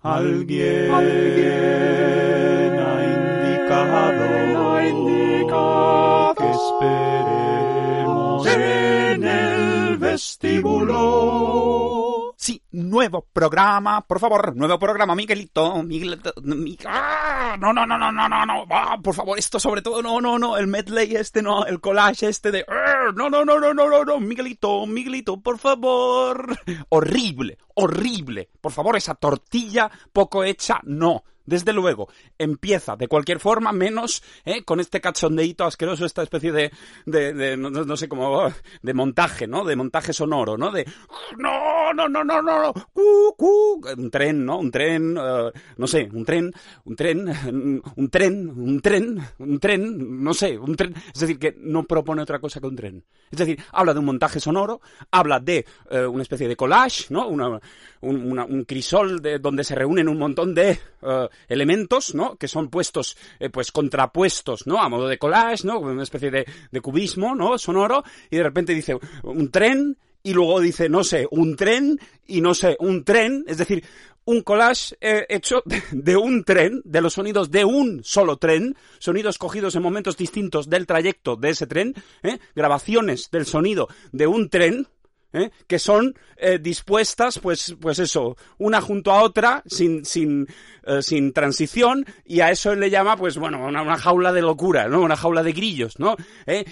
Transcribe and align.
Alguien, 0.00 0.94
Alguien 0.94 2.78
ha 2.78 3.02
indicado, 3.02 4.76
ha 4.76 4.86
indicado 4.86 6.34
que 6.36 6.48
esperemos 7.18 8.46
en 8.46 9.24
el 9.24 9.96
vestíbulo. 9.98 11.97
Sí, 12.48 12.62
nuevo 12.70 13.26
programa, 13.30 14.00
por 14.06 14.18
favor, 14.20 14.56
nuevo 14.56 14.78
programa, 14.78 15.14
Miguelito, 15.14 15.82
Miguelito, 15.82 16.32
Mi- 16.40 16.78
¡Ah! 16.86 17.58
no, 17.60 17.74
no, 17.74 17.84
no, 17.84 17.98
no, 17.98 18.10
no, 18.10 18.26
no, 18.26 18.46
no, 18.46 18.64
Ah, 18.70 18.96
por 19.04 19.14
favor, 19.14 19.38
esto 19.38 19.60
sobre 19.60 19.82
todo, 19.82 20.00
no, 20.00 20.18
no, 20.22 20.38
no, 20.38 20.56
el 20.56 20.66
medley 20.66 21.14
este, 21.14 21.42
no, 21.42 21.66
el 21.66 21.78
collage 21.78 22.26
este 22.26 22.50
de, 22.50 22.64
¡Ah! 22.66 23.12
no, 23.14 23.28
no, 23.28 23.44
no, 23.44 23.60
no, 23.60 23.74
no, 23.74 23.86
no, 23.90 24.02
no, 24.02 24.18
Miguelito, 24.18 24.86
Miguelito, 24.86 25.38
por 25.42 25.58
favor, 25.58 26.56
horrible, 26.88 27.58
horrible, 27.74 28.48
por 28.62 28.72
favor, 28.72 28.96
esa 28.96 29.14
tortilla 29.14 29.90
poco 30.10 30.42
hecha, 30.42 30.80
no. 30.84 31.24
Desde 31.48 31.72
luego, 31.72 32.08
empieza 32.36 32.94
de 32.96 33.08
cualquier 33.08 33.40
forma, 33.40 33.72
menos 33.72 34.22
¿eh? 34.44 34.64
con 34.64 34.80
este 34.80 35.00
cachondeíto 35.00 35.64
asqueroso, 35.64 36.04
esta 36.04 36.22
especie 36.22 36.52
de, 36.52 36.70
de, 37.06 37.32
de- 37.32 37.56
no, 37.56 37.96
sé 37.96 38.06
cómo, 38.06 38.52
de 38.82 38.92
montaje, 38.94 39.46
¿no? 39.46 39.64
De 39.64 39.74
montaje 39.74 40.12
sonoro, 40.12 40.58
¿no? 40.58 40.70
De, 40.70 40.84
no, 41.38 41.92
no, 41.94 42.06
no, 42.06 42.22
no, 42.22 42.42
no, 42.42 42.62
no, 42.62 42.72
cu, 42.92 43.34
cu, 43.36 43.80
un 43.96 44.10
tren, 44.10 44.44
¿no? 44.44 44.58
Un 44.58 44.70
tren, 44.70 45.16
eh, 45.18 45.50
no 45.78 45.86
sé, 45.86 46.08
un 46.12 46.24
tren, 46.26 46.52
un 46.84 46.94
tren, 46.96 47.28
un 47.96 48.10
tren, 48.10 48.48
un 48.50 48.80
tren, 48.82 49.18
un 49.38 49.58
tren, 49.58 50.22
no 50.22 50.34
sé, 50.34 50.58
un 50.58 50.76
tren. 50.76 50.94
Es 51.14 51.20
decir, 51.20 51.38
que 51.38 51.56
no 51.58 51.84
propone 51.84 52.20
otra 52.22 52.38
cosa 52.40 52.60
que 52.60 52.66
un 52.66 52.76
tren. 52.76 53.04
Es 53.30 53.38
decir, 53.38 53.58
habla 53.72 53.94
de 53.94 54.00
un 54.00 54.04
montaje 54.04 54.38
sonoro, 54.38 54.80
habla 55.10 55.40
de 55.40 55.64
eh, 55.90 56.04
una 56.06 56.22
especie 56.22 56.46
de 56.46 56.56
collage, 56.56 57.06
¿no? 57.08 57.26
Una, 57.28 57.58
un, 58.02 58.32
una- 58.32 58.44
un 58.44 58.64
crisol 58.64 59.22
de, 59.22 59.38
donde 59.38 59.64
se 59.64 59.74
reúnen 59.74 60.08
un 60.08 60.18
montón 60.18 60.54
de 60.54 60.78
eh, 61.02 61.28
elementos, 61.48 62.14
¿no? 62.14 62.36
Que 62.36 62.48
son 62.48 62.68
puestos, 62.68 63.16
eh, 63.38 63.50
pues 63.50 63.72
contrapuestos, 63.72 64.66
¿no? 64.66 64.80
A 64.80 64.88
modo 64.88 65.08
de 65.08 65.18
collage, 65.18 65.66
¿no? 65.66 65.78
Una 65.80 66.02
especie 66.02 66.30
de, 66.30 66.46
de 66.70 66.80
cubismo, 66.80 67.34
¿no? 67.34 67.58
Sonoro, 67.58 68.04
y 68.30 68.36
de 68.36 68.42
repente 68.42 68.74
dice 68.74 68.96
un 69.22 69.50
tren, 69.50 69.96
y 70.22 70.32
luego 70.32 70.60
dice, 70.60 70.88
no 70.88 71.04
sé, 71.04 71.26
un 71.30 71.56
tren, 71.56 71.98
y 72.26 72.40
no 72.40 72.54
sé, 72.54 72.76
un 72.80 73.04
tren, 73.04 73.44
es 73.46 73.58
decir, 73.58 73.84
un 74.28 74.42
collage 74.42 74.94
eh, 75.00 75.24
hecho 75.30 75.62
de, 75.92 76.16
un 76.16 76.44
tren, 76.44 76.82
de 76.84 77.00
los 77.00 77.14
sonidos 77.14 77.50
de 77.50 77.64
un 77.64 78.02
solo 78.04 78.36
tren, 78.36 78.76
sonidos 78.98 79.38
cogidos 79.38 79.74
en 79.74 79.82
momentos 79.82 80.18
distintos 80.18 80.68
del 80.68 80.86
trayecto 80.86 81.36
de 81.36 81.50
ese 81.50 81.66
tren, 81.66 81.94
¿eh? 82.22 82.38
grabaciones 82.54 83.30
del 83.30 83.46
sonido 83.46 83.88
de 84.12 84.26
un 84.26 84.50
tren, 84.50 84.86
¿eh? 85.32 85.50
que 85.66 85.78
son 85.78 86.14
eh, 86.36 86.58
dispuestas, 86.58 87.38
pues, 87.38 87.76
pues 87.80 87.98
eso, 87.98 88.36
una 88.58 88.80
junto 88.80 89.12
a 89.12 89.22
otra, 89.22 89.62
sin, 89.66 90.04
sin, 90.04 90.46
eh, 90.84 91.02
sin 91.02 91.32
transición, 91.32 92.06
y 92.24 92.40
a 92.40 92.50
eso 92.50 92.72
él 92.72 92.80
le 92.80 92.90
llama, 92.90 93.16
pues 93.16 93.36
bueno, 93.38 93.66
una, 93.66 93.82
una 93.82 93.96
jaula 93.96 94.32
de 94.32 94.42
locura, 94.42 94.88
¿no? 94.88 95.00
Una 95.00 95.16
jaula 95.16 95.42
de 95.42 95.52
grillos, 95.52 95.98
¿no? 95.98 96.16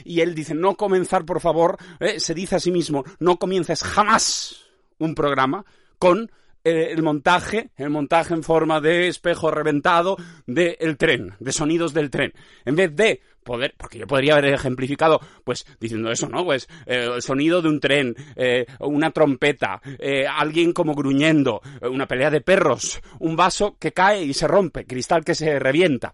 Y 0.04 0.20
él 0.20 0.34
dice, 0.34 0.54
no 0.54 0.76
comenzar, 0.76 1.24
por 1.24 1.40
favor, 1.40 1.76
se 2.18 2.34
dice 2.34 2.56
a 2.56 2.60
sí 2.60 2.70
mismo, 2.70 3.04
no 3.18 3.36
comiences 3.38 3.82
jamás 3.82 4.64
un 4.98 5.14
programa 5.14 5.64
con 5.98 6.30
el 6.66 7.02
montaje, 7.02 7.70
el 7.76 7.90
montaje 7.90 8.34
en 8.34 8.42
forma 8.42 8.80
de 8.80 9.08
espejo 9.08 9.50
reventado 9.50 10.16
del 10.46 10.96
tren, 10.96 11.34
de 11.38 11.52
sonidos 11.52 11.94
del 11.94 12.10
tren. 12.10 12.32
En 12.64 12.74
vez 12.74 12.94
de 12.94 13.20
poder, 13.44 13.74
porque 13.78 13.98
yo 13.98 14.06
podría 14.06 14.34
haber 14.34 14.52
ejemplificado, 14.52 15.20
pues 15.44 15.64
diciendo 15.80 16.10
eso, 16.10 16.28
¿no? 16.28 16.44
Pues 16.44 16.68
eh, 16.84 17.08
el 17.14 17.22
sonido 17.22 17.62
de 17.62 17.68
un 17.68 17.80
tren, 17.80 18.14
eh, 18.34 18.66
una 18.80 19.12
trompeta, 19.12 19.80
eh, 19.98 20.26
alguien 20.26 20.72
como 20.72 20.94
gruñendo, 20.94 21.62
una 21.82 22.06
pelea 22.06 22.30
de 22.30 22.40
perros, 22.40 23.00
un 23.20 23.36
vaso 23.36 23.76
que 23.78 23.92
cae 23.92 24.24
y 24.24 24.34
se 24.34 24.48
rompe, 24.48 24.84
cristal 24.84 25.24
que 25.24 25.34
se 25.34 25.58
revienta. 25.58 26.12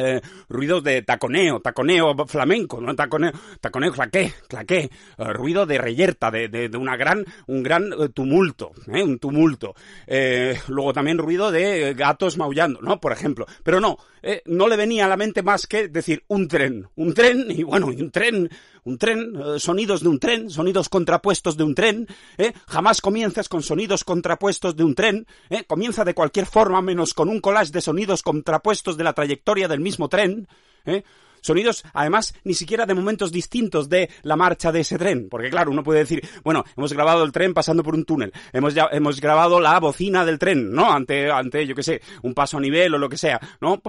Eh, 0.00 0.20
ruidos 0.48 0.82
de 0.82 1.02
taconeo, 1.02 1.60
taconeo 1.60 2.26
flamenco, 2.26 2.80
¿no? 2.80 2.94
Taconeo, 2.96 3.32
taconeo, 3.60 3.92
claqué, 3.92 4.32
claqué, 4.48 4.90
eh, 5.18 5.32
ruido 5.34 5.66
de 5.66 5.76
reyerta, 5.76 6.30
de, 6.30 6.48
de, 6.48 6.74
una 6.78 6.96
gran, 6.96 7.24
un 7.46 7.62
gran 7.62 7.92
eh, 7.92 8.08
tumulto, 8.08 8.72
¿eh? 8.86 9.02
un 9.02 9.18
tumulto. 9.18 9.74
Luego 10.68 10.92
también 10.94 11.18
ruido 11.18 11.50
de 11.50 11.94
gatos 11.94 12.38
maullando, 12.38 12.80
¿no? 12.80 12.98
Por 13.00 13.12
ejemplo. 13.12 13.46
Pero 13.62 13.80
no, 13.80 13.98
no 14.46 14.68
le 14.68 14.76
venía 14.76 15.04
a 15.04 15.08
la 15.08 15.16
mente 15.16 15.42
más 15.42 15.66
que 15.66 15.88
decir 15.88 16.24
un 16.28 16.48
tren, 16.48 16.88
un 16.96 17.12
tren, 17.12 17.46
y 17.50 17.62
bueno, 17.62 17.92
y 17.92 18.00
un 18.00 18.10
tren, 18.10 18.48
un 18.84 18.98
tren, 18.98 19.32
eh, 19.36 19.58
sonidos 19.58 20.02
de 20.02 20.08
un 20.08 20.18
tren, 20.18 20.50
sonidos 20.50 20.88
contrapuestos 20.88 21.56
de 21.56 21.64
un 21.64 21.74
tren, 21.74 22.06
¿eh? 22.38 22.52
Jamás 22.66 23.00
comienzas 23.00 23.48
con 23.48 23.62
sonidos 23.62 24.04
contrapuestos 24.04 24.76
de 24.76 24.84
un 24.84 24.94
tren, 24.94 25.26
¿eh? 25.48 25.64
Comienza 25.64 26.04
de 26.04 26.14
cualquier 26.14 26.46
forma 26.46 26.82
menos 26.82 27.14
con 27.14 27.28
un 27.28 27.40
collage 27.40 27.72
de 27.72 27.80
sonidos 27.80 28.22
contrapuestos 28.22 28.96
de 28.96 29.04
la 29.04 29.12
trayectoria 29.12 29.68
del 29.68 29.80
mismo 29.80 30.08
tren, 30.08 30.48
¿eh? 30.84 31.02
Sonidos, 31.40 31.84
además, 31.92 32.34
ni 32.44 32.54
siquiera 32.54 32.86
de 32.86 32.94
momentos 32.94 33.32
distintos 33.32 33.88
de 33.88 34.10
la 34.22 34.36
marcha 34.36 34.72
de 34.72 34.80
ese 34.80 34.98
tren. 34.98 35.28
Porque, 35.28 35.50
claro, 35.50 35.70
uno 35.70 35.82
puede 35.82 36.00
decir, 36.00 36.22
bueno, 36.44 36.64
hemos 36.76 36.92
grabado 36.92 37.24
el 37.24 37.32
tren 37.32 37.54
pasando 37.54 37.82
por 37.82 37.94
un 37.94 38.04
túnel. 38.04 38.32
Hemos, 38.52 38.74
ya, 38.74 38.88
hemos 38.92 39.20
grabado 39.20 39.60
la 39.60 39.78
bocina 39.80 40.24
del 40.24 40.38
tren, 40.38 40.72
¿no? 40.72 40.92
Ante, 40.92 41.30
ante, 41.30 41.66
yo 41.66 41.74
qué 41.74 41.82
sé, 41.82 42.02
un 42.22 42.34
paso 42.34 42.58
a 42.58 42.60
nivel 42.60 42.94
o 42.94 42.98
lo 42.98 43.08
que 43.08 43.16
sea, 43.16 43.40
¿no? 43.60 43.80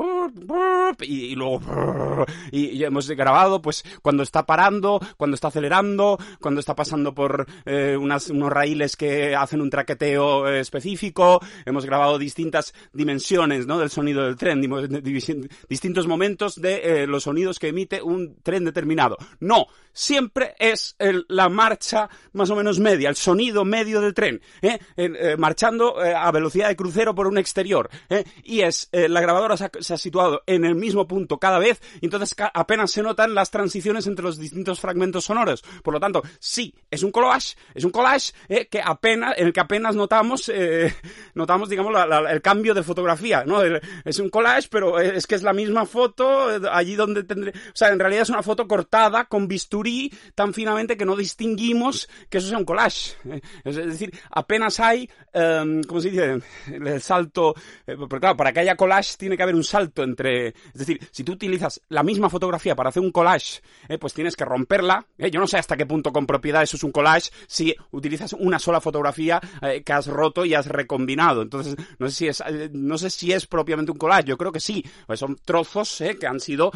Y, 1.01 1.25
y 1.25 1.35
luego, 1.35 1.61
y, 2.51 2.83
hemos 2.83 3.09
grabado, 3.09 3.61
pues, 3.61 3.83
cuando 4.01 4.23
está 4.23 4.45
parando, 4.45 4.99
cuando 5.17 5.35
está 5.35 5.47
acelerando, 5.49 6.17
cuando 6.39 6.59
está 6.59 6.75
pasando 6.75 7.13
por 7.13 7.47
eh, 7.65 7.97
unas, 7.99 8.29
unos 8.29 8.51
raíles 8.51 8.95
que 8.95 9.35
hacen 9.35 9.61
un 9.61 9.69
traqueteo 9.69 10.47
eh, 10.47 10.59
específico. 10.59 11.41
Hemos 11.65 11.85
grabado 11.85 12.17
distintas 12.17 12.73
dimensiones, 12.93 13.67
¿no? 13.67 13.79
Del 13.79 13.89
sonido 13.89 14.23
del 14.23 14.35
tren, 14.35 14.61
distintos 15.69 16.07
momentos 16.07 16.61
de 16.61 17.03
eh, 17.03 17.07
los 17.07 17.23
sonidos 17.23 17.40
que 17.59 17.67
emite 17.69 18.01
un 18.01 18.35
tren 18.43 18.63
determinado. 18.65 19.17
No, 19.39 19.67
siempre 19.93 20.55
es 20.59 20.95
el- 20.99 21.25
la 21.27 21.49
marcha 21.49 22.09
más 22.33 22.49
o 22.49 22.55
menos 22.55 22.79
media, 22.79 23.09
el 23.09 23.15
sonido 23.15 23.65
medio 23.65 23.99
del 24.01 24.13
tren, 24.13 24.41
¿eh? 24.61 24.79
Eh, 24.95 25.35
marchando 25.37 26.03
eh, 26.03 26.13
a 26.15 26.31
velocidad 26.31 26.69
de 26.69 26.75
crucero 26.75 27.13
por 27.13 27.27
un 27.27 27.37
exterior. 27.37 27.89
¿eh? 28.09 28.23
Y 28.43 28.61
es, 28.61 28.87
eh, 28.91 29.09
la 29.09 29.21
grabadora 29.21 29.57
se 29.57 29.65
ha, 29.65 29.71
se 29.79 29.93
ha 29.93 29.97
situado 29.97 30.43
en 30.45 30.63
el 30.65 30.75
mismo 30.75 31.07
punto 31.07 31.37
cada 31.39 31.59
vez, 31.59 31.81
y 31.99 32.05
entonces 32.05 32.35
apenas 32.53 32.91
se 32.91 33.01
notan 33.03 33.33
las 33.35 33.51
transiciones 33.51 34.07
entre 34.07 34.23
los 34.23 34.37
distintos 34.37 34.79
fragmentos 34.79 35.25
sonoros. 35.25 35.61
Por 35.83 35.93
lo 35.93 35.99
tanto, 35.99 36.21
sí, 36.39 36.73
es 36.89 37.03
un 37.03 37.11
collage, 37.11 37.55
es 37.73 37.83
un 37.83 37.91
collage 37.91 38.33
que 38.69 38.81
apenas, 38.83 39.37
en 39.37 39.47
el 39.47 39.53
que 39.53 39.59
apenas 39.59 39.95
notamos, 39.95 40.49
notamos, 41.35 41.69
digamos, 41.69 41.91
la- 41.93 42.05
la- 42.05 42.31
el 42.31 42.41
cambio 42.41 42.73
de 42.73 42.83
fotografía, 42.83 43.43
¿no? 43.45 43.61
El- 43.61 43.81
es 44.05 44.19
un 44.19 44.29
collage, 44.29 44.67
pero 44.69 44.99
es 44.99 45.27
que 45.27 45.35
es 45.35 45.43
la 45.43 45.53
misma 45.53 45.85
foto, 45.85 46.47
allí 46.71 46.95
donde 46.95 47.23
o 47.31 47.75
sea, 47.75 47.89
en 47.89 47.99
realidad 47.99 48.23
es 48.23 48.29
una 48.29 48.43
foto 48.43 48.67
cortada 48.67 49.25
con 49.25 49.47
bisturí 49.47 50.11
tan 50.35 50.53
finamente 50.53 50.97
que 50.97 51.05
no 51.05 51.15
distinguimos 51.15 52.09
que 52.29 52.37
eso 52.37 52.49
sea 52.49 52.57
un 52.57 52.65
collage. 52.65 53.15
Es 53.63 53.75
decir, 53.75 54.11
apenas 54.31 54.79
hay, 54.79 55.09
eh, 55.33 55.81
¿cómo 55.87 56.01
se 56.01 56.09
dice? 56.09 56.41
El 56.67 57.01
salto, 57.01 57.53
eh, 57.85 57.95
porque 57.97 58.19
claro, 58.19 58.37
para 58.37 58.51
que 58.51 58.61
haya 58.61 58.75
collage 58.75 59.15
tiene 59.17 59.37
que 59.37 59.43
haber 59.43 59.55
un 59.55 59.63
salto 59.63 60.03
entre, 60.03 60.47
es 60.47 60.73
decir, 60.73 60.99
si 61.11 61.23
tú 61.23 61.33
utilizas 61.33 61.81
la 61.89 62.03
misma 62.03 62.29
fotografía 62.29 62.75
para 62.75 62.89
hacer 62.89 63.01
un 63.01 63.11
collage, 63.11 63.61
eh, 63.87 63.97
pues 63.97 64.13
tienes 64.13 64.35
que 64.35 64.45
romperla. 64.45 65.05
eh. 65.17 65.29
Yo 65.31 65.39
no 65.39 65.47
sé 65.47 65.57
hasta 65.57 65.77
qué 65.77 65.85
punto 65.85 66.11
con 66.11 66.25
propiedad 66.25 66.63
eso 66.63 66.77
es 66.77 66.83
un 66.83 66.91
collage 66.91 67.29
si 67.47 67.75
utilizas 67.91 68.33
una 68.33 68.59
sola 68.59 68.81
fotografía 68.81 69.39
que 69.85 69.93
has 69.93 70.07
roto 70.07 70.45
y 70.45 70.53
has 70.53 70.65
recombinado. 70.65 71.41
Entonces, 71.41 71.75
no 71.99 72.09
sé 72.09 72.15
si 72.15 72.27
es, 72.27 72.43
no 72.73 72.97
sé 72.97 73.09
si 73.09 73.31
es 73.31 73.47
propiamente 73.47 73.91
un 73.91 73.97
collage. 73.97 74.25
Yo 74.25 74.37
creo 74.37 74.51
que 74.51 74.59
sí. 74.59 74.83
Pues 75.07 75.19
son 75.19 75.37
trozos 75.37 76.03
que 76.19 76.27
han 76.27 76.39
sido 76.39 76.71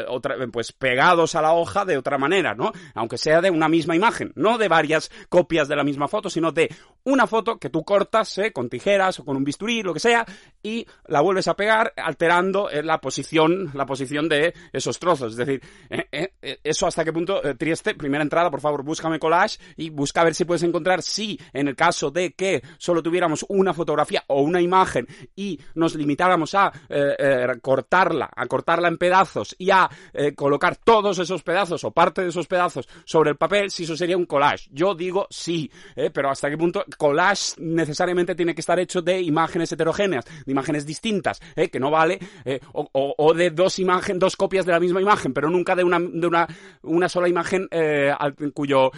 eh, 0.00 0.04
otra, 0.08 0.36
pues 0.52 0.72
pegados 0.72 1.34
a 1.34 1.42
la 1.42 1.52
hoja 1.52 1.84
de 1.84 1.96
otra 1.96 2.18
manera, 2.18 2.54
¿no? 2.54 2.72
Aunque 2.94 3.18
sea 3.18 3.40
de 3.40 3.50
una 3.50 3.68
misma 3.68 3.96
imagen, 3.96 4.32
no 4.34 4.58
de 4.58 4.68
varias 4.68 5.10
copias 5.28 5.68
de 5.68 5.76
la 5.76 5.84
misma 5.84 6.08
foto, 6.08 6.30
sino 6.30 6.52
de 6.52 6.74
una 7.06 7.26
foto 7.26 7.58
que 7.58 7.70
tú 7.70 7.84
cortas 7.84 8.36
¿eh? 8.38 8.52
con 8.52 8.68
tijeras 8.68 9.20
o 9.20 9.24
con 9.24 9.36
un 9.36 9.44
bisturí, 9.44 9.82
lo 9.82 9.94
que 9.94 10.00
sea, 10.00 10.26
y 10.62 10.86
la 11.06 11.20
vuelves 11.20 11.46
a 11.46 11.54
pegar 11.54 11.92
alterando 11.96 12.68
eh, 12.68 12.82
la 12.82 13.00
posición, 13.00 13.70
la 13.74 13.86
posición 13.86 14.28
de 14.28 14.52
esos 14.72 14.98
trozos. 14.98 15.32
Es 15.32 15.36
decir, 15.36 15.62
eh, 15.88 16.58
eso 16.64 16.86
hasta 16.86 17.04
qué 17.04 17.12
punto, 17.12 17.40
Trieste, 17.56 17.94
primera 17.94 18.24
entrada, 18.24 18.50
por 18.50 18.60
favor, 18.60 18.82
búscame 18.82 19.20
collage 19.20 19.58
y 19.76 19.90
busca 19.90 20.22
a 20.22 20.24
ver 20.24 20.34
si 20.34 20.44
puedes 20.44 20.64
encontrar 20.64 21.00
si 21.00 21.38
en 21.52 21.68
el 21.68 21.76
caso 21.76 22.10
de 22.10 22.32
que 22.32 22.62
solo 22.76 23.02
tuviéramos 23.02 23.46
una 23.48 23.72
fotografía 23.72 24.24
o 24.26 24.42
una 24.42 24.60
imagen 24.60 25.06
y 25.36 25.60
nos 25.74 25.94
limitáramos 25.94 26.54
a 26.54 26.72
cortarla, 27.62 28.30
a 28.34 28.46
cortarla 28.46 28.88
en 28.88 28.98
pedazos 28.98 29.54
y 29.58 29.70
a 29.70 29.88
colocar 30.34 30.76
todos 30.76 31.18
esos 31.18 31.42
pedazos 31.42 31.84
o 31.84 31.92
parte 31.92 32.22
de 32.22 32.28
esos 32.28 32.46
pedazos 32.46 32.88
sobre 33.04 33.30
el 33.30 33.36
papel, 33.36 33.70
si 33.70 33.84
eso 33.84 33.96
sería 33.96 34.16
un 34.16 34.26
collage. 34.26 34.68
Yo 34.72 34.94
digo 34.94 35.26
sí, 35.30 35.70
pero 36.12 36.30
hasta 36.30 36.50
qué 36.50 36.58
punto 36.58 36.84
collage 36.96 37.54
necesariamente 37.58 38.34
tiene 38.34 38.54
que 38.54 38.60
estar 38.60 38.78
hecho 38.78 39.02
de 39.02 39.20
imágenes 39.20 39.70
heterogéneas, 39.72 40.24
de 40.24 40.52
imágenes 40.52 40.86
distintas, 40.86 41.40
¿eh? 41.54 41.68
que 41.68 41.80
no 41.80 41.90
vale, 41.90 42.18
eh, 42.44 42.60
o, 42.72 43.34
de 43.34 43.50
dos 43.50 43.78
imágenes, 43.78 44.20
dos 44.20 44.36
copias 44.36 44.64
de 44.66 44.72
la 44.72 44.80
misma 44.80 45.00
imagen, 45.00 45.32
pero 45.32 45.50
nunca 45.50 45.74
de 45.74 45.84
una, 45.84 45.98
de 46.00 46.26
una, 46.26 46.46
una 46.82 47.08
sola 47.08 47.28
imagen 47.28 47.68
eh, 47.70 48.12
cuyo, 48.54 48.90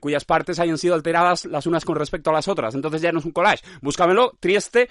cuyas 0.00 0.24
partes 0.24 0.58
hayan 0.58 0.78
sido 0.78 0.94
alteradas 0.94 1.44
las 1.44 1.66
unas 1.66 1.84
con 1.84 1.96
respecto 1.96 2.30
a 2.30 2.32
las 2.32 2.48
otras. 2.48 2.74
Entonces 2.74 3.02
ya 3.02 3.12
no 3.12 3.18
es 3.18 3.24
un 3.24 3.32
collage. 3.32 3.64
Búscamelo, 3.80 4.32
Trieste, 4.40 4.88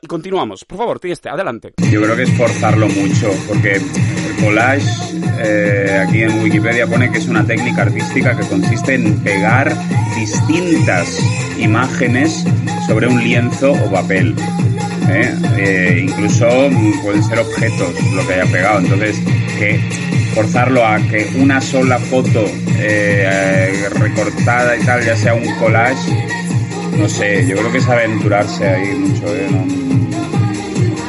y 0.00 0.06
continuamos. 0.06 0.64
Por 0.64 0.78
favor, 0.78 1.00
Trieste, 1.00 1.28
adelante. 1.28 1.74
Yo 1.90 2.02
creo 2.02 2.16
que 2.16 2.22
es 2.22 2.36
forzarlo 2.36 2.88
mucho, 2.88 3.30
porque 3.48 3.76
el 3.76 4.44
collage, 4.44 4.88
aquí 6.00 6.22
en 6.22 6.42
Wikipedia 6.42 6.86
pone 6.86 7.10
que 7.10 7.18
es 7.18 7.28
una 7.28 7.44
técnica 7.46 7.82
artística 7.82 8.36
que 8.36 8.46
consiste 8.46 8.94
en 8.94 9.22
pegar 9.22 9.72
distintas 10.16 11.18
imágenes 11.58 11.95
sobre 12.86 13.08
un 13.08 13.22
lienzo 13.22 13.72
o 13.72 13.90
papel. 13.90 14.34
¿eh? 15.08 15.34
Eh, 15.56 16.00
incluso 16.04 16.46
pueden 17.02 17.24
ser 17.24 17.38
objetos 17.38 17.94
lo 18.14 18.26
que 18.26 18.34
haya 18.34 18.52
pegado. 18.52 18.80
Entonces, 18.80 19.16
que 19.58 19.80
forzarlo 20.34 20.84
a 20.84 20.98
que 20.98 21.26
una 21.36 21.60
sola 21.60 21.98
foto 21.98 22.44
eh, 22.78 23.88
recortada 23.94 24.76
y 24.76 24.80
tal 24.80 25.04
ya 25.04 25.16
sea 25.16 25.34
un 25.34 25.46
collage, 25.58 26.28
no 26.98 27.08
sé, 27.08 27.46
yo 27.46 27.56
creo 27.56 27.72
que 27.72 27.78
es 27.78 27.88
aventurarse 27.88 28.68
ahí 28.68 28.94
mucho. 28.94 29.24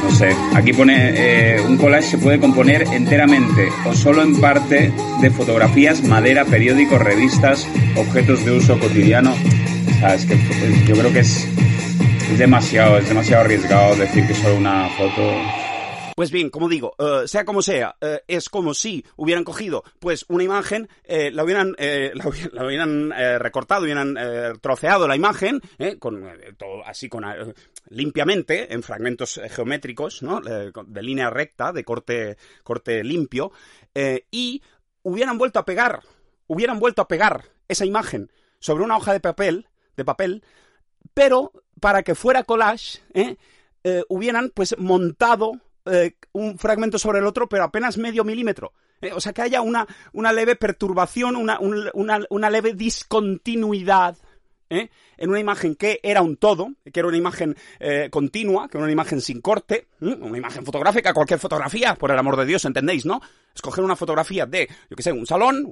No, 0.04 0.16
sé, 0.16 0.30
aquí 0.56 0.72
pone 0.72 1.60
un 1.68 1.78
collage 1.78 2.12
se 2.12 2.18
puede 2.18 2.40
componer 2.40 2.84
enteramente 2.94 3.68
o 3.86 3.94
solo 3.94 4.24
en 4.24 4.40
parte 4.40 4.92
de 5.22 5.30
fotografías, 5.32 6.02
madera, 6.04 6.46
periódicos, 6.46 7.02
revistas, 7.02 7.68
objetos 7.98 8.46
de 8.46 8.54
uso 8.54 8.80
cotidiano. 8.80 9.36
Es 10.04 10.26
que 10.26 10.38
yo 10.86 10.96
creo 10.96 11.12
que 11.12 11.20
es, 11.20 11.48
demasiado, 12.38 13.00
es 13.00 13.08
demasiado 13.08 13.44
arriesgado 13.44 13.96
decir 13.96 14.28
que 14.28 14.34
solo 14.36 14.56
una 14.56 14.88
foto 14.90 15.22
pues 16.16 16.32
bien, 16.32 16.50
como 16.50 16.68
digo, 16.68 16.96
eh, 16.98 17.28
sea 17.28 17.46
como 17.46 17.62
sea, 17.62 17.96
eh, 18.02 18.22
es 18.28 18.50
como 18.50 18.74
si 18.74 19.06
hubieran 19.18 19.44
cogido 19.44 19.84
pues 20.00 20.26
una 20.30 20.44
imagen, 20.44 20.90
eh, 21.04 21.30
la 21.30 21.44
hubieran, 21.44 21.76
la, 21.78 22.66
hubieran 22.66 23.12
recortado, 23.40 23.84
hubieran 23.84 24.16
troceado 24.60 25.08
la 25.08 25.16
imagen, 25.16 25.62
con 26.00 26.28
todo 26.58 26.84
así 26.88 27.08
con 27.08 27.24
limpiamente 27.90 28.74
en 28.74 28.82
fragmentos 28.82 29.40
geométricos, 29.52 30.24
¿no? 30.24 30.42
de 30.42 31.04
línea 31.04 31.30
recta, 31.30 31.72
de 31.72 31.84
corte 31.84 32.38
corte 32.64 33.04
limpio, 33.04 33.52
y 34.32 34.64
hubieran 35.04 35.38
vuelto 35.38 35.60
a 35.60 35.66
pegar, 35.66 36.02
hubieran 36.48 36.80
vuelto 36.80 37.04
a 37.04 37.08
pegar 37.08 37.44
esa 37.68 37.86
imagen 37.86 38.32
sobre 38.60 38.84
una 38.84 38.98
hoja 38.98 39.14
de 39.14 39.20
papel 39.20 39.68
de 39.98 40.06
papel, 40.06 40.44
pero 41.14 41.52
para 41.82 42.04
que 42.04 42.16
fuera 42.16 42.44
collage, 42.44 43.00
¿eh? 43.14 43.36
Eh, 43.84 44.04
hubieran 44.10 44.52
pues 44.54 44.78
montado 44.78 45.60
eh, 45.86 46.16
un 46.32 46.58
fragmento 46.58 47.00
sobre 47.00 47.20
el 47.20 47.26
otro, 47.26 47.48
pero 47.50 47.64
apenas 47.64 47.98
medio 47.98 48.24
milímetro. 48.24 48.74
o 49.14 49.22
sea, 49.22 49.34
que 49.34 49.42
haya 49.42 49.62
una, 49.62 49.88
una 50.14 50.32
leve 50.32 50.56
perturbación, 50.56 51.36
una, 51.36 51.60
una, 51.60 52.20
una 52.30 52.50
leve 52.50 52.74
discontinuidad. 52.74 54.18
En 55.18 55.30
una 55.30 55.40
imagen 55.40 55.76
que 55.76 56.00
era 56.04 56.22
un 56.22 56.38
todo, 56.38 56.70
que 56.92 57.00
era 57.00 57.08
una 57.08 57.18
imagen 57.18 57.56
eh, 57.80 58.10
continua, 58.12 58.68
que 58.68 58.78
era 58.78 58.84
una 58.84 58.92
imagen 58.92 59.22
sin 59.22 59.42
corte, 59.42 59.88
una 60.00 60.38
imagen 60.38 60.66
fotográfica, 60.66 61.14
cualquier 61.14 61.40
fotografía, 61.40 61.96
por 61.96 62.12
el 62.12 62.18
amor 62.20 62.38
de 62.38 62.46
Dios, 62.46 62.64
¿entendéis, 62.66 63.06
no? 63.06 63.22
Escoger 63.54 63.84
una 63.84 63.96
fotografía 63.96 64.46
de, 64.46 64.70
yo 64.90 64.96
qué 64.96 65.04
sé, 65.04 65.12
un 65.12 65.26
salón, 65.26 65.66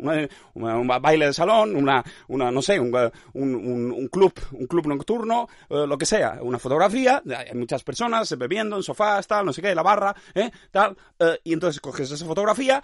un 0.54 0.88
baile 0.88 1.28
de 1.28 1.34
salón, 1.34 1.76
una, 1.76 2.04
una 2.28 2.52
no 2.52 2.62
sé, 2.62 2.80
un, 2.80 2.94
un, 3.34 4.08
club, 4.08 4.34
un 4.54 4.66
club 4.66 4.88
nocturno, 4.88 5.48
eh, 5.70 5.86
lo 5.88 5.98
que 5.98 6.06
sea, 6.06 6.40
una 6.42 6.58
fotografía, 6.58 7.22
hay 7.26 7.56
muchas 7.56 7.84
personas 7.84 8.36
bebiendo 8.38 8.76
en 8.78 8.84
sofás, 8.84 9.28
tal, 9.28 9.46
no 9.46 9.54
sé 9.54 9.62
qué, 9.62 9.76
la 9.76 9.84
barra, 9.84 10.16
¿eh? 10.34 10.50
tal, 10.72 10.98
y 11.44 11.54
entonces 11.54 11.80
coges 11.80 12.10
esa 12.10 12.26
fotografía, 12.26 12.82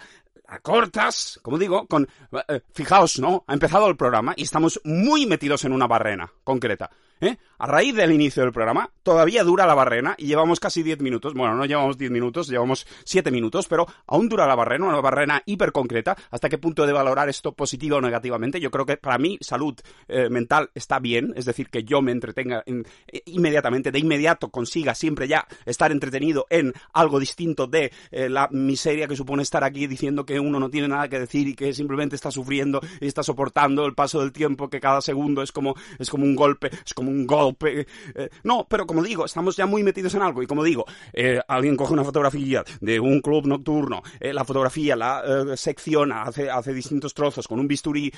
a 0.52 0.58
cortas, 0.60 1.40
como 1.42 1.58
digo, 1.58 1.86
con... 1.86 2.06
Eh, 2.48 2.60
fijaos, 2.74 3.18
¿no? 3.18 3.44
Ha 3.46 3.54
empezado 3.54 3.88
el 3.88 3.96
programa 3.96 4.34
y 4.36 4.42
estamos 4.42 4.80
muy 4.84 5.24
metidos 5.26 5.64
en 5.64 5.72
una 5.72 5.86
barrena 5.86 6.30
concreta. 6.44 6.90
¿Eh? 7.22 7.38
A 7.58 7.66
raíz 7.66 7.94
del 7.94 8.12
inicio 8.12 8.42
del 8.42 8.52
programa, 8.52 8.90
todavía 9.02 9.44
dura 9.44 9.66
la 9.66 9.74
barrena 9.74 10.14
y 10.18 10.26
llevamos 10.26 10.58
casi 10.58 10.82
10 10.82 11.00
minutos. 11.00 11.32
Bueno, 11.34 11.54
no 11.54 11.64
llevamos 11.64 11.96
10 11.96 12.10
minutos, 12.10 12.48
llevamos 12.48 12.86
7 13.04 13.30
minutos, 13.30 13.68
pero 13.68 13.86
aún 14.06 14.28
dura 14.28 14.46
la 14.46 14.56
barrena, 14.56 14.86
una 14.86 15.00
barrena 15.00 15.42
hiper 15.46 15.72
concreta. 15.72 16.16
¿Hasta 16.30 16.48
qué 16.48 16.58
punto 16.58 16.84
de 16.86 16.92
valorar 16.92 17.28
esto 17.28 17.52
positivo 17.52 17.96
o 17.96 18.00
negativamente? 18.00 18.60
Yo 18.60 18.70
creo 18.70 18.84
que 18.84 18.96
para 18.96 19.16
mí 19.16 19.38
salud 19.40 19.74
eh, 20.08 20.28
mental 20.28 20.70
está 20.74 20.98
bien, 20.98 21.32
es 21.36 21.44
decir, 21.44 21.70
que 21.70 21.84
yo 21.84 22.02
me 22.02 22.10
entretenga 22.10 22.64
eh, 22.66 23.22
inmediatamente, 23.26 23.92
de 23.92 23.98
inmediato 24.00 24.50
consiga 24.50 24.94
siempre 24.94 25.28
ya 25.28 25.46
estar 25.64 25.92
entretenido 25.92 26.46
en 26.50 26.72
algo 26.92 27.20
distinto 27.20 27.66
de 27.66 27.92
la 28.10 28.48
miseria 28.50 29.06
que 29.06 29.16
supone 29.16 29.42
estar 29.42 29.62
aquí 29.64 29.86
diciendo 29.86 30.26
que 30.26 30.40
uno 30.40 30.58
no 30.58 30.68
tiene 30.68 30.88
nada 30.88 31.08
que 31.08 31.18
decir 31.18 31.46
y 31.48 31.54
que 31.54 31.72
simplemente 31.72 32.16
está 32.16 32.30
sufriendo 32.30 32.80
y 33.00 33.06
está 33.06 33.22
soportando 33.22 33.86
el 33.86 33.94
paso 33.94 34.20
del 34.20 34.32
tiempo, 34.32 34.68
que 34.68 34.80
cada 34.80 35.00
segundo 35.00 35.42
es 35.42 35.52
como, 35.52 35.74
es 35.98 36.10
como 36.10 36.24
un 36.24 36.34
golpe, 36.34 36.70
es 36.84 36.94
como 36.94 37.10
un 37.10 37.11
golpe. 37.26 37.86
Eh, 38.14 38.28
no, 38.44 38.66
pero 38.68 38.86
como 38.86 39.02
digo, 39.02 39.24
estamos 39.24 39.56
ya 39.56 39.66
muy 39.66 39.82
metidos 39.82 40.14
en 40.14 40.22
algo. 40.22 40.42
Y 40.42 40.46
como 40.46 40.64
digo, 40.64 40.84
eh, 41.12 41.40
alguien 41.48 41.76
coge 41.76 41.92
una 41.92 42.04
fotografía 42.04 42.64
de 42.80 43.00
un 43.00 43.20
club 43.20 43.46
nocturno, 43.46 44.02
eh, 44.20 44.32
la 44.32 44.44
fotografía 44.44 44.96
la 44.96 45.22
secciona, 45.56 46.22
hace, 46.22 46.50
hace 46.50 46.72
distintos 46.72 47.14
trozos 47.14 47.46
con 47.46 47.60
un 47.60 47.68
bisturí, 47.68 48.12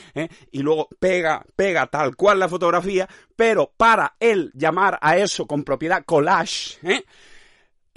y 0.50 0.58
luego 0.60 0.88
pega, 0.98 1.44
pega 1.56 1.86
tal 1.86 2.16
cual 2.16 2.38
la 2.38 2.48
fotografía, 2.48 3.08
pero 3.36 3.72
para 3.76 4.14
él 4.20 4.50
llamar 4.54 4.98
a 5.00 5.16
eso 5.16 5.46
con 5.46 5.64
propiedad 5.64 6.04
collage, 6.04 6.78
¿eh? 6.82 7.04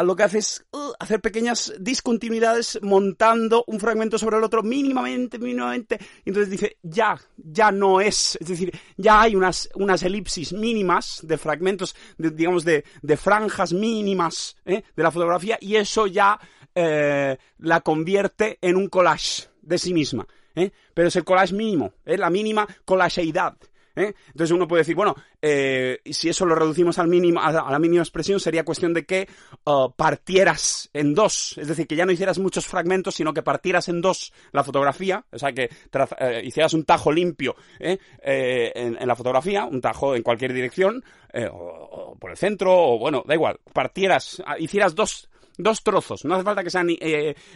Lo 0.04 0.16
que 0.16 0.24
hace 0.24 0.38
es 0.40 0.66
uh, 0.72 0.94
hacer 1.00 1.22
pequeñas 1.22 1.74
discontinuidades 1.80 2.80
montando 2.82 3.64
un 3.68 3.80
fragmento 3.80 4.18
sobre 4.18 4.38
el 4.38 4.44
otro 4.44 4.62
mínimamente, 4.62 5.40
mínimamente. 5.40 5.98
Y 6.24 6.30
entonces 6.30 6.52
dice, 6.52 6.78
ya, 6.84 7.20
ya 7.36 7.72
no 7.72 8.00
es. 8.00 8.38
Es 8.40 8.48
decir, 8.48 8.72
ya 8.96 9.22
hay 9.22 9.36
unas, 9.36 9.70
unas 9.76 10.04
elipsis 10.04 10.54
mínimas 10.54 11.22
de 11.24 11.38
fragmentos, 11.38 11.96
digamos, 12.18 12.64
de, 12.64 12.84
de, 13.02 13.18
franjas 13.18 13.74
mínimas 13.74 14.56
¿eh? 14.66 14.84
de 14.96 15.04
la 15.04 15.12
fotografía 15.12 15.58
y 15.60 15.76
eso 15.76 16.08
ya 16.08 16.40
eh, 16.76 17.38
la 17.60 17.82
convierte 17.82 18.60
en 18.62 18.76
un 18.76 18.90
collage 18.90 19.48
de 19.62 19.78
sí 19.78 19.94
misma. 19.94 20.28
¿eh? 20.56 20.72
Pero 20.94 21.08
es 21.08 21.16
el 21.16 21.24
collage 21.24 21.54
mínimo, 21.54 21.94
la 22.06 22.30
mínima 22.30 22.68
collageidad. 22.86 23.58
¿Eh? 23.98 24.14
Entonces 24.28 24.52
uno 24.52 24.68
puede 24.68 24.82
decir, 24.82 24.96
bueno, 24.96 25.16
eh, 25.42 26.00
si 26.06 26.30
eso 26.30 26.46
lo 26.46 26.56
reducimos 26.56 27.00
al 27.00 27.08
mínimo, 27.08 27.42
a, 27.42 27.52
la 27.52 27.80
mínima 27.80 28.04
expresión, 28.04 28.40
sería 28.40 28.64
cuestión 28.64 28.94
de 28.94 29.06
que 29.06 29.28
uh, 29.66 29.92
partieras 29.92 30.90
en 30.94 31.14
dos, 31.14 31.58
es 31.58 31.68
decir, 31.68 31.88
que 31.88 31.96
ya 31.96 32.06
no 32.06 32.12
hicieras 32.12 32.38
muchos 32.40 32.68
fragmentos, 32.68 33.16
sino 33.16 33.34
que 33.34 33.42
partieras 33.42 33.90
en 33.90 34.02
dos 34.02 34.32
la 34.52 34.64
fotografía, 34.64 35.26
o 35.32 35.40
sea, 35.40 35.52
que 35.52 35.70
eh, 36.20 36.42
hicieras 36.46 36.74
un 36.74 36.86
tajo 36.86 37.12
limpio 37.12 37.56
en, 37.80 39.08
la 39.08 39.16
fotografía, 39.16 39.66
un 39.66 39.82
tajo 39.82 40.16
en 40.16 40.22
cualquier 40.22 40.54
dirección, 40.54 41.04
o, 41.52 42.16
por 42.20 42.32
el 42.32 42.38
centro, 42.38 42.72
o 42.74 43.00
bueno, 43.00 43.24
da 43.26 43.34
igual, 43.34 43.60
partieras, 43.74 44.42
ah, 44.46 44.58
hicieras 44.60 44.96
dos 44.96 45.30
dos 45.60 45.82
trozos. 45.82 46.24
No 46.24 46.36
hace 46.36 46.44
falta 46.44 46.64
que 46.64 46.70
sean 46.70 46.88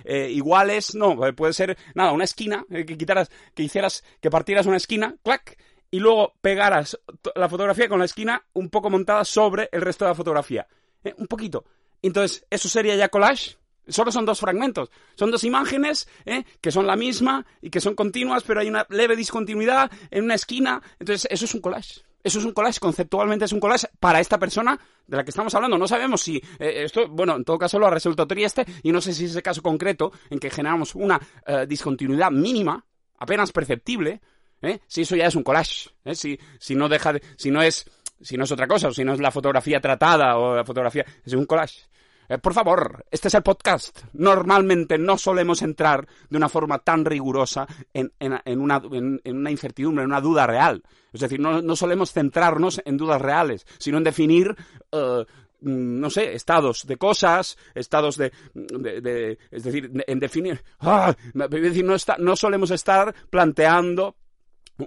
iguales, 0.03 0.95
no, 0.95 1.15
puede 1.35 1.53
ser, 1.53 1.77
nada, 1.93 2.11
una 2.13 2.23
esquina, 2.23 2.65
que 2.67 2.97
quitaras, 2.97 3.29
que 3.53 3.61
hicieras, 3.61 4.03
que 4.19 4.31
partieras 4.31 4.65
una 4.65 4.77
esquina, 4.77 5.15
clac, 5.23 5.55
y 5.91 5.99
luego 5.99 6.33
pegaras 6.41 6.97
la 7.35 7.49
fotografía 7.49 7.89
con 7.89 7.99
la 7.99 8.05
esquina 8.05 8.43
un 8.53 8.69
poco 8.69 8.89
montada 8.89 9.25
sobre 9.25 9.69
el 9.71 9.81
resto 9.81 10.05
de 10.05 10.11
la 10.11 10.15
fotografía. 10.15 10.65
¿eh? 11.03 11.13
Un 11.17 11.27
poquito. 11.27 11.65
Entonces, 12.01 12.45
¿eso 12.49 12.69
sería 12.69 12.95
ya 12.95 13.09
collage? 13.09 13.57
Solo 13.87 14.11
son 14.11 14.25
dos 14.25 14.39
fragmentos. 14.39 14.89
Son 15.15 15.29
dos 15.31 15.43
imágenes 15.43 16.07
¿eh? 16.25 16.45
que 16.61 16.71
son 16.71 16.87
la 16.87 16.95
misma 16.95 17.45
y 17.61 17.69
que 17.69 17.81
son 17.81 17.93
continuas, 17.93 18.43
pero 18.43 18.61
hay 18.61 18.69
una 18.69 18.87
leve 18.89 19.17
discontinuidad 19.17 19.91
en 20.09 20.23
una 20.23 20.35
esquina. 20.35 20.81
Entonces, 20.97 21.27
eso 21.29 21.45
es 21.45 21.53
un 21.53 21.61
collage. 21.61 22.01
Eso 22.23 22.37
es 22.37 22.45
un 22.45 22.53
collage, 22.53 22.79
conceptualmente 22.79 23.45
es 23.45 23.51
un 23.51 23.59
collage 23.59 23.87
para 23.99 24.19
esta 24.19 24.37
persona 24.37 24.79
de 25.07 25.17
la 25.17 25.23
que 25.23 25.31
estamos 25.31 25.53
hablando. 25.55 25.77
No 25.79 25.87
sabemos 25.87 26.21
si 26.21 26.37
eh, 26.59 26.83
esto, 26.83 27.09
bueno, 27.09 27.35
en 27.35 27.43
todo 27.43 27.57
caso 27.57 27.79
lo 27.79 27.87
ha 27.87 27.89
resuelto 27.89 28.27
Trieste 28.27 28.63
y 28.83 28.91
no 28.91 29.01
sé 29.01 29.11
si 29.13 29.25
es 29.25 29.31
ese 29.31 29.41
caso 29.41 29.63
concreto 29.63 30.13
en 30.29 30.39
que 30.39 30.51
generamos 30.51 30.93
una 30.93 31.19
discontinuidad 31.67 32.29
mínima, 32.29 32.85
apenas 33.17 33.51
perceptible, 33.51 34.21
¿eh? 34.61 34.79
Si 34.87 35.01
eso 35.01 35.15
ya 35.15 35.27
es 35.27 35.35
un 35.35 35.43
collage, 35.43 35.89
¿eh? 36.05 36.15
si, 36.15 36.39
si 36.59 36.75
no 36.75 36.89
deja 36.89 37.13
de, 37.13 37.21
si 37.37 37.51
no 37.51 37.61
es 37.61 37.85
Si 38.21 38.37
no 38.37 38.43
es 38.43 38.51
otra 38.51 38.67
cosa, 38.67 38.89
o 38.89 38.93
si 38.93 39.03
no 39.03 39.13
es 39.13 39.19
la 39.19 39.31
fotografía 39.31 39.81
tratada 39.81 40.37
o 40.37 40.55
la 40.55 40.63
fotografía... 40.63 41.03
Es 41.25 41.33
un 41.33 41.45
collage. 41.45 41.89
Eh, 42.31 42.37
por 42.37 42.53
favor, 42.53 43.03
este 43.11 43.27
es 43.27 43.33
el 43.33 43.43
podcast. 43.43 43.99
Normalmente 44.13 44.97
no 44.97 45.17
solemos 45.17 45.61
entrar 45.61 46.07
de 46.29 46.37
una 46.37 46.47
forma 46.47 46.79
tan 46.79 47.03
rigurosa 47.03 47.67
en, 47.93 48.13
una, 48.57 48.81
incertidumbre, 49.49 50.03
en 50.03 50.09
una 50.11 50.21
duda 50.21 50.47
real. 50.47 50.81
Es 51.11 51.19
decir, 51.19 51.41
no, 51.41 51.75
solemos 51.75 52.13
centrarnos 52.13 52.81
en 52.85 52.95
dudas 52.95 53.21
reales, 53.21 53.65
sino 53.77 53.97
en 53.97 54.03
definir... 54.05 54.55
Eh, 54.91 55.25
no 55.63 56.09
sé, 56.09 56.33
estados 56.33 56.87
de 56.87 56.97
cosas, 56.97 57.55
estados 57.75 58.17
de, 58.17 58.31
es 59.51 59.63
decir, 59.63 59.91
en 60.07 60.19
definir, 60.19 60.63
ah, 60.79 61.15
decir, 61.35 61.85
no, 61.85 61.93
está, 61.93 62.17
no 62.17 62.35
solemos 62.35 62.71
estar 62.71 63.13
planteando 63.29 64.15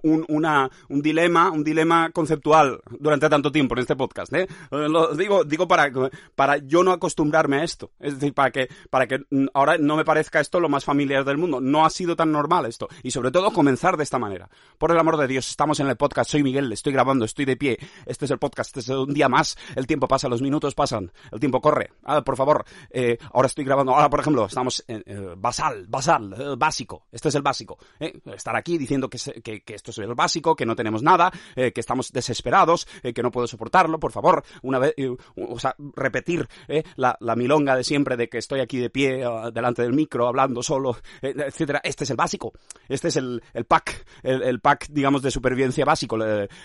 un, 0.03 0.25
una, 0.29 0.71
un 0.89 1.03
dilema, 1.03 1.51
un 1.51 1.65
dilema 1.65 2.11
conceptual 2.11 2.81
durante 2.99 3.29
tanto 3.29 3.51
tiempo 3.53 3.75
en 3.75 3.81
este 3.81 3.97
podcast, 3.97 4.33
¿eh? 4.33 4.47
Lo 4.71 5.15
digo, 5.15 5.45
digo 5.45 5.69
para, 5.69 5.91
para 6.35 6.59
yo 6.59 6.83
no 6.83 6.93
acostumbrarme 6.93 7.59
a 7.59 7.65
esto. 7.65 7.91
Es 8.01 8.15
decir, 8.15 8.35
para 8.35 8.51
que, 8.51 8.69
para 8.91 9.07
que 9.07 9.25
ahora 9.53 9.79
no 9.79 9.97
me 9.97 10.05
parezca 10.05 10.41
esto 10.41 10.61
lo 10.61 10.69
más 10.69 10.85
familiar 10.85 11.25
del 11.25 11.39
mundo. 11.39 11.61
No 11.61 11.85
ha 11.85 11.91
sido 11.91 12.17
tan 12.17 12.33
normal 12.33 12.67
esto. 12.67 12.89
Y 13.03 13.11
sobre 13.11 13.31
todo 13.31 13.53
comenzar 13.53 13.97
de 13.97 14.05
esta 14.05 14.19
manera. 14.19 14.49
Por 14.79 14.91
el 14.91 14.99
amor 14.99 15.17
de 15.17 15.27
Dios, 15.27 15.49
estamos 15.49 15.81
en 15.81 15.89
el 15.89 15.97
podcast. 15.97 16.31
Soy 16.31 16.43
Miguel, 16.43 16.73
estoy 16.73 16.93
grabando, 16.93 17.25
estoy 17.25 17.45
de 17.45 17.57
pie. 17.57 17.79
Este 18.07 18.25
es 18.25 18.31
el 18.31 18.39
podcast, 18.39 18.77
este 18.77 18.93
es 18.93 18.99
un 18.99 19.15
día 19.15 19.29
más. 19.29 19.57
El 19.77 19.87
tiempo 19.87 20.09
pasa, 20.09 20.29
los 20.29 20.43
minutos 20.43 20.75
pasan, 20.75 21.13
el 21.33 21.41
tiempo 21.41 21.61
corre. 21.61 21.93
Ah, 22.05 22.23
por 22.23 22.37
favor, 22.37 22.65
eh, 22.91 23.19
ahora 23.33 23.47
estoy 23.47 23.65
grabando. 23.65 23.95
Ahora, 23.95 24.11
por 24.11 24.21
ejemplo, 24.21 24.47
estamos 24.47 24.85
en 24.89 25.03
eh, 25.07 25.35
basal, 25.37 25.87
basal, 25.89 26.35
eh, 26.39 26.55
básico. 26.57 27.07
Este 27.13 27.29
es 27.29 27.35
el 27.35 27.43
básico. 27.43 27.79
Estar 27.99 28.57
aquí 28.57 28.79
diciendo 28.79 29.09
que, 29.09 29.19
que, 29.43 29.63
que 29.63 29.75
esto 29.85 30.03
es 30.03 30.09
el 30.09 30.15
básico, 30.15 30.57
que 30.57 30.65
no 30.65 30.75
tenemos 30.75 31.03
nada, 31.03 31.31
eh, 31.57 31.73
que 31.73 31.81
estamos 31.81 32.11
desesperados, 32.11 32.89
eh, 33.03 33.13
que 33.13 33.23
no 33.23 33.31
puedo 33.31 33.47
soportarlo, 33.47 34.01
por 34.01 34.13
favor, 34.13 34.43
una 34.63 34.79
vez, 34.79 34.95
eh, 34.97 35.15
o 35.37 35.59
sea, 35.59 35.75
repetir 35.95 36.49
la, 36.97 37.17
milonga 37.37 37.77
de 37.77 37.85
siempre 37.85 38.17
de 38.17 38.29
que 38.29 38.39
estoy 38.39 38.61
aquí 38.61 38.79
de 38.79 38.89
pie 38.89 39.25
delante 39.53 39.83
del 39.83 39.93
micro 39.93 40.29
hablando 40.29 40.63
solo, 40.63 40.97
etcétera. 41.21 41.81
Este 41.83 42.05
es 42.05 42.11
el 42.11 42.17
básico, 42.17 42.53
este 42.89 43.09
es 43.09 43.17
el, 43.17 43.43
pack, 43.67 44.07
el, 44.23 44.61
pack, 44.61 44.87
digamos, 44.89 45.21
de 45.21 45.31
supervivencia 45.31 45.85
básico, 45.85 46.17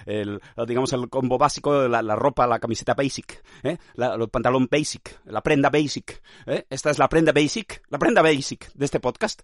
el, 0.06 0.40
digamos, 0.68 0.94
el 0.94 1.10
combo 1.10 1.38
básico 1.38 1.88
la, 1.88 2.16
ropa, 2.16 2.48
la 2.48 2.60
camiseta 2.60 2.94
basic, 2.94 3.44
el 3.64 4.30
pantalón 4.30 4.68
basic, 4.72 5.20
la 5.26 5.42
prenda 5.42 5.70
basic. 5.70 6.22
Esta 6.70 6.92
es 6.92 7.00
la 7.00 7.10
prenda 7.10 7.32
basic, 7.32 7.82
la 7.90 7.98
prenda 7.98 8.22
basic 8.22 8.72
de 8.74 8.86
este 8.86 9.00
podcast, 9.00 9.42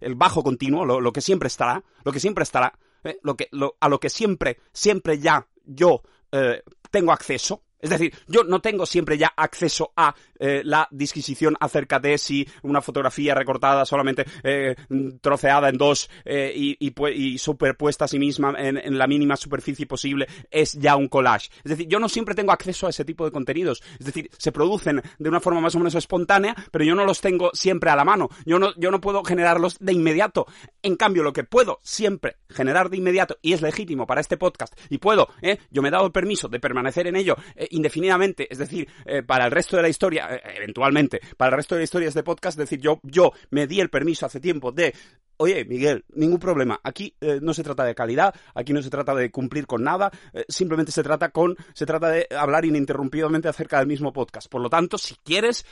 el 0.00 0.14
bajo 0.14 0.42
continuo, 0.42 0.86
lo, 0.86 1.00
lo 1.00 1.12
que 1.12 1.20
siempre 1.20 1.48
estará, 1.48 1.82
lo 2.04 2.12
que 2.12 2.20
siempre 2.20 2.44
estará 2.44 2.72
¿eh? 3.04 3.18
lo 3.22 3.36
que, 3.36 3.48
a 3.80 3.88
lo 3.88 4.00
que 4.00 4.10
siempre, 4.10 4.58
siempre 4.72 5.18
ya 5.18 5.46
yo 5.64 6.02
eh, 6.32 6.62
tengo 6.90 7.12
acceso, 7.12 7.62
es 7.78 7.90
decir, 7.90 8.12
yo 8.26 8.44
no 8.44 8.60
tengo 8.60 8.86
siempre 8.86 9.16
ya 9.16 9.32
acceso 9.36 9.92
a 9.96 10.14
eh, 10.38 10.62
la 10.64 10.88
disquisición 10.90 11.56
acerca 11.60 11.98
de 11.98 12.16
si 12.18 12.46
una 12.62 12.80
fotografía 12.80 13.34
recortada 13.34 13.84
solamente 13.84 14.24
eh, 14.42 14.76
troceada 15.20 15.68
en 15.68 15.76
dos 15.76 16.08
eh, 16.24 16.52
y, 16.54 16.76
y, 16.78 17.38
superpuesta 17.38 18.04
a 18.04 18.08
sí 18.08 18.18
misma 18.18 18.54
en, 18.56 18.98
la 18.98 19.06
mínima 19.06 19.36
superficie 19.36 19.86
posible 19.86 20.26
es 20.50 20.74
ya 20.74 20.96
un 20.96 21.08
collage. 21.08 21.50
Es 21.64 21.70
decir, 21.70 21.88
yo 21.88 21.98
no 21.98 22.08
siempre 22.08 22.34
tengo 22.34 22.52
acceso 22.52 22.86
a 22.86 22.90
ese 22.90 23.04
tipo 23.04 23.24
de 23.24 23.32
contenidos. 23.32 23.82
Es 23.98 24.06
decir, 24.06 24.30
se 24.36 24.52
producen 24.52 25.02
de 25.18 25.28
una 25.28 25.40
forma 25.40 25.60
más 25.60 25.74
o 25.74 25.78
menos 25.78 25.94
espontánea, 25.94 26.54
pero 26.70 26.84
yo 26.84 26.94
no 26.94 27.04
los 27.04 27.20
tengo 27.20 27.50
siempre 27.52 27.90
a 27.90 27.96
la 27.96 28.04
mano. 28.04 28.28
Yo 28.44 28.58
no, 28.58 28.72
yo 28.76 28.90
no 28.90 29.00
puedo 29.00 29.24
generarlos 29.24 29.78
de 29.78 29.92
inmediato. 29.92 30.46
En 30.82 30.96
cambio, 30.96 31.22
lo 31.22 31.32
que 31.32 31.44
puedo 31.44 31.80
siempre 31.82 32.36
generar 32.48 32.90
de 32.90 32.96
inmediato, 32.96 33.38
y 33.42 33.52
es 33.52 33.62
legítimo 33.62 34.06
para 34.06 34.20
este 34.20 34.36
podcast, 34.36 34.78
y 34.88 34.98
puedo, 34.98 35.28
yo 35.70 35.82
me 35.82 35.88
he 35.88 35.92
dado 35.92 36.06
el 36.06 36.12
permiso 36.12 36.48
de 36.48 36.60
permanecer 36.60 37.06
en 37.06 37.16
ello 37.16 37.36
indefinidamente, 37.70 38.50
es 38.50 38.58
decir, 38.58 38.88
para 39.26 39.46
el 39.46 39.50
resto 39.50 39.76
de 39.76 39.82
la 39.82 39.88
historia, 39.88 40.27
eh, 40.27 40.27
eventualmente, 40.56 41.20
para 41.36 41.50
el 41.50 41.56
resto 41.56 41.76
de 41.76 41.84
historias 41.84 42.14
de 42.14 42.22
podcast, 42.22 42.58
decir, 42.58 42.80
yo, 42.80 43.00
yo 43.02 43.32
me 43.50 43.66
di 43.66 43.80
el 43.80 43.90
permiso 43.90 44.26
hace 44.26 44.40
tiempo 44.40 44.72
de 44.72 44.94
Oye, 45.40 45.64
Miguel, 45.64 46.04
ningún 46.14 46.40
problema. 46.40 46.80
Aquí 46.82 47.14
eh, 47.20 47.38
no 47.40 47.54
se 47.54 47.62
trata 47.62 47.84
de 47.84 47.94
calidad, 47.94 48.34
aquí 48.54 48.72
no 48.72 48.82
se 48.82 48.90
trata 48.90 49.14
de 49.14 49.30
cumplir 49.30 49.68
con 49.68 49.84
nada, 49.84 50.10
eh, 50.32 50.44
simplemente 50.48 50.90
se 50.90 51.04
trata 51.04 51.28
con, 51.28 51.56
se 51.74 51.86
trata 51.86 52.08
de 52.08 52.26
hablar 52.36 52.64
ininterrumpidamente 52.64 53.46
acerca 53.46 53.78
del 53.78 53.86
mismo 53.86 54.12
podcast. 54.12 54.50
Por 54.50 54.60
lo 54.60 54.68
tanto, 54.68 54.98
si 54.98 55.14
quieres, 55.22 55.64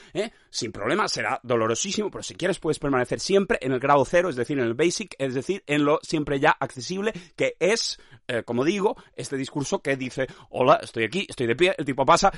sin 0.50 0.70
problema, 0.70 1.08
será 1.08 1.40
dolorosísimo, 1.42 2.12
pero 2.12 2.22
si 2.22 2.36
quieres 2.36 2.60
puedes 2.60 2.78
permanecer 2.78 3.18
siempre 3.18 3.58
en 3.60 3.72
el 3.72 3.80
grado 3.80 4.04
cero, 4.04 4.28
es 4.28 4.36
decir, 4.36 4.56
en 4.56 4.66
el 4.66 4.74
basic, 4.74 5.16
es 5.18 5.34
decir, 5.34 5.64
en 5.66 5.84
lo 5.84 5.98
siempre 6.00 6.38
ya 6.38 6.50
accesible, 6.50 7.12
que 7.34 7.56
es, 7.58 7.98
como 8.44 8.64
digo, 8.64 8.96
este 9.16 9.36
discurso 9.36 9.80
que 9.80 9.96
dice, 9.96 10.28
hola, 10.50 10.78
estoy 10.80 11.04
aquí, 11.04 11.26
estoy 11.28 11.48
de 11.48 11.56
pie, 11.56 11.74
el 11.76 11.84
tipo 11.84 12.06
pasa, 12.06 12.30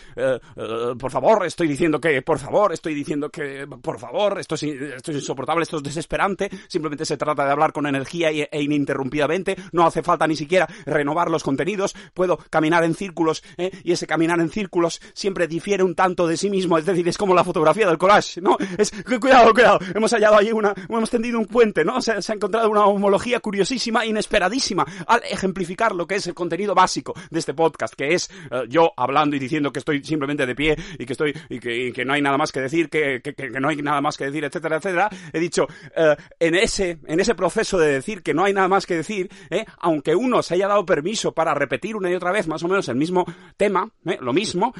por 0.99 1.11
favor, 1.11 1.45
estoy 1.45 1.69
diciendo 1.69 2.01
que 2.01 2.23
por 2.23 2.39
favor, 2.39 2.73
estoy 2.73 2.95
diciendo 2.95 3.29
que, 3.29 3.67
por 3.67 3.99
favor, 3.99 4.39
esto 4.39 4.55
es, 4.55 4.63
esto 4.63 5.11
es 5.11 5.19
insoportable, 5.19 5.65
esto 5.65 5.77
es 5.77 5.83
desesperante, 5.83 6.49
simplemente 6.69 7.05
se 7.05 7.18
trata 7.19 7.45
de 7.45 7.53
hablar 7.53 7.73
con 7.73 7.87
energía 7.87 8.31
e, 8.31 8.49
ininterrumpidamente, 8.63 9.57
no 9.73 9.87
hace 9.87 10.03
falta 10.03 10.27
ni 10.27 10.37
siquiera 10.37 10.69
renovar 10.87 11.31
los 11.31 11.43
contenidos, 11.43 11.95
puedo 12.15 12.39
caminar 12.51 12.85
en 12.85 12.95
círculos, 12.95 13.43
¿eh? 13.57 13.71
y 13.85 13.93
ese 13.93 14.07
caminar 14.07 14.41
en 14.41 14.51
círculos 14.51 15.01
siempre 15.13 15.47
difiere 15.47 15.83
un 15.83 15.95
tanto 15.95 16.27
de 16.27 16.37
sí 16.37 16.51
mismo, 16.51 16.79
es 16.79 16.87
decir, 16.87 17.07
es 17.09 17.19
como 17.19 17.35
la 17.35 17.45
fotografía 17.45 17.87
del 17.87 17.99
collage, 17.99 18.41
¿no? 18.41 18.57
Es, 18.79 18.93
cuidado, 19.21 19.53
cuidado, 19.53 19.79
hemos 19.95 20.13
hallado 20.13 20.37
ahí 20.37 20.53
una, 20.53 20.73
hemos 20.89 21.11
tendido 21.11 21.39
un 21.39 21.47
puente, 21.47 21.85
¿no? 21.85 22.01
Se, 22.01 22.13
ha 22.13 22.35
encontrado 22.35 22.71
una 22.71 22.85
homología 22.87 23.41
curiosísima, 23.41 24.07
inesperadísima, 24.07 24.87
al 25.07 25.23
ejemplificar 25.29 25.95
lo 25.95 26.07
que 26.07 26.17
es 26.17 26.27
el 26.27 26.35
contenido 26.35 26.75
básico 26.75 27.15
de 27.31 27.39
este 27.39 27.55
podcast, 27.55 27.95
que 27.95 28.15
es 28.15 28.31
eh, 28.51 28.65
yo 28.69 28.93
hablando 28.97 29.37
y 29.37 29.39
diciendo 29.39 29.73
que 29.73 29.81
estoy 29.81 30.03
simplemente 30.05 30.47
de 30.47 30.55
pie 30.55 30.77
y 30.99 31.07
que 31.07 31.13
estoy, 31.13 31.35
y 31.49 31.61
que, 31.61 32.05
no 32.05 32.13
hay 32.13 32.23
nada 32.23 32.39
más 32.39 32.53
que 32.53 32.61
decir, 32.61 32.89
que, 32.89 33.21
no 33.61 33.69
hay 33.69 33.77
nada 33.77 34.01
más 34.01 34.17
que 34.17 34.25
decir, 34.25 34.45
etcétera, 34.45 34.77
etcétera, 34.77 35.11
he 35.33 35.41
dicho, 35.41 35.67
eh, 35.97 36.17
en, 36.39 36.55
ese, 36.55 36.99
en 37.09 37.21
ese 37.21 37.35
proceso 37.35 37.79
de 37.79 37.91
decir 37.91 38.23
que 38.23 38.35
no 38.35 38.45
hay 38.45 38.53
nada 38.53 38.69
más 38.69 38.87
que 38.87 38.95
decir, 38.95 39.31
eh, 39.51 39.65
aunque 39.79 40.15
uno 40.15 40.43
se 40.43 40.55
haya 40.55 40.69
dado 40.69 40.85
permiso 40.85 41.33
para 41.33 41.55
repetir 41.55 41.97
una 41.97 42.11
y 42.11 42.15
otra 42.15 42.31
vez 42.31 42.47
más 42.47 42.63
o 42.63 42.69
menos 42.69 42.89
el 42.89 42.97
mismo 42.97 43.25
tema, 43.57 43.91
eh, 44.05 44.19
lo 44.21 44.33
mismo, 44.33 44.75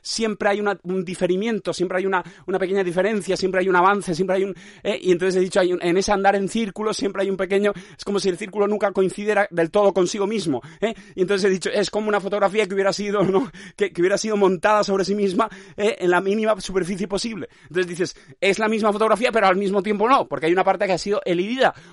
siempre 0.00 0.48
hay 0.48 0.60
un 0.60 1.04
diferimiento, 1.04 1.72
siempre 1.72 1.98
hay 1.98 2.06
una, 2.06 2.24
una 2.46 2.58
pequeña 2.58 2.82
diferencia, 2.82 3.36
siempre 3.36 3.60
hay 3.60 3.68
un 3.68 3.76
avance, 3.76 4.14
siempre 4.14 4.36
hay 4.36 4.44
un... 4.44 4.56
y 4.82 5.12
entonces 5.12 5.36
he 5.36 5.44
dicho, 5.44 5.60
hay 5.60 5.72
en 5.78 5.96
ese 5.96 6.10
andar 6.10 6.36
en 6.36 6.48
círculo 6.48 6.94
siempre 6.94 7.22
hay 7.22 7.30
un 7.30 7.36
pequeño... 7.36 7.72
Es 7.96 8.04
como 8.04 8.18
si 8.18 8.30
el 8.30 8.38
círculo 8.38 8.66
nunca 8.66 8.90
coincidiera 8.92 9.46
del 9.50 9.70
todo 9.70 9.92
consigo 9.92 10.26
mismo. 10.26 10.62
Y 11.14 11.20
entonces 11.20 11.50
he 11.50 11.52
dicho, 11.52 11.70
es 11.70 11.90
como 11.90 12.08
una 12.08 12.20
fotografía 12.20 12.66
que 12.66 12.74
hubiera 12.74 12.92
sido, 12.92 13.22
¿no? 13.22 13.50
que, 13.76 13.92
que 13.92 14.00
hubiera 14.00 14.16
sido 14.16 14.36
montada 14.36 14.82
sobre 14.84 15.04
sí 15.04 15.14
misma 15.14 15.50
en 15.76 16.10
la 16.10 16.20
mínima 16.20 16.58
superficie 16.60 17.06
posible. 17.06 17.48
Entonces 17.64 17.86
dices, 17.86 18.16
es 18.40 18.58
la 18.58 18.68
misma 18.68 18.92
fotografía, 18.92 19.30
pero 19.32 19.46
al 19.46 19.56
mismo 19.56 19.82
tiempo 19.82 20.08
no, 20.08 20.26
porque 20.26 20.46
hay 20.46 20.52
una 20.52 20.64
parte 20.64 20.86
que 20.86 20.92
ha 20.92 20.98
sido 20.98 21.20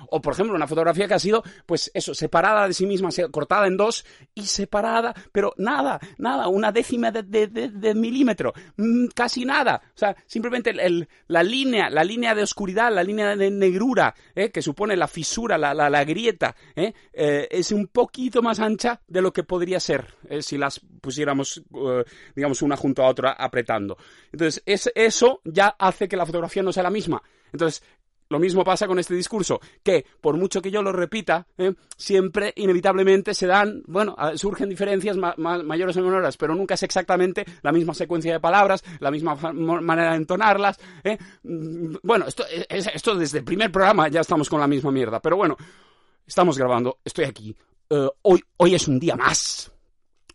O, 0.08 0.20
por 0.20 0.34
ejemplo, 0.34 0.54
una 0.54 0.66
fotografía 0.66 1.06
que 1.08 1.14
ha 1.14 1.18
sido, 1.18 1.42
pues 1.66 1.90
eso, 1.94 2.14
separada 2.14 2.66
de 2.66 2.74
sí 2.74 2.86
misma, 2.86 3.10
cortada 3.30 3.66
en 3.66 3.76
dos 3.76 4.04
y 4.34 4.46
separada, 4.46 5.14
pero 5.32 5.52
nada, 5.56 6.00
nada, 6.18 6.48
una 6.48 6.72
décima 6.72 7.10
de, 7.10 7.94
milímetro, 7.94 8.52
mm, 8.76 9.06
casi 9.14 9.44
nada. 9.44 9.82
O 9.94 9.98
sea, 9.98 10.16
simplemente 10.26 10.72
la 10.72 11.42
línea, 11.42 11.90
la 11.90 12.04
línea 12.04 12.34
de 12.34 12.42
oscuridad, 12.42 12.92
la 12.92 13.02
línea 13.02 13.36
de 13.36 13.50
negrura, 13.50 14.14
¿eh? 14.34 14.50
que 14.50 14.62
supone 14.62 14.96
la 14.96 15.08
fisura, 15.08 15.58
la, 15.58 15.74
la, 15.74 16.04
grieta, 16.04 16.54
¿eh? 16.74 16.92
Eh, 17.12 17.48
es 17.50 17.72
un 17.72 17.88
poquito 17.88 18.42
más 18.42 18.60
ancha 18.60 19.00
de 19.06 19.22
lo 19.22 19.32
que 19.32 19.44
podría 19.44 19.80
ser 19.80 20.14
si 20.40 20.56
las 20.56 20.80
pusiéramos, 21.00 21.62
digamos, 22.34 22.62
una 22.62 22.76
junto 22.76 23.02
a 23.02 23.08
otra 23.08 23.32
apretando. 23.32 23.96
Entonces, 24.32 24.62
es, 24.66 24.90
eso 24.94 25.40
ya 25.44 25.74
hace 25.78 26.08
que 26.08 26.16
la 26.16 26.26
fotografía 26.26 26.62
no 26.62 26.72
sea 26.72 26.82
la 26.82 26.90
misma. 26.90 27.22
Entonces, 27.52 27.82
lo 28.30 28.38
mismo 28.38 28.64
pasa 28.64 28.86
con 28.86 28.98
este 28.98 29.14
discurso, 29.14 29.60
que 29.82 30.06
por 30.20 30.36
mucho 30.36 30.62
que 30.62 30.70
yo 30.70 30.82
lo 30.82 30.92
repita, 30.92 31.46
¿eh? 31.58 31.74
siempre 31.96 32.52
inevitablemente 32.56 33.34
se 33.34 33.48
dan, 33.48 33.82
bueno, 33.86 34.16
surgen 34.36 34.68
diferencias 34.68 35.16
mayores 35.16 35.96
o 35.96 36.00
menores, 36.02 36.36
pero 36.36 36.54
nunca 36.54 36.74
es 36.74 36.82
exactamente 36.84 37.44
la 37.62 37.72
misma 37.72 37.92
secuencia 37.92 38.32
de 38.32 38.38
palabras, 38.38 38.84
la 39.00 39.10
misma 39.10 39.34
manera 39.34 40.12
de 40.12 40.16
entonarlas. 40.16 40.78
¿eh? 41.02 41.18
Mm, 41.42 41.96
bueno, 42.04 42.26
esto, 42.28 42.44
esto 42.68 43.16
desde 43.16 43.38
el 43.38 43.44
primer 43.44 43.72
programa 43.72 44.08
ya 44.08 44.20
estamos 44.20 44.48
con 44.48 44.60
la 44.60 44.68
misma 44.68 44.92
mierda, 44.92 45.20
pero 45.20 45.36
bueno, 45.36 45.56
estamos 46.24 46.56
grabando, 46.56 46.98
estoy 47.04 47.24
aquí. 47.24 47.56
Eh, 47.90 48.08
hoy, 48.22 48.44
hoy 48.58 48.76
es 48.76 48.86
un 48.86 49.00
día 49.00 49.16
más. 49.16 49.72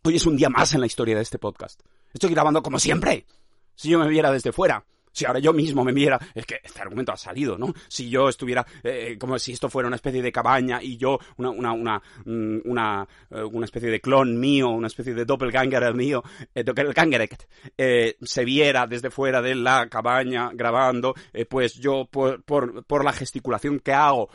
Hoy 0.04 0.18
es 0.18 0.26
un 0.26 0.36
día 0.36 0.50
más 0.50 0.74
en 0.74 0.82
la 0.82 0.86
historia 0.86 1.16
de 1.16 1.22
este 1.22 1.40
podcast. 1.40 1.80
Estoy 2.14 2.30
grabando 2.32 2.62
como 2.62 2.78
siempre. 2.78 3.26
Si 3.74 3.90
yo 3.90 4.00
me 4.00 4.10
viera 4.10 4.32
desde 4.32 4.52
fuera, 4.52 4.86
Si 5.16 5.26
ahora 5.26 5.40
yo 5.40 5.54
mismo 5.54 5.86
me 5.86 5.94
viera, 5.94 6.20
es 6.34 6.46
que 6.46 6.60
este 6.62 6.82
argumento 6.82 7.14
ha 7.14 7.18
salido, 7.18 7.58
¿no? 7.58 7.74
Si 7.88 8.10
yo 8.10 8.28
estuviera, 8.28 8.66
eh, 8.84 9.16
como 9.18 9.40
si 9.40 9.54
esto 9.54 9.70
fuera 9.70 9.88
una 9.88 9.96
especie 9.96 10.22
de 10.22 10.30
cabaña 10.30 10.84
y 10.84 10.98
yo, 10.98 11.18
una, 11.38 11.52
una, 11.52 11.72
una, 11.72 12.02
mm, 12.26 12.58
una, 12.66 13.08
eh, 13.32 13.42
una 13.44 13.64
especie 13.64 13.90
de 13.90 14.02
clon 14.02 14.38
mío, 14.38 14.68
una 14.68 14.88
especie 14.88 15.14
de 15.14 15.24
doppelganger 15.24 15.94
mío, 15.94 16.22
eh, 16.54 16.66
doppelganger, 16.66 17.30
eh, 17.78 18.18
se 18.22 18.44
viera 18.44 18.88
desde 18.88 19.10
fuera 19.10 19.42
de 19.42 19.56
la 19.56 19.88
cabaña 19.88 20.50
grabando, 20.54 21.16
pues 21.50 21.76
yo, 21.76 22.10
por, 22.12 22.44
por, 22.44 22.84
por 22.84 23.06
la 23.06 23.14
gesticulación 23.14 23.80
que 23.80 23.94
hago, 23.94 24.30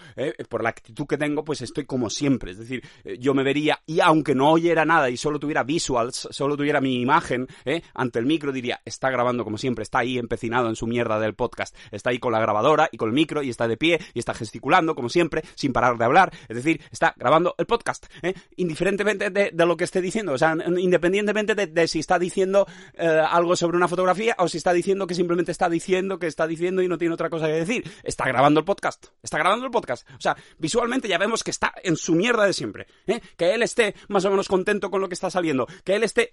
por 0.49 0.63
la 0.63 0.71
actitud 0.71 1.07
que 1.07 1.19
tengo, 1.19 1.45
pues 1.45 1.61
estoy 1.61 1.85
como 1.85 2.09
siempre. 2.09 2.53
Es 2.53 2.59
decir, 2.59 2.83
yo 3.19 3.35
me 3.35 3.43
vería 3.43 3.81
y 3.85 4.01
aunque 4.01 4.35
no 4.35 4.51
oyera 4.53 4.87
nada 4.87 5.11
y 5.11 5.19
solo 5.19 5.39
tuviera 5.39 5.63
visuals, 5.63 6.29
solo 6.31 6.57
tuviera 6.57 6.81
mi 6.81 7.03
imagen 7.03 7.47
ante 7.93 8.19
el 8.19 8.25
micro, 8.25 8.51
diría, 8.51 8.81
está 8.83 9.11
grabando 9.11 9.45
como 9.45 9.59
siempre, 9.59 9.83
está 9.83 9.99
ahí 9.99 10.17
empecinado 10.17 10.70
en 10.71 10.77
su 10.77 10.87
mierda 10.87 11.21
del 11.21 11.35
podcast, 11.35 11.77
está 11.91 12.11
ahí 12.11 12.19
con 12.19 12.33
la 12.33 12.41
grabadora 12.41 12.89
y 12.91 12.97
con 12.97 13.09
el 13.09 13.15
micro 13.15 13.43
y 13.43 13.51
está 13.51 13.69
de 13.69 13.77
pie 13.77 14.01
y 14.15 14.19
está 14.19 14.35
gesticulando 14.35 14.95
como 14.95 15.09
siempre, 15.09 15.43
sin 15.55 15.73
parar 15.73 15.99
de 15.99 16.05
hablar. 16.05 16.33
Es 16.49 16.57
decir, 16.57 16.81
está 16.91 17.15
grabando 17.17 17.55
el 17.59 17.67
podcast, 17.67 18.07
eh, 18.23 18.35
indiferentemente 18.57 19.31
de, 19.31 19.51
lo 19.67 19.77
que 19.77 19.85
esté 19.85 20.01
diciendo, 20.01 20.33
o 20.33 20.39
sea, 20.39 20.57
independientemente 20.79 21.55
de, 21.55 21.89
si 21.89 21.99
está 21.99 22.19
diciendo 22.19 22.67
eh, 22.95 23.07
algo 23.07 23.57
sobre 23.57 23.77
una 23.77 23.89
fotografía 23.89 24.35
o 24.39 24.49
si 24.49 24.59
está 24.59 24.73
diciendo 24.73 25.07
que 25.07 25.15
simplemente 25.15 25.53
está 25.53 25.69
diciendo 25.69 26.19
que 26.19 26.27
está 26.27 26.47
diciendo 26.47 26.83
y 26.83 26.89
no 26.89 26.99
tiene 26.99 27.15
otra 27.15 27.31
cosa 27.31 27.47
que 27.47 27.53
decir. 27.53 27.91
Está 28.03 28.25
grabando 28.27 28.61
el 28.61 28.67
podcast, 28.67 29.07
está 29.23 29.39
grabando 29.39 29.67
el 29.67 29.71
podcast. 29.71 30.09
O 30.17 30.21
sea, 30.21 30.37
visualmente 30.59 31.09
ya 31.09 31.19
vemos 31.19 31.45
que 31.45 31.51
está 31.51 31.73
en 31.83 31.97
su 31.97 32.15
mierda 32.15 32.45
de 32.47 32.53
siempre. 32.53 32.87
¿eh? 33.07 33.21
Que 33.37 33.55
él 33.55 33.63
esté 33.63 33.95
más 34.09 34.25
o 34.25 34.31
menos 34.31 34.49
contento 34.49 34.91
con 34.91 35.01
lo 35.01 35.09
que 35.09 35.15
está 35.15 35.31
saliendo, 35.31 35.67
que 35.85 35.95
él 35.95 36.05
esté 36.05 36.33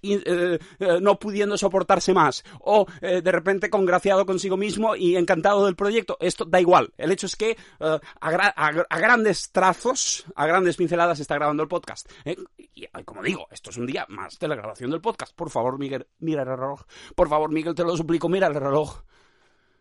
no 1.01 1.20
pudiendo 1.20 1.58
soportarse 1.58 2.13
más 2.13 2.44
o 2.62 2.86
de 3.01 3.32
repente 3.32 3.70
congraciado 3.70 4.25
consigo 4.27 4.57
mismo 4.57 4.96
y 4.96 5.15
encantado 5.15 5.65
del 5.65 5.75
proyecto. 5.75 6.17
Esto 6.19 6.46
da 6.46 6.62
igual. 6.62 6.93
El 6.98 7.12
hecho 7.12 7.25
es 7.25 7.36
que 7.36 7.51
eh, 7.51 8.00
a, 8.19 8.31
gra 8.31 8.53
a, 8.55 8.67
a, 8.67 9.00
grandes 9.00 9.51
trazos, 9.51 10.25
a 10.36 10.46
grandes 10.46 10.77
pinceladas 10.77 11.19
está 11.19 11.34
grabando 11.34 11.63
el 11.63 11.69
podcast. 11.69 12.07
¿eh? 12.25 12.36
Y, 12.75 12.86
como 13.03 13.24
digo, 13.24 13.48
esto 13.50 13.72
es 13.72 13.77
un 13.77 13.88
día 13.88 14.05
más 14.10 14.38
de 14.38 14.48
la 14.48 14.55
grabación 14.55 14.91
del 14.91 15.01
podcast. 15.01 15.36
Por 15.36 15.50
favor, 15.50 15.79
Miguel, 15.79 16.05
mira 16.19 16.43
el 16.43 16.50
reloj. 16.50 16.84
Por 17.15 17.27
favor, 17.27 17.51
Miguel, 17.51 17.74
te 17.74 17.84
lo 17.84 17.98
suplico, 17.98 18.29
mira 18.29 18.46
el 18.46 18.53
reloj. 18.53 19.01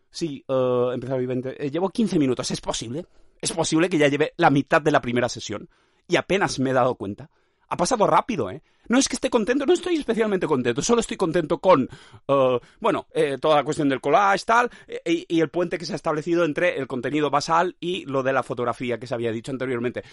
Sí, 0.09 0.43
uh, 0.47 0.91
empezado 0.91 1.19
Vivente. 1.19 1.63
Eh, 1.63 1.69
llevo 1.69 1.89
15 1.89 2.17
minutos. 2.17 2.49
¿Es 2.49 2.61
posible? 2.61 3.05
Es 3.39 3.51
posible 3.51 3.89
que 3.89 3.97
ya 3.97 4.07
lleve 4.07 4.33
la 4.37 4.49
mitad 4.49 4.81
de 4.81 4.91
la 4.91 5.01
primera 5.01 5.29
sesión. 5.29 5.69
Y 6.07 6.15
apenas 6.15 6.59
me 6.59 6.71
he 6.71 6.73
dado 6.73 6.95
cuenta. 6.95 7.29
Ha 7.69 7.77
pasado 7.77 8.07
rápido, 8.07 8.49
¿eh? 8.49 8.61
No 8.89 8.97
es 8.97 9.09
que 9.09 9.15
esté 9.15 9.29
contento, 9.29 9.65
no 9.65 9.73
estoy 9.73 9.95
especialmente 9.95 10.47
contento, 10.47 10.81
solo 10.81 11.01
estoy 11.01 11.17
contento 11.17 11.57
con, 11.57 11.89
uh, 12.27 12.57
bueno, 12.79 13.07
eh, 13.13 13.37
toda 13.37 13.57
la 13.57 13.63
cuestión 13.65 13.89
del 13.89 13.99
collage, 13.99 14.45
tal, 14.45 14.69
y, 15.05 15.25
y, 15.27 15.41
el 15.41 15.49
puente 15.49 15.77
que 15.77 15.85
se 15.85 15.91
ha 15.91 15.97
establecido 15.97 16.45
entre 16.45 16.77
el 16.77 16.87
contenido 16.87 17.29
basal 17.29 17.75
y 17.81 18.05
lo 18.05 18.23
de 18.23 18.31
la 18.31 18.43
fotografía 18.43 18.97
que 18.97 19.05
se 19.05 19.13
había 19.13 19.33
dicho 19.33 19.51
anteriormente. 19.51 20.03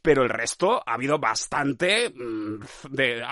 Pero 0.00 0.22
el 0.22 0.28
resto 0.28 0.80
ha 0.86 0.94
habido 0.94 1.18
bastante 1.18 2.10
mm, 2.10 2.60
de 2.90 3.22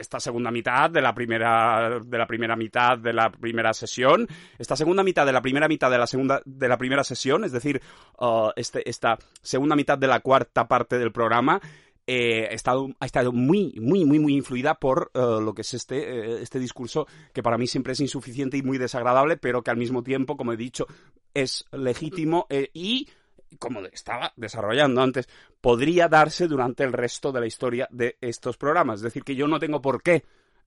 esta 0.00 0.18
segunda 0.18 0.50
mitad 0.50 0.90
de 0.90 1.00
la 1.00 1.14
primera 1.14 2.00
de 2.00 2.18
la 2.18 2.26
primera 2.26 2.56
mitad 2.56 2.98
de 2.98 3.12
la 3.12 3.30
primera 3.30 3.72
sesión, 3.72 4.26
esta 4.58 4.76
segunda 4.76 5.04
mitad 5.04 5.24
de 5.24 5.32
la 5.32 5.40
primera 5.40 5.68
mitad 5.68 5.90
de 5.90 5.98
la 5.98 6.06
segunda 6.06 6.42
de 6.44 6.68
la 6.68 6.76
primera 6.76 7.04
sesión, 7.04 7.44
es 7.44 7.52
decir, 7.52 7.80
este, 8.56 8.88
esta 8.88 9.16
segunda 9.40 9.76
mitad 9.76 9.96
de 9.96 10.08
la 10.08 10.20
cuarta 10.20 10.66
parte 10.66 10.98
del 10.98 11.12
programa 11.12 11.60
eh, 12.06 12.48
ha, 12.50 12.54
estado, 12.54 12.88
ha 12.98 13.06
estado 13.06 13.32
muy, 13.32 13.74
muy, 13.80 14.04
muy, 14.04 14.18
muy 14.18 14.34
influida 14.34 14.74
por 14.74 15.10
uh, 15.14 15.40
lo 15.40 15.54
que 15.54 15.62
es 15.62 15.74
este, 15.74 15.98
eh, 15.98 16.42
este 16.42 16.58
discurso 16.58 17.06
que 17.32 17.42
para 17.42 17.58
mí 17.58 17.66
siempre 17.66 17.92
es 17.92 18.00
insuficiente 18.00 18.56
y 18.56 18.62
muy 18.62 18.78
desagradable, 18.78 19.36
pero 19.36 19.62
que 19.62 19.70
al 19.70 19.76
mismo 19.76 20.02
tiempo, 20.02 20.36
como 20.36 20.52
he 20.52 20.56
dicho, 20.56 20.86
es 21.32 21.64
legítimo 21.70 22.46
eh, 22.50 22.70
y 22.72 23.08
como 23.58 23.80
estaba 23.80 24.32
desarrollando 24.36 25.02
antes, 25.02 25.28
podría 25.60 26.08
darse 26.08 26.48
durante 26.48 26.84
el 26.84 26.92
resto 26.92 27.32
de 27.32 27.40
la 27.40 27.46
historia 27.46 27.86
de 27.90 28.16
estos 28.20 28.56
programas. 28.56 28.96
Es 28.96 29.02
decir, 29.02 29.24
que 29.24 29.36
yo 29.36 29.46
no 29.46 29.58
tengo 29.58 29.80
por 29.80 30.02
qué 30.02 30.24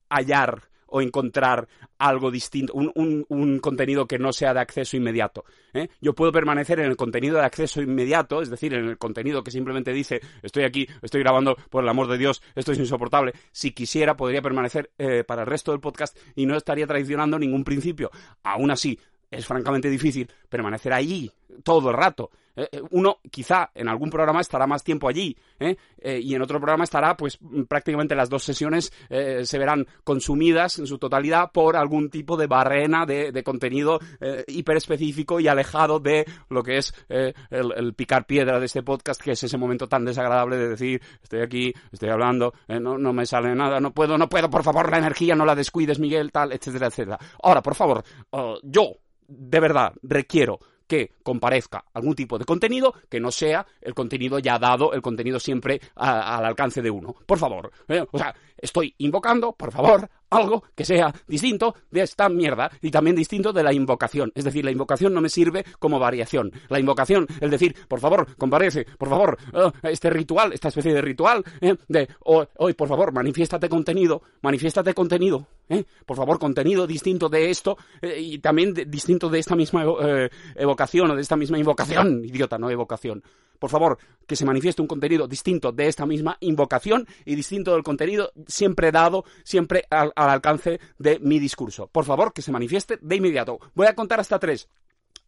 hallar 0.09 0.69
o 0.87 1.01
encontrar 1.01 1.67
algo 1.97 2.31
distinto, 2.31 2.73
un, 2.73 3.25
un, 3.27 3.59
contenido 3.59 4.05
que 4.05 4.19
no 4.19 4.33
sea 4.33 4.53
de 4.53 4.59
acceso 4.59 4.97
inmediato. 4.97 5.45
¿eh? 5.73 5.89
Yo 6.01 6.13
puedo 6.13 6.31
permanecer 6.31 6.79
en 6.79 6.87
el 6.87 6.95
contenido 6.95 7.37
de 7.37 7.45
acceso 7.45 7.81
inmediato, 7.81 8.41
es 8.41 8.49
decir, 8.49 8.73
en 8.73 8.85
el 8.85 8.97
contenido 8.97 9.43
que 9.43 9.51
simplemente 9.51 9.93
dice 9.93 10.21
estoy 10.41 10.63
aquí, 10.63 10.87
estoy 11.01 11.21
grabando, 11.21 11.55
por 11.69 11.83
el 11.83 11.89
amor 11.89 12.07
de 12.07 12.17
Dios, 12.17 12.41
esto 12.55 12.71
es 12.71 12.79
insoportable. 12.79 13.33
Si 13.51 13.71
quisiera, 13.71 14.15
podría 14.15 14.41
permanecer 14.41 14.91
eh, 14.97 15.23
para 15.23 15.41
el 15.41 15.47
resto 15.47 15.71
del 15.71 15.81
podcast 15.81 16.17
y 16.35 16.45
no 16.45 16.55
estaría 16.55 16.87
traicionando 16.87 17.39
ningún 17.39 17.63
principio. 17.63 18.11
Aún 18.43 18.71
así, 18.71 18.99
es 19.31 19.45
francamente 19.45 19.89
difícil 19.89 20.29
permanecer 20.49 20.93
allí 20.93 21.31
todo 21.63 21.89
el 21.89 21.97
rato. 21.97 22.29
Eh, 22.55 22.81
uno 22.91 23.19
quizá 23.29 23.71
en 23.73 23.87
algún 23.87 24.09
programa 24.09 24.41
estará 24.41 24.65
más 24.67 24.83
tiempo 24.83 25.07
allí 25.07 25.35
¿eh? 25.59 25.75
Eh, 25.97 26.19
y 26.21 26.35
en 26.35 26.41
otro 26.41 26.59
programa 26.59 26.83
estará 26.83 27.17
pues 27.17 27.37
prácticamente 27.67 28.15
las 28.15 28.29
dos 28.29 28.43
sesiones 28.43 28.93
eh, 29.09 29.45
se 29.45 29.57
verán 29.57 29.85
consumidas 30.03 30.79
en 30.79 30.87
su 30.87 30.97
totalidad 30.97 31.51
por 31.51 31.75
algún 31.75 32.09
tipo 32.09 32.37
de 32.37 32.47
barrena 32.47 33.05
de, 33.05 33.31
de 33.31 33.43
contenido 33.43 33.99
eh, 34.21 34.43
hiperespecífico 34.47 35.39
y 35.39 35.47
alejado 35.47 35.99
de 35.99 36.25
lo 36.49 36.63
que 36.63 36.77
es 36.77 36.93
el, 37.09 37.33
el, 37.49 37.93
picar 37.93 38.25
piedra 38.25 38.59
de 38.59 38.65
este 38.65 38.83
podcast 38.83 39.21
que 39.21 39.31
es 39.31 39.43
ese 39.43 39.57
momento 39.57 39.87
tan 39.87 40.05
desagradable 40.05 40.57
de 40.57 40.69
decir 40.69 41.01
estoy 41.21 41.41
aquí, 41.41 41.73
estoy 41.91 42.09
hablando, 42.09 42.53
no, 42.67 42.97
no 42.97 43.13
me 43.13 43.25
sale 43.25 43.53
nada, 43.55 43.79
no 43.79 43.91
puedo, 43.93 44.17
no 44.17 44.29
puedo, 44.29 44.49
por 44.49 44.63
favor 44.63 44.89
la 44.89 44.97
energía 44.97 45.35
no 45.35 45.45
la 45.45 45.55
descuides 45.55 45.99
Miguel, 45.99 46.31
tal, 46.31 46.51
etcétera, 46.51 46.87
etcétera. 46.87 47.19
Ahora, 47.41 47.61
por 47.61 47.75
favor, 47.75 48.03
uh, 48.31 48.55
yo 48.63 48.97
de 49.27 49.59
verdad 49.59 49.93
requiero 50.03 50.59
que 50.87 51.13
comparezca 51.23 51.85
algún 51.93 52.15
tipo 52.15 52.37
de 52.37 52.45
contenido 52.45 52.93
que 53.09 53.19
no 53.19 53.31
sea 53.31 53.65
el 53.81 53.93
contenido 53.93 54.39
ya 54.39 54.59
dado, 54.59 54.93
el 54.93 55.01
contenido 55.01 55.39
siempre 55.39 55.81
a, 55.95 56.37
al 56.37 56.45
alcance 56.45 56.81
de 56.81 56.91
uno. 56.91 57.15
Por 57.25 57.39
favor. 57.39 57.71
¿eh? 57.87 58.05
O 58.11 58.17
sea, 58.17 58.35
estoy 58.57 58.93
invocando, 58.99 59.53
por 59.53 59.71
favor, 59.71 60.09
algo 60.35 60.63
que 60.75 60.85
sea 60.85 61.13
distinto 61.27 61.75
de 61.91 62.01
esta 62.01 62.29
mierda 62.29 62.71
y 62.81 62.91
también 62.91 63.15
distinto 63.15 63.53
de 63.53 63.63
la 63.63 63.73
invocación. 63.73 64.31
Es 64.35 64.43
decir, 64.43 64.65
la 64.65 64.71
invocación 64.71 65.13
no 65.13 65.21
me 65.21 65.29
sirve 65.29 65.65
como 65.79 65.99
variación. 65.99 66.51
La 66.69 66.79
invocación, 66.79 67.27
el 67.39 67.49
decir, 67.49 67.75
por 67.87 67.99
favor, 67.99 68.35
comparece, 68.37 68.85
por 68.97 69.09
favor, 69.09 69.37
uh, 69.53 69.71
este 69.83 70.09
ritual, 70.09 70.53
esta 70.53 70.69
especie 70.69 70.93
de 70.93 71.01
ritual, 71.01 71.43
¿eh? 71.61 71.75
de 71.87 72.07
hoy, 72.23 72.73
por 72.73 72.87
favor, 72.87 73.11
manifiéstate 73.11 73.69
contenido, 73.69 74.21
manifiéstate 74.41 74.93
contenido, 74.93 75.47
¿eh? 75.69 75.83
por 76.05 76.17
favor, 76.17 76.39
contenido 76.39 76.87
distinto 76.87 77.29
de 77.29 77.49
esto 77.49 77.77
eh, 78.01 78.19
y 78.19 78.39
también 78.39 78.73
distinto 78.87 79.29
de 79.29 79.39
esta 79.39 79.55
misma 79.55 79.85
eh, 80.01 80.29
evocación 80.55 81.11
o 81.11 81.15
de 81.15 81.21
esta 81.21 81.35
misma 81.35 81.57
invocación, 81.57 82.23
idiota, 82.23 82.57
no 82.57 82.69
evocación 82.69 83.23
por 83.59 83.69
favor, 83.69 83.97
que 84.27 84.35
se 84.35 84.45
manifieste 84.45 84.81
un 84.81 84.87
contenido 84.87 85.27
distinto 85.27 85.71
de 85.71 85.87
esta 85.87 86.05
misma 86.05 86.37
invocación 86.41 87.07
y 87.25 87.35
distinto 87.35 87.73
del 87.73 87.83
contenido 87.83 88.31
siempre 88.47 88.91
dado, 88.91 89.25
siempre 89.43 89.85
al, 89.89 90.11
al 90.15 90.24
alcance 90.29 90.79
de 90.97 91.19
mi 91.19 91.39
discurso. 91.39 91.87
Por 91.87 92.05
favor, 92.05 92.33
que 92.33 92.41
se 92.41 92.51
manifieste 92.51 92.97
de 93.01 93.15
inmediato. 93.15 93.59
Voy 93.73 93.87
a 93.87 93.95
contar 93.95 94.19
hasta 94.19 94.39
tres. 94.39 94.69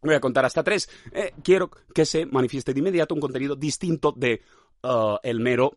Voy 0.02 0.14
a 0.14 0.20
contar 0.20 0.44
hasta 0.44 0.62
tres. 0.62 0.88
Eh, 1.12 1.32
quiero 1.42 1.70
que 1.94 2.06
se 2.06 2.26
manifieste 2.26 2.72
de 2.72 2.80
inmediato 2.80 3.14
un 3.14 3.20
contenido 3.20 3.56
distinto 3.56 4.12
de 4.12 4.42
uh, 4.82 5.16
el 5.22 5.40
mero 5.40 5.72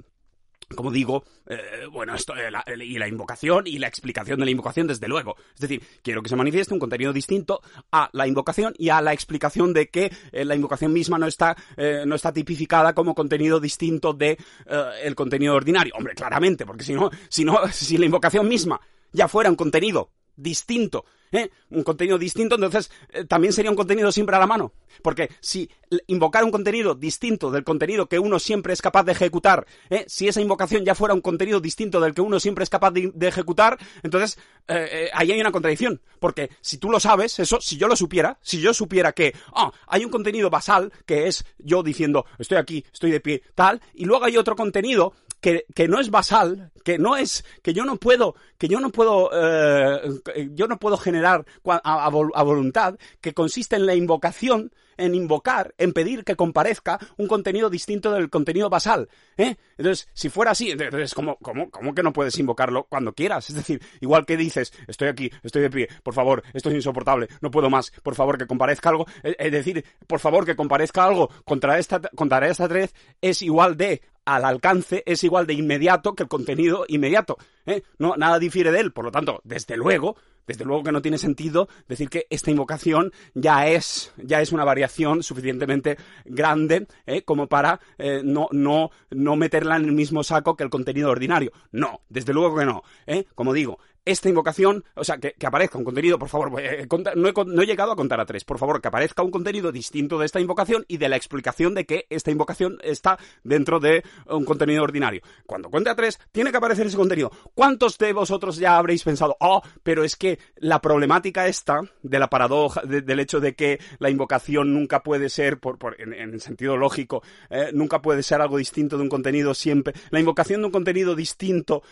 como 0.75 0.91
digo, 0.91 1.23
eh, 1.47 1.85
bueno, 1.91 2.15
esto, 2.15 2.33
eh, 2.35 2.51
y 2.83 2.97
la 2.97 3.07
invocación 3.07 3.67
y 3.67 3.77
la 3.77 3.87
explicación 3.87 4.39
de 4.39 4.45
la 4.45 4.51
invocación, 4.51 4.87
desde 4.87 5.07
luego. 5.07 5.35
Es 5.53 5.61
decir, 5.61 5.81
quiero 6.01 6.21
que 6.21 6.29
se 6.29 6.35
manifieste 6.35 6.73
un 6.73 6.79
contenido 6.79 7.13
distinto 7.13 7.61
a 7.91 8.09
la 8.13 8.27
invocación 8.27 8.73
y 8.77 8.89
a 8.89 9.01
la 9.01 9.13
explicación 9.13 9.73
de 9.73 9.89
que 9.89 10.11
eh, 10.31 10.45
la 10.45 10.55
invocación 10.55 10.93
misma 10.93 11.17
no 11.17 11.27
está, 11.27 11.55
eh, 11.77 12.03
no 12.05 12.15
está 12.15 12.31
tipificada 12.31 12.93
como 12.93 13.15
contenido 13.15 13.59
distinto 13.59 14.13
de 14.13 14.31
eh, 14.65 14.83
el 15.03 15.15
contenido 15.15 15.55
ordinario. 15.55 15.93
Hombre, 15.97 16.15
claramente, 16.15 16.65
porque 16.65 16.83
si 16.83 16.93
no, 16.93 17.09
si 17.29 17.45
no, 17.45 17.67
si 17.71 17.97
la 17.97 18.05
invocación 18.05 18.47
misma 18.47 18.79
ya 19.11 19.27
fuera 19.27 19.49
un 19.49 19.55
contenido 19.55 20.11
distinto 20.35 21.05
¿eh? 21.31 21.49
un 21.69 21.83
contenido 21.83 22.17
distinto, 22.17 22.55
entonces 22.55 22.91
eh, 23.09 23.25
también 23.25 23.53
sería 23.53 23.71
un 23.71 23.77
contenido 23.77 24.11
siempre 24.11 24.35
a 24.35 24.39
la 24.39 24.47
mano. 24.47 24.73
Porque 25.01 25.29
si 25.39 25.69
invocar 26.07 26.43
un 26.43 26.51
contenido 26.51 26.95
distinto 26.95 27.49
del 27.51 27.63
contenido 27.63 28.07
que 28.07 28.19
uno 28.19 28.39
siempre 28.39 28.73
es 28.73 28.81
capaz 28.81 29.03
de 29.03 29.13
ejecutar, 29.13 29.65
¿eh? 29.89 30.05
si 30.07 30.27
esa 30.27 30.41
invocación 30.41 30.85
ya 30.85 30.95
fuera 30.95 31.13
un 31.13 31.21
contenido 31.21 31.59
distinto 31.59 31.99
del 31.99 32.13
que 32.13 32.21
uno 32.21 32.39
siempre 32.39 32.63
es 32.63 32.69
capaz 32.69 32.91
de, 32.91 33.11
ejecutar, 33.27 33.77
entonces 34.03 34.37
eh, 34.67 34.87
eh, 34.91 35.09
ahí 35.13 35.31
hay 35.31 35.41
una 35.41 35.51
contradicción. 35.51 36.01
Porque 36.19 36.49
si 36.61 36.77
tú 36.77 36.89
lo 36.89 36.99
sabes, 36.99 37.39
eso, 37.39 37.59
si 37.61 37.77
yo 37.77 37.87
lo 37.87 37.95
supiera, 37.95 38.37
si 38.41 38.59
yo 38.59 38.73
supiera 38.73 39.13
que 39.13 39.33
oh, 39.53 39.71
hay 39.87 40.05
un 40.05 40.11
contenido 40.11 40.49
basal 40.49 40.91
que 41.05 41.27
es 41.27 41.45
yo 41.59 41.83
diciendo 41.83 42.25
estoy 42.37 42.57
aquí, 42.57 42.85
estoy 42.91 43.11
de 43.11 43.19
pie, 43.19 43.43
tal, 43.55 43.81
y 43.93 44.05
luego 44.05 44.25
hay 44.25 44.37
otro 44.37 44.55
contenido 44.55 45.13
que, 45.41 45.65
que 45.75 45.87
no 45.87 45.99
es 45.99 46.09
basal, 46.11 46.71
que 46.85 46.97
no 46.97 47.17
es, 47.17 47.43
que 47.61 47.73
yo 47.73 47.83
no 47.83 47.97
puedo, 47.97 48.35
que 48.57 48.67
yo 48.67 48.79
no 48.79 48.91
puedo, 48.91 49.29
eh, 49.33 50.49
yo 50.53 50.67
no 50.67 50.79
puedo 50.79 50.97
generar 50.97 51.45
a, 51.65 52.05
a 52.05 52.09
vol- 52.09 52.31
a 52.33 52.43
voluntad, 52.43 52.97
que 53.19 53.33
consiste 53.33 53.75
en 53.75 53.85
la 53.85 53.95
invocación, 53.95 54.71
en 54.97 55.15
invocar, 55.15 55.73
en 55.79 55.93
pedir 55.93 56.23
que 56.23 56.35
comparezca 56.35 56.99
un 57.17 57.27
contenido 57.27 57.71
distinto 57.71 58.11
del 58.11 58.29
contenido 58.29 58.69
basal. 58.69 59.09
¿eh? 59.35 59.55
Entonces, 59.77 60.07
si 60.13 60.29
fuera 60.29 60.51
así, 60.51 60.69
entonces, 60.71 61.15
¿cómo, 61.15 61.37
cómo, 61.37 61.71
cómo 61.71 61.95
que 61.95 62.03
no 62.03 62.13
puedes 62.13 62.37
invocarlo 62.37 62.83
cuando 62.83 63.13
quieras? 63.13 63.49
Es 63.49 63.55
decir, 63.55 63.81
igual 63.99 64.27
que 64.27 64.37
dices, 64.37 64.71
estoy 64.87 65.07
aquí, 65.07 65.31
estoy 65.41 65.63
de 65.63 65.69
pie, 65.71 65.89
por 66.03 66.13
favor, 66.13 66.43
esto 66.53 66.69
es 66.69 66.75
insoportable, 66.75 67.29
no 67.41 67.49
puedo 67.49 67.69
más, 67.69 67.89
por 68.03 68.13
favor, 68.13 68.37
que 68.37 68.45
comparezca 68.45 68.89
algo. 68.89 69.07
Es 69.23 69.51
decir, 69.51 69.83
por 70.05 70.19
favor, 70.19 70.45
que 70.45 70.55
comparezca 70.55 71.03
algo 71.03 71.29
contra 71.45 71.79
esta, 71.79 71.99
contra 72.15 72.47
esta 72.47 72.67
red 72.67 72.89
es 73.21 73.41
igual 73.41 73.77
de 73.77 74.03
al 74.25 74.45
alcance 74.45 75.03
es 75.05 75.23
igual 75.23 75.47
de 75.47 75.53
inmediato 75.53 76.13
que 76.13 76.23
el 76.23 76.29
contenido 76.29 76.85
inmediato. 76.87 77.37
¿eh? 77.65 77.83
No, 77.97 78.15
nada 78.17 78.39
difiere 78.39 78.71
de 78.71 78.79
él. 78.79 78.91
Por 78.91 79.05
lo 79.05 79.11
tanto, 79.11 79.41
desde 79.43 79.77
luego, 79.77 80.15
desde 80.47 80.65
luego 80.65 80.83
que 80.83 80.91
no 80.91 81.01
tiene 81.01 81.17
sentido 81.17 81.67
decir 81.87 82.09
que 82.09 82.27
esta 82.29 82.51
invocación 82.51 83.11
ya 83.33 83.67
es, 83.67 84.13
ya 84.17 84.41
es 84.41 84.51
una 84.51 84.65
variación 84.65 85.23
suficientemente 85.23 85.97
grande 86.25 86.87
¿eh? 87.05 87.23
como 87.23 87.47
para 87.47 87.79
eh, 87.97 88.21
no, 88.23 88.47
no, 88.51 88.91
no 89.11 89.35
meterla 89.35 89.77
en 89.77 89.85
el 89.85 89.91
mismo 89.93 90.23
saco 90.23 90.55
que 90.55 90.63
el 90.63 90.69
contenido 90.69 91.09
ordinario. 91.09 91.51
No, 91.71 92.01
desde 92.09 92.33
luego 92.33 92.57
que 92.57 92.65
no. 92.65 92.83
¿eh? 93.07 93.25
Como 93.35 93.53
digo, 93.53 93.79
esta 94.03 94.29
invocación, 94.29 94.83
o 94.95 95.03
sea, 95.03 95.17
que, 95.17 95.33
que 95.33 95.45
aparezca 95.45 95.77
un 95.77 95.83
contenido, 95.83 96.17
por 96.17 96.29
favor, 96.29 96.59
eh, 96.59 96.87
conta- 96.87 97.13
no, 97.15 97.27
he, 97.29 97.33
no 97.45 97.61
he 97.61 97.65
llegado 97.65 97.91
a 97.91 97.95
contar 97.95 98.19
a 98.19 98.25
tres, 98.25 98.43
por 98.43 98.57
favor, 98.57 98.81
que 98.81 98.87
aparezca 98.87 99.21
un 99.21 99.29
contenido 99.31 99.71
distinto 99.71 100.17
de 100.17 100.25
esta 100.25 100.39
invocación 100.39 100.85
y 100.87 100.97
de 100.97 101.07
la 101.09 101.17
explicación 101.17 101.75
de 101.75 101.85
que 101.85 102.07
esta 102.09 102.31
invocación 102.31 102.79
está 102.83 103.19
dentro 103.43 103.79
de 103.79 104.03
un 104.27 104.43
contenido 104.45 104.83
ordinario. 104.83 105.21
Cuando 105.45 105.69
cuente 105.69 105.89
a 105.91 105.95
tres, 105.95 106.19
tiene 106.31 106.51
que 106.51 106.57
aparecer 106.57 106.87
ese 106.87 106.97
contenido. 106.97 107.31
¿Cuántos 107.53 107.97
de 107.99 108.13
vosotros 108.13 108.57
ya 108.57 108.77
habréis 108.77 109.03
pensado, 109.03 109.37
oh, 109.39 109.61
pero 109.83 110.03
es 110.03 110.15
que 110.15 110.39
la 110.55 110.81
problemática 110.81 111.47
esta 111.47 111.81
de 112.01 112.19
la 112.19 112.27
paradoja, 112.29 112.81
de- 112.81 113.01
del 113.01 113.19
hecho 113.19 113.39
de 113.39 113.53
que 113.55 113.79
la 113.99 114.09
invocación 114.09 114.73
nunca 114.73 115.03
puede 115.03 115.29
ser, 115.29 115.59
por, 115.59 115.77
por- 115.77 115.99
en, 116.01 116.13
en 116.13 116.39
sentido 116.39 116.75
lógico, 116.75 117.21
eh, 117.49 117.69
nunca 117.73 118.01
puede 118.01 118.23
ser 118.23 118.41
algo 118.41 118.57
distinto 118.57 118.97
de 118.97 119.03
un 119.03 119.09
contenido 119.09 119.53
siempre. 119.53 119.93
La 120.09 120.19
invocación 120.19 120.61
de 120.61 120.65
un 120.65 120.71
contenido 120.71 121.15
distinto 121.15 121.83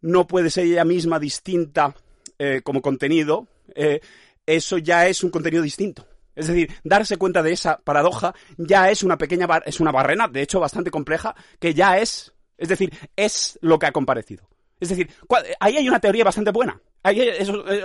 no 0.00 0.26
puede 0.26 0.50
ser 0.50 0.64
ella 0.66 0.84
misma 0.84 1.18
distinta 1.18 1.94
eh, 2.38 2.60
como 2.62 2.80
contenido, 2.82 3.46
eh, 3.74 4.00
eso 4.46 4.78
ya 4.78 5.06
es 5.06 5.22
un 5.24 5.30
contenido 5.30 5.62
distinto. 5.62 6.06
Es 6.34 6.46
decir, 6.46 6.70
darse 6.84 7.16
cuenta 7.16 7.42
de 7.42 7.52
esa 7.52 7.78
paradoja 7.78 8.32
ya 8.56 8.90
es 8.90 9.02
una 9.02 9.18
pequeña 9.18 9.46
bar- 9.46 9.64
es 9.66 9.80
una 9.80 9.90
barrena, 9.90 10.28
de 10.28 10.42
hecho 10.42 10.60
bastante 10.60 10.90
compleja, 10.90 11.34
que 11.58 11.74
ya 11.74 11.98
es, 11.98 12.32
es 12.56 12.68
decir, 12.68 12.92
es 13.16 13.58
lo 13.60 13.78
que 13.78 13.86
ha 13.86 13.92
comparecido. 13.92 14.48
Es 14.80 14.90
decir, 14.90 15.10
ahí 15.58 15.76
hay 15.76 15.88
una 15.88 15.98
teoría 15.98 16.22
bastante 16.22 16.52
buena. 16.52 16.80
Eso, 17.10 17.68
eh, 17.68 17.84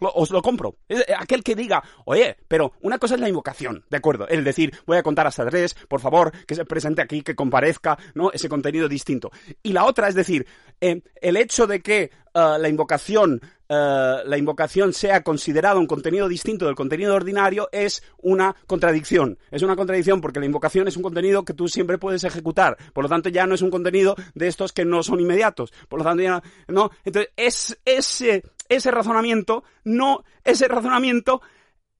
os 0.00 0.30
lo 0.30 0.42
compro. 0.42 0.76
Eh, 0.88 1.04
Aquel 1.16 1.42
que 1.42 1.54
diga, 1.54 1.82
oye, 2.04 2.36
pero 2.46 2.72
una 2.82 2.98
cosa 2.98 3.14
es 3.14 3.20
la 3.20 3.28
invocación, 3.28 3.84
¿de 3.90 3.96
acuerdo? 3.96 4.28
El 4.28 4.44
decir, 4.44 4.72
voy 4.86 4.96
a 4.96 5.02
contar 5.02 5.26
hasta 5.26 5.46
tres, 5.46 5.74
por 5.74 6.00
favor, 6.00 6.32
que 6.46 6.54
se 6.54 6.64
presente 6.64 7.02
aquí, 7.02 7.22
que 7.22 7.34
comparezca, 7.34 7.98
¿no? 8.14 8.30
Ese 8.32 8.48
contenido 8.48 8.88
distinto. 8.88 9.30
Y 9.62 9.72
la 9.72 9.84
otra 9.84 10.08
es 10.08 10.14
decir, 10.14 10.46
eh, 10.80 11.02
el 11.20 11.36
hecho 11.36 11.66
de 11.66 11.80
que 11.80 12.10
la 12.34 12.68
invocación 12.68 13.40
la 13.68 14.38
invocación 14.38 14.92
sea 14.92 15.22
considerada 15.22 15.78
un 15.78 15.86
contenido 15.86 16.28
distinto 16.28 16.66
del 16.66 16.74
contenido 16.74 17.14
ordinario 17.14 17.68
es 17.72 18.02
una 18.18 18.56
contradicción. 18.66 19.38
Es 19.50 19.62
una 19.62 19.76
contradicción 19.76 20.20
porque 20.20 20.40
la 20.40 20.46
invocación 20.46 20.88
es 20.88 20.96
un 20.96 21.02
contenido 21.02 21.44
que 21.44 21.52
tú 21.52 21.68
siempre 21.68 21.98
puedes 21.98 22.24
ejecutar. 22.24 22.76
Por 22.92 23.04
lo 23.04 23.10
tanto, 23.10 23.28
ya 23.28 23.46
no 23.46 23.54
es 23.54 23.62
un 23.62 23.70
contenido 23.70 24.16
de 24.34 24.48
estos 24.48 24.72
que 24.72 24.84
no 24.84 25.02
son 25.02 25.20
inmediatos. 25.20 25.72
Por 25.88 25.98
lo 25.98 26.04
tanto, 26.04 26.22
ya 26.22 26.42
no. 26.68 26.90
Entonces, 27.04 27.32
es, 27.36 27.78
ese, 27.84 28.42
ese 28.68 28.90
razonamiento, 28.90 29.64
no, 29.84 30.24
ese 30.44 30.68
razonamiento 30.68 31.40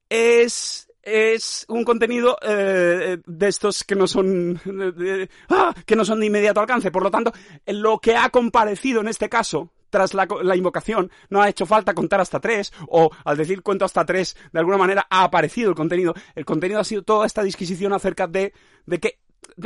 es 0.09 0.89
es 1.03 1.65
un 1.69 1.85
contenido 1.85 2.37
eh, 2.43 3.19
de 3.25 3.49
estos 3.49 3.83
que 3.83 3.95
no 3.95 4.07
son 4.07 4.61
¡ah! 5.49 5.75
que 5.87 5.97
no 5.97 6.05
son 6.05 6.21
de 6.21 6.27
inmediato 6.27 6.61
alcance. 6.61 6.91
Por 6.91 7.03
lo 7.03 7.11
tanto, 7.11 7.33
lo 7.67 7.99
que 7.99 8.15
ha 8.17 8.29
comparecido 8.29 9.01
en 9.01 9.09
este 9.09 9.29
caso 9.29 9.73
tras 9.91 10.13
la, 10.13 10.29
la 10.43 10.57
invocación 10.57 11.11
no 11.31 11.41
ha 11.41 11.49
hecho 11.49 11.65
falta 11.65 11.95
contar 11.95 12.21
hasta 12.21 12.41
tres 12.41 12.73
o 12.89 13.11
al 13.25 13.39
decir 13.39 13.63
cuento 13.63 13.87
hasta 13.87 14.05
tres 14.05 14.37
de 14.53 14.59
alguna 14.59 14.77
manera 14.77 15.07
ha 15.09 15.25
aparecido 15.25 15.71
el 15.71 15.77
contenido. 15.77 16.15
El 16.35 16.45
contenido 16.45 16.81
ha 16.81 16.85
sido 16.85 17.03
toda 17.03 17.27
esta 17.27 17.43
disquisición 17.43 17.95
acerca 17.95 18.27
de, 18.27 18.53
de 18.85 18.99
que 19.01 19.19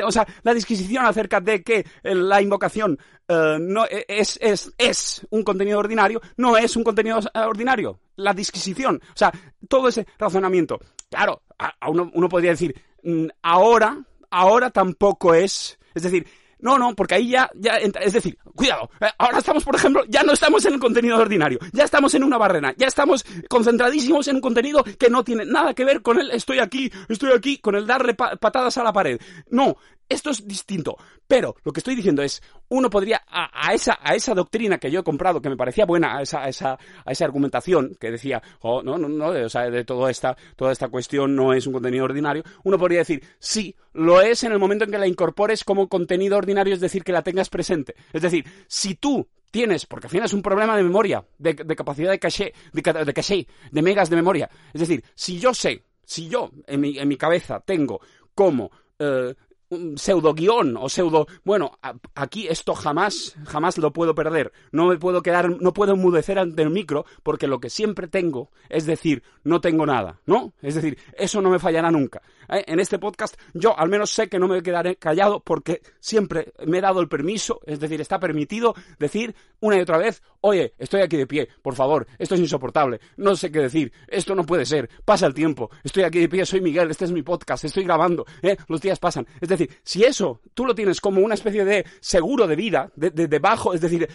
o 0.04 0.12
sea, 0.12 0.26
la 0.42 0.54
disquisición 0.54 1.04
acerca 1.04 1.40
de 1.40 1.62
que 1.62 1.84
eh, 2.02 2.14
la 2.14 2.40
invocación 2.40 2.98
eh, 3.28 3.56
no 3.60 3.84
eh, 3.86 4.04
es, 4.08 4.38
es, 4.40 4.72
es 4.76 5.26
un 5.30 5.42
contenido 5.42 5.78
ordinario, 5.78 6.20
no 6.36 6.56
es 6.56 6.76
un 6.76 6.84
contenido 6.84 7.18
eh, 7.20 7.38
ordinario. 7.40 8.00
La 8.16 8.34
disquisición, 8.34 9.00
o 9.02 9.16
sea, 9.16 9.32
todo 9.68 9.88
ese 9.88 10.06
razonamiento. 10.18 10.78
Claro, 11.10 11.42
a 11.58 11.88
uno, 11.88 12.10
uno 12.14 12.28
podría 12.28 12.50
decir, 12.50 12.74
mm, 13.02 13.26
ahora, 13.42 13.98
ahora 14.30 14.70
tampoco 14.70 15.34
es, 15.34 15.78
es 15.94 16.02
decir, 16.02 16.26
no, 16.62 16.78
no, 16.78 16.94
porque 16.94 17.16
ahí 17.16 17.28
ya, 17.28 17.50
ya, 17.54 17.78
entra- 17.78 18.00
es 18.02 18.14
decir, 18.14 18.38
cuidado, 18.56 18.88
eh, 19.00 19.06
ahora 19.18 19.38
estamos, 19.38 19.62
por 19.64 19.74
ejemplo, 19.76 20.02
ya 20.08 20.22
no 20.22 20.32
estamos 20.32 20.64
en 20.64 20.72
el 20.74 20.80
contenido 20.80 21.18
ordinario, 21.18 21.58
ya 21.72 21.84
estamos 21.84 22.14
en 22.14 22.24
una 22.24 22.38
barrena, 22.38 22.72
ya 22.78 22.86
estamos 22.86 23.24
concentradísimos 23.50 24.26
en 24.28 24.36
un 24.36 24.40
contenido 24.40 24.82
que 24.98 25.10
no 25.10 25.22
tiene 25.22 25.44
nada 25.44 25.74
que 25.74 25.84
ver 25.84 26.00
con 26.02 26.18
el 26.18 26.30
estoy 26.30 26.58
aquí, 26.58 26.90
estoy 27.08 27.32
aquí, 27.32 27.58
con 27.58 27.74
el 27.74 27.86
darle 27.86 28.14
pa- 28.14 28.36
patadas 28.36 28.78
a 28.78 28.82
la 28.84 28.92
pared. 28.92 29.20
No, 29.50 29.76
esto 30.12 30.30
es 30.30 30.46
distinto. 30.46 30.96
Pero 31.26 31.56
lo 31.64 31.72
que 31.72 31.80
estoy 31.80 31.94
diciendo 31.94 32.22
es, 32.22 32.42
uno 32.68 32.88
podría, 32.90 33.22
a, 33.26 33.72
esa, 33.74 33.98
a 34.02 34.14
esa 34.14 34.34
doctrina 34.34 34.78
que 34.78 34.90
yo 34.90 35.00
he 35.00 35.04
comprado, 35.04 35.40
que 35.40 35.48
me 35.48 35.56
parecía 35.56 35.84
buena, 35.86 36.16
a 36.18 36.22
esa, 36.22 36.42
a 36.44 36.48
esa, 36.48 36.72
a 37.04 37.10
esa 37.12 37.24
argumentación 37.24 37.96
que 37.98 38.10
decía, 38.10 38.42
oh, 38.60 38.82
no, 38.82 38.98
no, 38.98 39.08
no, 39.08 39.26
o 39.28 39.48
sea, 39.48 39.70
de 39.70 39.84
toda 39.84 40.10
esta, 40.10 40.36
toda 40.56 40.72
esta 40.72 40.88
cuestión 40.88 41.34
no 41.34 41.52
es 41.52 41.66
un 41.66 41.72
contenido 41.72 42.04
ordinario, 42.04 42.42
uno 42.64 42.78
podría 42.78 42.98
decir, 43.00 43.22
sí, 43.38 43.74
lo 43.94 44.20
es 44.20 44.44
en 44.44 44.52
el 44.52 44.58
momento 44.58 44.84
en 44.84 44.90
que 44.90 44.98
la 44.98 45.06
incorpores 45.06 45.64
como 45.64 45.88
contenido 45.88 46.36
ordinario, 46.36 46.74
es 46.74 46.80
decir, 46.80 47.02
que 47.04 47.12
la 47.12 47.22
tengas 47.22 47.48
presente. 47.50 47.94
Es 48.12 48.22
decir, 48.22 48.44
si 48.68 48.94
tú 48.94 49.26
tienes, 49.50 49.84
porque 49.86 50.06
al 50.06 50.10
final 50.10 50.26
es 50.26 50.32
un 50.32 50.42
problema 50.42 50.76
de 50.76 50.82
memoria, 50.82 51.24
de, 51.38 51.54
de 51.54 51.76
capacidad 51.76 52.10
de 52.10 52.18
caché, 52.18 52.54
de, 52.72 52.82
ca- 52.82 53.04
de 53.04 53.12
caché, 53.12 53.46
de 53.70 53.82
megas 53.82 54.08
de 54.08 54.16
memoria. 54.16 54.48
Es 54.72 54.80
decir, 54.80 55.04
si 55.14 55.38
yo 55.38 55.52
sé, 55.52 55.84
si 56.04 56.28
yo 56.28 56.50
en 56.66 56.80
mi, 56.80 56.98
en 56.98 57.06
mi 57.08 57.16
cabeza 57.16 57.60
tengo 57.60 58.00
como 58.34 58.70
eh, 58.98 59.34
un 59.72 59.96
pseudo 59.96 60.34
guion 60.34 60.76
o 60.76 60.88
pseudo, 60.88 61.26
bueno, 61.44 61.78
aquí 62.14 62.46
esto 62.46 62.74
jamás, 62.74 63.34
jamás 63.46 63.78
lo 63.78 63.92
puedo 63.92 64.14
perder. 64.14 64.52
No 64.70 64.86
me 64.86 64.98
puedo 64.98 65.22
quedar, 65.22 65.48
no 65.60 65.72
puedo 65.72 65.94
enmudecer 65.94 66.38
ante 66.38 66.62
el 66.62 66.70
micro 66.70 67.06
porque 67.22 67.46
lo 67.46 67.58
que 67.58 67.70
siempre 67.70 68.06
tengo 68.06 68.50
es 68.68 68.84
decir, 68.84 69.22
no 69.44 69.60
tengo 69.60 69.86
nada, 69.86 70.20
¿no? 70.26 70.52
Es 70.60 70.74
decir, 70.74 70.98
eso 71.16 71.40
no 71.40 71.50
me 71.50 71.58
fallará 71.58 71.90
nunca. 71.90 72.20
¿eh? 72.50 72.64
En 72.66 72.80
este 72.80 72.98
podcast 72.98 73.36
yo 73.54 73.78
al 73.78 73.88
menos 73.88 74.10
sé 74.10 74.28
que 74.28 74.38
no 74.38 74.46
me 74.46 74.62
quedaré 74.62 74.96
callado 74.96 75.40
porque 75.40 75.80
siempre 76.00 76.52
me 76.66 76.78
he 76.78 76.82
dado 76.82 77.00
el 77.00 77.08
permiso, 77.08 77.60
es 77.64 77.80
decir, 77.80 78.00
está 78.00 78.18
permitido 78.20 78.74
decir 78.98 79.34
una 79.60 79.78
y 79.78 79.80
otra 79.80 79.96
vez, 79.96 80.22
oye, 80.40 80.74
estoy 80.78 81.00
aquí 81.00 81.16
de 81.16 81.26
pie, 81.26 81.48
por 81.62 81.74
favor, 81.74 82.06
esto 82.18 82.34
es 82.34 82.40
insoportable, 82.40 83.00
no 83.16 83.36
sé 83.36 83.50
qué 83.50 83.60
decir, 83.60 83.92
esto 84.08 84.34
no 84.34 84.44
puede 84.44 84.66
ser, 84.66 84.90
pasa 85.04 85.26
el 85.26 85.34
tiempo, 85.34 85.70
estoy 85.82 86.02
aquí 86.02 86.18
de 86.18 86.28
pie, 86.28 86.44
soy 86.44 86.60
Miguel, 86.60 86.90
este 86.90 87.04
es 87.04 87.12
mi 87.12 87.22
podcast, 87.22 87.64
estoy 87.64 87.84
grabando, 87.84 88.26
¿eh? 88.42 88.56
los 88.68 88.80
días 88.80 88.98
pasan. 88.98 89.26
Es 89.40 89.48
decir, 89.48 89.61
si 89.82 90.04
eso 90.04 90.40
tú 90.54 90.64
lo 90.66 90.74
tienes 90.74 91.00
como 91.00 91.20
una 91.20 91.34
especie 91.34 91.64
de 91.64 91.84
seguro 92.00 92.46
de 92.46 92.56
vida, 92.56 92.90
de, 92.96 93.10
de, 93.10 93.28
de 93.28 93.38
bajo, 93.38 93.74
es 93.74 93.80
decir, 93.80 94.08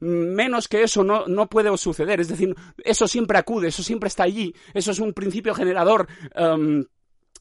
menos 0.00 0.68
que 0.68 0.82
eso 0.82 1.04
no, 1.04 1.26
no 1.26 1.48
puede 1.48 1.76
suceder, 1.76 2.20
es 2.20 2.28
decir, 2.28 2.54
eso 2.84 3.08
siempre 3.08 3.38
acude, 3.38 3.68
eso 3.68 3.82
siempre 3.82 4.08
está 4.08 4.24
allí, 4.24 4.54
eso 4.74 4.90
es 4.90 4.98
un 5.00 5.12
principio 5.12 5.54
generador. 5.54 6.08
em, 6.34 6.84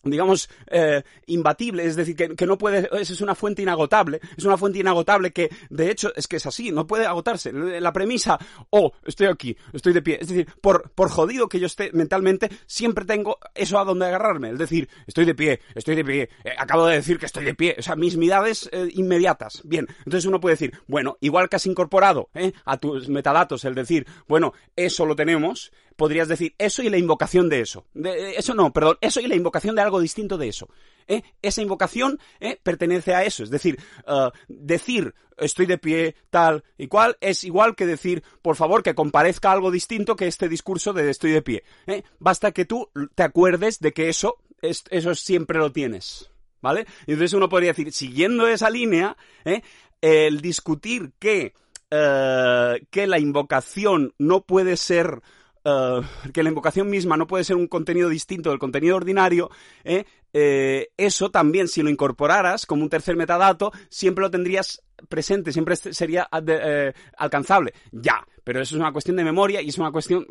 digamos, 0.04 0.50
eh, 0.68 1.04
imbatible, 1.28 1.86
es 1.86 1.96
decir, 1.96 2.16
que, 2.16 2.36
que 2.36 2.46
no 2.46 2.58
puede, 2.58 2.90
es, 3.00 3.10
es 3.10 3.22
una 3.22 3.36
fuente 3.36 3.62
inagotable, 3.62 4.20
es 4.38 4.44
una 4.46 4.58
fuente 4.58 4.80
inagotable 4.80 5.32
que, 5.32 5.50
de 5.70 5.92
hecho, 5.92 6.12
es 6.16 6.28
que 6.28 6.38
es 6.38 6.46
así, 6.46 6.72
no 6.72 6.88
puede 6.88 7.06
agotarse. 7.06 7.52
La 7.54 7.94
premisa, 7.94 8.38
oh, 8.70 8.92
estoy 9.06 9.28
aquí, 9.28 9.56
estoy 9.74 9.94
de 9.94 10.02
pie, 10.02 10.20
es 10.22 10.28
decir, 10.28 10.48
por, 10.62 10.90
por 10.92 11.10
jodido 11.10 11.48
que 11.48 11.60
yo 11.60 11.68
esté 11.68 11.92
mentalmente, 11.94 12.50
siempre 12.66 13.06
tengo 13.06 13.38
eso 13.56 13.80
a 13.80 13.86
donde 13.86 14.06
agarrarme, 14.06 14.52
es 14.52 14.60
decir, 14.60 14.90
estoy 15.06 15.26
de 15.26 15.36
pie, 15.36 15.62
estoy 15.76 15.96
de 15.96 16.06
pie, 16.06 16.30
eh, 16.44 16.52
acabo 16.58 16.86
de 16.86 16.96
decir 16.96 17.18
que 17.18 17.26
estoy 17.26 17.46
de 17.46 17.56
pie, 17.56 17.76
o 17.78 17.82
sea, 17.82 17.96
mis 17.96 18.18
midades 18.18 18.70
eh, 18.72 18.90
inmediatas. 18.94 19.62
Bien, 19.64 19.88
entonces 20.00 20.26
uno 20.26 20.40
puede 20.40 20.54
decir, 20.54 20.74
bueno, 20.88 21.18
igual 21.22 21.50
que 21.50 21.56
has 21.58 21.66
incorporado 21.66 22.30
eh, 22.34 22.54
a 22.66 22.78
tus 22.78 23.10
metadatos 23.10 23.66
el 23.66 23.76
decir, 23.76 24.06
bueno, 24.28 24.54
eso 24.76 25.06
lo 25.06 25.16
tenemos, 25.16 25.72
podrías 25.98 26.30
decir 26.30 26.56
eso 26.58 26.82
y 26.84 26.90
la 26.90 26.98
invocación 26.98 27.50
de 27.50 27.60
eso. 27.60 27.86
De- 27.94 28.36
eso 28.38 28.54
no, 28.54 28.72
perdón, 28.72 28.98
eso 29.02 29.20
y 29.20 29.28
la 29.28 29.36
invocación 29.36 29.76
de 29.76 29.82
algo 29.82 30.00
distinto 30.00 30.38
de 30.38 30.48
eso. 30.48 30.70
¿eh? 31.08 31.24
Esa 31.42 31.62
invocación 31.62 32.20
eh, 32.40 32.58
pertenece 32.64 33.14
a 33.14 33.24
eso. 33.26 33.44
Es 33.44 33.50
decir, 33.50 33.78
eh, 34.08 34.30
decir 34.48 35.14
estoy 35.38 35.66
de 35.68 35.78
pie, 35.78 36.16
tal 36.32 36.64
y 36.78 36.88
cual, 36.88 37.18
es 37.22 37.44
igual 37.44 37.76
que 37.76 37.86
decir, 37.86 38.24
por 38.42 38.56
favor, 38.56 38.82
que 38.82 38.96
comparezca 38.96 39.52
algo 39.52 39.70
distinto 39.70 40.16
que 40.16 40.28
este 40.28 40.48
discurso 40.50 40.94
de 40.94 41.10
estoy 41.10 41.32
de 41.32 41.42
pie. 41.42 41.64
¿eh? 41.88 42.04
Basta 42.20 42.52
que 42.52 42.66
tú 42.66 42.90
te 43.14 43.24
acuerdes 43.24 43.80
de 43.80 43.92
que 43.94 44.10
eso, 44.10 44.38
es- 44.62 44.86
eso 44.90 45.14
siempre 45.16 45.60
lo 45.60 45.72
tienes. 45.72 46.32
¿Vale? 46.60 46.88
Entonces 47.02 47.34
uno 47.34 47.50
podría 47.50 47.70
decir, 47.70 47.94
siguiendo 47.94 48.48
esa 48.48 48.70
línea, 48.72 49.16
¿eh? 49.46 49.62
el 50.02 50.42
discutir 50.42 51.12
que, 51.20 51.54
eh, 51.92 52.86
que 52.90 53.06
la 53.08 53.20
invocación 53.20 54.14
no 54.18 54.42
puede 54.42 54.76
ser 54.76 55.22
eh, 55.68 56.02
que 56.34 56.44
la 56.44 56.50
invocación 56.50 56.90
misma 56.90 57.18
no 57.18 57.28
puede 57.28 57.44
ser 57.44 57.58
un 57.58 57.68
contenido 57.68 58.08
distinto 58.08 58.52
del 58.52 58.60
contenido 58.60 58.96
ordinario, 58.96 59.50
¿eh? 59.84 60.06
Eh, 60.32 60.90
eso 60.98 61.30
también, 61.32 61.68
si 61.68 61.82
lo 61.82 61.90
incorporaras 61.90 62.66
como 62.66 62.84
un 62.84 62.90
tercer 62.90 63.16
metadato, 63.16 63.72
siempre 63.90 64.22
lo 64.22 64.32
tendrías 64.32 64.84
presente, 65.10 65.52
siempre 65.52 65.76
sería 65.76 66.30
eh, 66.48 66.94
alcanzable. 67.18 67.74
Ya, 67.92 68.26
pero 68.44 68.62
eso 68.62 68.76
es 68.76 68.80
una 68.80 68.92
cuestión 68.92 69.18
de 69.18 69.24
memoria 69.24 69.62
y 69.62 69.70
es 69.70 69.78
una 69.78 69.92
cuestión... 69.92 70.26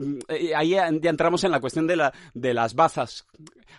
Ahí 0.55 0.70
ya 0.70 0.88
entramos 0.88 1.44
en 1.44 1.51
la 1.51 1.61
cuestión 1.61 1.87
de, 1.87 1.96
la, 1.96 2.12
de 2.35 2.55
las 2.55 2.75
bazas. 2.75 3.27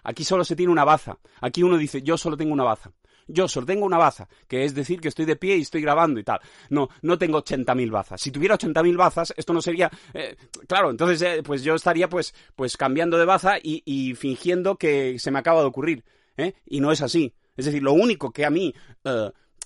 Aquí 0.04 0.24
solo 0.24 0.44
se 0.44 0.56
tiene 0.56 0.72
una 0.72 0.86
baza. 0.86 1.18
Aquí 1.42 1.64
uno 1.64 1.78
dice, 1.78 2.02
yo 2.02 2.18
solo 2.18 2.36
tengo 2.36 2.54
una 2.54 2.64
baza. 2.64 2.92
Yo 3.28 3.48
solo 3.48 3.66
tengo 3.66 3.86
una 3.86 3.98
baza, 3.98 4.28
que 4.48 4.64
es 4.64 4.74
decir 4.74 5.02
que 5.02 5.10
estoy 5.10 5.26
de 5.26 5.36
pie 5.36 5.58
y 5.58 5.62
estoy 5.62 5.82
grabando 5.82 6.20
y 6.20 6.24
tal. 6.24 6.40
No, 6.70 6.90
no 7.02 7.18
tengo 7.18 7.44
80.000 7.44 7.92
bazas. 7.92 8.22
Si 8.22 8.32
tuviera 8.32 8.58
80.000 8.58 8.98
bazas, 8.98 9.34
esto 9.36 9.54
no 9.54 9.62
sería... 9.62 9.92
Eh, 10.14 10.36
claro, 10.68 10.90
entonces 10.90 11.22
eh, 11.22 11.44
pues 11.44 11.64
yo 11.64 11.76
estaría 11.76 12.10
pues, 12.10 12.34
pues 12.56 12.78
cambiando 12.78 13.18
de 13.18 13.26
baza 13.26 13.56
y, 13.62 14.14
fingiendo 14.16 14.78
que 14.78 15.20
se 15.20 15.32
me 15.32 15.40
acaba 15.40 15.62
de 15.62 15.68
ocurrir. 15.68 16.04
¿eh? 16.38 16.54
Y 16.66 16.80
no 16.80 16.92
es 16.92 17.02
así. 17.02 17.34
Es 17.56 17.66
decir, 17.66 17.84
lo 17.84 17.94
único 17.94 18.32
que 18.32 18.46
a 18.46 18.50
mí, 18.50 18.74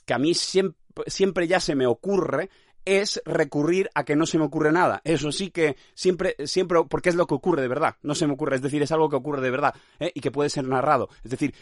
que 0.05 0.13
a 0.13 0.17
mí 0.17 0.33
siempre, 0.33 0.79
siempre 1.07 1.47
ya 1.47 1.59
se 1.59 1.75
me 1.75 1.85
ocurre 1.85 2.49
es 2.85 3.21
recurrir 3.25 3.89
a 3.93 4.03
que 4.03 4.15
no 4.15 4.25
se 4.25 4.37
me 4.37 4.45
ocurre 4.45 4.71
nada. 4.71 5.01
Eso 5.03 5.31
sí 5.31 5.51
que 5.51 5.75
siempre, 5.93 6.35
siempre, 6.45 6.79
porque 6.89 7.09
es 7.09 7.15
lo 7.15 7.27
que 7.27 7.35
ocurre 7.35 7.61
de 7.61 7.67
verdad. 7.67 7.95
No 8.03 8.15
se 8.15 8.27
me 8.27 8.33
ocurre, 8.33 8.55
es 8.55 8.61
decir, 8.61 8.81
es 8.81 8.91
algo 8.91 9.09
que 9.09 9.15
ocurre 9.15 9.41
de 9.41 9.51
verdad 9.51 9.73
¿eh? 9.99 10.11
y 10.13 10.21
que 10.21 10.31
puede 10.31 10.49
ser 10.49 10.65
narrado. 10.65 11.09
Es 11.23 11.31
decir, 11.31 11.53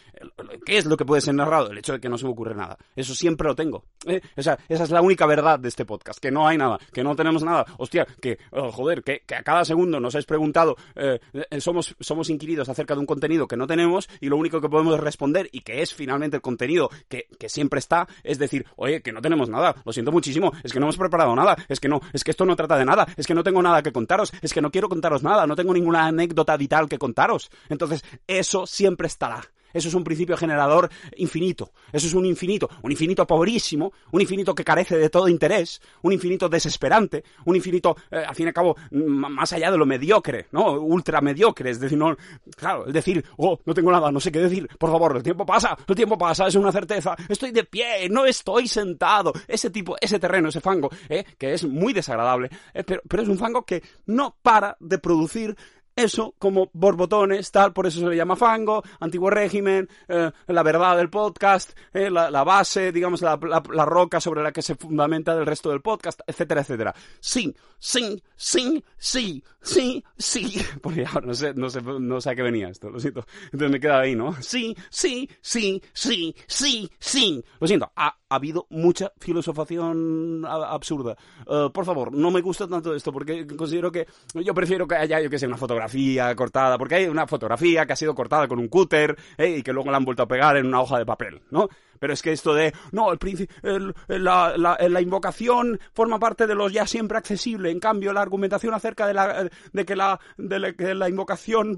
¿qué 0.66 0.78
es 0.78 0.86
lo 0.86 0.98
que 0.98 1.06
puede 1.06 1.22
ser 1.22 1.36
narrado? 1.36 1.72
El 1.72 1.78
hecho 1.78 1.94
de 1.94 2.00
que 2.00 2.10
no 2.10 2.18
se 2.18 2.26
me 2.26 2.32
ocurre 2.32 2.56
nada. 2.56 2.78
Eso 2.96 3.14
siempre 3.16 3.48
lo 3.48 3.56
tengo. 3.56 3.86
¿eh? 4.06 4.22
O 4.38 4.42
sea, 4.42 4.58
esa 4.68 4.84
es 4.84 4.92
la 4.92 5.02
única 5.02 5.26
verdad 5.26 5.60
de 5.60 5.70
este 5.70 5.86
podcast, 5.86 6.20
que 6.20 6.32
no 6.32 6.48
hay 6.48 6.58
nada, 6.58 6.80
que 6.94 7.04
no 7.04 7.16
tenemos 7.16 7.44
nada. 7.44 7.66
Hostia, 7.78 8.08
que, 8.22 8.38
oh, 8.52 8.72
joder, 8.72 9.04
que, 9.04 9.24
a 9.36 9.44
cada 9.44 9.66
segundo 9.66 10.00
nos 10.00 10.16
habéis 10.16 10.26
preguntado, 10.26 10.76
eh, 10.96 11.20
somos, 11.60 11.96
somos 12.00 12.30
inquiridos 12.30 12.70
acerca 12.70 12.94
de 12.94 13.02
un 13.02 13.06
contenido 13.06 13.48
que 13.48 13.58
no 13.58 13.68
tenemos 13.68 14.10
y 14.20 14.28
lo 14.28 14.38
único 14.38 14.62
que 14.62 14.70
podemos 14.70 15.00
responder 15.00 15.50
y 15.52 15.62
que 15.62 15.82
es 15.82 15.94
finalmente 15.94 16.38
el 16.38 16.42
contenido 16.42 16.90
que, 17.08 17.28
que 17.38 17.50
siempre 17.50 17.80
está, 17.80 18.08
es 18.24 18.40
decir, 18.40 18.66
oye, 18.76 19.02
que 19.02 19.12
no 19.12 19.22
tenemos 19.22 19.50
nada. 19.50 19.76
Lo 19.86 19.94
siento 19.94 20.12
muchísimo, 20.12 20.52
es 20.64 20.74
que 20.74 20.80
no 20.80 20.86
hemos 20.86 20.98
nada, 21.10 21.56
es 21.68 21.80
que 21.80 21.90
no, 21.90 22.02
es 22.14 22.24
que 22.24 22.32
esto 22.32 22.46
no 22.46 22.56
trata 22.56 22.78
de 22.78 22.86
nada, 22.86 23.08
es 23.18 23.28
que 23.28 23.34
no 23.34 23.44
tengo 23.44 23.62
nada 23.62 23.82
que 23.82 23.92
contaros, 23.92 24.32
es 24.42 24.54
que 24.54 24.62
no 24.62 24.72
quiero 24.72 24.90
contaros 24.90 25.24
nada, 25.24 25.46
no 25.46 25.56
tengo 25.56 25.74
ninguna 25.74 26.06
anécdota 26.06 26.56
vital 26.58 26.88
que 26.88 26.98
contaros. 26.98 27.50
Entonces, 27.70 28.04
eso 28.28 28.66
siempre 28.66 29.08
estará. 29.08 29.42
Eso 29.74 29.88
es 29.88 29.94
un 29.94 30.04
principio 30.04 30.38
generador 30.38 30.90
infinito. 31.18 31.72
Eso 31.92 32.08
es 32.08 32.14
un 32.14 32.26
infinito. 32.26 32.70
Un 32.82 32.92
infinito 32.92 33.26
pobrísimo, 33.26 33.94
un 34.12 34.22
infinito 34.22 34.56
que 34.56 34.64
carece 34.64 34.98
de 34.98 35.10
todo 35.10 35.28
interés, 35.28 35.82
un 36.02 36.14
infinito 36.14 36.50
desesperante, 36.50 37.24
un 37.46 37.56
infinito, 37.56 37.96
eh, 38.12 38.24
al 38.28 38.36
fin 38.36 38.46
y 38.46 38.50
al 38.50 38.54
cabo, 38.54 38.76
más 38.92 39.54
allá 39.54 39.72
de 39.72 39.78
lo 39.78 39.86
mediocre, 39.86 40.48
¿no? 40.52 40.74
Ultra 40.74 41.22
mediocre. 41.22 41.70
Es 41.70 41.80
decir, 41.80 41.98
no, 41.98 42.16
claro, 42.56 42.88
es 42.88 42.94
decir, 42.94 43.24
oh, 43.38 43.60
no 43.66 43.74
tengo 43.74 43.92
nada, 43.92 44.12
no 44.12 44.20
sé 44.20 44.32
qué 44.32 44.40
decir. 44.40 44.68
Por 44.78 44.92
favor, 44.92 45.18
el 45.18 45.24
tiempo 45.24 45.46
pasa, 45.46 45.78
el 45.88 45.96
tiempo 45.96 46.18
pasa, 46.18 46.48
es 46.48 46.56
una 46.56 46.72
certeza. 46.72 47.16
Estoy 47.28 47.52
de 47.52 47.64
pie, 47.64 48.10
no 48.10 48.26
estoy 48.26 48.68
sentado. 48.68 49.34
Ese 49.48 49.70
tipo, 49.70 49.96
ese 50.00 50.20
terreno, 50.20 50.50
ese 50.50 50.62
fango, 50.62 50.90
¿eh? 51.08 51.24
que 51.38 51.54
es 51.54 51.64
muy 51.66 51.94
desagradable, 51.94 52.50
eh, 52.74 52.84
pero, 52.84 53.02
pero 53.08 53.24
es 53.24 53.30
un 53.30 53.38
fango 53.38 53.64
que 53.64 53.84
no 54.06 54.36
para 54.42 54.78
de 54.80 54.98
producir 54.98 55.56
eso 56.04 56.34
como 56.40 56.70
borbotones, 56.74 57.52
tal, 57.52 57.74
por 57.74 57.88
eso 57.88 58.00
se 58.00 58.08
le 58.08 58.16
llama 58.16 58.36
fango, 58.36 58.84
antiguo 59.00 59.30
régimen, 59.30 59.88
eh, 60.08 60.32
la 60.48 60.64
verdad 60.64 60.98
del 60.98 61.10
podcast, 61.10 61.78
eh, 61.94 62.10
la, 62.10 62.44
base, 62.44 62.92
digamos, 62.92 63.22
la, 63.22 63.36
roca 63.38 64.20
sobre 64.20 64.42
la 64.42 64.52
que 64.52 64.62
se 64.62 64.76
fundamenta 64.76 65.34
el 65.34 65.46
resto 65.46 65.70
del 65.70 65.82
podcast, 65.82 66.22
etcétera, 66.26 66.62
etcétera. 66.62 66.96
Sí, 67.20 67.54
sí, 67.78 68.24
sí, 68.36 68.84
sí, 68.98 69.44
sí, 69.62 70.04
sí. 70.18 70.62
Porque 70.82 71.06
ahora 71.06 71.28
no 71.28 71.34
sé, 71.34 71.54
no 71.54 71.70
sé, 71.70 71.82
no 71.82 72.22
sé 72.22 72.30
a 72.30 72.36
qué 72.36 72.42
venía 72.42 72.70
esto, 72.70 72.90
lo 72.90 73.00
siento. 73.00 73.26
Entonces 73.46 73.72
me 73.72 73.80
queda 73.80 74.00
ahí, 74.00 74.16
¿no? 74.16 74.34
Sí, 74.42 74.76
sí, 74.90 75.30
sí, 75.42 75.82
sí, 75.94 76.36
sí, 76.48 76.90
sí. 77.00 77.44
Lo 77.60 77.68
siento, 77.68 77.92
ha, 77.96 78.16
habido 78.30 78.68
mucha 78.70 79.12
filosofación 79.20 80.46
absurda. 80.46 81.18
Eh, 81.48 81.70
por 81.74 81.84
favor, 81.84 82.14
no 82.14 82.32
me 82.32 82.42
gusta 82.42 82.68
tanto 82.68 82.94
esto 82.94 83.12
porque 83.12 83.46
considero 83.48 83.92
que 83.92 84.08
yo 84.36 84.54
prefiero 84.54 84.88
que 84.88 84.96
haya, 84.96 85.20
yo 85.20 85.30
que 85.30 85.40
sé, 85.40 85.48
una 85.48 85.58
fotografía 85.58 85.89
cortada, 86.36 86.78
porque 86.78 86.96
hay 86.96 87.06
una 87.06 87.28
fotografía 87.28 87.86
que 87.86 87.94
ha 87.94 87.96
sido 87.96 88.16
cortada 88.16 88.48
con 88.48 88.60
un 88.60 88.68
cúter 88.68 89.18
¿eh? 89.38 89.58
y 89.58 89.64
que 89.64 89.74
luego 89.74 89.92
la 89.92 89.98
han 89.98 90.06
vuelto 90.06 90.24
a 90.24 90.28
pegar 90.28 90.58
en 90.58 90.66
una 90.66 90.82
hoja 90.82 90.98
de 90.98 91.06
papel, 91.06 91.42
¿no? 91.52 91.70
Pero 92.00 92.14
es 92.14 92.22
que 92.22 92.32
esto 92.32 92.54
de, 92.54 92.74
no, 92.94 93.12
el, 93.12 93.94
la, 94.08 94.54
la, 94.58 95.02
invocación 95.02 95.80
forma 95.94 96.18
parte 96.18 96.48
de 96.48 96.56
los 96.56 96.72
ya 96.72 96.88
siempre 96.88 97.18
accesible. 97.18 97.72
En 97.72 97.80
cambio, 97.82 98.14
la 98.14 98.22
argumentación 98.22 98.74
acerca 98.74 99.06
de, 99.06 99.14
la, 99.14 99.50
de, 99.74 99.86
que, 99.86 99.98
la, 99.98 100.18
de 100.38 100.76
que 100.76 100.96
la 100.96 101.10
invocación, 101.10 101.78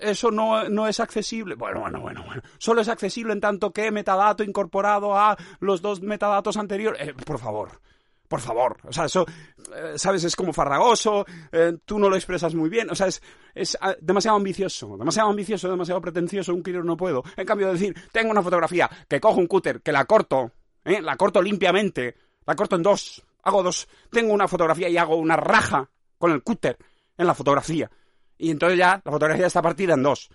eso 0.00 0.30
no, 0.30 0.66
no 0.70 0.88
es 0.88 0.98
accesible. 0.98 1.56
Bueno, 1.56 1.80
bueno, 1.80 2.00
bueno, 2.00 2.24
bueno. 2.24 2.42
Solo 2.56 2.80
es 2.80 2.88
accesible 2.88 3.34
en 3.34 3.40
tanto 3.40 3.70
que 3.70 3.90
metadato 3.90 4.42
incorporado 4.42 5.14
a 5.14 5.36
los 5.60 5.82
dos 5.82 6.00
metadatos 6.00 6.56
anteriores. 6.56 7.08
Eh, 7.08 7.14
por 7.26 7.38
favor 7.38 7.70
por 8.30 8.40
favor. 8.40 8.76
O 8.84 8.92
sea, 8.92 9.06
eso, 9.06 9.26
eh, 9.74 9.94
¿sabes? 9.96 10.22
Es 10.22 10.36
como 10.36 10.52
farragoso, 10.52 11.26
eh, 11.50 11.72
tú 11.84 11.98
no 11.98 12.08
lo 12.08 12.14
expresas 12.14 12.54
muy 12.54 12.70
bien. 12.70 12.88
O 12.88 12.94
sea, 12.94 13.08
es, 13.08 13.20
es 13.56 13.76
ah, 13.80 13.96
demasiado 14.00 14.36
ambicioso, 14.36 14.96
demasiado 14.96 15.30
ambicioso, 15.30 15.68
demasiado 15.68 16.00
pretencioso. 16.00 16.54
Un 16.54 16.62
quiero 16.62 16.84
no 16.84 16.96
puedo. 16.96 17.24
En 17.36 17.44
cambio, 17.44 17.72
decir, 17.72 17.92
tengo 18.12 18.30
una 18.30 18.40
fotografía, 18.40 18.88
que 19.08 19.20
cojo 19.20 19.40
un 19.40 19.48
cúter, 19.48 19.82
que 19.82 19.90
la 19.90 20.04
corto, 20.04 20.52
¿eh? 20.84 21.02
la 21.02 21.16
corto 21.16 21.42
limpiamente, 21.42 22.14
la 22.46 22.54
corto 22.54 22.76
en 22.76 22.84
dos, 22.84 23.20
hago 23.42 23.64
dos. 23.64 23.88
Tengo 24.12 24.32
una 24.32 24.46
fotografía 24.46 24.88
y 24.88 24.96
hago 24.96 25.16
una 25.16 25.34
raja 25.36 25.90
con 26.16 26.30
el 26.30 26.44
cúter 26.44 26.78
en 27.18 27.26
la 27.26 27.34
fotografía. 27.34 27.90
Y 28.38 28.52
entonces 28.52 28.78
ya 28.78 29.02
la 29.04 29.10
fotografía 29.10 29.48
está 29.48 29.60
partida 29.60 29.94
en 29.94 30.04
dos. 30.04 30.30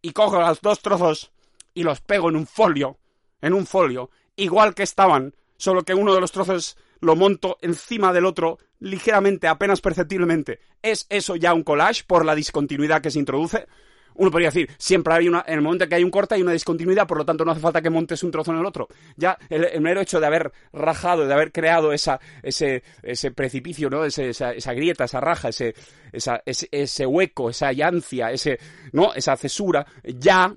Y 0.00 0.12
cojo 0.12 0.40
los 0.40 0.60
dos 0.60 0.80
trozos 0.80 1.32
y 1.74 1.82
los 1.82 2.00
pego 2.02 2.28
en 2.28 2.36
un 2.36 2.46
folio, 2.46 3.00
en 3.40 3.52
un 3.52 3.66
folio, 3.66 4.10
igual 4.36 4.76
que 4.76 4.84
estaban, 4.84 5.34
solo 5.56 5.82
que 5.82 5.94
uno 5.94 6.14
de 6.14 6.20
los 6.20 6.30
trozos 6.30 6.76
lo 7.02 7.16
monto 7.16 7.58
encima 7.60 8.12
del 8.12 8.24
otro 8.24 8.58
ligeramente, 8.78 9.48
apenas 9.48 9.80
perceptiblemente. 9.80 10.60
¿Es 10.80 11.06
eso 11.10 11.36
ya 11.36 11.52
un 11.52 11.64
collage 11.64 12.04
por 12.06 12.24
la 12.24 12.34
discontinuidad 12.34 13.02
que 13.02 13.10
se 13.10 13.18
introduce? 13.18 13.66
Uno 14.14 14.30
podría 14.30 14.48
decir, 14.48 14.70
siempre 14.78 15.14
hay 15.14 15.28
una, 15.28 15.44
en 15.46 15.54
el 15.54 15.62
momento 15.62 15.88
que 15.88 15.94
hay 15.94 16.04
un 16.04 16.10
corte 16.10 16.34
hay 16.34 16.42
una 16.42 16.52
discontinuidad, 16.52 17.06
por 17.06 17.18
lo 17.18 17.24
tanto 17.24 17.44
no 17.44 17.52
hace 17.52 17.60
falta 17.60 17.80
que 17.80 17.90
montes 17.90 18.22
un 18.22 18.30
trozo 18.30 18.52
en 18.52 18.58
el 18.58 18.66
otro. 18.66 18.88
Ya 19.16 19.36
el, 19.48 19.80
mero 19.80 20.00
hecho 20.00 20.20
de 20.20 20.26
haber 20.26 20.52
rajado, 20.72 21.26
de 21.26 21.32
haber 21.32 21.50
creado 21.50 21.92
esa, 21.92 22.20
ese, 22.42 22.82
ese 23.02 23.30
precipicio, 23.32 23.90
¿no? 23.90 24.04
esa, 24.04 24.52
esa, 24.52 24.72
grieta, 24.74 25.04
esa 25.04 25.20
raja, 25.20 25.48
ese, 25.48 25.74
esa, 26.12 26.42
ese, 26.44 27.06
hueco, 27.06 27.50
esa 27.50 27.72
llancia, 27.72 28.30
ese, 28.30 28.58
¿no? 28.92 29.12
esa 29.14 29.36
cesura, 29.36 29.86
ya, 30.04 30.54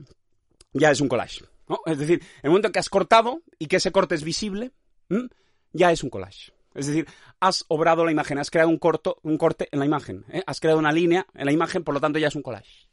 ya 0.74 0.92
es 0.92 1.02
un 1.02 1.08
collage. 1.08 1.42
¿no? 1.68 1.80
Es 1.86 1.98
decir, 1.98 2.22
en 2.22 2.40
el 2.44 2.50
momento 2.50 2.72
que 2.72 2.80
has 2.80 2.90
cortado 2.90 3.42
y 3.58 3.68
que 3.68 3.78
ese 3.78 3.92
corte 3.92 4.16
es 4.16 4.24
visible, 4.24 4.74
ya 5.76 5.92
es 5.92 6.04
un 6.04 6.10
collage. 6.10 6.54
Es 6.74 6.88
decir, 6.88 7.08
has 7.40 7.66
obrado 7.68 8.04
la 8.04 8.12
imagen, 8.12 8.38
has 8.38 8.50
creado 8.50 8.70
un, 8.70 8.78
corto, 8.78 9.20
un 9.24 9.38
corte 9.38 9.70
en 9.72 9.80
la 9.80 9.86
imagen, 9.86 10.26
¿eh? 10.30 10.42
has 10.46 10.60
creado 10.60 10.80
una 10.80 10.92
línea 10.92 11.26
en 11.34 11.46
la 11.46 11.52
imagen, 11.52 11.84
por 11.84 11.94
lo 11.94 12.02
tanto 12.02 12.20
ya 12.20 12.28
es 12.28 12.36
un 12.36 12.42
collage. 12.42 12.88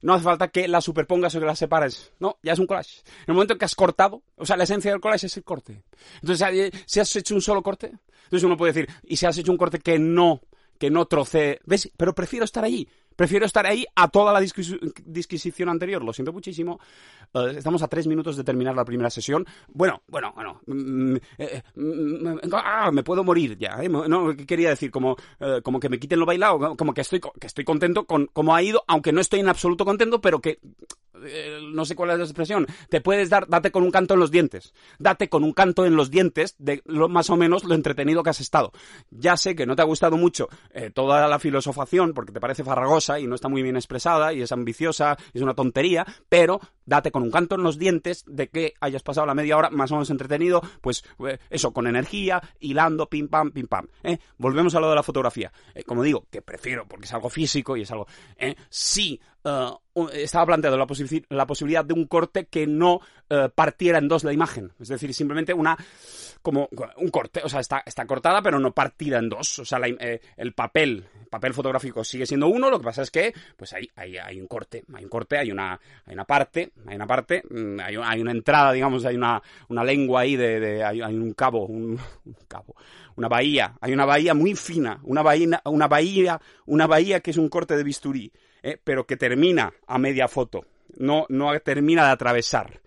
No 0.00 0.14
hace 0.14 0.24
falta 0.24 0.48
que 0.48 0.68
la 0.68 0.80
superpongas 0.80 1.34
o 1.34 1.40
que 1.40 1.46
la 1.46 1.56
separes. 1.56 2.12
No, 2.20 2.38
ya 2.42 2.52
es 2.52 2.58
un 2.58 2.66
collage. 2.66 3.00
En 3.04 3.24
el 3.28 3.34
momento 3.34 3.58
que 3.58 3.64
has 3.64 3.74
cortado, 3.74 4.22
o 4.36 4.46
sea, 4.46 4.56
la 4.56 4.64
esencia 4.64 4.92
del 4.92 5.00
collage 5.00 5.26
es 5.26 5.36
el 5.36 5.44
corte. 5.44 5.82
Entonces, 6.22 6.72
si 6.86 7.00
has 7.00 7.16
hecho 7.16 7.34
un 7.34 7.42
solo 7.42 7.62
corte, 7.62 7.92
entonces 8.24 8.44
uno 8.44 8.56
puede 8.56 8.72
decir, 8.72 8.94
y 9.02 9.16
si 9.16 9.26
has 9.26 9.36
hecho 9.36 9.50
un 9.50 9.58
corte 9.58 9.80
que 9.80 9.98
no, 9.98 10.40
que 10.78 10.90
no 10.90 11.06
trocee, 11.06 11.60
¿ves? 11.64 11.90
Pero 11.96 12.14
prefiero 12.14 12.44
estar 12.44 12.64
allí. 12.64 12.88
Prefiero 13.18 13.46
estar 13.46 13.66
ahí 13.66 13.84
a 13.96 14.06
toda 14.06 14.32
la 14.32 14.38
disquisición 14.38 15.68
anterior. 15.68 16.04
Lo 16.04 16.12
siento 16.12 16.32
muchísimo. 16.32 16.78
Eh, 17.34 17.54
estamos 17.56 17.82
a 17.82 17.88
tres 17.88 18.06
minutos 18.06 18.36
de 18.36 18.44
terminar 18.44 18.76
la 18.76 18.84
primera 18.84 19.10
sesión. 19.10 19.44
Bueno, 19.66 20.02
bueno, 20.06 20.32
bueno. 20.36 20.60
Mm, 20.66 21.16
eh, 21.36 21.62
mm, 21.74 22.38
ah, 22.52 22.92
me 22.92 23.02
puedo 23.02 23.24
morir 23.24 23.58
ya. 23.58 23.82
¿eh? 23.82 23.88
No, 23.88 24.36
quería 24.46 24.68
decir? 24.68 24.92
Como, 24.92 25.16
como 25.64 25.80
que 25.80 25.88
me 25.88 25.98
quiten 25.98 26.20
lo 26.20 26.26
bailado. 26.26 26.76
Como 26.76 26.94
que 26.94 27.00
estoy, 27.00 27.18
que 27.18 27.48
estoy 27.48 27.64
contento 27.64 28.04
con 28.04 28.26
cómo 28.26 28.54
ha 28.54 28.62
ido, 28.62 28.84
aunque 28.86 29.10
no 29.10 29.20
estoy 29.20 29.40
en 29.40 29.48
absoluto 29.48 29.84
contento, 29.84 30.20
pero 30.20 30.40
que 30.40 30.60
no 31.72 31.84
sé 31.84 31.96
cuál 31.96 32.10
es 32.10 32.18
la 32.18 32.24
expresión, 32.24 32.64
te 32.88 33.00
puedes 33.00 33.28
dar, 33.28 33.48
date 33.48 33.72
con 33.72 33.82
un 33.82 33.90
canto 33.90 34.14
en 34.14 34.20
los 34.20 34.30
dientes, 34.30 34.72
date 35.00 35.28
con 35.28 35.42
un 35.42 35.52
canto 35.52 35.84
en 35.84 35.96
los 35.96 36.12
dientes 36.12 36.54
de 36.60 36.80
lo, 36.84 37.08
más 37.08 37.28
o 37.30 37.36
menos 37.36 37.64
lo 37.64 37.74
entretenido 37.74 38.22
que 38.22 38.30
has 38.30 38.40
estado. 38.40 38.70
Ya 39.10 39.36
sé 39.36 39.56
que 39.56 39.66
no 39.66 39.74
te 39.74 39.82
ha 39.82 39.84
gustado 39.84 40.16
mucho 40.16 40.48
toda 40.94 41.26
la 41.26 41.40
filosofación 41.40 42.14
porque 42.14 42.30
te 42.30 42.38
parece 42.38 42.62
farragosa 42.62 43.07
y 43.16 43.26
no 43.26 43.34
está 43.34 43.48
muy 43.48 43.62
bien 43.62 43.76
expresada 43.76 44.32
y 44.32 44.42
es 44.42 44.52
ambiciosa, 44.52 45.16
es 45.32 45.40
una 45.40 45.54
tontería, 45.54 46.06
pero 46.28 46.60
date 46.84 47.10
con 47.10 47.22
un 47.22 47.30
canto 47.30 47.54
en 47.54 47.62
los 47.62 47.78
dientes 47.78 48.24
de 48.26 48.48
que 48.48 48.74
hayas 48.80 49.02
pasado 49.02 49.26
la 49.26 49.34
media 49.34 49.56
hora 49.56 49.70
más 49.70 49.90
o 49.92 49.94
menos 49.94 50.10
entretenido, 50.10 50.60
pues 50.80 51.04
eh, 51.26 51.38
eso, 51.50 51.72
con 51.72 51.86
energía, 51.86 52.42
hilando, 52.60 53.08
pim 53.08 53.28
pam, 53.28 53.52
pim 53.52 53.66
pam. 53.66 53.86
¿eh? 54.02 54.18
Volvemos 54.38 54.74
a 54.74 54.80
lo 54.80 54.88
de 54.88 54.96
la 54.96 55.02
fotografía. 55.02 55.52
Eh, 55.74 55.84
como 55.84 56.02
digo, 56.02 56.26
que 56.30 56.42
prefiero, 56.42 56.86
porque 56.88 57.06
es 57.06 57.14
algo 57.14 57.28
físico 57.28 57.76
y 57.76 57.82
es 57.82 57.90
algo... 57.90 58.06
¿eh? 58.36 58.56
Sí, 58.68 59.20
eh, 59.48 59.70
u- 59.94 60.08
estaba 60.08 60.46
planteado 60.46 60.76
la, 60.76 60.86
posi- 60.86 61.24
la 61.30 61.46
posibilidad 61.46 61.84
de 61.84 61.94
un 61.94 62.06
corte 62.06 62.46
que 62.46 62.66
no 62.66 63.00
eh, 63.30 63.48
partiera 63.54 63.98
en 63.98 64.08
dos 64.08 64.24
la 64.24 64.32
imagen. 64.32 64.72
Es 64.80 64.88
decir, 64.88 65.12
simplemente 65.14 65.52
una 65.54 65.76
como 66.40 66.68
un 66.98 67.08
corte, 67.08 67.40
o 67.42 67.48
sea, 67.48 67.58
está, 67.60 67.82
está 67.84 68.06
cortada 68.06 68.40
pero 68.42 68.58
no 68.60 68.72
partida 68.72 69.18
en 69.18 69.28
dos. 69.28 69.58
O 69.58 69.64
sea, 69.64 69.78
la 69.80 69.88
eh, 69.88 70.20
el 70.36 70.52
papel, 70.54 71.04
papel 71.30 71.52
fotográfico 71.52 72.04
sigue 72.04 72.26
siendo 72.26 72.46
uno, 72.48 72.70
lo 72.70 72.78
que 72.78 72.84
pasa 72.84 73.02
es 73.02 73.10
que 73.10 73.34
pues 73.56 73.72
hay, 73.72 73.88
hay, 73.96 74.16
hay 74.18 74.40
un 74.40 74.46
corte, 74.46 74.84
hay 74.94 75.02
un 75.04 75.10
corte, 75.10 75.36
hay 75.38 75.50
una, 75.50 75.78
hay 76.06 76.14
una 76.14 76.24
parte, 76.24 76.70
hay 76.86 76.94
una 76.96 77.06
parte, 77.06 77.42
mm, 77.50 77.80
hay, 77.80 77.96
un- 77.96 78.04
hay 78.04 78.20
una 78.20 78.30
entrada, 78.30 78.72
digamos, 78.72 79.04
hay 79.04 79.16
una, 79.16 79.42
una 79.68 79.82
lengua 79.84 80.20
ahí 80.20 80.36
de, 80.36 80.84
hay, 80.84 81.00
un 81.02 81.32
cabo, 81.32 81.66
un 81.66 81.98
cabo, 82.46 82.76
una 83.16 83.28
bahía, 83.28 83.74
hay 83.80 83.92
una 83.92 84.04
bahía 84.04 84.32
muy 84.32 84.54
fina, 84.54 85.00
una 85.02 85.22
bahía, 85.22 85.60
una 85.64 85.88
bahía, 85.88 86.40
una 86.66 86.86
bahía 86.86 87.20
que 87.20 87.32
es 87.32 87.36
un 87.36 87.48
corte 87.48 87.76
de 87.76 87.82
bisturí, 87.82 88.32
eh, 88.62 88.78
pero 88.82 89.06
que 89.06 89.16
termina 89.16 89.72
a 89.86 89.98
media 89.98 90.28
foto, 90.28 90.64
no, 90.96 91.26
no 91.28 91.58
termina 91.60 92.06
de 92.06 92.12
atravesar. 92.12 92.80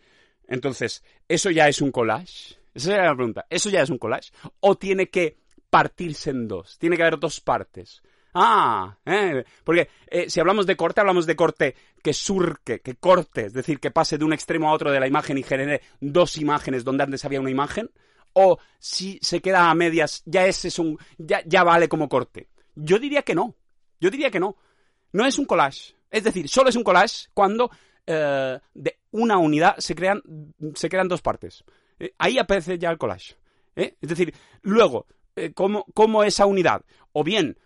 Entonces, 0.48 1.04
¿eso 1.28 1.50
ya 1.50 1.68
es 1.68 1.82
un 1.82 1.92
collage? 1.92 2.56
Esa 2.74 2.92
es 2.92 2.98
la 2.98 3.16
pregunta. 3.16 3.46
¿Eso 3.50 3.70
ya 3.70 3.82
es 3.82 3.90
un 3.90 3.98
collage? 3.98 4.32
¿O 4.60 4.76
tiene 4.76 5.10
que 5.10 5.38
partirse 5.70 6.30
en 6.30 6.48
dos? 6.48 6.78
Tiene 6.78 6.98
que 6.98 7.04
haber 7.04 7.20
dos 7.20 7.40
partes. 7.40 8.02
Ah, 8.34 8.98
eh, 9.06 9.44
porque 9.64 9.90
eh, 10.08 10.30
si 10.30 10.40
hablamos 10.40 10.66
de 10.66 10.78
corte, 10.78 11.02
hablamos 11.02 11.26
de 11.26 11.36
corte 11.36 11.76
que 12.02 12.14
surque, 12.14 12.80
que 12.80 12.96
corte, 12.96 13.48
es 13.48 13.54
decir, 13.54 13.80
que 13.80 13.92
pase 13.92 14.18
de 14.18 14.24
un 14.24 14.32
extremo 14.32 14.70
a 14.70 14.74
otro 14.74 14.92
de 14.92 15.00
la 15.00 15.08
imagen 15.08 15.38
y 15.38 15.44
genere 15.44 15.82
dos 16.00 16.38
imágenes 16.38 16.86
donde 16.86 17.04
antes 17.04 17.26
había 17.26 17.42
una 17.42 17.52
imagen, 17.52 17.90
o 18.34 18.58
si 18.80 19.20
se 19.22 19.42
queda 19.42 19.70
a 19.70 19.76
medias, 19.76 20.24
ya 20.26 20.46
ese 20.46 20.70
es 20.70 20.80
un, 20.80 20.98
ya, 21.18 21.42
ya 21.46 21.64
vale 21.64 21.90
como 21.90 22.08
corte. 22.08 22.48
Yo 22.76 23.00
diría 23.00 23.24
que 23.24 23.36
no. 23.36 23.56
Yo 24.00 24.10
diría 24.10 24.32
que 24.32 24.40
no. 24.40 24.56
No 25.14 25.26
es 25.26 25.38
un 25.38 25.46
collage. 25.46 25.96
Es 26.10 26.24
decir, 26.24 26.48
solo 26.50 26.70
es 26.70 26.76
un 26.76 26.84
collage 26.84 27.28
cuando 27.34 27.72
eh, 28.06 28.60
de 28.74 28.98
una 29.12 29.38
unidad 29.38 29.76
se 29.78 29.96
crean, 29.96 30.22
se 30.76 30.90
crean 30.90 31.08
dos 31.08 31.22
partes. 31.22 31.64
Eh, 32.00 32.14
ahí 32.18 32.38
aparece 32.38 32.78
ya 32.78 32.90
el 32.90 32.98
collage. 32.98 33.36
¿eh? 33.76 33.96
Es 34.02 34.10
decir, 34.10 34.34
luego, 34.62 35.06
¿cómo, 35.54 35.86
cómo 35.94 36.24
esa 36.24 36.46
unidad? 36.46 36.84
O 37.14 37.24
bien, 37.24 37.58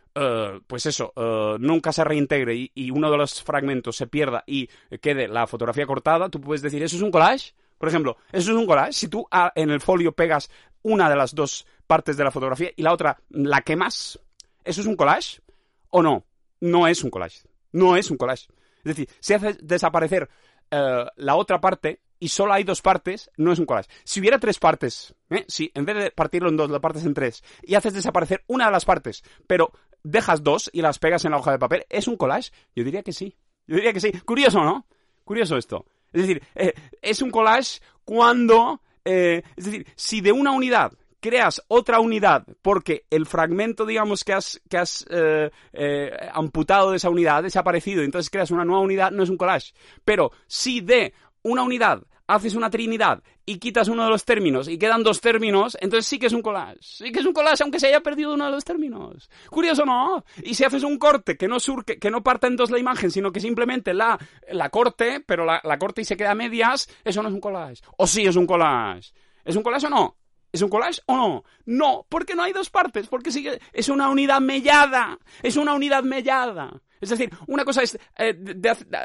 pues 0.68 0.86
eso, 0.86 1.12
nunca 1.60 1.92
se 1.92 2.04
reintegre 2.04 2.56
y, 2.56 2.72
y 2.74 2.90
uno 2.90 3.12
de 3.12 3.18
los 3.18 3.44
fragmentos 3.44 3.98
se 3.98 4.08
pierda 4.08 4.44
y 4.48 4.68
quede 5.02 5.28
la 5.28 5.46
fotografía 5.46 5.86
cortada, 5.86 6.30
tú 6.30 6.40
puedes 6.40 6.62
decir, 6.62 6.82
¿eso 6.82 6.96
es 6.96 7.02
un 7.02 7.12
collage? 7.12 7.54
Por 7.78 7.90
ejemplo, 7.90 8.18
eso 8.32 8.52
es 8.52 8.58
un 8.58 8.66
collage. 8.66 8.94
Si 8.94 9.08
tú 9.08 9.28
ah, 9.32 9.52
en 9.56 9.70
el 9.70 9.82
folio 9.82 10.14
pegas 10.14 10.50
una 10.84 11.10
de 11.10 11.16
las 11.16 11.36
dos 11.36 11.66
partes 11.88 12.18
de 12.18 12.24
la 12.24 12.32
fotografía 12.32 12.72
y 12.76 12.82
la 12.82 12.94
otra 12.94 13.18
la 13.30 13.62
quemas, 13.62 14.20
¿eso 14.64 14.82
es 14.82 14.88
un 14.88 14.96
collage? 14.96 15.42
¿O 15.90 16.02
no? 16.02 16.24
No 16.62 16.88
es 16.88 17.04
un 17.04 17.10
collage. 17.10 17.42
No 17.72 17.96
es 17.96 18.10
un 18.12 18.18
collage. 18.18 18.48
Es 18.80 18.96
decir, 18.96 19.10
si 19.20 19.34
haces 19.34 19.58
desaparecer 19.62 20.30
eh, 20.72 21.06
la 21.16 21.36
otra 21.36 21.60
parte 21.60 22.02
y 22.20 22.30
solo 22.30 22.54
hay 22.54 22.64
dos 22.64 22.82
partes, 22.82 23.30
no 23.38 23.52
es 23.52 23.60
un 23.60 23.66
collage. 23.66 23.90
Si 24.04 24.20
hubiera 24.20 24.40
tres 24.40 24.60
partes, 24.60 25.14
¿eh? 25.30 25.46
si 25.48 25.72
en 25.74 25.86
vez 25.86 25.98
de 25.98 26.12
partirlo 26.12 26.50
en 26.50 26.58
dos, 26.58 26.70
lo 26.70 26.80
partes 26.80 27.06
en 27.06 27.14
tres 27.14 27.44
y 27.64 27.76
haces 27.76 27.94
desaparecer 27.94 28.44
una 28.48 28.66
de 28.68 28.72
las 28.72 28.86
partes, 28.86 29.24
pero 29.48 29.72
dejas 30.04 30.44
dos 30.44 30.70
y 30.72 30.82
las 30.82 31.00
pegas 31.00 31.26
en 31.26 31.32
la 31.32 31.38
hoja 31.38 31.52
de 31.52 31.60
papel, 31.60 31.86
¿es 31.90 32.08
un 32.08 32.16
collage? 32.16 32.52
Yo 32.76 32.84
diría 32.84 33.04
que 33.04 33.12
sí. 33.12 33.36
Yo 33.68 33.76
diría 33.76 33.92
que 33.94 34.00
sí. 34.00 34.12
Curioso, 34.12 34.64
¿no? 34.64 34.86
Curioso 35.24 35.58
esto. 35.58 35.86
Es 36.14 36.22
decir, 36.22 36.42
eh, 36.56 36.74
es 37.02 37.22
un 37.22 37.32
collage 37.32 37.82
cuando... 38.06 38.82
eh, 39.04 39.44
es 39.56 39.66
decir, 39.66 39.86
si 39.96 40.22
de 40.22 40.32
una 40.32 40.52
unidad 40.52 40.94
creas 41.26 41.60
otra 41.70 42.00
unidad 42.00 42.46
porque 42.62 43.06
el 43.10 43.26
fragmento, 43.26 43.88
digamos, 43.88 44.24
que 44.24 44.34
has, 44.34 44.62
que 44.70 44.78
has 44.78 45.04
eh, 45.10 45.50
eh, 45.74 46.12
amputado 46.32 46.92
de 46.92 46.98
esa 46.98 47.10
unidad 47.10 47.38
ha 47.38 47.42
desaparecido 47.42 48.04
entonces 48.04 48.30
creas 48.30 48.52
una 48.52 48.64
nueva 48.64 48.82
unidad, 48.82 49.10
no 49.10 49.24
es 49.24 49.30
un 49.30 49.38
collage. 49.38 49.74
Pero 50.04 50.32
si 50.46 50.82
de 50.82 51.14
una 51.42 51.64
unidad 51.64 52.04
haces 52.28 52.54
una 52.54 52.70
trinidad 52.70 53.24
y 53.44 53.58
quitas 53.58 53.88
uno 53.88 54.04
de 54.04 54.10
los 54.12 54.24
términos 54.24 54.68
y 54.68 54.78
quedan 54.78 55.02
dos 55.02 55.20
términos, 55.20 55.76
entonces 55.82 56.06
sí 56.06 56.20
que 56.20 56.28
es 56.28 56.34
un 56.34 56.44
collage. 56.44 56.78
Sí 56.82 57.12
que 57.12 57.22
es 57.22 57.26
un 57.26 57.34
collage 57.34 57.64
aunque 57.64 57.80
se 57.80 57.88
haya 57.88 58.02
perdido 58.02 58.36
uno 58.36 58.46
de 58.46 58.52
los 58.52 58.64
términos. 58.64 59.28
Curioso, 59.50 59.84
¿no? 59.84 60.24
Y 60.44 60.54
si 60.54 60.64
haces 60.64 60.84
un 60.84 61.00
corte 61.00 61.38
que 61.38 61.48
no 61.48 61.60
surque, 61.60 61.98
que 61.98 62.12
no 62.12 62.22
parta 62.22 62.46
en 62.46 62.56
dos 62.56 62.70
la 62.70 62.78
imagen, 62.78 63.10
sino 63.10 63.32
que 63.32 63.40
simplemente 63.40 63.96
la, 63.96 64.20
la 64.52 64.70
corte, 64.70 65.24
pero 65.26 65.44
la, 65.44 65.60
la 65.64 65.80
corte 65.80 66.02
y 66.02 66.06
se 66.06 66.18
queda 66.18 66.32
a 66.32 66.36
medias, 66.36 66.88
eso 67.04 67.24
no 67.24 67.30
es 67.30 67.34
un 67.34 67.42
collage. 67.42 67.82
O 67.98 68.06
sí 68.06 68.28
es 68.28 68.36
un 68.36 68.46
collage. 68.46 69.12
¿Es 69.44 69.56
un 69.56 69.64
collage 69.64 69.88
o 69.88 69.90
no? 69.90 70.18
¿Es 70.56 70.62
un 70.62 70.70
collage 70.70 71.02
o 71.08 71.18
no? 71.18 71.44
No, 71.66 72.06
porque 72.08 72.34
no 72.34 72.42
hay 72.42 72.54
dos 72.54 72.70
partes, 72.70 73.10
porque 73.10 73.30
sigue, 73.30 73.60
es 73.74 73.90
una 73.90 74.08
unidad 74.08 74.40
mellada, 74.40 75.20
es 75.44 75.58
una 75.58 75.74
unidad 75.74 76.04
mellada. 76.04 76.82
Es 77.02 77.10
decir, 77.10 77.30
una 77.48 77.66
cosa 77.66 77.84
es 77.84 78.00
eh, 78.18 78.40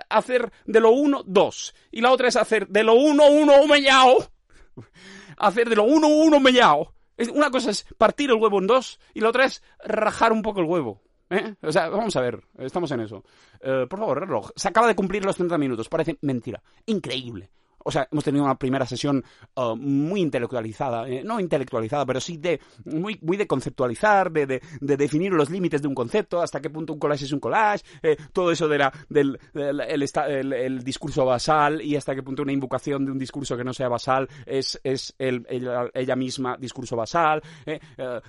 hacer 0.08 0.52
de 0.64 0.78
lo 0.78 0.92
uno, 0.92 1.24
dos, 1.26 1.74
y 1.90 2.02
la 2.02 2.12
otra 2.12 2.28
es 2.28 2.36
hacer 2.36 2.68
de 2.68 2.84
lo 2.84 2.94
uno, 2.94 3.26
uno, 3.26 3.66
mellao, 3.66 4.30
hacer 5.38 5.68
de 5.68 5.74
lo 5.74 5.82
uno, 5.82 6.06
uno, 6.06 6.38
mellao. 6.38 6.94
Una 7.34 7.50
cosa 7.50 7.72
es 7.72 7.84
partir 7.98 8.30
el 8.30 8.36
huevo 8.36 8.60
en 8.60 8.68
dos, 8.68 9.00
y 9.12 9.18
la 9.20 9.30
otra 9.30 9.46
es 9.46 9.60
rajar 9.84 10.32
un 10.32 10.42
poco 10.42 10.60
el 10.60 10.66
huevo. 10.66 11.02
¿Eh? 11.30 11.56
O 11.62 11.72
sea, 11.72 11.88
vamos 11.88 12.14
a 12.14 12.20
ver, 12.20 12.40
estamos 12.58 12.92
en 12.92 13.00
eso. 13.00 13.24
Eh, 13.60 13.86
por 13.90 13.98
favor, 13.98 14.20
reloj. 14.20 14.50
Se 14.54 14.68
acaba 14.68 14.86
de 14.86 14.94
cumplir 14.94 15.24
los 15.24 15.34
30 15.34 15.58
minutos, 15.58 15.88
parece 15.88 16.16
mentira. 16.20 16.62
Increíble. 16.86 17.50
O 17.84 17.90
sea, 17.90 18.08
hemos 18.10 18.24
tenido 18.24 18.44
una 18.44 18.58
primera 18.58 18.86
sesión 18.86 19.24
uh, 19.56 19.76
muy 19.76 20.20
intelectualizada, 20.20 21.08
eh, 21.08 21.22
no 21.24 21.40
intelectualizada, 21.40 22.04
pero 22.06 22.20
sí 22.20 22.36
de 22.36 22.60
muy, 22.84 23.18
muy 23.22 23.36
de 23.36 23.46
conceptualizar, 23.46 24.30
de, 24.30 24.46
de, 24.46 24.62
de, 24.80 24.96
definir 24.96 25.32
los 25.32 25.50
límites 25.50 25.82
de 25.82 25.88
un 25.88 25.94
concepto, 25.94 26.40
hasta 26.40 26.60
qué 26.60 26.70
punto 26.70 26.92
un 26.92 26.98
collage 26.98 27.24
es 27.24 27.32
un 27.32 27.40
collage, 27.40 27.84
eh, 28.02 28.16
todo 28.32 28.52
eso 28.52 28.68
de 28.68 28.78
la, 28.78 28.92
del 29.08 29.38
el, 29.54 30.52
el, 30.52 30.84
discurso 30.84 31.24
basal 31.24 31.82
y 31.82 31.96
hasta 31.96 32.14
qué 32.14 32.22
punto 32.22 32.42
una 32.42 32.52
invocación 32.52 33.04
de 33.04 33.12
un 33.12 33.18
discurso 33.18 33.56
que 33.56 33.64
no 33.64 33.72
sea 33.72 33.88
basal 33.88 34.28
es, 34.46 34.80
es 34.84 35.14
el, 35.18 35.46
ella, 35.48 35.90
ella 35.94 36.16
misma 36.16 36.56
discurso 36.58 36.96
basal, 36.96 37.42
eh, 37.66 37.80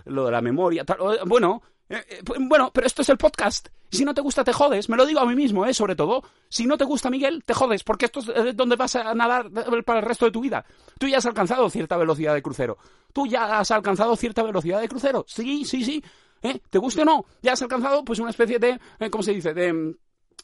lo 0.06 0.26
de 0.26 0.32
la 0.32 0.42
memoria, 0.42 0.84
tal, 0.86 0.98
bueno, 1.26 1.62
eh, 1.92 2.22
bueno, 2.40 2.72
pero 2.74 2.88
esto 2.88 3.02
es 3.02 3.10
el 3.10 3.18
podcast. 3.18 3.68
Si 3.92 4.06
no 4.06 4.14
te 4.14 4.22
gusta, 4.22 4.44
te 4.44 4.54
jodes. 4.54 4.88
Me 4.88 4.96
lo 4.96 5.06
digo 5.06 5.20
a 5.20 5.26
mí 5.26 5.36
mismo, 5.36 5.66
¿eh? 5.66 5.74
Sobre 5.74 5.96
todo. 5.96 6.24
Si 6.48 6.66
no 6.66 6.78
te 6.78 6.86
gusta, 6.86 7.10
Miguel, 7.10 7.44
te 7.46 7.54
jodes, 7.54 7.84
porque 7.84 8.06
esto 8.06 8.22
es 8.22 8.56
donde 8.56 8.78
vas 8.78 8.96
a 8.96 9.14
nadar 9.14 9.52
para 9.86 10.00
el 10.00 10.06
resto 10.06 10.26
de 10.26 10.32
tu 10.32 10.42
vida. 10.42 10.66
Tú 10.98 11.08
ya 11.08 11.18
has 11.18 11.26
alcanzado 11.26 11.70
cierta 11.70 11.98
velocidad 11.98 12.34
de 12.34 12.42
crucero. 12.42 12.78
Tú 13.12 13.28
ya 13.28 13.60
has 13.60 13.70
alcanzado 13.72 14.16
cierta 14.16 14.44
velocidad 14.44 14.80
de 14.80 14.88
crucero. 14.88 15.26
Sí, 15.28 15.66
sí, 15.66 15.84
sí. 15.84 16.04
¿Eh? 16.42 16.60
¿Te 16.70 16.80
guste 16.80 17.02
o 17.02 17.06
no? 17.06 17.26
Ya 17.42 17.54
has 17.54 17.62
alcanzado, 17.62 18.04
pues, 18.06 18.20
una 18.20 18.30
especie 18.30 18.60
de. 18.60 18.80
Eh, 19.00 19.10
¿Cómo 19.10 19.24
se 19.24 19.34
dice? 19.34 19.54
De. 19.54 19.96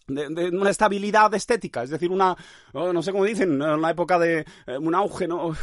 De, 0.09 0.49
una 0.53 0.69
estabilidad 0.69 1.33
estética, 1.33 1.83
es 1.83 1.89
decir, 1.89 2.09
una, 2.11 2.33
oh, 2.71 2.93
no 2.93 3.01
sé 3.01 3.11
cómo 3.11 3.25
dicen, 3.25 3.61
en 3.61 3.81
la 3.81 3.91
época 3.91 4.17
de 4.17 4.45
eh, 4.65 4.77
un 4.77 4.95
auge, 4.95 5.27
¿no? 5.27 5.53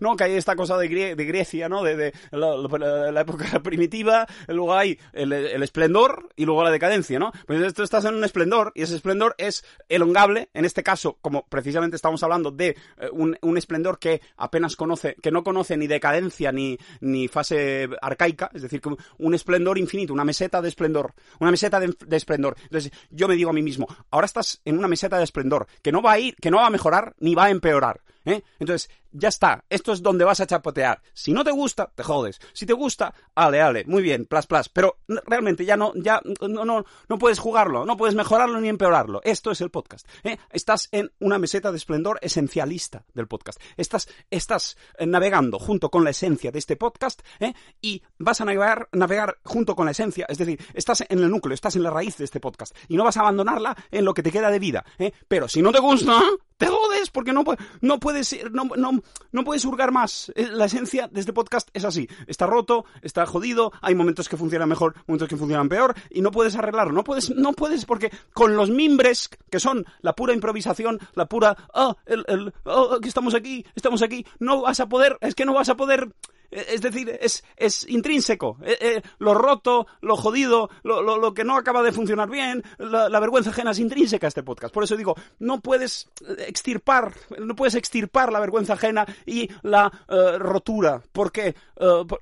no, 0.00 0.16
que 0.16 0.24
hay 0.24 0.32
esta 0.32 0.56
cosa 0.56 0.76
de, 0.76 0.88
Grecia, 0.88 1.68
¿no? 1.68 1.84
De, 1.84 2.12
la, 2.32 3.20
época 3.20 3.60
primitiva, 3.62 4.26
luego 4.48 4.74
hay 4.74 4.98
el, 5.12 5.32
esplendor 5.62 6.28
y 6.34 6.44
luego 6.44 6.64
la 6.64 6.72
decadencia, 6.72 7.20
¿no? 7.20 7.30
Pues 7.46 7.72
tú 7.72 7.84
estás 7.84 8.04
en 8.04 8.16
un 8.16 8.24
esplendor 8.24 8.72
y 8.74 8.82
ese 8.82 8.96
esplendor 8.96 9.36
es 9.38 9.64
elongable, 9.88 10.48
en 10.54 10.64
este 10.64 10.82
caso, 10.82 11.18
como 11.22 11.46
precisamente 11.46 11.94
estamos 11.94 12.20
hablando 12.24 12.50
de 12.50 12.70
eh, 12.70 13.10
un, 13.12 13.38
un, 13.42 13.56
esplendor 13.56 14.00
que 14.00 14.22
apenas 14.38 14.74
conoce, 14.74 15.14
que 15.22 15.30
no 15.30 15.44
conoce 15.44 15.76
ni 15.76 15.86
decadencia 15.86 16.50
ni, 16.50 16.76
ni 17.00 17.28
fase 17.28 17.88
arcaica, 18.00 18.50
es 18.54 18.62
decir, 18.62 18.82
un 19.18 19.34
esplendor 19.34 19.78
infinito, 19.78 20.12
una 20.12 20.24
meseta 20.24 20.60
de 20.60 20.68
esplendor, 20.68 21.14
una 21.38 21.52
meseta 21.52 21.78
de, 21.78 21.94
de 22.04 22.16
esplendor. 22.16 22.56
Entonces, 22.64 22.90
yo 23.12 23.28
me 23.28 23.36
digo 23.36 23.51
a 23.52 23.54
mí 23.54 23.62
mismo, 23.62 23.86
ahora 24.10 24.26
estás 24.26 24.60
en 24.64 24.78
una 24.78 24.88
meseta 24.88 25.18
de 25.18 25.24
esplendor, 25.24 25.66
que 25.82 25.92
no 25.92 26.02
va 26.02 26.12
a 26.12 26.18
ir, 26.18 26.36
que 26.36 26.50
no 26.50 26.58
va 26.58 26.66
a 26.66 26.70
mejorar 26.70 27.14
ni 27.18 27.34
va 27.34 27.44
a 27.44 27.50
empeorar. 27.50 28.00
¿Eh? 28.24 28.42
Entonces, 28.58 28.90
ya 29.12 29.28
está, 29.28 29.64
esto 29.68 29.92
es 29.92 30.02
donde 30.02 30.24
vas 30.24 30.40
a 30.40 30.46
chapotear. 30.46 31.02
Si 31.12 31.32
no 31.32 31.44
te 31.44 31.50
gusta, 31.50 31.90
te 31.94 32.02
jodes. 32.02 32.40
Si 32.52 32.66
te 32.66 32.72
gusta, 32.72 33.14
ale, 33.34 33.60
ale, 33.60 33.84
muy 33.86 34.02
bien, 34.02 34.26
plas, 34.26 34.46
plas. 34.46 34.68
Pero 34.68 34.98
realmente 35.26 35.64
ya 35.64 35.76
no, 35.76 35.92
ya 35.94 36.20
no, 36.48 36.84
no, 37.08 37.18
puedes 37.18 37.38
jugarlo, 37.38 37.84
no 37.84 37.96
puedes 37.96 38.14
mejorarlo 38.14 38.60
ni 38.60 38.68
empeorarlo. 38.68 39.20
Esto 39.24 39.50
es 39.50 39.60
el 39.60 39.70
podcast. 39.70 40.08
¿eh? 40.24 40.38
Estás 40.50 40.88
en 40.92 41.12
una 41.20 41.38
meseta 41.38 41.70
de 41.70 41.76
esplendor 41.76 42.18
esencialista 42.22 43.04
del 43.12 43.28
podcast. 43.28 43.60
Estás, 43.76 44.08
estás 44.30 44.76
navegando 44.98 45.58
junto 45.58 45.90
con 45.90 46.04
la 46.04 46.10
esencia 46.10 46.50
de 46.50 46.58
este 46.58 46.76
podcast 46.76 47.20
¿eh? 47.40 47.54
y 47.80 48.02
vas 48.18 48.40
a 48.40 48.44
navegar, 48.44 48.88
navegar 48.92 49.38
junto 49.44 49.76
con 49.76 49.84
la 49.84 49.92
esencia. 49.92 50.26
Es 50.28 50.38
decir, 50.38 50.60
estás 50.74 51.04
en 51.08 51.18
el 51.18 51.30
núcleo, 51.30 51.54
estás 51.54 51.76
en 51.76 51.82
la 51.82 51.90
raíz 51.90 52.16
de 52.16 52.24
este 52.24 52.40
podcast 52.40 52.74
y 52.88 52.96
no 52.96 53.04
vas 53.04 53.16
a 53.16 53.20
abandonarla 53.20 53.76
en 53.90 54.04
lo 54.04 54.14
que 54.14 54.22
te 54.22 54.32
queda 54.32 54.50
de 54.50 54.58
vida. 54.58 54.84
¿eh? 54.98 55.12
Pero 55.28 55.48
si 55.48 55.60
no 55.60 55.72
te 55.72 55.80
gusta, 55.80 56.20
te 56.62 56.68
jodes 56.68 57.10
porque 57.10 57.32
no, 57.32 57.42
no 57.80 57.98
puedes, 57.98 58.38
no, 58.52 58.64
no, 58.76 59.02
no 59.32 59.44
puedes 59.44 59.64
hurgar 59.64 59.90
más. 59.90 60.30
Eh, 60.36 60.46
La 60.52 60.66
esencia 60.66 61.08
de 61.08 61.18
este 61.18 61.32
podcast 61.32 61.68
es 61.72 61.84
así. 61.84 62.08
Está 62.28 62.46
roto, 62.46 62.84
está 63.02 63.26
jodido, 63.26 63.72
hay 63.80 63.96
momentos 63.96 64.28
que 64.28 64.36
funcionan 64.36 64.68
mejor, 64.68 64.94
momentos 65.08 65.28
que 65.28 65.36
funcionan 65.36 65.68
peor, 65.68 65.92
y 66.10 66.20
no 66.20 66.30
puedes 66.30 66.54
arreglarlo. 66.54 66.92
No 66.92 67.02
puedes, 67.02 67.30
no 67.30 67.52
puedes, 67.52 67.84
porque 67.84 68.12
con 68.32 68.56
los 68.56 68.70
mimbres, 68.70 69.28
que 69.50 69.58
son 69.58 69.84
la 70.02 70.14
pura 70.14 70.34
improvisación, 70.34 71.00
la 71.14 71.26
pura, 71.26 71.56
ah, 71.74 71.96
el, 72.06 72.24
el, 72.28 72.54
ah, 72.66 72.98
que 73.02 73.08
estamos 73.08 73.34
aquí, 73.34 73.66
estamos 73.74 74.00
aquí, 74.00 74.24
no 74.38 74.62
vas 74.62 74.78
a 74.78 74.88
poder, 74.88 75.18
es 75.20 75.34
que 75.34 75.44
no 75.44 75.54
vas 75.54 75.68
a 75.68 75.76
poder 75.76 76.12
es 76.52 76.82
decir, 76.82 77.18
es, 77.20 77.42
es 77.56 77.88
intrínseco. 77.88 78.58
Eh, 78.62 78.76
eh, 78.80 79.02
lo 79.18 79.34
roto, 79.34 79.86
lo 80.00 80.16
jodido, 80.16 80.70
lo, 80.82 81.02
lo, 81.02 81.16
lo, 81.18 81.34
que 81.34 81.44
no 81.44 81.56
acaba 81.56 81.82
de 81.82 81.92
funcionar 81.92 82.28
bien, 82.28 82.62
la, 82.78 83.20
vergüenza 83.20 83.50
ajena 83.50 83.70
es 83.70 83.78
intrínseca 83.78 84.26
a 84.26 84.28
este 84.28 84.42
podcast. 84.42 84.72
Por 84.72 84.84
eso 84.84 84.96
digo, 84.96 85.16
no 85.38 85.60
puedes 85.60 86.10
extirpar, 86.38 87.14
no 87.38 87.56
puedes 87.56 87.74
extirpar 87.74 88.32
la 88.32 88.40
vergüenza 88.40 88.74
ajena 88.74 89.06
y 89.26 89.48
la 89.62 89.90
rotura. 90.38 91.02
¿Por 91.12 91.32
qué? 91.32 91.54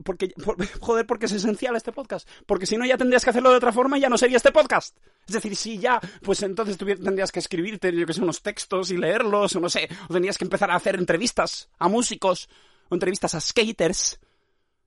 Porque, 0.05 0.29
por, 0.43 0.57
joder, 0.81 1.07
porque 1.07 1.27
es 1.27 1.33
esencial 1.33 1.77
este 1.77 1.93
podcast. 1.93 2.29
Porque 2.47 2.67
si 2.67 2.77
no, 2.77 2.87
ya 2.87 2.97
tendrías 2.97 3.25
que 3.25 3.31
hacerlo 3.31 3.51
de 3.51 3.57
otra 3.57 3.73
forma 3.73 3.99
y 3.99 4.03
ya 4.03 4.09
no 4.09 4.19
sería 4.19 4.37
este 4.37 4.53
podcast. 4.53 4.97
Es 5.27 5.35
decir, 5.35 5.55
si 5.55 5.79
ya, 5.79 6.01
pues 6.23 6.43
entonces 6.43 6.77
tendrías 6.77 7.31
que 7.31 7.39
escribirte, 7.39 7.93
yo 7.95 8.07
que 8.07 8.13
sé, 8.13 8.23
unos 8.23 8.43
textos 8.43 8.91
y 8.91 8.97
leerlos, 8.97 9.55
o 9.57 9.61
no 9.61 9.69
sé, 9.69 9.89
o 10.09 10.13
tendrías 10.13 10.39
que 10.39 10.45
empezar 10.45 10.71
a 10.71 10.75
hacer 10.75 10.97
entrevistas 10.97 11.69
a 11.79 11.89
músicos 11.89 12.49
entrevistas 12.95 13.35
a 13.35 13.41
skaters. 13.41 14.21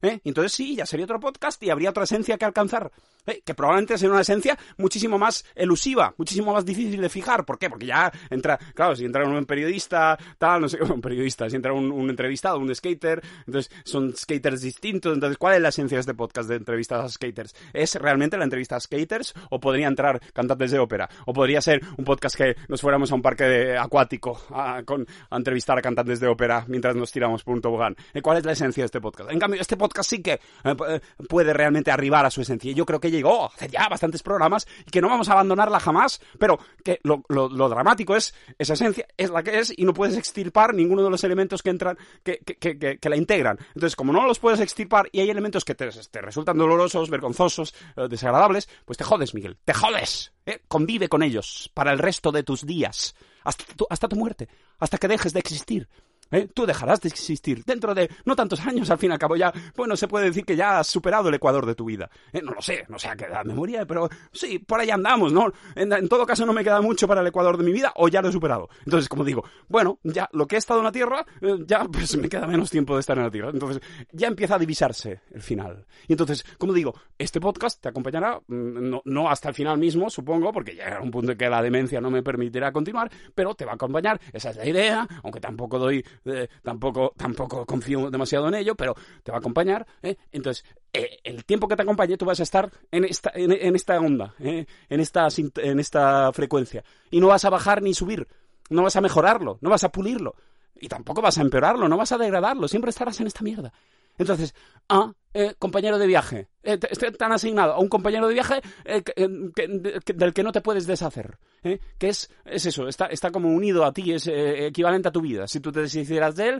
¿Eh? 0.01 0.19
Entonces 0.23 0.51
sí, 0.51 0.75
ya 0.75 0.85
sería 0.85 1.05
otro 1.05 1.19
podcast 1.19 1.61
y 1.63 1.69
habría 1.69 1.91
otra 1.91 2.03
esencia 2.03 2.37
que 2.37 2.45
alcanzar. 2.45 2.91
¿Eh? 3.25 3.41
Que 3.45 3.53
probablemente 3.53 3.97
sería 3.97 4.11
una 4.11 4.21
esencia 4.21 4.57
muchísimo 4.77 5.17
más 5.17 5.45
elusiva, 5.55 6.13
muchísimo 6.17 6.53
más 6.53 6.65
difícil 6.65 6.99
de 6.99 7.09
fijar. 7.09 7.45
¿Por 7.45 7.57
qué? 7.57 7.69
Porque 7.69 7.85
ya 7.85 8.11
entra, 8.29 8.57
claro, 8.73 8.95
si 8.95 9.05
entra 9.05 9.25
un 9.25 9.45
periodista, 9.45 10.17
tal, 10.37 10.61
no 10.61 10.69
sé, 10.69 10.81
un 10.93 11.01
periodista, 11.01 11.49
si 11.49 11.55
entra 11.55 11.71
un, 11.71 12.09
entrevistado, 12.09 12.59
un 12.59 12.73
skater, 12.75 13.21
entonces 13.47 13.71
son 13.85 14.13
skaters 14.15 14.61
distintos. 14.61 15.13
Entonces, 15.13 15.37
¿cuál 15.37 15.55
es 15.55 15.61
la 15.61 15.69
esencia 15.69 15.95
de 15.95 16.01
este 16.01 16.13
podcast 16.13 16.49
de 16.49 16.55
entrevistas 16.55 17.05
a 17.05 17.09
skaters? 17.09 17.55
¿Es 17.71 17.95
realmente 17.95 18.37
la 18.37 18.43
entrevista 18.43 18.75
a 18.75 18.79
skaters 18.79 19.33
o 19.49 19.59
podría 19.59 19.87
entrar 19.87 20.19
cantantes 20.33 20.71
de 20.71 20.79
ópera? 20.79 21.09
¿O 21.25 21.33
podría 21.33 21.61
ser 21.61 21.81
un 21.97 22.03
podcast 22.03 22.35
que 22.35 22.55
nos 22.67 22.81
fuéramos 22.81 23.11
a 23.11 23.15
un 23.15 23.21
parque 23.21 23.45
de, 23.45 23.77
acuático 23.77 24.41
a, 24.49 24.83
entrevistar 25.31 25.77
a 25.77 25.81
cantantes 25.81 26.19
de 26.19 26.27
ópera 26.27 26.65
mientras 26.67 26.95
nos 26.95 27.11
tiramos 27.11 27.43
por 27.43 27.55
un 27.55 27.61
tobogán? 27.61 27.95
¿Cuál 28.21 28.39
es 28.39 28.45
la 28.45 28.51
esencia 28.51 28.83
de 28.83 28.87
este 28.87 28.99
podcast? 28.99 29.31
En 29.31 29.39
cambio, 29.39 29.61
este 29.61 29.77
podcast 29.77 30.09
sí 30.09 30.21
que 30.21 30.33
eh, 30.33 30.99
puede 31.29 31.53
realmente 31.53 31.89
arribar 31.89 32.25
a 32.25 32.29
su 32.29 32.41
esencia. 32.41 32.73
Yo 32.73 32.85
creo 32.85 32.99
que 32.99 33.12
llegó 33.13 33.45
hace 33.45 33.69
ya 33.69 33.87
bastantes 33.87 34.23
programas 34.23 34.67
y 34.85 34.91
que 34.91 35.01
no 35.01 35.09
vamos 35.09 35.29
a 35.29 35.33
abandonarla 35.33 35.79
jamás, 35.79 36.21
pero 36.37 36.59
que 36.83 36.99
lo, 37.03 37.23
lo, 37.29 37.49
lo, 37.49 37.69
dramático 37.69 38.15
es, 38.15 38.33
esa 38.57 38.73
esencia 38.73 39.07
es 39.17 39.29
la 39.29 39.43
que 39.43 39.59
es 39.59 39.73
y 39.75 39.85
no 39.85 39.93
puedes 39.93 40.17
extirpar 40.17 40.73
ninguno 40.73 41.03
de 41.03 41.09
los 41.09 41.23
elementos 41.23 41.61
que 41.61 41.69
entran, 41.69 41.97
que, 42.23 42.39
que, 42.39 42.77
que, 42.77 42.97
que 42.97 43.09
la 43.09 43.15
integran. 43.15 43.57
Entonces, 43.67 43.95
como 43.95 44.13
no 44.13 44.25
los 44.25 44.39
puedes 44.39 44.59
extirpar 44.59 45.09
y 45.11 45.21
hay 45.21 45.29
elementos 45.29 45.63
que 45.63 45.75
te, 45.75 45.89
te 45.89 46.21
resultan 46.21 46.57
dolorosos, 46.57 47.09
vergonzosos, 47.09 47.73
eh, 47.95 48.07
desagradables, 48.09 48.67
pues 48.85 48.97
te 48.97 49.03
jodes, 49.03 49.33
Miguel, 49.33 49.57
te 49.63 49.73
jodes. 49.73 50.33
¿eh? 50.45 50.61
Convive 50.67 51.09
con 51.09 51.23
ellos 51.23 51.71
para 51.73 51.91
el 51.91 51.99
resto 51.99 52.31
de 52.31 52.43
tus 52.43 52.65
días, 52.65 53.15
hasta 53.43 53.63
tu, 53.75 53.85
hasta 53.89 54.07
tu 54.07 54.15
muerte, 54.15 54.49
hasta 54.79 54.97
que 54.97 55.07
dejes 55.07 55.33
de 55.33 55.39
existir. 55.39 55.87
¿Eh? 56.33 56.49
Tú 56.51 56.65
dejarás 56.65 56.99
de 56.99 57.09
existir 57.09 57.63
dentro 57.63 57.93
de 57.93 58.09
no 58.25 58.35
tantos 58.35 58.59
años, 58.65 58.89
al 58.89 58.97
fin 58.97 59.11
y 59.11 59.13
al 59.13 59.19
cabo 59.19 59.35
ya, 59.35 59.53
bueno, 59.75 59.95
se 59.95 60.07
puede 60.07 60.25
decir 60.25 60.43
que 60.43 60.55
ya 60.55 60.79
has 60.79 60.87
superado 60.87 61.29
el 61.29 61.35
ecuador 61.35 61.65
de 61.67 61.75
tu 61.75 61.85
vida. 61.85 62.09
¿Eh? 62.31 62.41
No 62.41 62.53
lo 62.53 62.61
sé, 62.61 62.85
no 62.89 62.97
sé 62.97 63.07
a 63.07 63.15
qué 63.15 63.25
edad 63.25 63.45
me 63.45 63.53
moría, 63.53 63.85
pero 63.85 64.09
sí, 64.31 64.57
por 64.57 64.79
ahí 64.79 64.89
andamos, 64.89 65.31
¿no? 65.31 65.53
En, 65.75 66.09
todo 66.09 66.25
caso 66.25 66.43
no 66.45 66.51
me 66.53 66.63
queda 66.63 66.81
mucho 66.81 67.07
para 67.07 67.21
el 67.21 67.27
ecuador 67.27 67.55
de 67.57 67.63
mi 67.63 67.71
vida 67.71 67.93
o 67.97 68.07
ya 68.07 68.21
lo 68.23 68.29
he 68.29 68.31
superado. 68.31 68.67
Entonces, 68.83 69.07
como 69.07 69.23
digo, 69.23 69.43
bueno, 69.67 69.99
ya 70.03 70.27
lo 70.33 70.47
que 70.47 70.55
he 70.55 70.59
estado 70.59 70.79
en 70.79 70.85
la 70.85 70.91
Tierra, 70.91 71.23
eh, 71.39 71.57
ya 71.67 71.85
pues 71.85 72.17
me 72.17 72.27
queda 72.27 72.47
menos 72.47 72.71
tiempo 72.71 72.95
de 72.95 73.01
estar 73.01 73.15
en 73.15 73.25
la 73.25 73.31
Tierra. 73.31 73.51
Entonces, 73.51 73.83
ya 74.11 74.27
empieza 74.27 74.55
a 74.55 74.59
divisarse 74.59 75.21
el 75.31 75.41
final. 75.43 75.85
Y 76.07 76.13
entonces, 76.13 76.43
como 76.57 76.73
digo, 76.73 76.95
este 77.19 77.39
podcast 77.39 77.79
te 77.79 77.89
acompañará, 77.89 78.41
no, 78.47 79.03
no 79.05 79.29
hasta 79.29 79.49
el 79.49 79.55
final 79.55 79.77
mismo, 79.77 80.09
supongo, 80.09 80.51
porque 80.51 80.75
ya 80.75 80.99
un 80.99 81.11
punto 81.11 81.33
en 81.33 81.37
que 81.37 81.47
la 81.47 81.61
demencia 81.61 82.01
no 82.01 82.09
me 82.09 82.23
permitirá 82.23 82.71
continuar, 82.71 83.11
pero 83.35 83.53
te 83.53 83.65
va 83.65 83.73
a 83.73 83.75
acompañar, 83.75 84.19
esa 84.31 84.49
es 84.49 84.57
la 84.57 84.67
idea, 84.67 85.07
aunque 85.21 85.39
tampoco 85.39 85.77
doy 85.77 86.03
eh, 86.25 86.47
tampoco, 86.61 87.13
tampoco 87.17 87.65
confío 87.65 88.09
demasiado 88.09 88.47
en 88.47 88.55
ello, 88.55 88.75
pero 88.75 88.95
te 89.23 89.31
va 89.31 89.37
a 89.37 89.39
acompañar. 89.39 89.85
¿eh? 90.01 90.15
Entonces, 90.31 90.65
eh, 90.91 91.19
el 91.23 91.45
tiempo 91.45 91.67
que 91.67 91.75
te 91.75 91.81
acompañe, 91.81 92.17
tú 92.17 92.25
vas 92.25 92.39
a 92.39 92.43
estar 92.43 92.71
en 92.91 93.05
esta, 93.05 93.31
en, 93.33 93.75
esta 93.75 93.99
onda, 93.99 94.35
¿eh? 94.39 94.65
en, 94.89 94.99
esta, 94.99 95.27
en 95.55 95.79
esta 95.79 96.31
frecuencia. 96.33 96.83
Y 97.11 97.19
no 97.19 97.27
vas 97.27 97.45
a 97.45 97.49
bajar 97.49 97.81
ni 97.81 97.93
subir, 97.93 98.27
no 98.69 98.83
vas 98.83 98.95
a 98.95 99.01
mejorarlo, 99.01 99.57
no 99.61 99.69
vas 99.69 99.83
a 99.83 99.91
pulirlo. 99.91 100.35
Y 100.79 100.87
tampoco 100.87 101.21
vas 101.21 101.37
a 101.37 101.41
empeorarlo, 101.41 101.87
no 101.87 101.97
vas 101.97 102.11
a 102.11 102.17
degradarlo, 102.17 102.67
siempre 102.67 102.89
estarás 102.89 103.19
en 103.21 103.27
esta 103.27 103.41
mierda. 103.41 103.73
Entonces, 104.17 104.53
ah, 104.89 105.13
eh, 105.33 105.55
compañero 105.57 105.97
de 105.97 106.07
viaje, 106.07 106.47
eh, 106.61 106.77
te, 106.77 107.23
han 107.23 107.31
asignado 107.31 107.73
a 107.73 107.79
un 107.79 107.89
compañero 107.89 108.27
de 108.27 108.33
viaje 108.33 108.61
eh, 108.85 109.01
que, 109.03 110.13
del 110.13 110.33
que 110.33 110.43
no 110.43 110.51
te 110.51 110.61
puedes 110.61 110.85
deshacer, 110.85 111.37
que 111.61 112.09
es, 112.09 112.29
es 112.45 112.65
eso, 112.65 112.87
está, 112.87 113.07
está 113.07 113.31
como 113.31 113.49
unido 113.49 113.83
a 113.83 113.93
ti, 113.93 114.11
es 114.11 114.27
equivalente 114.27 115.07
a 115.07 115.11
tu 115.11 115.21
vida. 115.21 115.47
Si 115.47 115.59
tú 115.59 115.71
te 115.71 115.81
deshicieras 115.81 116.35
de 116.35 116.49
él, 116.49 116.59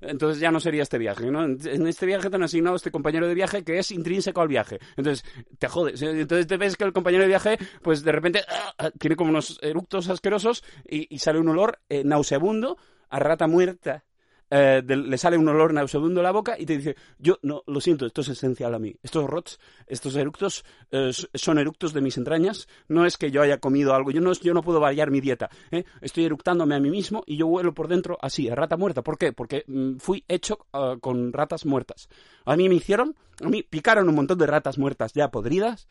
entonces 0.00 0.40
ya 0.40 0.50
no 0.50 0.60
sería 0.60 0.82
este 0.82 0.98
viaje. 0.98 1.30
¿no? 1.30 1.44
En 1.44 1.86
este 1.86 2.06
viaje 2.06 2.30
te 2.30 2.36
han 2.36 2.42
asignado 2.42 2.76
este 2.76 2.90
compañero 2.90 3.28
de 3.28 3.34
viaje 3.34 3.62
que 3.62 3.78
es 3.78 3.90
intrínseco 3.90 4.40
al 4.40 4.48
viaje. 4.48 4.78
Entonces, 4.96 5.24
te 5.58 5.68
jodes. 5.68 6.00
Entonces 6.00 6.46
te 6.46 6.56
ves 6.56 6.76
que 6.76 6.84
el 6.84 6.92
compañero 6.92 7.22
de 7.22 7.28
viaje, 7.28 7.58
pues 7.82 8.02
de 8.02 8.12
repente, 8.12 8.40
uh, 8.82 8.90
tiene 8.98 9.14
como 9.14 9.30
unos 9.30 9.58
eructos 9.62 10.08
asquerosos 10.08 10.64
y, 10.88 11.14
y 11.14 11.18
sale 11.18 11.38
un 11.38 11.48
olor 11.48 11.80
nauseabundo 11.88 12.78
a 13.10 13.18
rata 13.18 13.46
muerta 13.46 14.04
eh, 14.50 14.82
le 14.84 15.16
sale 15.16 15.38
un 15.38 15.48
olor 15.48 15.72
nauseabundo 15.72 16.20
en 16.20 16.24
la 16.24 16.32
boca 16.32 16.56
y 16.58 16.66
te 16.66 16.76
dice, 16.76 16.96
yo 17.18 17.38
no, 17.42 17.62
lo 17.66 17.80
siento, 17.80 18.04
esto 18.04 18.20
es 18.22 18.28
esencial 18.28 18.74
a 18.74 18.78
mí. 18.78 18.94
Estos 19.02 19.30
rots, 19.30 19.60
estos 19.86 20.16
eructos, 20.16 20.64
eh, 20.90 21.12
son 21.34 21.58
eructos 21.58 21.92
de 21.92 22.00
mis 22.00 22.18
entrañas. 22.18 22.68
No 22.88 23.06
es 23.06 23.16
que 23.16 23.30
yo 23.30 23.42
haya 23.42 23.58
comido 23.58 23.94
algo, 23.94 24.10
yo 24.10 24.20
no, 24.20 24.32
yo 24.32 24.52
no 24.52 24.62
puedo 24.62 24.80
variar 24.80 25.10
mi 25.10 25.20
dieta. 25.20 25.50
¿eh? 25.70 25.84
Estoy 26.00 26.24
eructándome 26.24 26.74
a 26.74 26.80
mí 26.80 26.90
mismo 26.90 27.22
y 27.26 27.36
yo 27.36 27.46
vuelo 27.46 27.72
por 27.72 27.86
dentro 27.86 28.18
así, 28.20 28.48
a 28.48 28.54
rata 28.56 28.76
muerta. 28.76 29.02
¿Por 29.02 29.18
qué? 29.18 29.32
Porque 29.32 29.64
mm, 29.66 29.96
fui 29.98 30.24
hecho 30.26 30.66
uh, 30.72 30.98
con 30.98 31.32
ratas 31.32 31.64
muertas. 31.64 32.08
A 32.44 32.56
mí 32.56 32.68
me 32.68 32.74
hicieron, 32.74 33.14
a 33.42 33.48
mí 33.48 33.62
picaron 33.62 34.08
un 34.08 34.16
montón 34.16 34.38
de 34.38 34.46
ratas 34.46 34.78
muertas 34.78 35.12
ya 35.12 35.30
podridas 35.30 35.86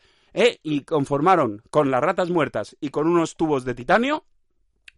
y 0.62 0.82
conformaron 0.82 1.60
con 1.70 1.90
las 1.90 2.00
ratas 2.00 2.30
muertas 2.30 2.76
y 2.80 2.90
con 2.90 3.08
unos 3.08 3.34
tubos 3.34 3.64
de 3.64 3.74
titanio 3.74 4.24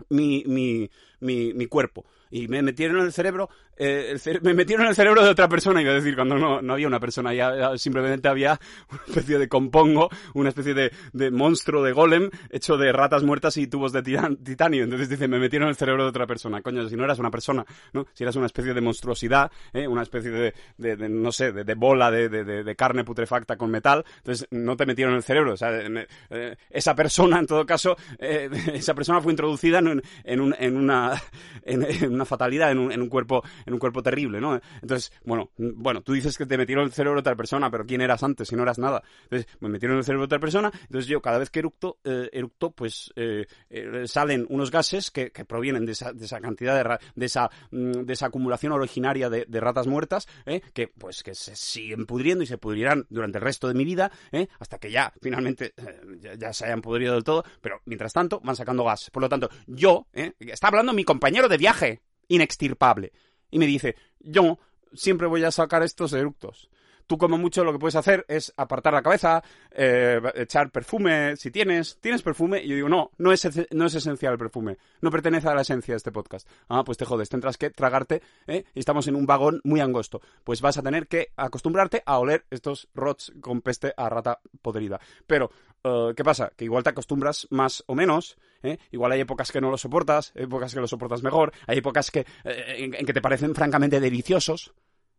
mi, 0.09 0.45
mi, 0.47 0.91
mi, 1.23 1.55
mi 1.55 1.67
cuerpo 1.67 2.05
y 2.33 2.49
me 2.49 2.63
metieron 2.63 2.99
en 2.99 3.05
el 3.05 3.13
cerebro, 3.13 3.51
eh, 3.77 4.09
el 4.11 4.19
cere 4.19 4.41
me 4.41 4.55
metieron 4.55 4.87
en 4.87 4.91
el 4.91 4.97
cerebro 4.97 5.23
de 5.23 5.29
otra 5.29 5.49
persona, 5.49 5.83
iba 5.83 5.93
a 5.93 5.95
decir, 5.95 6.15
cuando 6.15 6.39
no, 6.39 6.63
no 6.63 6.73
había 6.73 6.87
una 6.87 6.99
persona, 6.99 7.35
ya, 7.35 7.77
simplemente 7.77 8.27
había 8.27 8.59
una 8.91 9.03
especie 9.07 9.39
de 9.39 9.49
compongo, 9.49 10.09
una 10.33 10.49
especie 10.49 10.73
de, 10.73 10.93
de, 11.13 11.31
monstruo 11.31 11.83
de 11.83 11.93
golem 11.93 12.31
hecho 12.51 12.79
de 12.79 12.91
ratas 12.91 13.23
muertas 13.23 13.59
y 13.59 13.67
tubos 13.67 13.93
de 13.93 14.03
titanio. 14.03 14.85
Entonces 14.85 15.11
dice, 15.11 15.29
me 15.29 15.39
metieron 15.39 15.67
en 15.67 15.71
el 15.71 15.77
cerebro 15.77 16.05
de 16.05 16.09
otra 16.09 16.27
persona. 16.27 16.63
Coño, 16.63 16.89
si 16.89 16.97
no 16.97 17.05
eras 17.05 17.19
una 17.19 17.31
persona, 17.31 17.67
¿no? 17.93 18.07
Si 18.15 18.25
eras 18.25 18.37
una 18.37 18.47
especie 18.47 18.73
de 18.73 18.81
monstruosidad, 18.81 19.53
¿eh? 19.75 19.87
una 19.87 20.03
especie 20.03 20.31
de, 20.31 20.55
de, 20.79 20.97
de 20.97 21.09
no 21.11 21.33
sé, 21.33 21.53
de, 21.53 21.75
bola 21.75 22.11
de, 22.11 22.31
de, 22.31 22.77
carne 22.77 23.05
putrefacta 23.05 23.57
con 23.57 23.71
metal, 23.71 24.05
entonces 24.19 24.49
no 24.51 24.75
te 24.75 24.87
metieron 24.87 25.13
en 25.13 25.19
el 25.19 25.23
cerebro. 25.23 25.55
Eh, 25.61 26.57
esa 26.71 26.95
persona, 26.95 27.39
en 27.41 27.47
todo 27.47 27.67
caso, 27.67 27.95
eh, 28.19 28.49
esa 28.73 28.95
persona 28.95 29.21
fue 29.21 29.33
introducida 29.33 29.81
en, 29.81 30.03
en, 30.25 30.41
un, 30.41 30.55
en 30.59 30.77
una, 30.79 31.12
en, 31.65 32.13
una 32.13 32.25
fatalidad 32.25 32.71
en 32.71 32.79
un, 32.79 32.93
en 32.93 33.03
un, 33.03 33.09
cuerpo 33.09 33.43
en 33.67 33.73
un 33.73 33.79
cuerpo 33.79 34.03
terrible, 34.03 34.41
¿no? 34.41 34.61
Entonces, 34.81 35.13
bueno, 35.25 35.51
bueno, 35.57 36.03
tú 36.03 36.13
dices 36.13 36.37
que 36.37 36.47
te 36.47 36.57
metieron 36.57 36.85
el 36.85 36.93
cerebro 36.93 37.17
de 37.17 37.21
otra 37.21 37.37
persona, 37.37 37.71
pero 37.71 37.85
¿quién 37.85 38.01
eras 38.01 38.23
antes 38.23 38.49
si 38.49 38.57
no 38.57 38.63
eras 38.63 38.79
nada? 38.79 39.03
Entonces, 39.25 39.47
me 39.61 39.69
metieron 39.69 39.99
el 39.99 40.05
cerebro 40.05 40.23
de 40.23 40.27
otra 40.27 40.39
persona, 40.39 40.71
entonces 40.73 41.07
yo 41.07 41.21
cada 41.21 41.39
vez 41.39 41.51
que 41.51 41.61
eructo, 41.61 41.99
eh, 42.05 42.29
eructo 42.33 42.71
pues 42.71 43.13
eh, 43.17 43.47
eh, 43.71 44.07
salen 44.07 44.47
unos 44.49 44.71
gases 44.71 45.11
que, 45.11 45.31
provienen 45.47 45.85
de 45.85 45.93
esa, 45.93 46.13
de 46.13 46.25
esa, 46.25 46.41
cantidad 46.41 46.77
de, 46.77 46.99
de, 47.15 47.27
esa, 47.27 47.51
mm, 47.71 48.05
de 48.05 48.13
esa 48.13 48.27
acumulación 48.27 48.73
originaria 48.73 49.29
de, 49.29 49.47
ratas 49.63 49.87
muertas, 49.87 50.27
que 50.75 50.89
pues 50.89 51.23
que 51.23 51.37
se 51.37 51.55
siguen 51.55 52.05
pudriendo 52.05 52.43
y 52.43 52.47
se 52.49 52.59
pudrirán 52.59 53.07
durante 53.11 53.39
el 53.39 53.45
resto 53.45 53.69
de 53.69 53.75
mi 53.75 53.85
vida, 53.85 54.11
hasta 54.59 54.79
que 54.79 54.91
ya 54.91 55.13
finalmente 55.21 55.73
ya, 56.21 56.35
ya, 56.35 56.53
se 56.53 56.65
hayan 56.65 56.83
pudrido 56.83 57.15
del 57.15 57.23
todo, 57.23 57.45
pero 57.61 57.81
mientras 57.85 58.13
tanto 58.13 58.41
van 58.41 58.57
sacando 58.57 58.83
gas. 58.83 59.09
Por 59.11 59.23
lo 59.23 59.29
tanto, 59.29 59.49
yo, 59.67 60.09
está 60.13 60.67
hablando 60.67 60.93
mi 60.93 61.02
compañero 61.05 61.49
de 61.49 61.59
viaje, 61.59 62.01
inextirpable. 62.29 63.13
Y 63.51 63.59
me 63.59 63.67
dice, 63.67 63.97
yo 64.21 64.59
siempre 64.95 65.27
voy 65.27 65.45
a 65.45 65.51
sacar 65.51 65.83
estos 65.83 66.13
eructos. 66.13 66.71
Tú 67.07 67.19
como 67.19 67.37
mucho 67.37 67.65
lo 67.65 67.73
que 67.73 67.79
puedes 67.79 67.97
hacer 67.97 68.25
es 68.29 68.53
apartar 68.57 68.95
la 68.95 69.03
cabeza, 69.03 69.43
eh, 69.71 70.21
echar 70.35 70.71
perfume 70.71 71.37
si 71.37 71.51
tienes. 71.51 71.99
¿Tienes 72.01 72.23
perfume? 72.23 72.63
Y 72.63 72.69
yo 72.69 72.77
digo, 72.77 72.89
no, 72.89 73.11
no 73.19 73.33
es, 73.33 73.49
no 73.71 73.87
es 73.87 73.95
esencial 73.95 74.33
el 74.33 74.39
perfume. 74.39 74.79
No 75.01 75.11
pertenece 75.11 75.49
a 75.49 75.55
la 75.55 75.63
esencia 75.63 75.93
de 75.93 75.97
este 75.97 76.13
podcast. 76.13 76.49
Ah, 76.69 76.85
pues 76.85 76.99
te 76.99 77.05
jodes, 77.05 77.29
tendrás 77.29 77.59
que 77.59 77.71
tragarte, 77.71 78.23
¿eh? 78.47 78.65
Y 78.75 78.79
estamos 78.79 79.09
en 79.09 79.17
un 79.17 79.27
vagón 79.27 79.61
muy 79.65 79.81
angosto. 79.81 80.21
Pues 80.45 80.61
vas 80.61 80.79
a 80.79 80.83
tener 80.83 81.09
que 81.09 81.33
acostumbrarte 81.37 82.03
a 82.07 82.19
oler 82.19 82.47
estos 82.51 82.89
rots 82.95 83.33
con 83.41 83.61
peste 83.61 83.93
a 83.97 84.09
rata 84.09 84.41
podrida. 84.63 85.01
Pero, 85.27 85.51
eh, 85.85 86.13
¿qué 86.17 86.25
pasa? 86.25 86.53
Que 86.57 86.65
igual 86.65 86.83
te 86.83 86.91
acostumbras 86.91 87.47
más 87.51 87.83
o 87.87 87.95
menos, 87.95 88.37
¿eh? 88.63 88.79
Igual 88.91 89.13
hay 89.13 89.21
épocas 89.21 89.51
que 89.51 89.61
no 89.61 89.71
lo 89.71 89.79
soportas, 89.79 90.33
épocas 90.35 90.75
que 90.75 90.81
lo 90.81 90.87
soportas 90.87 91.23
mejor, 91.23 91.53
hay 91.67 91.79
épocas 91.79 92.11
que, 92.11 92.21
eh, 92.45 92.91
en, 92.99 93.07
que 93.07 93.13
te 93.13 93.21
parecen 93.21 93.55
francamente 93.55 94.01
deliciosos, 94.01 94.73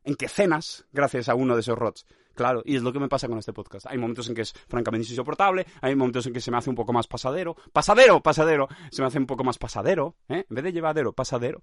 en 0.03 0.16
que 0.16 0.28
cenas 0.28 0.86
gracias 0.91 1.30
a 1.30 1.36
uno 1.36 1.55
de 1.55 1.61
esos 1.61 1.78
rots. 1.78 2.05
Claro, 2.36 2.64
y 2.66 2.76
es 2.76 2.82
lo 2.82 2.91
que 2.91 2.99
me 2.99 3.07
pasa 3.07 3.28
con 3.28 3.38
este 3.38 3.53
podcast. 3.53 3.86
Hay 3.88 3.97
momentos 3.97 4.28
en 4.28 4.36
que 4.36 4.41
es 4.41 4.53
francamente 4.68 5.07
insoportable, 5.07 5.68
hay 5.82 5.95
momentos 5.95 6.26
en 6.26 6.34
que 6.34 6.41
se 6.41 6.49
me 6.49 6.57
hace 6.57 6.70
un 6.70 6.76
poco 6.76 6.91
más 6.91 7.07
pasadero. 7.07 7.55
¡Pasadero! 7.72 8.22
¡Pasadero! 8.22 8.68
Se 8.89 9.03
me 9.03 9.07
hace 9.07 9.20
un 9.20 9.28
poco 9.28 9.43
más 9.43 9.59
pasadero. 9.59 10.16
En 10.28 10.43
vez 10.49 10.64
de 10.64 10.74
llevadero, 10.74 11.14
pasadero. 11.14 11.61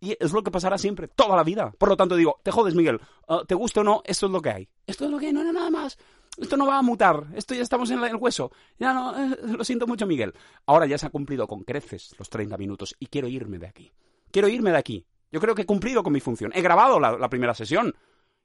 Y 0.00 0.16
es 0.18 0.32
lo 0.32 0.42
que 0.42 0.50
pasará 0.50 0.76
siempre, 0.78 1.08
toda 1.08 1.36
la 1.36 1.44
vida. 1.44 1.72
Por 1.78 1.88
lo 1.88 1.96
tanto, 1.96 2.16
digo, 2.16 2.40
te 2.42 2.50
jodes, 2.50 2.74
Miguel. 2.74 3.00
¿Te 3.46 3.54
gusta 3.54 3.80
o 3.80 3.84
no? 3.84 4.02
Esto 4.04 4.26
es 4.26 4.32
lo 4.32 4.40
que 4.40 4.50
hay. 4.50 4.68
Esto 4.86 5.06
es 5.06 5.10
lo 5.10 5.18
que 5.18 5.26
hay, 5.26 5.32
no 5.32 5.40
hay 5.40 5.52
nada 5.52 5.70
más. 5.70 5.98
Esto 6.36 6.56
no 6.56 6.66
va 6.66 6.78
a 6.78 6.82
mutar. 6.82 7.26
Esto 7.34 7.54
ya 7.54 7.62
estamos 7.62 7.90
en 7.90 8.02
el 8.04 8.16
hueso. 8.16 8.50
Ya 8.78 8.92
no, 8.92 9.16
eh, 9.16 9.36
lo 9.56 9.64
siento 9.64 9.86
mucho, 9.86 10.06
Miguel. 10.06 10.34
Ahora 10.66 10.86
ya 10.86 10.98
se 10.98 11.06
ha 11.06 11.10
cumplido 11.10 11.46
con 11.46 11.64
creces 11.64 12.14
los 12.18 12.28
30 12.28 12.56
minutos 12.58 12.94
y 12.98 13.06
quiero 13.06 13.28
irme 13.28 13.58
de 13.58 13.66
aquí. 13.66 13.92
Quiero 14.30 14.48
irme 14.48 14.70
de 14.70 14.78
aquí. 14.78 15.06
Yo 15.32 15.40
creo 15.40 15.54
que 15.54 15.62
he 15.62 15.66
cumplido 15.66 16.02
con 16.02 16.12
mi 16.12 16.20
función. 16.20 16.52
He 16.54 16.62
grabado 16.62 17.00
la, 17.00 17.16
la 17.16 17.28
primera 17.28 17.54
sesión. 17.54 17.94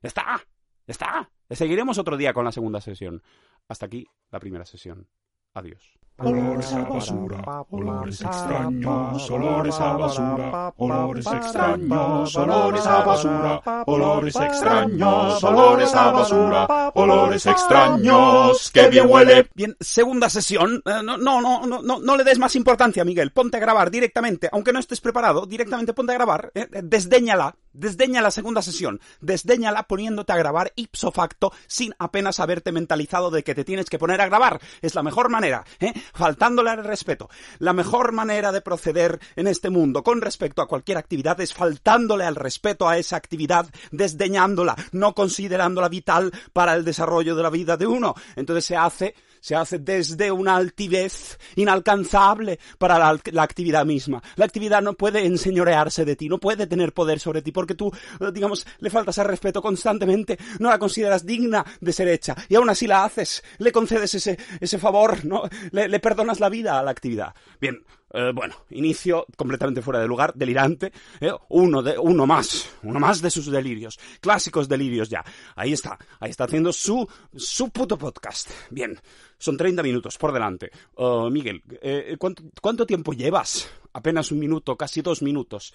Ya 0.02 0.08
está. 0.08 0.42
Ya 0.88 0.92
está. 0.92 1.30
Seguiremos 1.50 1.98
otro 1.98 2.18
día 2.18 2.34
con 2.34 2.46
la 2.46 2.52
segunda 2.52 2.82
sesión. 2.82 3.22
Hasta 3.68 3.86
aquí 3.86 4.08
la 4.32 4.39
primera 4.39 4.66
sesión. 4.66 5.08
Adiós. 5.54 6.00
Olores 6.24 6.74
a 6.74 6.84
basura, 6.84 7.65
olores 7.72 8.22
extraños, 8.22 9.30
olores 9.32 9.80
a 9.80 9.93
basura, 9.93 10.74
olores 10.78 11.26
extraños, 11.26 12.36
olores 12.36 12.86
a 12.86 13.01
basura, 13.01 13.61
olores 13.88 14.36
extraños, 14.36 15.43
olores 15.43 15.95
a 15.95 16.11
basura, 16.11 16.91
olores 16.93 17.45
extraños, 17.45 18.72
que 18.72 18.88
bien 18.89 19.07
huele. 19.09 19.49
Bien, 19.55 19.76
segunda 19.80 20.30
sesión. 20.30 20.82
Eh, 20.86 21.01
no, 21.03 21.17
no, 21.17 21.41
no, 21.41 21.65
no, 21.65 21.82
no, 21.82 21.99
no 21.99 22.17
le 22.17 22.24
des 22.24 22.38
más 22.39 22.55
importancia, 22.55 23.03
Miguel. 23.03 23.32
Ponte 23.32 23.57
a 23.57 23.59
grabar 23.59 23.89
directamente, 23.89 24.49
aunque 24.51 24.74
no 24.74 24.80
estés 24.80 25.01
preparado, 25.01 25.45
directamente 25.45 25.93
ponte 25.93 26.11
a 26.11 26.15
grabar. 26.15 26.51
eh, 26.53 26.67
eh, 26.72 26.82
desdéñala, 26.84 27.55
desdeña 27.74 28.22
la 28.22 28.32
segunda 28.32 28.61
sesión. 28.61 28.99
Desdéñala 29.22 29.84
poniéndote 29.84 30.34
a 30.34 30.38
grabar 30.38 30.72
ipso 30.76 31.11
facto 31.11 31.51
sin 31.67 31.93
apenas 31.99 32.39
haberte 32.39 32.72
mentalizado 32.72 33.32
de 33.32 33.43
que 33.43 33.55
te 33.55 33.63
tienes 33.63 33.89
que 33.89 33.99
poner 33.99 34.22
a 34.22 34.28
grabar. 34.28 34.59
Es 34.82 34.95
la 34.95 35.03
mejor 35.03 35.30
manera, 35.30 35.63
¿eh? 35.80 35.93
Faltándole 36.14 36.70
al 36.70 36.84
respeto. 36.84 37.30
La 37.59 37.74
mejor 37.74 38.12
manera 38.12 38.51
de 38.51 38.62
proceder 38.62 39.20
en 39.36 39.47
este 39.47 39.70
mundo 39.70 40.03
con 40.03 40.22
respecto 40.22 40.62
a 40.62 40.68
cualquier 40.68 40.97
actividad 40.97 41.39
es 41.41 41.53
faltándole 41.53 42.26
al 42.26 42.36
respeto 42.36 42.88
a 42.88 42.97
esa 42.97 43.16
actividad, 43.16 43.68
desdeñándola, 43.91 44.76
no 44.91 45.14
considerándola 45.14 45.89
vital 45.89 46.32
para 46.53 46.74
el 46.74 46.86
desarrollo 46.86 47.36
de 47.36 47.43
la 47.43 47.49
vida 47.49 47.78
de 47.78 47.88
uno. 47.88 48.16
Entonces 48.36 48.66
se 48.66 48.76
hace 48.76 49.16
se 49.42 49.56
hace 49.56 49.80
desde 49.80 50.32
una 50.32 50.56
altivez 50.56 51.38
inalcanzable 51.56 52.60
para 52.78 52.98
la, 52.98 53.44
actividad 53.44 53.86
misma. 53.86 54.24
La 54.36 54.46
actividad 54.46 54.82
no 54.82 54.94
puede 54.94 55.26
enseñorearse 55.26 56.06
de 56.06 56.16
ti, 56.16 56.30
no 56.30 56.38
puede 56.38 56.68
tener 56.68 56.94
poder 56.94 57.20
sobre 57.20 57.42
ti, 57.42 57.52
porque 57.52 57.76
tú, 57.76 57.92
digamos, 58.34 58.66
le 58.80 58.89
faltas 58.89 59.18
al 59.18 59.28
respeto 59.28 59.62
constantemente, 59.62 60.38
no 60.60 60.70
la 60.70 60.80
consideras 60.80 61.26
digna 61.26 61.66
de 61.82 61.92
ser 61.92 62.08
hecha, 62.08 62.36
y 62.48 62.56
aún 62.56 62.70
así 62.70 62.88
la 62.88 63.04
haces, 63.04 63.44
le 63.58 63.72
concedes 63.72 64.14
ese, 64.16 64.38
ese 64.60 64.78
favor, 64.78 65.26
¿no? 65.26 65.44
Le, 65.72 65.88
le 65.88 66.00
perdonas 66.00 66.39
la 66.39 66.50
vida 66.50 66.80
a 66.80 66.84
la 66.84 66.92
actividad. 66.92 67.34
Bien, 67.60 67.84
eh, 68.14 68.32
bueno, 68.34 68.55
inicio 68.70 69.26
completamente 69.36 69.82
fuera 69.82 69.99
de 69.99 70.07
lugar, 70.07 70.34
delirante, 70.36 70.91
¿eh? 71.20 71.32
uno, 71.49 71.82
de, 71.82 71.97
uno 71.97 72.26
más, 72.26 72.70
uno 72.84 72.99
más 72.99 73.22
de 73.22 73.30
sus 73.30 73.49
delirios, 73.51 73.99
clásicos 74.20 74.68
delirios 74.68 75.09
ya. 75.09 75.24
Ahí 75.55 75.74
está, 75.74 75.97
ahí 76.20 76.30
está 76.30 76.45
haciendo 76.45 76.74
su, 76.74 77.07
su 77.36 77.70
puto 77.70 77.97
podcast. 77.97 78.49
Bien, 78.70 78.99
son 79.38 79.57
30 79.57 79.84
minutos 79.84 80.18
por 80.18 80.32
delante. 80.32 80.72
Uh, 80.95 81.30
Miguel, 81.30 81.64
eh, 81.82 82.16
¿cuánto, 82.20 82.43
¿cuánto, 82.62 82.86
tiempo 82.86 83.14
llevas? 83.14 83.70
Apenas 83.93 84.32
un 84.32 84.39
minuto, 84.39 84.78
casi 84.78 85.01
dos 85.01 85.22
minutos. 85.22 85.74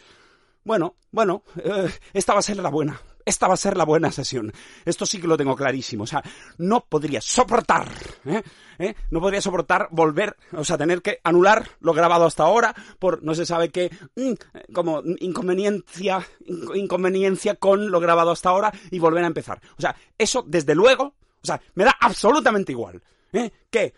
Bueno, 0.64 0.96
bueno, 1.12 1.44
eh, 1.62 1.88
esta 2.12 2.32
va 2.32 2.40
a 2.40 2.42
ser 2.42 2.56
la 2.56 2.70
buena. 2.70 3.00
Esta 3.26 3.48
va 3.48 3.54
a 3.54 3.58
ser 3.58 3.76
la 3.76 3.84
buena 3.84 4.12
sesión. 4.12 4.52
Esto 4.84 5.04
sí 5.04 5.20
que 5.20 5.26
lo 5.26 5.36
tengo 5.36 5.56
clarísimo. 5.56 6.04
O 6.04 6.06
sea, 6.06 6.22
no 6.58 6.86
podría 6.88 7.20
soportar, 7.20 7.88
¿eh? 8.24 8.42
¿Eh? 8.78 8.94
no 9.10 9.20
podría 9.20 9.40
soportar 9.40 9.88
volver, 9.90 10.36
o 10.52 10.64
sea, 10.64 10.78
tener 10.78 11.02
que 11.02 11.18
anular 11.24 11.68
lo 11.80 11.92
grabado 11.92 12.24
hasta 12.24 12.44
ahora 12.44 12.74
por 12.98 13.22
no 13.22 13.34
se 13.34 13.44
sabe 13.44 13.70
qué, 13.70 13.90
mm, 14.14 14.72
como 14.72 15.02
inconveniencia, 15.18 16.24
inconveniencia 16.74 17.56
con 17.56 17.90
lo 17.90 17.98
grabado 17.98 18.30
hasta 18.30 18.50
ahora 18.50 18.72
y 18.90 19.00
volver 19.00 19.24
a 19.24 19.28
empezar. 19.28 19.60
O 19.76 19.80
sea, 19.80 19.96
eso 20.16 20.44
desde 20.46 20.76
luego, 20.76 21.14
o 21.42 21.46
sea, 21.46 21.60
me 21.74 21.84
da 21.84 21.96
absolutamente 21.98 22.72
igual. 22.72 23.02
¿eh? 23.32 23.50
Que 23.70 23.92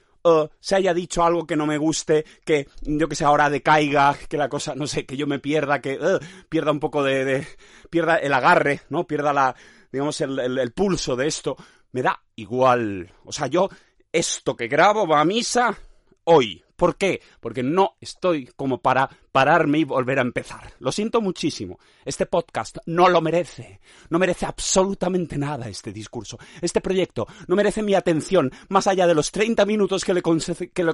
Se 0.61 0.77
haya 0.77 0.93
dicho 0.93 1.25
algo 1.25 1.47
que 1.47 1.57
no 1.57 1.67
me 1.67 1.79
guste, 1.79 2.25
que 2.45 2.69
yo 2.83 3.09
que 3.09 3.15
sé 3.15 3.25
ahora 3.25 3.51
decaiga, 3.51 4.17
que 4.29 4.37
la 4.37 4.49
cosa, 4.49 4.75
no 4.75 4.87
sé, 4.87 5.07
que 5.07 5.17
yo 5.17 5.27
me 5.27 5.39
pierda, 5.39 5.81
que 5.81 5.95
uh, 5.95 6.19
pierda 6.49 6.71
un 6.71 6.81
poco 6.81 7.03
de, 7.03 7.25
de, 7.25 7.47
pierda 7.91 8.17
el 8.17 8.33
agarre, 8.33 8.83
¿no? 8.91 9.07
Pierda 9.07 9.33
la, 9.33 9.55
digamos, 9.91 10.21
el, 10.21 10.39
el, 10.39 10.59
el, 10.59 10.73
pulso 10.73 11.17
de 11.17 11.27
esto. 11.27 11.57
Me 11.93 12.03
da 12.03 12.23
igual. 12.37 13.11
O 13.25 13.33
sea, 13.33 13.47
yo, 13.47 13.69
esto 14.13 14.57
que 14.57 14.69
grabo 14.69 15.07
va 15.07 15.21
a 15.21 15.25
misa 15.25 15.77
hoy. 16.25 16.63
¿Por 16.79 16.95
qué? 16.95 17.21
Porque 17.41 17.65
no 17.65 17.97
estoy 18.01 18.47
como 18.55 18.81
para 18.81 19.11
pararme 19.33 19.81
y 19.81 19.85
volver 19.85 20.21
a 20.21 20.23
empezar. 20.23 20.75
Lo 20.79 20.93
siento 20.93 21.21
muchísimo. 21.21 21.81
Este 22.05 22.25
podcast 22.25 22.77
no 22.87 23.09
lo 23.09 23.21
merece. 23.21 23.81
No 24.11 24.21
merece 24.21 24.47
absolutamente 24.47 25.37
nada 25.37 25.69
este 25.69 25.93
discurso. 25.93 26.39
Este 26.63 26.81
proyecto 26.81 27.27
no 27.49 27.57
merece 27.57 27.83
mi 27.83 27.97
atención 27.97 28.53
más 28.69 28.87
allá 28.87 29.09
de 29.09 29.17
los 29.17 29.33
30 29.33 29.67
minutos 29.67 30.05
que 30.05 30.15
le, 30.15 30.23
concedo, 30.23 30.71
que 30.73 30.85
le, 30.85 30.93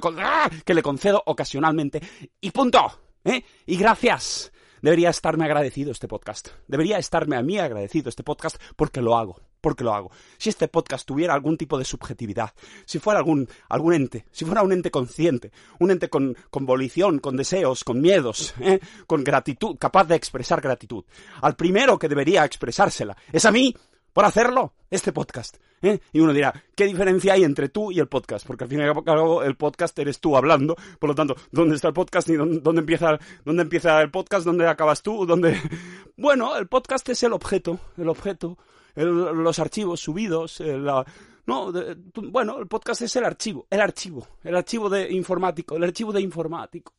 que 0.65 0.73
le 0.73 0.81
concedo 0.81 1.21
ocasionalmente. 1.23 2.01
Y 2.41 2.49
punto. 2.49 2.79
¿eh? 3.23 3.43
Y 3.67 3.77
gracias. 3.77 4.51
Debería 4.81 5.11
estarme 5.11 5.45
agradecido 5.45 5.91
este 5.91 6.07
podcast. 6.07 6.47
Debería 6.67 6.97
estarme 6.97 7.35
a 7.35 7.43
mí 7.43 7.59
agradecido 7.59 8.09
este 8.09 8.23
podcast 8.23 8.57
porque 8.75 9.01
lo 9.01 9.15
hago. 9.15 9.39
Porque 9.65 9.83
lo 9.83 9.95
hago. 9.95 10.11
Si 10.37 10.49
este 10.49 10.67
podcast 10.67 11.07
tuviera 11.07 11.33
algún 11.33 11.57
tipo 11.57 11.79
de 11.79 11.85
subjetividad, 11.85 12.53
si 12.85 12.99
fuera 12.99 13.17
algún, 13.17 13.49
algún 13.67 13.95
ente, 13.95 14.27
si 14.29 14.45
fuera 14.45 14.61
un 14.61 14.71
ente 14.71 14.91
consciente, 14.91 15.51
un 15.79 15.89
ente 15.89 16.07
con, 16.07 16.37
con 16.51 16.67
volición, 16.67 17.17
con 17.17 17.35
deseos, 17.35 17.83
con 17.83 17.99
miedos, 17.99 18.53
¿eh? 18.61 18.79
con 19.07 19.23
gratitud, 19.23 19.75
capaz 19.79 20.03
de 20.03 20.13
expresar 20.13 20.61
gratitud, 20.61 21.03
al 21.41 21.55
primero 21.55 21.97
que 21.97 22.07
debería 22.07 22.45
expresársela 22.45 23.17
es 23.33 23.43
a 23.45 23.51
mí 23.51 23.75
por 24.13 24.23
hacerlo, 24.23 24.75
este 24.91 25.11
podcast. 25.11 25.57
¿eh? 25.81 25.99
Y 26.13 26.19
uno 26.19 26.31
dirá, 26.31 26.53
¿qué 26.75 26.85
diferencia 26.85 27.33
hay 27.33 27.43
entre 27.43 27.69
tú 27.69 27.91
y 27.91 27.99
el 27.99 28.07
podcast? 28.07 28.45
Porque 28.45 28.65
al 28.65 28.69
fin 28.69 28.81
y 28.81 28.83
al 28.83 29.03
cabo 29.03 29.41
el 29.41 29.57
podcast 29.57 29.97
eres 29.97 30.19
tú 30.19 30.37
hablando, 30.37 30.75
por 30.99 31.09
lo 31.09 31.15
tanto, 31.15 31.35
¿dónde 31.51 31.75
está 31.75 31.87
el 31.87 31.95
podcast 31.95 32.29
y 32.29 32.35
dónde, 32.35 32.59
dónde, 32.59 32.81
empieza, 32.81 33.17
dónde 33.43 33.63
empieza 33.63 33.99
el 34.01 34.11
podcast? 34.11 34.45
¿Dónde 34.45 34.67
acabas 34.67 35.01
tú? 35.01 35.25
¿Dónde... 35.25 35.59
Bueno, 36.17 36.55
el 36.55 36.67
podcast 36.67 37.09
es 37.09 37.23
el 37.23 37.33
objeto, 37.33 37.77
el 37.97 38.07
objeto, 38.07 38.57
los 38.95 39.59
archivos 39.59 39.99
subidos, 39.99 40.59
la... 40.59 41.05
No, 41.47 41.71
bueno, 42.15 42.57
el 42.57 42.67
podcast 42.67 43.03
es 43.03 43.15
el 43.17 43.25
archivo, 43.25 43.67
el 43.69 43.79
archivo, 43.79 44.27
el 44.43 44.55
archivo 44.55 44.89
de 44.89 45.11
informático, 45.11 45.75
el 45.75 45.83
archivo 45.83 46.11
de 46.11 46.21
informático. 46.21 46.93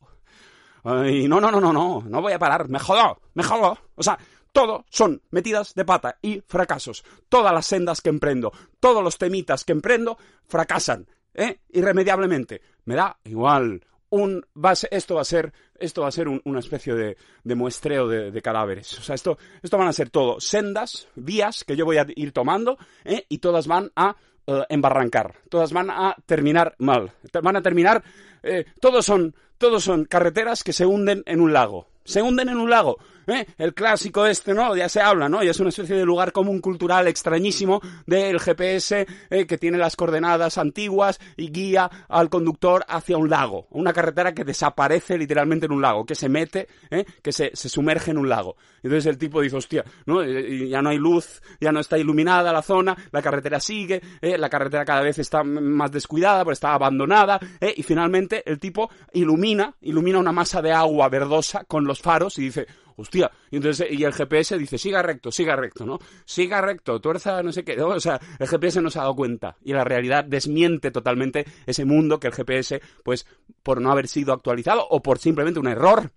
Ay, 0.83 1.27
no, 1.27 1.41
no, 1.41 1.51
no, 1.51 1.59
no, 1.59 1.73
no, 1.73 2.03
no 2.07 2.21
voy 2.21 2.31
a 2.31 2.39
parar, 2.39 2.69
me 2.69 2.79
jodo, 2.79 3.19
me 3.33 3.43
jodo. 3.43 3.77
O 3.95 4.03
sea, 4.03 4.17
todo 4.53 4.85
son 4.89 5.21
metidas 5.31 5.75
de 5.75 5.83
pata 5.85 6.17
y 6.21 6.41
fracasos. 6.47 7.03
Todas 7.27 7.53
las 7.53 7.65
sendas 7.65 8.01
que 8.01 8.09
emprendo, 8.09 8.51
todos 8.79 9.03
los 9.03 9.17
temitas 9.17 9.65
que 9.65 9.73
emprendo, 9.73 10.17
fracasan, 10.47 11.07
¿eh? 11.33 11.59
Irremediablemente. 11.69 12.61
Me 12.85 12.95
da 12.95 13.17
igual. 13.25 13.85
Un, 14.09 14.45
va 14.55 14.75
ser, 14.75 14.89
esto 14.91 15.15
va 15.15 15.21
a 15.21 15.25
ser, 15.25 15.51
esto 15.79 16.01
va 16.01 16.07
a 16.07 16.11
ser 16.11 16.27
un, 16.27 16.41
una 16.45 16.59
especie 16.59 16.93
de, 16.93 17.17
de 17.43 17.55
muestreo 17.55 18.07
de, 18.07 18.41
cadáveres. 18.41 18.97
O 18.99 19.01
sea, 19.01 19.15
esto, 19.15 19.37
esto 19.61 19.77
van 19.77 19.87
a 19.87 19.93
ser 19.93 20.09
todo 20.09 20.39
sendas, 20.39 21.07
vías 21.15 21.63
que 21.63 21.75
yo 21.75 21.85
voy 21.85 21.97
a 21.97 22.05
ir 22.15 22.31
tomando, 22.31 22.77
¿eh? 23.03 23.25
y 23.27 23.39
todas 23.39 23.67
van 23.67 23.91
a 23.95 24.15
uh, 24.47 24.63
embarrancar. 24.69 25.35
Todas 25.49 25.73
van 25.73 25.89
a 25.89 26.15
terminar 26.25 26.75
mal. 26.77 27.11
Van 27.41 27.55
a 27.55 27.61
terminar, 27.61 28.03
eh, 28.43 28.65
todos 28.79 29.05
son, 29.05 29.35
todos 29.57 29.83
son 29.83 30.05
carreteras 30.05 30.63
que 30.63 30.73
se 30.73 30.85
hunden 30.85 31.23
en 31.25 31.41
un 31.41 31.53
lago. 31.53 31.87
Se 32.05 32.21
hunden 32.21 32.49
en 32.49 32.57
un 32.57 32.69
lago. 32.69 32.97
¿Eh? 33.27 33.45
El 33.57 33.73
clásico 33.73 34.25
este, 34.25 34.53
¿no? 34.53 34.75
Ya 34.75 34.89
se 34.89 35.01
habla, 35.01 35.29
¿no? 35.29 35.43
Y 35.43 35.47
es 35.47 35.59
una 35.59 35.69
especie 35.69 35.95
de 35.95 36.05
lugar 36.05 36.31
común 36.31 36.59
cultural 36.59 37.07
extrañísimo 37.07 37.81
del 38.05 38.39
GPS 38.39 39.05
eh, 39.29 39.45
que 39.45 39.57
tiene 39.57 39.77
las 39.77 39.95
coordenadas 39.95 40.57
antiguas 40.57 41.19
y 41.35 41.51
guía 41.51 41.89
al 42.07 42.29
conductor 42.29 42.85
hacia 42.87 43.17
un 43.17 43.29
lago. 43.29 43.67
Una 43.71 43.93
carretera 43.93 44.33
que 44.33 44.43
desaparece 44.43 45.17
literalmente 45.17 45.65
en 45.65 45.73
un 45.73 45.81
lago, 45.81 46.05
que 46.05 46.15
se 46.15 46.29
mete, 46.29 46.67
¿eh? 46.89 47.05
que 47.21 47.31
se, 47.31 47.51
se 47.53 47.69
sumerge 47.69 48.11
en 48.11 48.17
un 48.17 48.29
lago. 48.29 48.55
Entonces 48.83 49.05
el 49.07 49.17
tipo 49.17 49.41
dice, 49.41 49.55
hostia, 49.55 49.83
¿no? 50.05 50.23
ya 50.23 50.81
no 50.81 50.89
hay 50.89 50.97
luz, 50.97 51.41
ya 51.59 51.71
no 51.71 51.79
está 51.79 51.97
iluminada 51.97 52.53
la 52.53 52.61
zona, 52.61 52.95
la 53.11 53.21
carretera 53.21 53.59
sigue, 53.59 54.01
¿eh? 54.21 54.37
la 54.37 54.49
carretera 54.49 54.85
cada 54.85 55.01
vez 55.01 55.19
está 55.19 55.43
más 55.43 55.91
descuidada, 55.91 56.43
pero 56.43 56.53
está 56.53 56.73
abandonada, 56.73 57.39
¿eh? 57.59 57.73
y 57.75 57.83
finalmente 57.83 58.43
el 58.49 58.59
tipo 58.59 58.89
ilumina, 59.13 59.73
ilumina 59.81 60.19
una 60.19 60.31
masa 60.31 60.61
de 60.61 60.71
agua 60.71 61.09
verdosa 61.09 61.63
con 61.65 61.85
los 61.85 62.01
faros 62.01 62.37
y 62.37 62.43
dice, 62.43 62.67
hostia, 62.97 63.31
y 63.51 63.57
entonces 63.57 63.87
y 63.89 64.03
el 64.03 64.13
GPS 64.13 64.57
dice, 64.57 64.77
siga 64.77 65.01
recto, 65.01 65.31
siga 65.31 65.55
recto, 65.55 65.85
¿no? 65.85 65.99
Siga 66.25 66.61
recto, 66.61 66.99
tuerza, 66.99 67.41
no 67.43 67.51
sé 67.51 67.63
qué, 67.63 67.79
o 67.81 67.99
sea, 67.99 68.19
el 68.39 68.47
GPS 68.47 68.81
no 68.81 68.89
se 68.89 68.99
ha 68.99 69.03
dado 69.03 69.15
cuenta. 69.15 69.55
Y 69.63 69.73
la 69.73 69.83
realidad 69.83 70.25
desmiente 70.25 70.91
totalmente 70.91 71.45
ese 71.65 71.85
mundo 71.85 72.19
que 72.19 72.27
el 72.27 72.33
GPS, 72.33 72.81
pues, 73.03 73.25
por 73.63 73.81
no 73.81 73.91
haber 73.91 74.07
sido 74.07 74.33
actualizado 74.33 74.85
o 74.89 75.01
por 75.01 75.19
simplemente 75.19 75.59
un 75.59 75.67
error. 75.67 76.11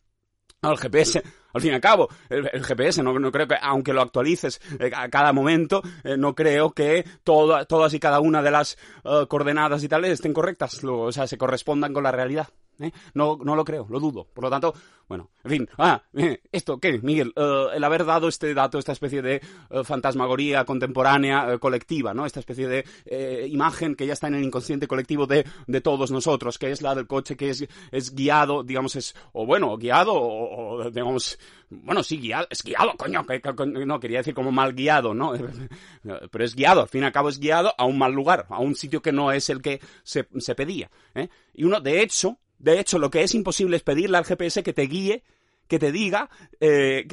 Al 0.63 0.77
GPS, 0.77 1.23
al 1.55 1.63
fin 1.63 1.71
y 1.71 1.75
al 1.75 1.81
cabo, 1.81 2.09
el, 2.29 2.63
GPS, 2.63 3.03
no, 3.03 3.19
no, 3.19 3.33
creo 3.33 3.49
que, 3.49 3.57
aunque 3.63 3.95
lo 3.95 4.03
actualices 4.03 4.61
eh, 4.79 4.91
a 4.95 5.09
cada 5.09 5.33
momento, 5.33 5.81
eh, 6.05 6.19
no 6.19 6.35
creo 6.35 6.73
que 6.73 7.03
todas 7.25 7.95
y 7.95 7.99
cada 7.99 8.21
una 8.21 8.43
de 8.43 8.51
las 8.51 8.77
uh, 9.05 9.27
coordenadas 9.27 9.83
y 9.83 9.89
tales 9.89 10.11
estén 10.13 10.35
correctas, 10.35 10.83
lo, 10.83 11.01
o 11.01 11.13
sea, 11.13 11.27
se 11.27 11.39
correspondan 11.39 11.95
con 11.95 12.03
la 12.03 12.13
realidad. 12.13 12.49
¿Eh? 12.81 12.93
No, 13.15 13.39
no 13.43 13.57
lo 13.57 13.65
creo, 13.65 13.87
lo 13.89 14.01
dudo. 14.01 14.27
Por 14.33 14.45
lo 14.45 14.51
tanto, 14.51 14.75
bueno, 15.11 15.31
en 15.43 15.51
fin. 15.51 15.69
Ah, 15.77 16.03
eh, 16.15 16.41
¿esto 16.53 16.79
qué, 16.79 17.01
Miguel? 17.03 17.33
Uh, 17.37 17.71
el 17.75 17.83
haber 17.83 18.05
dado 18.05 18.29
este 18.29 18.55
dato, 18.55 18.79
esta 18.79 18.93
especie 18.93 19.21
de 19.23 19.43
uh, 19.71 19.83
fantasmagoría 19.83 20.65
contemporánea 20.65 21.59
colectiva, 21.59 22.15
¿no? 22.15 22.27
Esta 22.27 22.39
especie 22.39 22.69
de 22.69 22.85
eh, 23.07 23.49
imagen 23.51 23.97
que 23.97 24.07
ya 24.07 24.13
está 24.13 24.29
en 24.29 24.37
el 24.37 24.45
inconsciente 24.45 24.87
colectivo 24.87 25.27
de, 25.27 25.45
de, 25.67 25.81
todos 25.81 26.13
nosotros, 26.13 26.59
que 26.59 26.71
es 26.71 26.81
la 26.81 26.95
del 26.95 27.09
coche 27.09 27.37
que 27.37 27.51
es, 27.51 27.67
es 27.91 28.15
guiado, 28.15 28.63
digamos, 28.63 28.95
es, 28.95 29.17
o 29.33 29.45
bueno, 29.45 29.77
guiado, 29.77 30.15
o, 30.15 30.77
o 30.77 30.91
digamos, 30.91 31.41
bueno, 31.71 32.05
sí, 32.05 32.19
guiado, 32.19 32.47
es 32.49 32.63
guiado, 32.63 32.93
coño, 32.97 33.27
que, 33.27 33.41
que, 33.41 33.67
no, 33.67 33.99
quería 33.99 34.19
decir 34.19 34.35
como 34.35 34.53
mal 34.53 34.75
guiado, 34.75 35.13
¿no? 35.13 35.33
Pero 36.31 36.45
es 36.45 36.55
guiado, 36.55 36.83
al 36.83 36.89
fin 36.89 37.03
y 37.03 37.07
al 37.07 37.13
cabo 37.13 37.31
es 37.31 37.41
guiado 37.41 37.75
a 37.77 37.85
un 37.85 37.99
mal 37.99 38.13
lugar, 38.13 38.47
a 38.49 38.61
un 38.61 38.77
sitio 38.77 39.03
que 39.03 39.11
no 39.11 39.33
es 39.33 39.51
el 39.51 39.61
que 39.61 39.81
se, 40.05 40.29
se 40.39 40.55
pedía, 40.55 40.89
¿eh? 41.17 41.29
Y 41.53 41.65
uno, 41.65 41.81
de 41.81 42.01
hecho, 42.01 42.39
de 42.61 42.79
hecho, 42.79 42.99
lo 42.99 43.11
que 43.11 43.23
es 43.23 43.35
imposible 43.35 43.77
es 43.77 43.83
pedirle 43.83 44.19
al 44.19 44.25
GPS 44.25 44.63
que 44.63 44.75
te 44.75 44.83
guíe, 44.83 45.25
que 45.67 45.79
te 45.79 45.93
diga, 45.93 46.29
eh, 46.61 47.07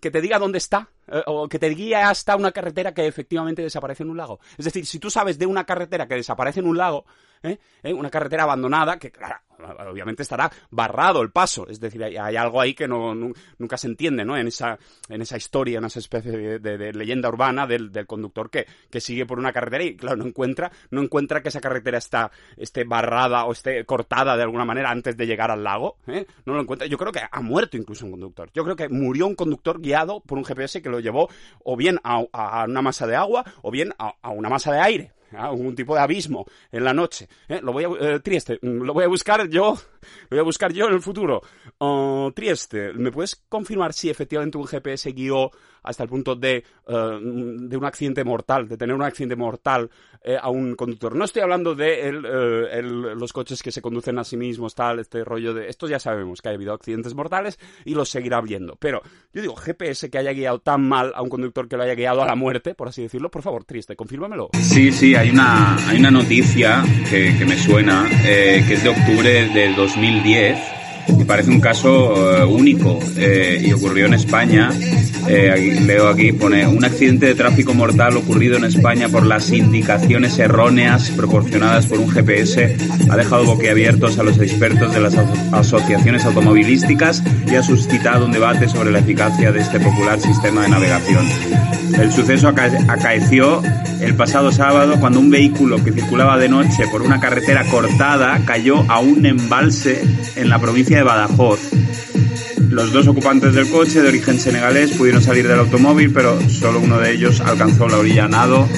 que, 0.00 0.10
te 0.10 0.20
diga 0.20 0.38
dónde 0.38 0.58
está, 0.58 0.88
eh, 1.08 1.22
o 1.26 1.46
que 1.46 1.58
te 1.58 1.68
guíe 1.68 1.96
hasta 1.96 2.36
una 2.36 2.52
carretera 2.52 2.94
que 2.94 3.06
efectivamente 3.06 3.60
desaparece 3.60 4.02
en 4.02 4.10
un 4.10 4.16
lago. 4.16 4.40
Es 4.56 4.64
decir, 4.64 4.86
si 4.86 4.98
tú 4.98 5.10
sabes 5.10 5.38
de 5.38 5.46
una 5.46 5.64
carretera 5.64 6.08
que 6.08 6.14
desaparece 6.14 6.60
en 6.60 6.68
un 6.68 6.78
lago, 6.78 7.04
¿eh? 7.42 7.58
¿Eh? 7.82 7.92
una 7.92 8.10
carretera 8.10 8.44
abandonada, 8.44 8.98
que 8.98 9.10
claro, 9.10 9.36
obviamente 9.90 10.22
estará 10.22 10.50
barrado 10.70 11.22
el 11.22 11.30
paso. 11.30 11.66
Es 11.68 11.80
decir, 11.80 12.02
hay, 12.04 12.36
algo 12.36 12.60
ahí 12.60 12.74
que 12.74 12.88
no, 12.88 13.14
nunca 13.14 13.76
se 13.76 13.86
entiende, 13.86 14.24
¿no? 14.24 14.36
En 14.36 14.48
esa, 14.48 14.78
en 15.08 15.22
esa 15.22 15.36
historia, 15.36 15.78
en 15.78 15.84
esa 15.84 15.98
especie 15.98 16.58
de, 16.58 16.92
leyenda 16.92 17.28
urbana 17.28 17.66
del, 17.66 17.90
conductor 18.06 18.50
que, 18.50 18.66
sigue 19.00 19.26
por 19.26 19.38
una 19.38 19.52
carretera 19.52 19.84
y, 19.84 19.96
claro, 19.96 20.16
no 20.16 20.26
encuentra, 20.26 20.72
no 20.90 21.02
encuentra 21.02 21.42
que 21.42 21.48
esa 21.48 21.60
carretera 21.60 21.98
está, 21.98 22.30
esté 22.56 22.84
barrada 22.84 23.44
o 23.44 23.52
esté 23.52 23.84
cortada 23.84 24.36
de 24.36 24.42
alguna 24.42 24.64
manera 24.64 24.90
antes 24.90 25.16
de 25.16 25.26
llegar 25.26 25.50
al 25.50 25.62
lago. 25.62 25.96
¿eh? 26.06 26.26
No 26.46 26.54
lo 26.54 26.62
encuentra. 26.62 26.86
Yo 26.86 26.96
creo 26.96 27.12
que 27.12 27.20
ha 27.30 27.40
muerto 27.40 27.76
incluso 27.76 28.06
un 28.06 28.12
conductor. 28.12 28.50
Yo 28.54 28.64
creo 28.64 28.76
que 28.76 28.88
murió 28.88 29.26
un 29.26 29.34
conductor 29.34 29.80
guiado 29.80 30.20
por 30.20 30.38
un 30.38 30.44
GPS 30.44 30.80
que 30.80 30.88
lo 30.88 31.00
llevó 31.00 31.28
o 31.62 31.76
bien 31.76 31.98
a, 32.02 32.64
una 32.64 32.82
masa 32.82 33.06
de 33.06 33.16
agua 33.16 33.44
o 33.62 33.70
bien 33.70 33.92
a 33.98 34.30
una 34.30 34.48
masa 34.48 34.72
de 34.72 34.80
aire 34.80 35.14
algún 35.36 35.74
tipo 35.74 35.94
de 35.94 36.00
abismo 36.00 36.46
en 36.70 36.84
la 36.84 36.92
noche. 36.92 37.28
¿eh? 37.48 37.60
Lo 37.62 37.72
voy 37.72 37.84
a, 37.84 37.88
eh, 37.88 38.20
Trieste, 38.20 38.58
lo 38.62 38.92
voy 38.92 39.04
a 39.04 39.08
buscar 39.08 39.48
yo, 39.48 39.76
lo 40.22 40.28
voy 40.30 40.38
a 40.38 40.42
buscar 40.42 40.72
yo 40.72 40.86
en 40.86 40.94
el 40.94 41.00
futuro. 41.00 41.42
Uh, 41.78 42.30
Trieste, 42.32 42.92
¿me 42.94 43.10
puedes 43.10 43.36
confirmar 43.48 43.92
si 43.92 44.10
efectivamente 44.10 44.58
un 44.58 44.66
GPS 44.66 45.12
guió 45.12 45.50
hasta 45.84 46.02
el 46.02 46.08
punto 46.08 46.34
de, 46.34 46.64
uh, 46.88 47.18
de 47.20 47.76
un 47.76 47.84
accidente 47.84 48.24
mortal, 48.24 48.68
de 48.68 48.76
tener 48.76 48.94
un 48.94 49.02
accidente 49.02 49.36
mortal 49.36 49.90
eh, 50.22 50.36
a 50.40 50.50
un 50.50 50.74
conductor? 50.74 51.14
No 51.14 51.24
estoy 51.24 51.42
hablando 51.42 51.74
de 51.74 52.08
el, 52.08 52.24
uh, 52.24 52.66
el, 52.72 53.18
los 53.18 53.32
coches 53.32 53.62
que 53.62 53.70
se 53.70 53.80
conducen 53.80 54.18
a 54.18 54.24
sí 54.24 54.36
mismos, 54.36 54.74
tal, 54.74 54.98
este 54.98 55.22
rollo 55.24 55.54
de... 55.54 55.68
Esto 55.68 55.86
ya 55.86 55.98
sabemos 55.98 56.42
que 56.42 56.48
ha 56.48 56.52
habido 56.52 56.72
accidentes 56.72 57.14
mortales 57.14 57.58
y 57.84 57.94
los 57.94 58.08
seguirá 58.08 58.38
habiendo. 58.38 58.76
Pero 58.76 59.02
yo 59.32 59.42
digo, 59.42 59.54
GPS 59.54 60.10
que 60.10 60.18
haya 60.18 60.32
guiado 60.32 60.58
tan 60.58 60.82
mal 60.88 61.12
a 61.14 61.22
un 61.22 61.28
conductor 61.28 61.68
que 61.68 61.76
lo 61.76 61.82
haya 61.84 61.94
guiado 61.94 62.22
a 62.22 62.26
la 62.26 62.34
muerte, 62.34 62.74
por 62.74 62.88
así 62.88 63.02
decirlo, 63.02 63.30
por 63.30 63.42
favor, 63.42 63.64
Trieste, 63.64 63.96
confírmamelo. 63.96 64.50
Sí, 64.60 64.90
sí, 64.90 65.14
hay 65.14 65.30
una, 65.30 65.76
hay 65.88 65.98
una 65.98 66.10
noticia 66.10 66.82
que, 67.10 67.44
me 67.44 67.56
suena, 67.56 68.08
eh, 68.24 68.64
que 68.66 68.74
es 68.74 68.82
de 68.82 68.88
octubre 68.88 69.48
del 69.48 69.76
2010 69.76 70.58
y 71.08 71.24
parece 71.24 71.50
un 71.50 71.60
caso 71.60 72.14
uh, 72.14 72.46
único 72.48 72.98
eh, 73.16 73.62
y 73.64 73.72
ocurrió 73.72 74.06
en 74.06 74.14
España. 74.14 74.70
Eh, 75.28 75.50
aquí, 75.50 75.70
leo 75.84 76.08
aquí, 76.08 76.32
pone 76.32 76.66
un 76.66 76.84
accidente 76.84 77.26
de 77.26 77.34
tráfico 77.34 77.72
mortal 77.72 78.16
ocurrido 78.16 78.56
en 78.56 78.64
España 78.64 79.08
por 79.08 79.24
las 79.24 79.50
indicaciones 79.50 80.38
erróneas 80.38 81.10
proporcionadas 81.10 81.86
por 81.86 81.98
un 81.98 82.10
GPS 82.10 82.76
ha 83.08 83.16
dejado 83.16 83.44
boquiabiertos 83.44 84.18
a 84.18 84.22
los 84.22 84.38
expertos 84.38 84.92
de 84.92 85.00
las 85.00 85.14
asociaciones 85.52 86.24
automovilísticas 86.24 87.22
y 87.46 87.54
ha 87.54 87.62
suscitado 87.62 88.26
un 88.26 88.32
debate 88.32 88.68
sobre 88.68 88.90
la 88.90 88.98
eficacia 88.98 89.52
de 89.52 89.60
este 89.60 89.80
popular 89.80 90.20
sistema 90.20 90.62
de 90.62 90.68
navegación. 90.68 91.26
El 91.98 92.12
suceso 92.12 92.48
aca 92.48 92.70
acaeció 92.88 93.62
el 94.00 94.14
pasado 94.14 94.52
sábado 94.52 94.98
cuando 95.00 95.20
un 95.20 95.30
vehículo 95.30 95.82
que 95.82 95.92
circulaba 95.92 96.38
de 96.38 96.48
noche 96.48 96.86
por 96.90 97.02
una 97.02 97.20
carretera 97.20 97.64
cortada 97.64 98.40
cayó 98.44 98.84
a 98.90 99.00
un 99.00 99.24
embalse 99.24 100.02
en 100.36 100.48
la 100.48 100.58
provincia 100.58 100.98
de 100.98 101.02
Badajoz. 101.02 101.60
Los 102.74 102.92
dos 102.92 103.06
ocupantes 103.06 103.54
del 103.54 103.70
coche, 103.70 104.02
de 104.02 104.08
origen 104.08 104.36
senegalés, 104.36 104.90
pudieron 104.96 105.22
salir 105.22 105.46
del 105.46 105.60
automóvil, 105.60 106.12
pero 106.12 106.36
solo 106.50 106.80
uno 106.80 106.98
de 106.98 107.12
ellos 107.12 107.40
alcanzó 107.40 107.86
la 107.86 107.98
orilla 107.98 108.26
nado. 108.26 108.68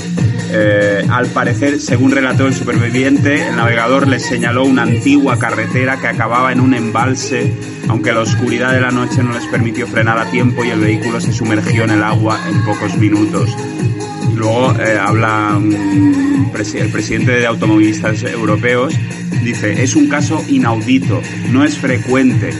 Eh, 0.52 1.02
al 1.08 1.28
parecer, 1.28 1.80
según 1.80 2.10
relató 2.10 2.46
el 2.46 2.52
superviviente, 2.52 3.48
el 3.48 3.56
navegador 3.56 4.06
les 4.06 4.26
señaló 4.26 4.66
una 4.66 4.82
antigua 4.82 5.38
carretera 5.38 5.98
que 5.98 6.08
acababa 6.08 6.52
en 6.52 6.60
un 6.60 6.74
embalse, 6.74 7.54
aunque 7.88 8.12
la 8.12 8.20
oscuridad 8.20 8.74
de 8.74 8.82
la 8.82 8.90
noche 8.90 9.22
no 9.22 9.32
les 9.32 9.46
permitió 9.46 9.86
frenar 9.86 10.18
a 10.18 10.30
tiempo 10.30 10.62
y 10.62 10.68
el 10.68 10.80
vehículo 10.80 11.18
se 11.18 11.32
sumergió 11.32 11.84
en 11.84 11.92
el 11.92 12.02
agua 12.02 12.38
en 12.50 12.62
pocos 12.66 12.98
minutos. 12.98 13.48
Luego 14.34 14.74
eh, 14.78 14.98
habla 15.00 15.54
um, 15.56 15.72
el 16.54 16.90
presidente 16.90 17.32
de 17.32 17.46
automovilistas 17.46 18.22
europeos, 18.24 18.92
dice, 19.42 19.82
es 19.82 19.96
un 19.96 20.08
caso 20.08 20.44
inaudito, 20.50 21.22
no 21.50 21.64
es 21.64 21.78
frecuente. 21.78 22.52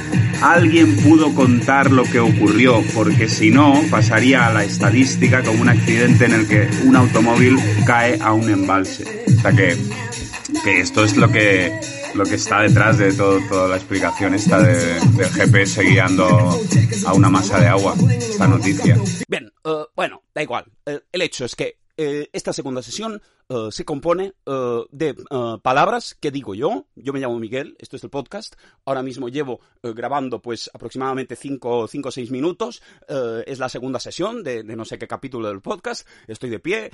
Alguien 0.47 0.97
pudo 0.99 1.35
contar 1.35 1.91
lo 1.91 2.05
que 2.05 2.21
ocurrió, 2.21 2.81
porque 2.95 3.29
si 3.29 3.51
no, 3.51 3.83
pasaría 3.91 4.47
a 4.47 4.53
la 4.53 4.63
estadística 4.63 5.43
como 5.43 5.61
un 5.63 5.69
accidente 5.69 6.27
en 6.27 6.35
el 6.35 6.47
que 6.47 6.69
un 6.85 6.95
automóvil 6.95 7.57
cae 7.85 8.17
a 8.21 8.33
un 8.33 8.49
embalse. 8.49 9.25
O 9.27 9.41
sea 9.41 9.51
que, 9.51 9.77
esto 10.81 11.03
es 11.03 11.17
lo 11.17 11.33
que, 11.33 11.77
lo 12.15 12.25
que 12.25 12.37
está 12.37 12.61
detrás 12.61 12.99
de 12.99 13.13
todo, 13.13 13.41
toda 13.49 13.67
la 13.67 13.77
explicación 13.77 14.35
esta 14.35 14.63
de, 14.63 15.01
del 15.17 15.31
GPS 15.31 15.83
guiando 15.83 16.29
a 17.05 17.13
una 17.13 17.29
masa 17.29 17.59
de 17.59 17.67
agua, 17.67 17.97
esta 18.09 18.47
noticia. 18.47 18.97
Bien, 19.27 19.53
uh, 19.65 19.87
bueno, 19.97 20.23
da 20.33 20.45
igual. 20.45 20.65
Uh, 20.87 21.01
el 21.11 21.23
hecho 21.23 21.45
es 21.45 21.57
que 21.57 21.79
eh, 21.97 22.29
esta 22.33 22.53
segunda 22.53 22.83
sesión 22.83 23.21
uh, 23.49 23.71
se 23.71 23.85
compone 23.85 24.35
uh, 24.47 24.85
de 24.91 25.15
uh, 25.31 25.59
palabras 25.61 26.15
que 26.15 26.31
digo 26.31 26.55
yo. 26.55 26.87
Yo 26.95 27.13
me 27.13 27.21
llamo 27.21 27.39
Miguel, 27.39 27.77
esto 27.79 27.97
es 27.97 28.05
el 28.05 28.11
podcast. 28.11 28.55
Ahora 28.85 29.03
mismo 29.03 29.29
llevo 29.29 29.61
grabando 29.83 30.41
pues 30.41 30.71
aproximadamente 30.73 31.37
5 31.37 31.89
o 31.89 31.89
6 31.89 32.31
minutos. 32.31 32.83
es 33.47 33.59
la 33.59 33.69
segunda 33.69 34.01
sesión 34.01 34.43
de, 34.43 34.63
de, 34.63 34.77
no 34.77 34.85
sé 34.85 34.99
qué 34.99 35.07
capítulo 35.07 35.49
del 35.49 35.61
podcast. 35.61 36.07
Estoy 36.27 36.51
de 36.51 36.59
pie. 36.59 36.91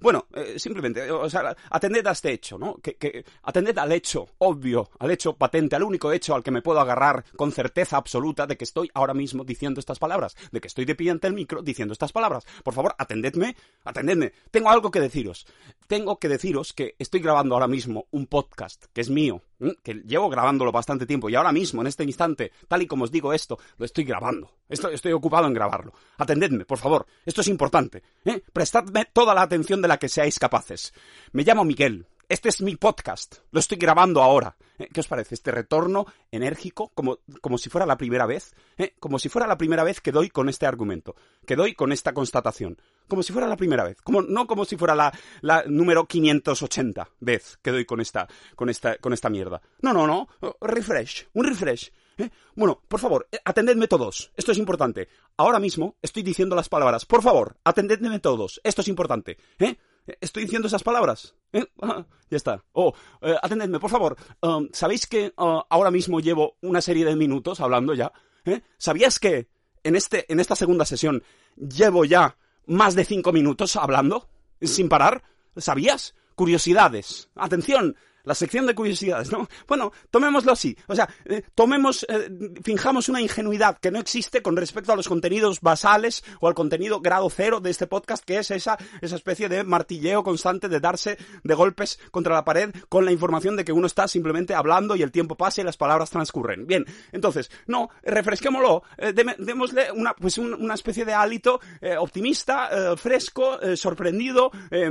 bueno, 0.00 0.26
simplemente, 0.56 1.10
o 1.10 1.28
sea, 1.28 1.56
atended 1.70 2.06
a 2.06 2.12
este 2.12 2.32
hecho, 2.32 2.58
¿no? 2.58 2.76
Que, 2.76 2.96
que, 2.96 3.24
atended 3.42 3.76
al 3.78 3.92
hecho 3.92 4.26
obvio, 4.38 4.90
al 4.98 5.10
hecho 5.10 5.36
patente, 5.36 5.76
al 5.76 5.82
único 5.82 6.12
hecho 6.12 6.34
al 6.34 6.42
que 6.42 6.50
me 6.50 6.62
puedo 6.62 6.80
agarrar 6.80 7.24
con 7.36 7.50
certeza 7.52 7.96
absoluta 7.96 8.46
de 8.46 8.56
que 8.56 8.64
estoy 8.64 8.90
ahora 8.94 9.14
mismo 9.14 9.44
diciendo 9.44 9.80
estas 9.80 9.98
palabras, 9.98 10.36
de 10.52 10.60
que 10.60 10.68
estoy 10.68 10.84
de 10.84 10.94
pie 10.94 11.10
ante 11.10 11.26
el 11.26 11.34
micro 11.34 11.62
diciendo 11.62 11.92
estas 11.92 12.12
palabras. 12.12 12.44
Por 12.62 12.74
favor, 12.74 12.94
atendedme, 12.98 13.56
atendedme. 13.84 14.32
Tengo 14.50 14.70
algo 14.70 14.90
que 14.90 15.00
deciros. 15.00 15.46
Tengo 15.88 16.18
que 16.18 16.28
deciros 16.28 16.74
que 16.74 16.96
estoy 16.98 17.20
grabando 17.20 17.54
ahora 17.54 17.66
mismo 17.66 18.08
un 18.10 18.26
podcast 18.26 18.84
que 18.92 19.00
es 19.00 19.08
mío, 19.08 19.40
que 19.82 19.94
llevo 19.94 20.28
grabándolo 20.28 20.70
bastante 20.70 21.06
tiempo 21.06 21.30
y 21.30 21.34
ahora 21.34 21.50
mismo, 21.50 21.80
en 21.80 21.86
este 21.86 22.04
instante, 22.04 22.52
tal 22.68 22.82
y 22.82 22.86
como 22.86 23.04
os 23.04 23.10
digo 23.10 23.32
esto, 23.32 23.58
lo 23.78 23.86
estoy 23.86 24.04
grabando. 24.04 24.52
Estoy, 24.68 25.12
ocupado 25.12 25.46
en 25.46 25.54
grabarlo. 25.54 25.94
Atendedme, 26.18 26.66
por 26.66 26.76
favor. 26.76 27.06
Esto 27.24 27.40
es 27.40 27.48
importante. 27.48 28.02
¿eh? 28.26 28.42
Prestadme 28.52 29.06
toda 29.06 29.34
la 29.34 29.40
atención 29.40 29.80
de 29.80 29.88
la 29.88 29.96
que 29.96 30.10
seáis 30.10 30.38
capaces. 30.38 30.92
Me 31.32 31.42
llamo 31.42 31.64
Miguel. 31.64 32.06
este 32.28 32.50
es 32.50 32.60
mi 32.60 32.76
podcast, 32.76 33.36
lo 33.50 33.58
estoy 33.58 33.78
grabando 33.78 34.22
ahora. 34.22 34.58
¿Eh? 34.78 34.90
¿Qué 34.92 35.00
os 35.00 35.08
parece? 35.08 35.36
Este 35.36 35.52
retorno 35.52 36.04
enérgico, 36.30 36.90
como, 36.94 37.20
como 37.40 37.56
si 37.56 37.70
fuera 37.70 37.86
la 37.86 37.96
primera 37.96 38.26
vez, 38.26 38.54
¿eh? 38.76 38.94
como 39.00 39.18
si 39.18 39.30
fuera 39.30 39.46
la 39.46 39.56
primera 39.56 39.84
vez 39.84 40.02
que 40.02 40.12
doy 40.12 40.28
con 40.28 40.50
este 40.50 40.66
argumento, 40.66 41.16
que 41.46 41.56
doy 41.56 41.74
con 41.74 41.92
esta 41.92 42.12
constatación, 42.12 42.76
como 43.08 43.22
si 43.22 43.32
fuera 43.32 43.48
la 43.48 43.56
primera 43.56 43.84
vez, 43.84 44.00
como, 44.02 44.22
no 44.22 44.46
como 44.46 44.64
si 44.64 44.76
fuera 44.76 44.94
la, 44.94 45.64
número 45.66 46.06
580 46.06 47.08
vez 47.20 47.58
que 47.62 47.70
doy 47.70 47.84
con 47.84 48.00
esta, 48.00 48.28
con 48.54 48.68
esta, 48.68 48.96
con 48.98 49.12
esta 49.12 49.30
mierda. 49.30 49.60
No, 49.82 49.92
no, 49.92 50.06
no, 50.06 50.28
refresh, 50.60 51.28
un 51.34 51.44
refresh. 51.44 51.90
¿Eh? 52.18 52.30
Bueno, 52.56 52.82
por 52.88 52.98
favor, 52.98 53.28
eh, 53.30 53.38
atendedme 53.44 53.86
todos. 53.86 54.32
Esto 54.36 54.50
es 54.50 54.58
importante. 54.58 55.08
Ahora 55.36 55.60
mismo 55.60 55.96
estoy 56.02 56.24
diciendo 56.24 56.56
las 56.56 56.68
palabras. 56.68 57.06
Por 57.06 57.22
favor, 57.22 57.56
atendedme 57.62 58.18
todos. 58.18 58.60
Esto 58.64 58.80
es 58.80 58.88
importante. 58.88 59.38
¿Eh? 59.60 59.76
Estoy 60.20 60.44
diciendo 60.44 60.68
esas 60.68 60.82
palabras. 60.82 61.34
¿Eh? 61.52 61.64
Ah, 61.82 62.04
ya 62.30 62.36
está. 62.36 62.64
Oh, 62.72 62.92
eh, 63.22 63.36
atendedme, 63.42 63.78
por 63.78 63.90
favor. 63.90 64.16
Um, 64.40 64.68
¿Sabéis 64.72 65.06
que 65.06 65.32
uh, 65.36 65.60
ahora 65.68 65.90
mismo 65.90 66.20
llevo 66.20 66.56
una 66.62 66.80
serie 66.80 67.04
de 67.04 67.16
minutos 67.16 67.60
hablando 67.60 67.94
ya? 67.94 68.12
¿Eh? 68.44 68.62
¿Sabías 68.78 69.18
que 69.18 69.48
en, 69.82 69.96
este, 69.96 70.30
en 70.32 70.40
esta 70.40 70.56
segunda 70.56 70.84
sesión 70.84 71.22
llevo 71.56 72.04
ya 72.04 72.36
más 72.68 72.94
de 72.94 73.04
cinco 73.04 73.32
minutos 73.32 73.74
hablando? 73.76 74.28
Sin 74.62 74.88
parar. 74.88 75.24
¿Sabías? 75.56 76.14
Curiosidades. 76.36 77.30
Atención, 77.34 77.96
la 78.24 78.34
sección 78.34 78.66
de 78.66 78.74
curiosidades, 78.74 79.32
¿no? 79.32 79.48
Bueno, 79.66 79.92
tomémoslo 80.10 80.52
así. 80.52 80.76
O 80.86 80.94
sea, 80.94 81.08
eh, 81.24 81.42
tomemos, 81.54 82.04
eh, 82.08 82.30
finjamos 82.62 83.08
una 83.08 83.20
ingenuidad 83.20 83.78
que 83.78 83.90
no 83.90 83.98
existe 83.98 84.42
con 84.42 84.56
respecto 84.56 84.92
a 84.92 84.96
los 84.96 85.08
contenidos 85.08 85.60
basales 85.60 86.22
o 86.40 86.48
al 86.48 86.54
contenido 86.54 87.00
grado 87.00 87.30
cero 87.30 87.60
de 87.60 87.70
este 87.70 87.86
podcast, 87.86 88.24
que 88.24 88.38
es 88.38 88.50
esa, 88.50 88.76
esa 89.00 89.16
especie 89.16 89.48
de 89.48 89.64
martilleo 89.64 90.22
constante 90.22 90.68
de 90.68 90.80
darse 90.80 91.18
de 91.42 91.54
golpes 91.54 91.98
contra 92.10 92.34
la 92.34 92.44
pared 92.44 92.70
con 92.88 93.04
la 93.04 93.12
información 93.12 93.56
de 93.56 93.64
que 93.64 93.72
uno 93.72 93.86
está 93.86 94.08
simplemente 94.08 94.54
hablando 94.54 94.96
y 94.96 95.02
el 95.02 95.10
tiempo 95.10 95.36
pasa 95.36 95.60
y 95.60 95.64
las 95.64 95.76
palabras 95.76 96.10
transcurren. 96.10 96.66
Bien, 96.66 96.84
entonces, 97.12 97.50
no, 97.66 97.88
refresquémoslo, 98.02 98.82
eh, 98.98 99.12
démosle 99.38 99.90
una, 99.92 100.14
pues 100.14 100.38
una 100.38 100.74
especie 100.74 101.04
de 101.04 101.14
hálito 101.14 101.60
optimista, 101.98 102.96
fresco, 102.96 103.58
sorprendido, 103.76 104.50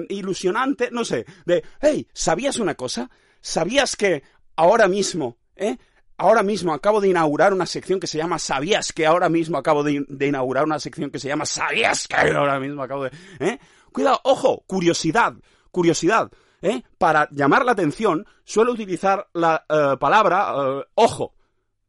ilusionante, 0.10 0.90
no 0.92 1.06
sé, 1.06 1.26
de, 1.46 1.64
hey, 1.82 2.08
¿sabías 2.14 2.58
una 2.60 2.76
cosa? 2.76 3.10
¿Sabías 3.48 3.96
que 3.96 4.24
ahora 4.58 4.90
mismo, 4.90 5.38
eh? 5.56 5.78
Ahora 6.18 6.44
mismo 6.44 6.74
acabo 6.74 7.00
de 7.00 7.08
inaugurar 7.08 7.54
una 7.54 7.66
sección 7.66 7.98
que 7.98 8.06
se 8.06 8.18
llama 8.18 8.40
¿Sabías 8.40 8.92
que 8.92 9.06
ahora 9.06 9.30
mismo 9.30 9.58
acabo 9.58 9.84
de, 9.84 10.06
inaugurar 10.28 10.66
una 10.66 10.80
sección 10.80 11.10
que 11.10 11.18
se 11.18 11.30
llama 11.30 11.46
¿Sabías 11.46 12.10
que 12.10 12.18
ahora 12.18 12.60
mismo 12.60 12.84
acabo 12.84 13.06
de... 13.06 13.12
¿eh? 13.40 13.58
Cuidado, 13.94 14.20
ojo, 14.26 14.66
curiosidad, 14.68 15.34
curiosidad. 15.72 16.30
¿eh? 16.62 16.84
Para 16.98 17.30
llamar 17.32 17.64
la 17.64 17.72
atención 17.72 18.26
suelo 18.44 18.74
utilizar 18.74 19.30
la 19.34 19.64
eh, 19.70 19.96
palabra 19.98 20.54
eh, 20.54 20.84
ojo. 20.96 21.34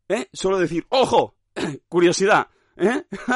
¿eh? 0.08 0.28
Suelo 0.32 0.58
decir 0.58 0.86
ojo, 0.90 1.34
curiosidad. 1.88 2.46
¿Eh? 2.76 3.02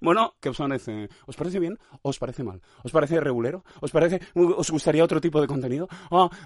bueno, 0.00 0.34
¿qué 0.40 0.48
os 0.48 0.58
parece? 0.58 1.08
¿Os 1.26 1.36
parece 1.36 1.58
bien 1.58 1.78
o 2.02 2.10
os 2.10 2.18
parece 2.18 2.42
mal? 2.44 2.60
¿Os 2.82 2.92
parece 2.92 3.20
regulero? 3.20 3.64
¿Os 3.80 3.90
parece, 3.90 4.20
os 4.34 4.70
gustaría 4.70 5.04
otro 5.04 5.20
tipo 5.20 5.40
de 5.40 5.46
contenido? 5.46 5.88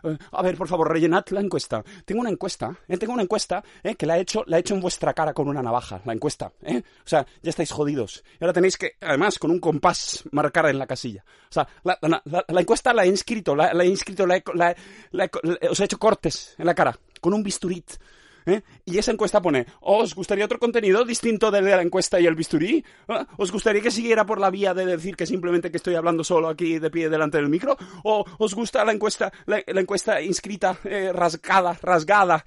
Eh, 0.05 0.17
a 0.33 0.43
ver, 0.43 0.57
por 0.57 0.69
favor, 0.69 0.91
rellenad 0.91 1.25
la 1.31 1.41
encuesta. 1.41 1.83
Tengo 2.05 2.21
una 2.21 2.31
encuesta, 2.31 2.77
¿eh? 2.89 2.97
tengo 2.97 3.13
una 3.13 3.23
encuesta 3.23 3.63
¿eh? 3.83 3.95
que 3.95 4.07
la 4.07 4.19
he 4.19 4.23
hecho, 4.23 4.45
la 4.47 4.57
he 4.57 4.61
hecho 4.61 4.75
en 4.75 4.81
vuestra 4.81 5.15
cara 5.15 5.35
con 5.35 5.49
una 5.49 5.63
navaja, 5.63 6.01
la 6.05 6.13
encuesta, 6.13 6.53
¿eh? 6.63 6.83
O 7.05 7.09
sea, 7.09 7.27
ya 7.43 7.51
estáis 7.51 7.71
jodidos. 7.71 8.23
Y 8.41 8.45
ahora 8.45 8.53
tenéis 8.53 8.77
que, 8.77 8.93
además, 9.01 9.39
con 9.39 9.51
un 9.51 9.61
compás 9.61 10.25
marcar 10.33 10.67
en 10.67 10.79
la 10.79 10.87
casilla. 10.87 11.25
O 11.51 11.53
sea, 11.53 11.69
la, 11.85 11.99
encuesta 12.61 12.93
la 12.93 13.05
he 13.05 13.09
inscrito, 13.09 13.55
la, 13.55 13.71
he 13.71 13.87
inscrito, 13.87 14.27
la 14.27 14.43
os 15.71 15.81
he 15.81 15.85
hecho 15.85 15.99
cortes 15.99 16.55
en 16.59 16.67
la 16.67 16.75
cara, 16.75 16.99
con 17.21 17.35
un 17.35 17.43
bisturit. 17.43 17.91
¿Eh? 18.47 18.63
Y 18.85 18.99
esa 18.99 19.13
encuesta 19.13 19.41
pone, 19.41 19.67
¿os 19.81 20.15
gustaría 20.15 20.45
otro 20.45 20.59
contenido 20.59 21.05
distinto 21.05 21.51
del 21.51 21.65
de 21.65 21.77
la 21.77 21.83
encuesta 21.83 22.21
y 22.21 22.27
el 22.27 22.35
bisturí? 22.35 22.85
¿Eh? 23.09 23.25
¿Os 23.37 23.53
gustaría 23.53 23.83
que 23.83 23.91
siguiera 23.91 24.27
por 24.27 24.41
la 24.41 24.51
vía 24.51 24.75
de 24.75 24.87
decir 24.87 25.17
que 25.17 25.27
simplemente 25.27 25.71
que 25.71 25.77
estoy 25.77 25.95
hablando 25.95 26.25
solo 26.25 26.49
aquí 26.49 26.79
de 26.79 26.91
pie 26.91 27.09
delante 27.09 27.39
del 27.39 27.49
micro? 27.49 27.77
¿O 28.05 28.25
os 28.39 28.55
gusta 28.55 28.85
la 28.85 28.93
encuesta, 28.93 29.33
la, 29.47 29.63
encuesta 29.67 30.21
inscrita, 30.21 30.79
eh, 30.85 31.13
rasgada, 31.13 31.79
rasgada, 31.81 32.45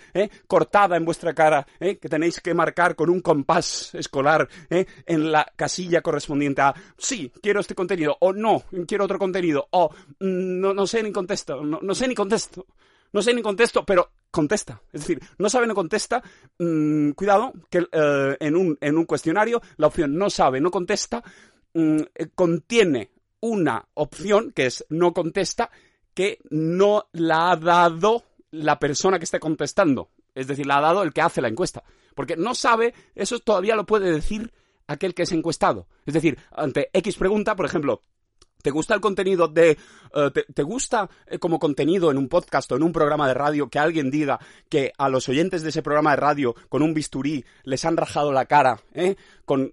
cortada 0.48 0.98
en 0.98 1.06
vuestra 1.06 1.34
cara, 1.34 1.66
que 1.80 2.10
tenéis 2.10 2.42
que 2.42 2.54
marcar 2.54 2.96
con 2.96 3.10
un 3.10 3.22
compás 3.22 3.94
escolar 3.96 4.48
en 4.70 5.32
la 5.32 5.46
casilla 5.56 6.02
correspondiente 6.02 6.62
a 6.62 6.74
sí, 6.98 7.32
quiero 7.42 7.60
este 7.60 7.76
contenido, 7.76 8.18
o 8.20 8.34
no, 8.34 8.64
quiero 8.88 9.06
otro 9.06 9.20
contenido, 9.20 9.68
o 9.72 9.90
mm, 10.20 10.60
no, 10.60 10.74
no 10.74 10.88
sé 10.88 11.04
ni 11.04 11.12
contesto, 11.12 11.64
no, 11.64 11.80
no 11.82 11.96
sé 11.96 12.08
ni 12.08 12.16
contesto. 12.16 12.66
No 13.16 13.22
sé 13.22 13.34
ni 13.34 13.42
contesto, 13.42 13.86
pero 13.86 14.12
contesta. 14.30 14.82
Es 14.92 15.00
decir, 15.00 15.22
no 15.38 15.50
sabe, 15.50 15.68
no 15.68 15.74
contesta. 15.74 16.22
Mm, 16.60 17.12
cuidado, 17.12 17.54
que 17.70 17.88
eh, 17.90 18.38
en, 18.42 18.58
un, 18.58 19.06
cuestionario 19.06 19.62
la 19.78 19.88
opción 19.88 20.18
no 20.18 20.30
sabe, 20.30 20.60
no 20.60 20.70
contesta 20.70 21.24
mm, 21.74 21.98
eh, 22.14 22.28
contiene 22.36 23.12
una 23.40 23.88
opción 23.94 24.52
que 24.52 24.66
es 24.66 24.86
no 24.90 25.14
contesta 25.14 25.70
que 26.14 26.40
no 26.50 27.08
la 27.14 27.52
ha 27.52 27.56
dado 27.56 28.26
la 28.52 28.80
persona 28.80 29.18
que 29.18 29.24
está 29.24 29.40
contestando. 29.40 30.10
Es 30.34 30.48
decir, 30.48 30.66
la 30.66 30.80
ha 30.80 30.82
dado 30.82 31.02
el 31.02 31.14
que 31.14 31.22
hace 31.22 31.42
la 31.42 31.48
encuesta. 31.48 31.86
Porque 32.16 32.36
no 32.36 32.54
sabe, 32.54 32.94
eso 33.16 33.40
todavía 33.40 33.78
lo 33.78 33.86
puede 33.86 34.12
decir 34.12 34.52
aquel 34.88 35.14
que 35.14 35.24
es 35.24 35.32
encuestado. 35.32 35.88
Es 36.06 36.16
decir, 36.16 36.38
ante 36.52 36.90
X 36.92 37.16
pregunta, 37.16 37.56
por 37.56 37.66
ejemplo, 37.66 38.04
¿Te 38.66 38.72
gusta 38.72 38.96
el 38.96 39.00
contenido 39.00 39.48
de... 39.48 39.78
Eh, 40.16 40.32
te, 40.56 40.64
gusta 40.64 41.08
eh, 41.28 41.38
como 41.38 41.60
contenido 41.60 42.10
en 42.10 42.18
un 42.18 42.28
podcast 42.28 42.72
o 42.72 42.76
en 42.76 42.82
un 42.82 42.92
programa 42.92 43.28
de 43.28 43.36
radio 43.36 43.70
que 43.70 43.78
alguien 43.78 44.10
diga 44.10 44.40
que 44.70 44.92
a 44.98 45.08
los 45.08 45.30
oyentes 45.30 45.62
de 45.62 45.70
ese 45.70 45.84
programa 45.84 46.10
de 46.10 46.16
radio 46.16 46.56
con 46.68 46.82
un 46.82 46.92
bisturí 46.92 47.46
les 47.64 47.86
han 47.86 47.96
rajado 47.96 48.32
la 48.32 48.48
cara, 48.48 48.80
¿eh? 48.96 49.18
Con, 49.46 49.72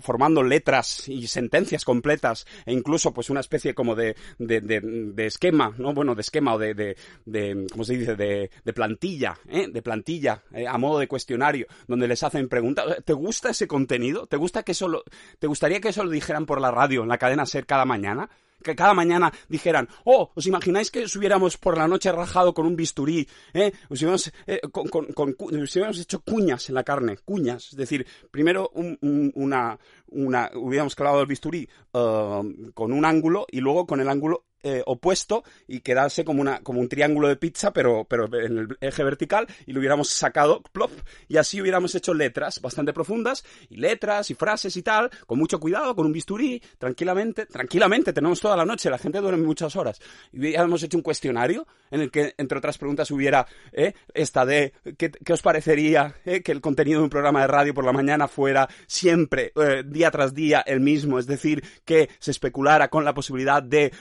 formando 0.00 0.42
letras 0.42 1.08
y 1.08 1.26
sentencias 1.26 1.84
completas 1.84 2.46
e 2.64 2.72
incluso 2.72 3.12
pues 3.12 3.30
una 3.30 3.40
especie 3.40 3.74
como 3.74 3.94
de, 3.94 4.16
de, 4.38 4.60
de, 4.60 5.26
esquema, 5.26 5.74
¿no? 5.76 5.92
Bueno, 5.92 6.14
de 6.14 6.20
esquema 6.20 6.54
o 6.54 6.58
de, 6.58 6.74
de, 6.74 6.96
de 7.24 7.66
¿cómo 7.70 7.84
se 7.84 7.96
dice? 7.96 8.16
De, 8.16 8.50
de 8.64 8.72
plantilla, 8.72 9.38
¿eh? 9.48 9.68
De 9.68 9.82
plantilla, 9.82 10.42
a 10.68 10.78
modo 10.78 10.98
de 10.98 11.08
cuestionario, 11.08 11.66
donde 11.86 12.08
les 12.08 12.22
hacen 12.22 12.48
preguntas. 12.48 13.04
¿Te 13.04 13.12
gusta 13.12 13.50
ese 13.50 13.66
contenido? 13.66 14.26
¿Te 14.26 14.36
gusta 14.36 14.62
que 14.62 14.72
eso 14.72 15.02
te 15.38 15.46
gustaría 15.46 15.80
que 15.80 15.88
eso 15.88 16.04
lo 16.04 16.10
dijeran 16.10 16.46
por 16.46 16.60
la 16.60 16.70
radio, 16.70 17.02
en 17.02 17.08
la 17.08 17.18
cadena 17.18 17.46
SER 17.46 17.66
cada 17.66 17.84
mañana? 17.84 18.30
Que 18.62 18.74
cada 18.74 18.94
mañana 18.94 19.32
dijeran, 19.48 19.88
oh, 20.04 20.30
¿os 20.34 20.46
imagináis 20.46 20.90
que 20.90 21.04
os 21.04 21.16
hubiéramos 21.16 21.56
por 21.56 21.76
la 21.76 21.88
noche 21.88 22.12
rajado 22.12 22.54
con 22.54 22.66
un 22.66 22.76
bisturí? 22.76 23.28
¿eh? 23.54 23.72
Os, 23.88 24.00
hubiéramos, 24.00 24.32
eh, 24.46 24.60
con, 24.72 24.88
con, 24.88 25.06
con, 25.12 25.34
hubiéramos 25.38 25.98
hecho 25.98 26.20
cuñas 26.20 26.68
en 26.68 26.74
la 26.74 26.84
carne, 26.84 27.18
cuñas. 27.24 27.68
Es 27.70 27.76
decir, 27.76 28.06
primero 28.30 28.70
una, 28.72 29.78
una, 30.08 30.50
hubiéramos 30.54 30.94
clavado 30.94 31.20
el 31.20 31.26
bisturí 31.26 31.68
uh, 31.92 32.72
con 32.74 32.92
un 32.92 33.04
ángulo 33.04 33.46
y 33.50 33.60
luego 33.60 33.86
con 33.86 34.00
el 34.00 34.08
ángulo 34.08 34.44
eh, 34.62 34.82
opuesto 34.86 35.44
y 35.66 35.80
quedase 35.80 36.24
como, 36.24 36.40
una, 36.40 36.60
como 36.60 36.80
un 36.80 36.88
triángulo 36.88 37.28
de 37.28 37.36
pizza, 37.36 37.72
pero, 37.72 38.04
pero 38.04 38.26
en 38.38 38.58
el 38.58 38.78
eje 38.80 39.04
vertical, 39.04 39.46
y 39.66 39.72
lo 39.72 39.78
hubiéramos 39.78 40.08
sacado, 40.08 40.62
plop, 40.72 40.90
y 41.28 41.36
así 41.36 41.60
hubiéramos 41.60 41.94
hecho 41.94 42.12
letras 42.12 42.60
bastante 42.60 42.92
profundas, 42.92 43.44
y 43.68 43.76
letras 43.76 44.30
y 44.30 44.34
frases 44.34 44.76
y 44.76 44.82
tal, 44.82 45.10
con 45.26 45.38
mucho 45.38 45.60
cuidado, 45.60 45.94
con 45.94 46.06
un 46.06 46.12
bisturí, 46.12 46.60
tranquilamente, 46.78 47.46
tranquilamente, 47.46 48.12
tenemos 48.12 48.40
toda 48.40 48.56
la 48.56 48.64
noche, 48.64 48.90
la 48.90 48.98
gente 48.98 49.20
duerme 49.20 49.46
muchas 49.46 49.76
horas, 49.76 50.00
y 50.32 50.40
hubiéramos 50.40 50.82
hecho 50.82 50.98
un 50.98 51.02
cuestionario 51.02 51.66
en 51.90 52.00
el 52.00 52.10
que, 52.10 52.34
entre 52.36 52.58
otras 52.58 52.78
preguntas, 52.78 53.10
hubiera 53.10 53.46
eh, 53.72 53.94
esta 54.12 54.44
de 54.44 54.72
¿qué, 54.96 55.10
qué 55.10 55.32
os 55.32 55.42
parecería 55.42 56.16
eh, 56.24 56.42
que 56.42 56.52
el 56.52 56.60
contenido 56.60 57.00
de 57.00 57.04
un 57.04 57.10
programa 57.10 57.42
de 57.42 57.46
radio 57.46 57.74
por 57.74 57.84
la 57.84 57.92
mañana 57.92 58.28
fuera 58.28 58.68
siempre, 58.86 59.52
día 59.86 60.10
tras 60.10 60.34
día, 60.34 60.60
el 60.60 60.80
mismo, 60.80 61.18
es 61.18 61.26
decir, 61.26 61.62
que 61.84 62.08
se 62.18 62.30
especulara 62.30 62.88
con 62.88 63.04
la 63.04 63.14
posibilidad 63.14 63.62
de 63.62 63.92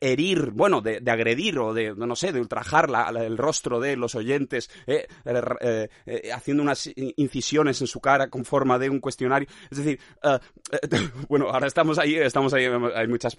herir, 0.00 0.50
bueno, 0.50 0.80
de, 0.80 1.02
agredir 1.10 1.58
o 1.58 1.74
de, 1.74 1.94
no 1.94 2.16
sé, 2.16 2.32
de 2.32 2.40
ultrajar 2.40 2.88
el 3.16 3.38
rostro 3.38 3.80
de 3.80 3.96
los 3.96 4.14
oyentes, 4.14 4.70
eh, 4.86 5.06
eh, 5.24 6.32
haciendo 6.32 6.62
unas 6.62 6.90
incisiones 6.94 7.80
en 7.80 7.86
su 7.86 8.00
cara 8.00 8.28
con 8.28 8.44
forma 8.44 8.78
de 8.78 8.90
un 8.90 9.00
cuestionario. 9.00 9.48
Es 9.70 9.78
decir, 9.78 10.00
bueno, 11.28 11.50
ahora 11.50 11.66
estamos 11.66 11.98
ahí, 11.98 12.16
estamos 12.16 12.52
ahí, 12.54 12.66
hay 12.94 13.08
muchas 13.08 13.36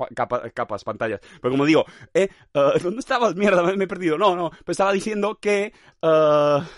capas, 0.54 0.84
pantallas. 0.84 1.20
Pero 1.42 1.52
como 1.52 1.66
digo, 1.66 1.86
¿dónde 2.54 3.00
estabas? 3.00 3.36
Mierda, 3.36 3.64
me, 3.64 3.84
he 3.84 3.88
perdido. 3.88 4.18
No, 4.18 4.36
no, 4.36 4.50
pues 4.50 4.76
estaba 4.76 4.94
diciendo 4.94 5.40
que... 5.42 5.74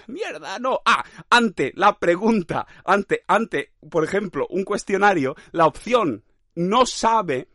mierda, 0.07 0.59
no. 0.59 0.79
Ah, 0.85 1.03
ante 1.29 1.73
la 1.75 1.97
pregunta, 1.97 2.65
ante, 2.85 3.23
ante, 3.27 3.73
por 3.89 4.03
ejemplo, 4.03 4.47
un 4.49 4.63
cuestionario, 4.63 5.35
la 5.51 5.65
opción 5.65 6.23
no 6.55 6.85
sabe 6.85 7.47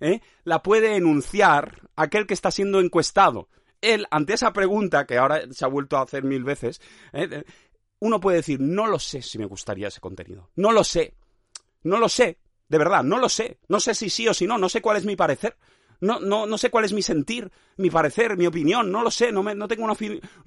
¿eh? 0.00 0.20
la 0.44 0.62
puede 0.62 0.96
enunciar 0.96 1.88
aquel 1.96 2.26
que 2.26 2.34
está 2.34 2.50
siendo 2.50 2.80
encuestado. 2.80 3.48
Él, 3.80 4.06
ante 4.10 4.34
esa 4.34 4.52
pregunta, 4.52 5.06
que 5.06 5.18
ahora 5.18 5.42
se 5.50 5.64
ha 5.64 5.68
vuelto 5.68 5.96
a 5.96 6.02
hacer 6.02 6.24
mil 6.24 6.44
veces, 6.44 6.80
¿eh? 7.12 7.44
uno 8.00 8.20
puede 8.20 8.38
decir, 8.38 8.60
no 8.60 8.86
lo 8.86 8.98
sé 8.98 9.22
si 9.22 9.38
me 9.38 9.46
gustaría 9.46 9.88
ese 9.88 10.00
contenido. 10.00 10.50
No 10.56 10.72
lo 10.72 10.84
sé. 10.84 11.14
No 11.82 11.98
lo 11.98 12.08
sé. 12.08 12.38
De 12.68 12.78
verdad, 12.78 13.02
no 13.02 13.18
lo 13.18 13.28
sé. 13.28 13.58
No 13.68 13.80
sé 13.80 13.94
si 13.94 14.10
sí 14.10 14.26
o 14.28 14.34
si 14.34 14.46
no. 14.46 14.58
No 14.58 14.68
sé 14.68 14.80
cuál 14.80 14.96
es 14.96 15.04
mi 15.04 15.16
parecer. 15.16 15.56
no, 16.00 16.18
no, 16.18 16.46
no 16.46 16.58
sé 16.58 16.70
cuál 16.70 16.84
es 16.84 16.92
mi 16.92 17.02
sentir, 17.02 17.50
mi 17.76 17.90
parecer, 17.90 18.36
mi 18.36 18.46
opinión, 18.46 18.90
no 18.90 19.02
lo 19.02 19.10
sé, 19.10 19.30
no, 19.32 19.42
me, 19.42 19.54
no, 19.54 19.68
tengo, 19.68 19.84
una, 19.84 19.94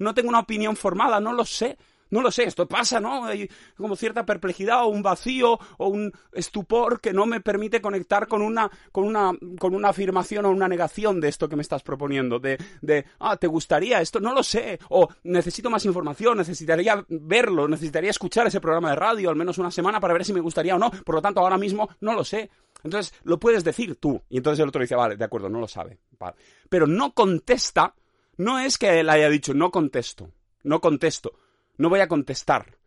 no 0.00 0.12
tengo 0.12 0.28
una 0.28 0.40
opinión 0.40 0.74
formada, 0.76 1.20
no 1.20 1.32
lo 1.32 1.44
sé. 1.44 1.78
No 2.14 2.22
lo 2.22 2.30
sé, 2.30 2.44
esto 2.44 2.68
pasa, 2.68 3.00
¿no? 3.00 3.24
Hay 3.24 3.50
como 3.76 3.96
cierta 3.96 4.24
perplejidad 4.24 4.84
o 4.84 4.86
un 4.86 5.02
vacío 5.02 5.58
o 5.78 5.88
un 5.88 6.12
estupor 6.32 7.00
que 7.00 7.12
no 7.12 7.26
me 7.26 7.40
permite 7.40 7.82
conectar 7.82 8.28
con 8.28 8.40
una, 8.40 8.70
con 8.92 9.02
una, 9.02 9.32
con 9.58 9.74
una 9.74 9.88
afirmación 9.88 10.46
o 10.46 10.50
una 10.52 10.68
negación 10.68 11.20
de 11.20 11.26
esto 11.26 11.48
que 11.48 11.56
me 11.56 11.62
estás 11.62 11.82
proponiendo. 11.82 12.38
De, 12.38 12.56
de, 12.82 13.04
ah, 13.18 13.36
¿te 13.36 13.48
gustaría 13.48 14.00
esto? 14.00 14.20
No 14.20 14.32
lo 14.32 14.44
sé. 14.44 14.78
O 14.90 15.08
necesito 15.24 15.70
más 15.70 15.84
información, 15.86 16.38
necesitaría 16.38 17.04
verlo, 17.08 17.66
necesitaría 17.66 18.10
escuchar 18.10 18.46
ese 18.46 18.60
programa 18.60 18.90
de 18.90 18.94
radio 18.94 19.28
al 19.28 19.34
menos 19.34 19.58
una 19.58 19.72
semana 19.72 19.98
para 19.98 20.14
ver 20.14 20.24
si 20.24 20.32
me 20.32 20.38
gustaría 20.38 20.76
o 20.76 20.78
no. 20.78 20.92
Por 20.92 21.16
lo 21.16 21.20
tanto, 21.20 21.40
ahora 21.40 21.58
mismo 21.58 21.88
no 22.00 22.12
lo 22.12 22.22
sé. 22.22 22.48
Entonces, 22.84 23.12
lo 23.24 23.40
puedes 23.40 23.64
decir 23.64 23.96
tú. 23.96 24.22
Y 24.28 24.36
entonces 24.36 24.62
el 24.62 24.68
otro 24.68 24.82
dice, 24.82 24.94
vale, 24.94 25.16
de 25.16 25.24
acuerdo, 25.24 25.48
no 25.48 25.58
lo 25.58 25.66
sabe. 25.66 25.98
Pero 26.68 26.86
no 26.86 27.12
contesta, 27.12 27.96
no 28.36 28.60
es 28.60 28.78
que 28.78 29.00
él 29.00 29.10
haya 29.10 29.28
dicho, 29.28 29.52
no 29.52 29.72
contesto, 29.72 30.30
no 30.62 30.80
contesto 30.80 31.32
no 31.76 31.88
voy 31.88 32.00
a 32.00 32.08
contestar. 32.08 32.78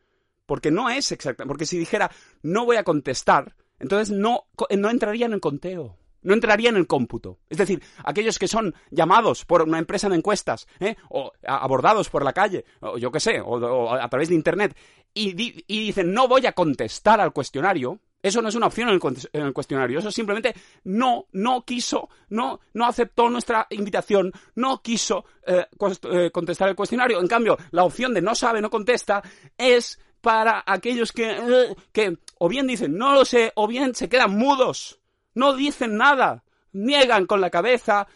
Porque 0.45 0.71
no 0.71 0.89
es 0.89 1.11
exactamente. 1.11 1.49
Porque 1.49 1.65
si 1.65 1.77
dijera 1.77 2.09
no 2.41 2.65
voy 2.65 2.77
a 2.77 2.83
contestar, 2.83 3.55
entonces 3.79 4.15
no, 4.15 4.45
no 4.77 4.89
entraría 4.89 5.25
en 5.25 5.33
el 5.33 5.41
conteo. 5.41 5.97
No 6.21 6.33
entraría 6.33 6.69
en 6.69 6.77
el 6.77 6.87
cómputo. 6.87 7.39
Es 7.49 7.57
decir, 7.57 7.81
aquellos 8.03 8.39
que 8.39 8.47
son 8.47 8.75
llamados 8.89 9.45
por 9.45 9.61
una 9.61 9.77
empresa 9.77 10.09
de 10.09 10.15
encuestas, 10.15 10.67
¿eh? 10.79 10.95
o 11.09 11.31
abordados 11.45 12.09
por 12.09 12.25
la 12.25 12.33
calle, 12.33 12.65
o 12.81 12.97
yo 12.97 13.11
qué 13.11 13.19
sé, 13.19 13.39
o, 13.39 13.93
a 13.93 14.09
través 14.09 14.29
de 14.29 14.35
Internet, 14.35 14.75
y 15.13 15.33
dicen 15.33 16.11
no 16.13 16.27
voy 16.27 16.45
a 16.45 16.53
contestar 16.53 17.21
al 17.21 17.33
cuestionario, 17.33 17.99
eso 18.21 18.41
no 18.41 18.49
es 18.49 18.55
una 18.55 18.67
opción 18.67 18.89
en 18.89 18.99
el, 19.45 19.53
cuestionario. 19.53 19.99
Eso 19.99 20.11
simplemente 20.11 20.55
no, 20.83 21.27
no 21.33 21.63
quiso, 21.63 22.09
no, 22.29 22.59
no 22.73 22.85
aceptó 22.85 23.29
nuestra 23.29 23.67
invitación, 23.69 24.31
no 24.55 24.81
quiso 24.81 25.25
eh, 25.45 25.65
eh, 26.11 26.31
contestar 26.31 26.69
el 26.69 26.75
cuestionario. 26.75 27.19
En 27.19 27.27
cambio, 27.27 27.57
la 27.71 27.83
opción 27.83 28.13
de 28.13 28.21
no 28.21 28.33
sabe, 28.35 28.61
no 28.61 28.69
contesta 28.69 29.21
es 29.57 29.99
para 30.19 30.63
aquellos 30.65 31.11
que, 31.11 31.29
eh, 31.29 31.75
que 31.91 32.17
o 32.39 32.49
bien 32.49 32.67
dicen 32.67 32.97
no 32.97 33.13
lo 33.13 33.23
sé, 33.23 33.51
o 33.55 33.67
bien 33.67 33.93
se 33.93 34.09
quedan 34.09 34.31
mudos, 34.31 34.99
no 35.35 35.53
dicen 35.53 35.95
nada, 35.95 36.43
niegan 36.71 37.27
con 37.27 37.39
la 37.39 37.49
cabeza, 37.49 38.07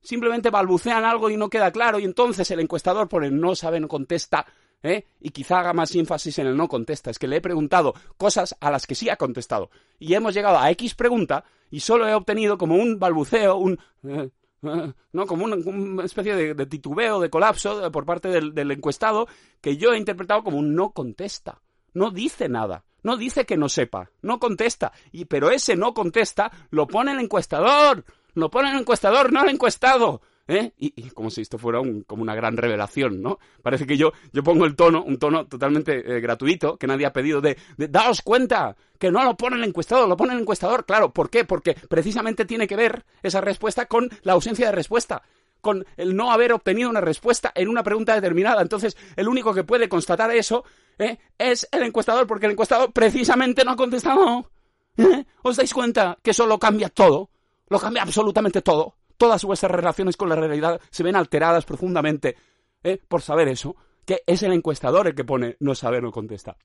simplemente 0.00 0.48
balbucean 0.48 1.04
algo 1.04 1.28
y 1.28 1.36
no 1.36 1.50
queda 1.50 1.70
claro, 1.70 1.98
y 1.98 2.04
entonces 2.04 2.50
el 2.50 2.60
encuestador 2.60 3.08
por 3.08 3.24
el 3.24 3.38
no 3.38 3.54
sabe, 3.54 3.78
no 3.78 3.88
contesta, 3.88 4.46
¿eh? 4.82 5.06
y 5.20 5.30
quizá 5.30 5.60
haga 5.60 5.72
más 5.72 5.94
énfasis 5.94 6.38
en 6.38 6.46
el 6.46 6.56
no 6.56 6.68
contesta. 6.68 7.10
Es 7.10 7.18
que 7.18 7.28
le 7.28 7.36
he 7.36 7.40
preguntado 7.40 7.94
cosas 8.16 8.56
a 8.60 8.70
las 8.70 8.86
que 8.86 8.94
sí 8.94 9.08
ha 9.08 9.16
contestado. 9.16 9.70
Y 9.98 10.14
hemos 10.14 10.34
llegado 10.34 10.58
a 10.58 10.70
X 10.70 10.94
pregunta 10.94 11.44
y 11.70 11.80
solo 11.80 12.08
he 12.08 12.14
obtenido 12.14 12.58
como 12.58 12.76
un 12.76 12.98
balbuceo, 12.98 13.56
un... 13.56 13.78
¿no? 14.62 15.26
Como 15.26 15.44
una, 15.44 16.04
especie 16.04 16.54
de, 16.54 16.66
titubeo, 16.66 17.20
de 17.20 17.30
colapso 17.30 17.90
por 17.90 18.04
parte 18.04 18.28
del, 18.28 18.54
del 18.54 18.70
encuestado 18.70 19.26
que 19.60 19.76
yo 19.76 19.92
he 19.92 19.98
interpretado 19.98 20.44
como 20.44 20.58
un 20.58 20.74
no 20.74 20.90
contesta. 20.92 21.60
No 21.94 22.10
dice 22.10 22.48
nada. 22.48 22.84
No 23.02 23.16
dice 23.16 23.46
que 23.46 23.56
no 23.56 23.68
sepa, 23.68 24.10
no 24.22 24.38
contesta. 24.38 24.92
Y, 25.12 25.24
pero 25.24 25.50
ese 25.50 25.76
no 25.76 25.94
contesta 25.94 26.50
lo 26.70 26.86
pone 26.86 27.12
el 27.12 27.20
encuestador. 27.20 28.04
Lo 28.34 28.50
pone 28.50 28.70
el 28.70 28.78
encuestador, 28.78 29.32
no 29.32 29.42
el 29.42 29.50
encuestado. 29.50 30.20
¿Eh? 30.50 30.72
Y, 30.78 31.10
como 31.10 31.30
si 31.30 31.42
esto 31.42 31.58
fuera 31.58 31.80
un, 31.80 32.02
como 32.02 32.22
una 32.22 32.34
gran 32.34 32.56
revelación, 32.56 33.22
¿no? 33.22 33.38
Parece 33.62 33.86
que 33.86 33.96
yo, 33.96 34.12
yo 34.32 34.42
pongo 34.42 34.66
el 34.66 34.74
tono, 34.74 35.02
un 35.04 35.16
tono 35.18 35.46
totalmente 35.46 35.98
eh, 35.98 36.20
gratuito, 36.20 36.76
que 36.76 36.88
nadie 36.88 37.06
ha 37.06 37.12
pedido 37.12 37.40
de, 37.40 37.56
daos 37.76 38.20
cuenta, 38.20 38.76
que 38.98 39.12
no 39.12 39.22
lo 39.22 39.36
pone 39.36 39.56
el 39.56 39.64
encuestador, 39.64 40.08
lo 40.08 40.16
pone 40.16 40.34
el 40.34 40.40
encuestador, 40.40 40.84
claro, 40.84 41.12
¿por 41.12 41.30
qué? 41.30 41.44
Porque 41.44 41.74
precisamente 41.88 42.44
tiene 42.44 42.66
que 42.66 42.74
ver 42.74 43.04
esa 43.22 43.40
respuesta 43.40 43.86
con 43.86 44.10
la 44.22 44.32
ausencia 44.32 44.66
de 44.66 44.72
respuesta 44.72 45.22
con 45.60 45.84
el 45.98 46.16
no 46.16 46.32
haber 46.32 46.54
obtenido 46.54 46.88
una 46.88 47.02
respuesta 47.02 47.52
en 47.54 47.68
una 47.68 47.82
pregunta 47.82 48.14
determinada. 48.14 48.62
Entonces, 48.62 48.96
el 49.14 49.28
único 49.28 49.52
que 49.52 49.62
puede 49.62 49.90
constatar 49.90 50.30
eso 50.30 50.64
¿eh? 50.98 51.18
es 51.36 51.68
el 51.70 51.82
encuestador, 51.82 52.26
porque 52.26 52.46
el 52.46 52.52
encuestador 52.52 52.90
precisamente 52.94 53.62
no 53.62 53.72
ha 53.72 53.76
contestado. 53.76 54.50
¿Eh? 54.96 55.26
¿Os 55.42 55.56
dais 55.58 55.74
cuenta 55.74 56.16
que 56.22 56.30
eso 56.30 56.46
lo 56.46 56.58
cambia 56.58 56.88
todo? 56.88 57.28
Lo 57.68 57.78
cambia 57.78 58.04
absolutamente 58.04 58.62
todo 58.62 58.96
todas 59.20 59.44
vuestras 59.44 59.70
relaciones 59.70 60.16
con 60.16 60.30
la 60.30 60.34
realidad 60.34 60.80
se 60.90 61.02
ven 61.02 61.14
alteradas 61.14 61.66
profundamente 61.66 62.36
¿eh? 62.82 62.98
por 63.06 63.20
saber 63.20 63.48
eso, 63.48 63.76
que 64.06 64.22
es 64.26 64.42
el 64.42 64.54
encuestador 64.54 65.06
el 65.06 65.14
que 65.14 65.24
pone 65.24 65.58
no 65.60 65.74
sabe, 65.74 66.00
no 66.00 66.10
contesta. 66.10 66.56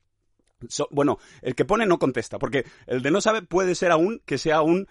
bueno, 0.90 1.18
el 1.42 1.54
que 1.54 1.66
pone 1.66 1.84
no 1.84 1.98
contesta, 1.98 2.38
porque 2.38 2.64
el 2.86 3.02
de 3.02 3.10
no 3.10 3.20
sabe 3.20 3.42
puede 3.42 3.74
ser 3.74 3.92
aún 3.92 4.22
que 4.24 4.38
sea 4.38 4.62
un, 4.62 4.88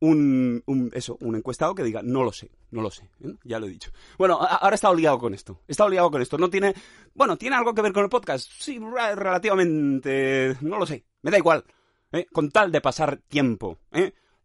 un, 0.00 0.90
eso, 0.92 1.16
un 1.20 1.36
encuestado 1.36 1.76
que 1.76 1.84
diga 1.84 2.02
no 2.02 2.24
lo 2.24 2.32
sé, 2.32 2.50
no 2.72 2.82
lo 2.82 2.90
sé, 2.90 3.08
¿eh? 3.20 3.36
ya 3.44 3.60
lo 3.60 3.66
he 3.66 3.70
dicho. 3.70 3.92
Bueno, 4.18 4.40
ahora 4.40 4.74
está 4.74 4.90
obligado 4.90 5.20
con 5.20 5.34
esto, 5.34 5.60
está 5.68 5.84
obligado 5.84 6.10
con 6.10 6.20
esto, 6.20 6.36
no 6.36 6.50
tiene, 6.50 6.74
bueno, 7.14 7.38
tiene 7.38 7.54
algo 7.54 7.74
que 7.74 7.82
ver 7.82 7.92
con 7.92 8.02
el 8.02 8.10
podcast, 8.10 8.50
sí, 8.58 8.80
relativamente, 8.80 10.56
no 10.62 10.80
lo 10.80 10.84
sé, 10.84 11.04
me 11.22 11.30
da 11.30 11.38
igual, 11.38 11.64
¿eh? 12.10 12.26
con 12.32 12.50
tal 12.50 12.72
de 12.72 12.80
pasar 12.80 13.18
tiempo, 13.28 13.78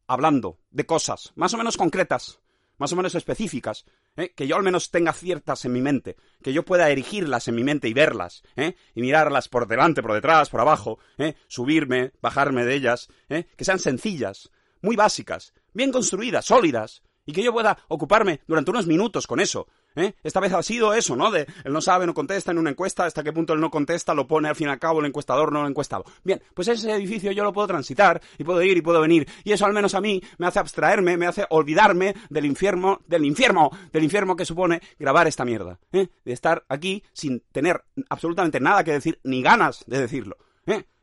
hablando 0.05 0.59
de 0.69 0.85
cosas 0.85 1.33
más 1.35 1.51
o 1.55 1.57
menos 1.57 1.75
concretas, 1.75 2.39
más 2.79 2.91
o 2.93 2.95
menos 2.95 3.13
específicas, 3.13 3.85
¿eh? 4.15 4.33
que 4.35 4.47
yo 4.47 4.55
al 4.55 4.63
menos 4.63 4.89
tenga 4.89 5.13
ciertas 5.13 5.65
en 5.65 5.73
mi 5.73 5.81
mente, 5.81 6.15
que 6.41 6.53
yo 6.53 6.65
pueda 6.65 6.89
erigirlas 6.89 7.47
en 7.47 7.55
mi 7.55 7.63
mente 7.63 7.87
y 7.87 7.93
verlas, 7.93 8.41
¿eh? 8.55 8.75
y 8.95 9.01
mirarlas 9.01 9.47
por 9.47 9.67
delante, 9.67 10.01
por 10.01 10.13
detrás, 10.13 10.49
por 10.49 10.61
abajo, 10.61 10.97
¿eh? 11.17 11.35
subirme, 11.47 12.13
bajarme 12.21 12.65
de 12.65 12.73
ellas, 12.73 13.09
¿eh? 13.29 13.45
que 13.55 13.65
sean 13.65 13.79
sencillas, 13.79 14.49
muy 14.81 14.95
básicas, 14.95 15.53
bien 15.73 15.91
construidas, 15.91 16.45
sólidas, 16.45 17.03
y 17.25 17.33
que 17.33 17.43
yo 17.43 17.53
pueda 17.53 17.77
ocuparme 17.89 18.41
durante 18.47 18.71
unos 18.71 18.87
minutos 18.87 19.27
con 19.27 19.39
eso, 19.39 19.67
¿Eh? 19.95 20.13
Esta 20.23 20.39
vez 20.39 20.53
ha 20.53 20.61
sido 20.63 20.93
eso, 20.93 21.15
¿no? 21.15 21.31
De 21.31 21.47
él 21.63 21.73
no 21.73 21.81
sabe, 21.81 22.05
no 22.05 22.13
contesta 22.13 22.51
en 22.51 22.57
una 22.57 22.69
encuesta, 22.69 23.05
hasta 23.05 23.23
qué 23.23 23.33
punto 23.33 23.53
él 23.53 23.59
no 23.59 23.71
contesta, 23.71 24.13
lo 24.13 24.27
pone 24.27 24.47
al 24.47 24.55
fin 24.55 24.67
y 24.67 24.71
al 24.71 24.79
cabo 24.79 24.99
el 24.99 25.07
encuestador, 25.07 25.51
no 25.51 25.61
el 25.61 25.69
encuestado. 25.69 26.05
Bien, 26.23 26.41
pues 26.53 26.67
ese 26.67 26.91
edificio 26.91 27.31
yo 27.31 27.43
lo 27.43 27.53
puedo 27.53 27.67
transitar 27.67 28.21
y 28.37 28.43
puedo 28.43 28.61
ir 28.61 28.77
y 28.77 28.81
puedo 28.81 29.01
venir. 29.01 29.27
Y 29.43 29.51
eso 29.51 29.65
al 29.65 29.73
menos 29.73 29.95
a 29.95 30.01
mí 30.01 30.21
me 30.37 30.47
hace 30.47 30.59
abstraerme, 30.59 31.17
me 31.17 31.27
hace 31.27 31.45
olvidarme 31.49 32.15
del 32.29 32.45
infierno, 32.45 33.01
del 33.07 33.25
infierno, 33.25 33.71
del 33.91 34.03
infierno 34.03 34.35
que 34.35 34.45
supone 34.45 34.81
grabar 34.97 35.27
esta 35.27 35.45
mierda. 35.45 35.79
¿eh? 35.91 36.07
De 36.23 36.33
estar 36.33 36.63
aquí 36.69 37.03
sin 37.13 37.41
tener 37.51 37.83
absolutamente 38.09 38.59
nada 38.59 38.83
que 38.83 38.91
decir, 38.91 39.19
ni 39.23 39.41
ganas 39.41 39.83
de 39.87 39.99
decirlo. 39.99 40.37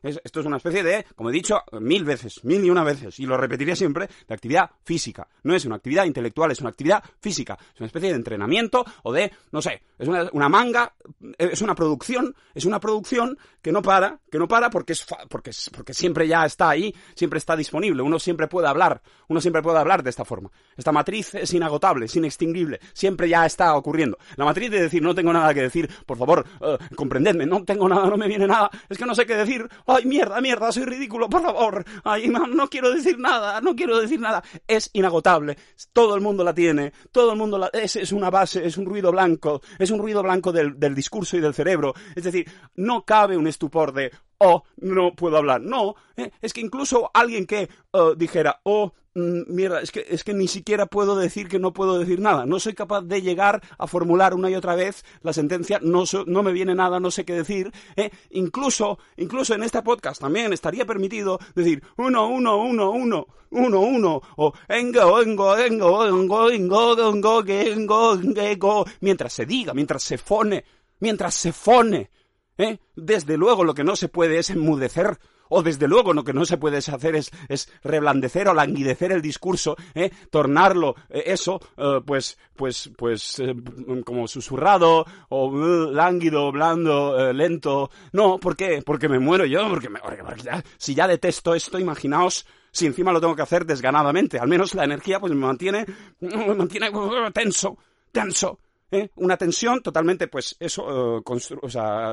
¿Eh? 0.07 0.19
esto 0.23 0.39
es 0.39 0.45
una 0.45 0.57
especie 0.57 0.83
de, 0.83 1.05
como 1.15 1.29
he 1.29 1.33
dicho 1.33 1.61
mil 1.79 2.03
veces, 2.03 2.43
mil 2.43 2.63
y 2.63 2.69
una 2.69 2.83
veces, 2.83 3.19
y 3.19 3.25
lo 3.25 3.37
repetiría 3.37 3.75
siempre, 3.75 4.07
de 4.27 4.33
actividad 4.33 4.69
física. 4.83 5.27
No 5.43 5.55
es 5.55 5.65
una 5.65 5.75
actividad 5.75 6.05
intelectual, 6.05 6.51
es 6.51 6.59
una 6.61 6.69
actividad 6.69 7.03
física. 7.19 7.57
Es 7.73 7.79
una 7.79 7.87
especie 7.87 8.09
de 8.09 8.15
entrenamiento 8.15 8.85
o 9.03 9.13
de, 9.13 9.31
no 9.51 9.61
sé, 9.61 9.81
es 9.97 10.07
una, 10.07 10.49
manga, 10.49 10.93
es 11.37 11.61
una 11.61 11.75
producción, 11.75 12.35
es 12.53 12.65
una 12.65 12.79
producción 12.79 13.37
que 13.61 13.71
no 13.71 13.81
para, 13.81 14.19
que 14.31 14.37
no 14.37 14.47
para 14.47 14.69
porque, 14.69 14.93
es 14.93 15.05
porque, 15.29 15.51
porque 15.75 15.93
siempre 15.93 16.27
ya 16.27 16.45
está 16.45 16.69
ahí, 16.69 16.93
siempre 17.15 17.39
está 17.39 17.55
disponible. 17.55 18.01
Uno 18.01 18.19
siempre 18.19 18.47
puede 18.47 18.67
hablar, 18.67 19.01
uno 19.27 19.41
siempre 19.41 19.61
puede 19.61 19.79
hablar 19.79 20.03
de 20.03 20.09
esta 20.09 20.25
forma. 20.25 20.51
Esta 20.75 20.91
matriz 20.91 21.35
es 21.35 21.53
inagotable, 21.53 22.05
es 22.05 22.15
inextinguible, 22.15 22.79
siempre 22.93 23.29
ya 23.29 23.45
está 23.45 23.75
ocurriendo. 23.75 24.17
La 24.35 24.45
matriz 24.45 24.71
de 24.71 24.81
decir, 24.81 25.01
no 25.01 25.15
tengo 25.15 25.33
nada 25.33 25.53
que 25.53 25.61
decir, 25.61 25.89
por 26.05 26.17
favor, 26.17 26.45
uh, 26.61 26.95
comprendedme, 26.95 27.45
no 27.45 27.63
tengo 27.63 27.89
nada, 27.89 28.07
no 28.07 28.17
me 28.17 28.27
viene 28.27 28.47
nada, 28.47 28.69
es 28.89 28.97
que 28.97 29.05
no 29.05 29.15
sé 29.15 29.25
qué 29.25 29.35
decir, 29.35 29.67
ay, 29.97 30.05
mierda, 30.05 30.39
mierda, 30.41 30.71
soy 30.71 30.85
ridículo, 30.85 31.29
por 31.29 31.41
favor, 31.41 31.83
ay, 32.03 32.27
no, 32.29 32.47
no 32.47 32.69
quiero 32.69 32.91
decir 32.91 33.17
nada, 33.19 33.61
no 33.61 33.75
quiero 33.75 33.99
decir 33.99 34.19
nada. 34.19 34.43
Es 34.67 34.89
inagotable, 34.93 35.57
todo 35.91 36.15
el 36.15 36.21
mundo 36.21 36.43
la 36.43 36.53
tiene, 36.53 36.93
todo 37.11 37.31
el 37.31 37.37
mundo 37.37 37.57
la... 37.57 37.67
Es, 37.73 38.11
una 38.11 38.29
base, 38.29 38.65
es 38.65 38.77
un 38.77 38.85
ruido 38.85 39.11
blanco, 39.11 39.61
es 39.79 39.91
un 39.91 39.99
ruido 39.99 40.21
blanco 40.23 40.51
del, 40.51 40.95
discurso 40.95 41.37
y 41.37 41.41
del 41.41 41.53
cerebro. 41.53 41.93
Es 42.15 42.23
decir, 42.23 42.49
no 42.75 43.03
cabe 43.05 43.37
un 43.37 43.47
estupor 43.47 43.91
de, 43.93 44.11
oh, 44.37 44.63
no 44.77 45.15
puedo 45.15 45.37
hablar. 45.37 45.61
No, 45.61 45.95
eh, 46.15 46.31
es 46.41 46.53
que 46.53 46.61
incluso 46.61 47.09
alguien 47.13 47.45
que 47.45 47.69
uh, 47.93 48.15
dijera, 48.15 48.61
oh, 48.63 48.93
mierda, 49.17 49.81
es 49.81 49.91
que, 49.91 50.05
es 50.07 50.23
que 50.23 50.33
ni 50.33 50.47
siquiera 50.47 50.85
puedo 50.85 51.15
decir 51.15 51.47
que 51.47 51.59
no 51.59 51.73
puedo 51.73 51.99
decir 51.99 52.19
nada. 52.19 52.45
No 52.45 52.59
soy 52.59 52.73
capaz 52.73 53.01
de 53.01 53.21
llegar 53.21 53.61
a 53.77 53.87
formular 53.87 54.33
una 54.33 54.49
y 54.49 54.55
otra 54.55 54.75
vez 54.75 55.03
la 55.21 55.33
sentencia, 55.33 55.79
no, 55.81 56.03
no 56.25 56.43
me 56.43 56.51
viene 56.51 56.75
nada, 56.75 56.99
no 56.99 57.11
sé 57.11 57.25
qué 57.25 57.33
decir. 57.33 57.71
Eh. 57.95 58.11
Incluso, 58.31 58.99
incluso 59.17 59.55
en 59.55 59.63
este 59.63 59.81
podcast 59.81 60.21
también 60.21 60.53
estaría 60.53 60.85
permitido 60.85 61.39
decir 61.55 61.83
uno, 61.97 62.27
uno, 62.27 62.57
uno, 62.57 62.91
uno, 62.91 63.27
uno, 63.49 63.79
uno, 63.79 64.21
o 64.35 64.53
engo, 64.67 65.21
engo, 65.21 65.57
engo, 65.57 66.05
engo, 66.05 66.49
engo, 66.49 67.01
engo, 67.01 67.53
engo, 67.57 68.13
engo, 68.13 68.85
mientras 69.01 69.33
se 69.33 69.45
diga, 69.45 69.73
mientras 69.73 70.03
se 70.03 70.17
fone, 70.17 70.63
mientras 70.99 71.33
se 71.33 71.51
fone. 71.51 72.11
¿Eh? 72.57 72.79
Desde 72.95 73.37
luego 73.37 73.63
lo 73.63 73.75
que 73.75 73.83
no 73.83 73.95
se 73.95 74.09
puede 74.09 74.39
es 74.39 74.49
enmudecer 74.49 75.19
o 75.49 75.63
desde 75.63 75.87
luego 75.87 76.13
lo 76.13 76.23
que 76.23 76.33
no 76.33 76.45
se 76.45 76.57
puede 76.57 76.77
hacer 76.77 77.15
es, 77.15 77.31
es 77.47 77.71
reblandecer 77.83 78.47
o 78.47 78.53
languidecer 78.53 79.11
el 79.11 79.21
discurso, 79.21 79.75
¿eh? 79.93 80.11
tornarlo 80.29 80.95
eh, 81.09 81.23
eso, 81.27 81.59
eh, 81.77 82.01
pues, 82.05 82.37
pues, 82.55 82.91
pues, 82.97 83.39
eh, 83.39 83.55
como 84.05 84.27
susurrado 84.27 85.05
o 85.29 85.91
lánguido, 85.91 86.51
blando, 86.51 87.33
lento. 87.33 87.89
No, 88.11 88.37
¿por 88.39 88.55
qué? 88.55 88.81
Porque 88.85 89.09
me 89.09 89.19
muero 89.19 89.45
yo, 89.45 89.67
porque, 89.69 89.89
me, 89.89 89.99
si 90.77 90.95
ya 90.95 91.07
detesto 91.07 91.55
esto, 91.55 91.79
imaginaos 91.79 92.45
si 92.71 92.85
encima 92.85 93.11
lo 93.11 93.19
tengo 93.19 93.35
que 93.35 93.41
hacer 93.41 93.65
desganadamente. 93.65 94.39
Al 94.39 94.47
menos 94.47 94.75
la 94.75 94.83
energía 94.83 95.19
pues 95.19 95.33
me 95.33 95.45
mantiene, 95.45 95.85
me 96.19 96.53
mantiene 96.53 96.89
uh, 96.89 97.31
tenso, 97.31 97.77
tenso. 98.11 98.59
Una 99.15 99.35
tensión 99.35 99.81
totalmente, 99.81 100.27
pues 100.27 100.55
eso, 100.59 101.21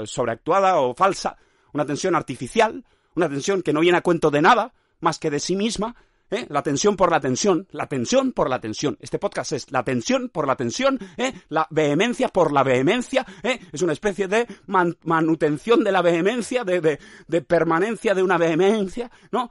sobreactuada 0.07 0.80
o 0.80 0.93
falsa. 0.95 1.37
Una 1.72 1.87
tensión 1.87 2.16
artificial, 2.16 2.85
una 3.15 3.29
tensión 3.29 3.62
que 3.62 3.73
no 3.73 3.81
viene 3.81 3.99
a 3.99 4.03
cuento 4.03 4.31
de 4.31 4.43
nada, 4.43 4.73
más 5.01 5.19
que 5.19 5.31
de 5.31 5.41
sí 5.41 5.57
misma, 5.57 5.95
¿Eh? 6.31 6.47
La 6.49 6.62
tensión 6.62 6.97
por 6.97 7.11
la 7.11 7.21
tensión, 7.21 7.69
la 7.71 7.87
tensión 7.87 8.33
por 8.33 8.49
la 8.49 8.61
tensión. 8.61 8.97
Este 9.01 9.19
podcast 9.19 9.53
es 9.53 9.71
la 9.71 9.85
tensión 9.85 10.31
por 10.31 10.47
la 10.47 10.57
tensión, 10.57 10.99
¿eh? 11.17 11.33
la 11.51 11.67
vehemencia 11.71 12.29
por 12.29 12.51
la 12.51 12.62
vehemencia, 12.62 13.27
¿eh? 13.43 13.61
es 13.71 13.83
una 13.83 13.93
especie 13.93 14.27
de 14.27 14.47
manutención 14.67 15.85
de 15.85 15.93
la 15.93 16.03
vehemencia, 16.03 16.65
de, 16.65 16.81
de, 16.81 16.99
de, 17.29 17.43
permanencia 17.43 18.15
de 18.15 18.23
una 18.23 18.39
vehemencia, 18.39 19.11
¿no? 19.31 19.51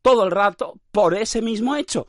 Todo 0.00 0.24
el 0.24 0.30
rato 0.30 0.78
por 0.90 1.14
ese 1.14 1.42
mismo 1.42 1.76
hecho. 1.76 2.06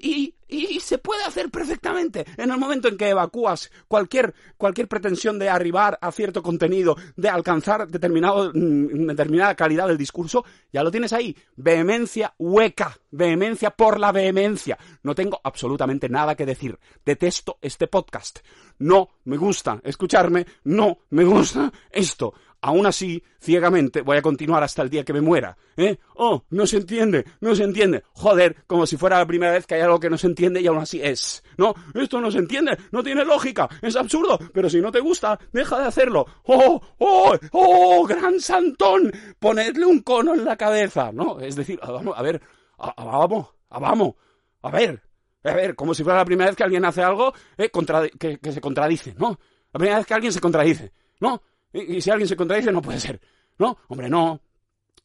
Y, 0.00 0.34
y, 0.48 0.80
se 0.80 0.98
puede 0.98 1.22
hacer 1.24 1.50
perfectamente. 1.50 2.24
En 2.36 2.50
el 2.50 2.58
momento 2.58 2.88
en 2.88 2.96
que 2.96 3.08
evacúas 3.08 3.70
cualquier, 3.86 4.34
cualquier 4.56 4.88
pretensión 4.88 5.38
de 5.38 5.48
arribar 5.48 5.98
a 6.00 6.10
cierto 6.10 6.42
contenido, 6.42 6.96
de 7.16 7.28
alcanzar 7.28 7.88
determinado, 7.88 8.50
mm, 8.52 9.06
determinada 9.06 9.54
calidad 9.54 9.86
del 9.86 9.98
discurso, 9.98 10.44
ya 10.72 10.82
lo 10.82 10.90
tienes 10.90 11.12
ahí. 11.12 11.36
Vehemencia 11.56 12.34
hueca, 12.38 12.98
vehemencia 13.10 13.70
por 13.70 14.00
la 14.00 14.10
vehemencia. 14.10 14.78
No 15.02 15.14
tengo 15.14 15.40
absolutamente 15.44 16.08
nada 16.08 16.34
que 16.34 16.46
decir. 16.46 16.78
Detesto 17.04 17.58
este 17.60 17.86
podcast. 17.86 18.40
No 18.78 19.10
me 19.24 19.36
gusta 19.36 19.80
escucharme, 19.84 20.44
no 20.64 20.98
me 21.10 21.24
gusta 21.24 21.72
esto. 21.90 22.34
Aún 22.66 22.86
así, 22.86 23.22
ciegamente, 23.38 24.00
voy 24.00 24.16
a 24.16 24.22
continuar 24.22 24.62
hasta 24.62 24.80
el 24.80 24.88
día 24.88 25.04
que 25.04 25.12
me 25.12 25.20
muera. 25.20 25.54
¿Eh? 25.76 25.98
Oh, 26.14 26.44
no 26.48 26.66
se 26.66 26.78
entiende, 26.78 27.26
no 27.42 27.54
se 27.54 27.62
entiende. 27.62 28.04
Joder, 28.14 28.64
como 28.66 28.86
si 28.86 28.96
fuera 28.96 29.18
la 29.18 29.26
primera 29.26 29.52
vez 29.52 29.66
que 29.66 29.74
hay 29.74 29.82
algo 29.82 30.00
que 30.00 30.08
no 30.08 30.16
se 30.16 30.28
entiende 30.28 30.62
y 30.62 30.66
aún 30.66 30.78
así 30.78 30.98
es. 31.02 31.44
No, 31.58 31.74
esto 31.92 32.22
no 32.22 32.30
se 32.30 32.38
entiende, 32.38 32.78
no 32.90 33.02
tiene 33.02 33.22
lógica, 33.22 33.68
es 33.82 33.96
absurdo, 33.96 34.38
pero 34.54 34.70
si 34.70 34.80
no 34.80 34.90
te 34.90 35.00
gusta, 35.00 35.38
deja 35.52 35.78
de 35.78 35.84
hacerlo. 35.84 36.24
Oh, 36.44 36.80
oh, 37.00 37.36
oh, 37.52 38.06
gran 38.06 38.40
santón, 38.40 39.12
ponedle 39.38 39.84
un 39.84 40.00
cono 40.00 40.32
en 40.32 40.46
la 40.46 40.56
cabeza. 40.56 41.12
No, 41.12 41.40
es 41.40 41.56
decir, 41.56 41.78
vamos, 41.86 42.14
a 42.16 42.22
ver, 42.22 42.40
a, 42.78 43.04
vamos, 43.04 43.46
a 43.68 43.78
vamos, 43.78 44.14
a 44.62 44.70
ver, 44.70 45.02
a 45.44 45.52
ver, 45.52 45.74
como 45.74 45.92
si 45.92 46.02
fuera 46.02 46.20
la 46.20 46.24
primera 46.24 46.48
vez 46.48 46.56
que 46.56 46.64
alguien 46.64 46.86
hace 46.86 47.02
algo 47.02 47.34
eh, 47.58 47.70
que, 48.18 48.38
que 48.38 48.52
se 48.52 48.60
contradice, 48.62 49.14
¿no? 49.18 49.38
La 49.70 49.78
primera 49.78 49.98
vez 49.98 50.06
que 50.06 50.14
alguien 50.14 50.32
se 50.32 50.40
contradice, 50.40 50.94
¿no? 51.20 51.42
Y, 51.74 52.00
si 52.00 52.10
alguien 52.10 52.28
se 52.28 52.36
contradice, 52.36 52.72
no 52.72 52.80
puede 52.80 53.00
ser. 53.00 53.20
No, 53.58 53.76
hombre, 53.88 54.08
no. 54.08 54.40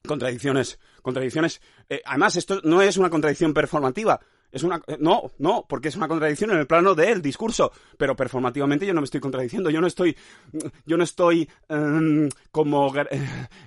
Contradicciones, 0.08 0.80
contradicciones. 1.02 1.62
Eh, 1.90 2.02
además, 2.06 2.36
esto 2.38 2.62
no 2.64 2.82
es 2.82 2.96
una 2.96 3.10
contradicción 3.10 3.54
performativa. 3.54 4.22
Es 4.52 4.64
una 4.64 4.82
eh, 4.88 4.98
no, 5.00 5.32
no, 5.40 5.66
porque 5.68 5.90
es 5.90 5.96
una 5.96 6.08
contradicción 6.08 6.52
en 6.52 6.58
el 6.58 6.68
plano 6.68 6.96
del 6.96 7.22
discurso, 7.22 7.72
pero 7.98 8.16
performativamente 8.16 8.86
yo 8.86 8.94
no 8.94 9.02
me 9.02 9.06
estoy 9.06 9.20
contradiciendo, 9.20 9.70
yo 9.70 9.82
no 9.82 9.88
estoy 9.88 10.16
yo 10.86 10.98
no 10.98 11.04
estoy 11.04 11.50
em, 11.68 12.30
como 12.52 12.92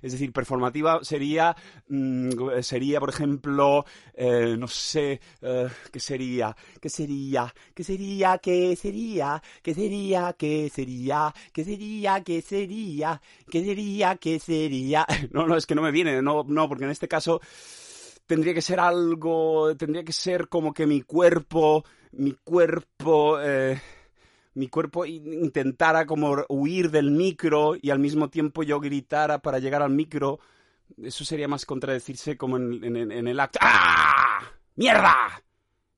es 0.02 0.12
decir, 0.12 0.32
performativa 0.32 1.02
sería 1.02 1.54
mm, 1.88 2.30
sería, 2.62 3.00
por 3.00 3.10
ejemplo, 3.10 3.84
eh, 4.14 4.56
no 4.58 4.68
sé, 4.68 5.20
eh, 5.40 5.68
qué 5.92 6.00
sería, 6.00 6.56
qué 6.80 6.88
sería, 6.88 7.54
qué 7.74 7.84
sería, 7.84 8.38
qué 8.38 8.76
sería, 8.76 9.42
qué 9.62 9.74
sería, 9.74 10.34
qué 10.36 10.70
sería, 10.72 11.34
qué 11.52 11.60
sería, 11.60 12.24
qué 12.24 12.42
sería, 12.42 13.20
qué 13.50 13.64
sería, 13.64 14.16
qué 14.16 14.38
sería. 14.38 15.06
No, 15.32 15.46
no, 15.46 15.56
es 15.56 15.66
que 15.66 15.74
no 15.74 15.82
me 15.82 15.90
viene, 15.92 16.20
no, 16.20 16.44
no, 16.46 16.68
porque 16.68 16.84
en 16.84 16.90
este 16.90 17.08
caso 17.08 17.40
tendría 18.32 18.54
que 18.54 18.62
ser 18.62 18.80
algo, 18.80 19.76
tendría 19.76 20.04
que 20.04 20.12
ser 20.14 20.48
como 20.48 20.72
que 20.72 20.86
mi 20.86 21.02
cuerpo, 21.02 21.84
mi 22.12 22.32
cuerpo, 22.32 23.38
eh, 23.38 23.78
mi 24.54 24.68
cuerpo 24.68 25.04
intentara 25.04 26.06
como 26.06 26.42
huir 26.48 26.90
del 26.90 27.10
micro 27.10 27.74
y 27.78 27.90
al 27.90 27.98
mismo 27.98 28.30
tiempo 28.30 28.62
yo 28.62 28.80
gritara 28.80 29.40
para 29.40 29.58
llegar 29.58 29.82
al 29.82 29.90
micro. 29.90 30.40
Eso 30.96 31.26
sería 31.26 31.46
más 31.46 31.66
contradecirse 31.66 32.38
como 32.38 32.56
en, 32.56 32.82
en 33.12 33.28
el 33.28 33.38
acto. 33.38 33.58
¡Ah! 33.60 34.40
¡Mierda! 34.76 35.42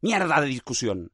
¡Mierda 0.00 0.40
de 0.40 0.48
discusión! 0.48 1.12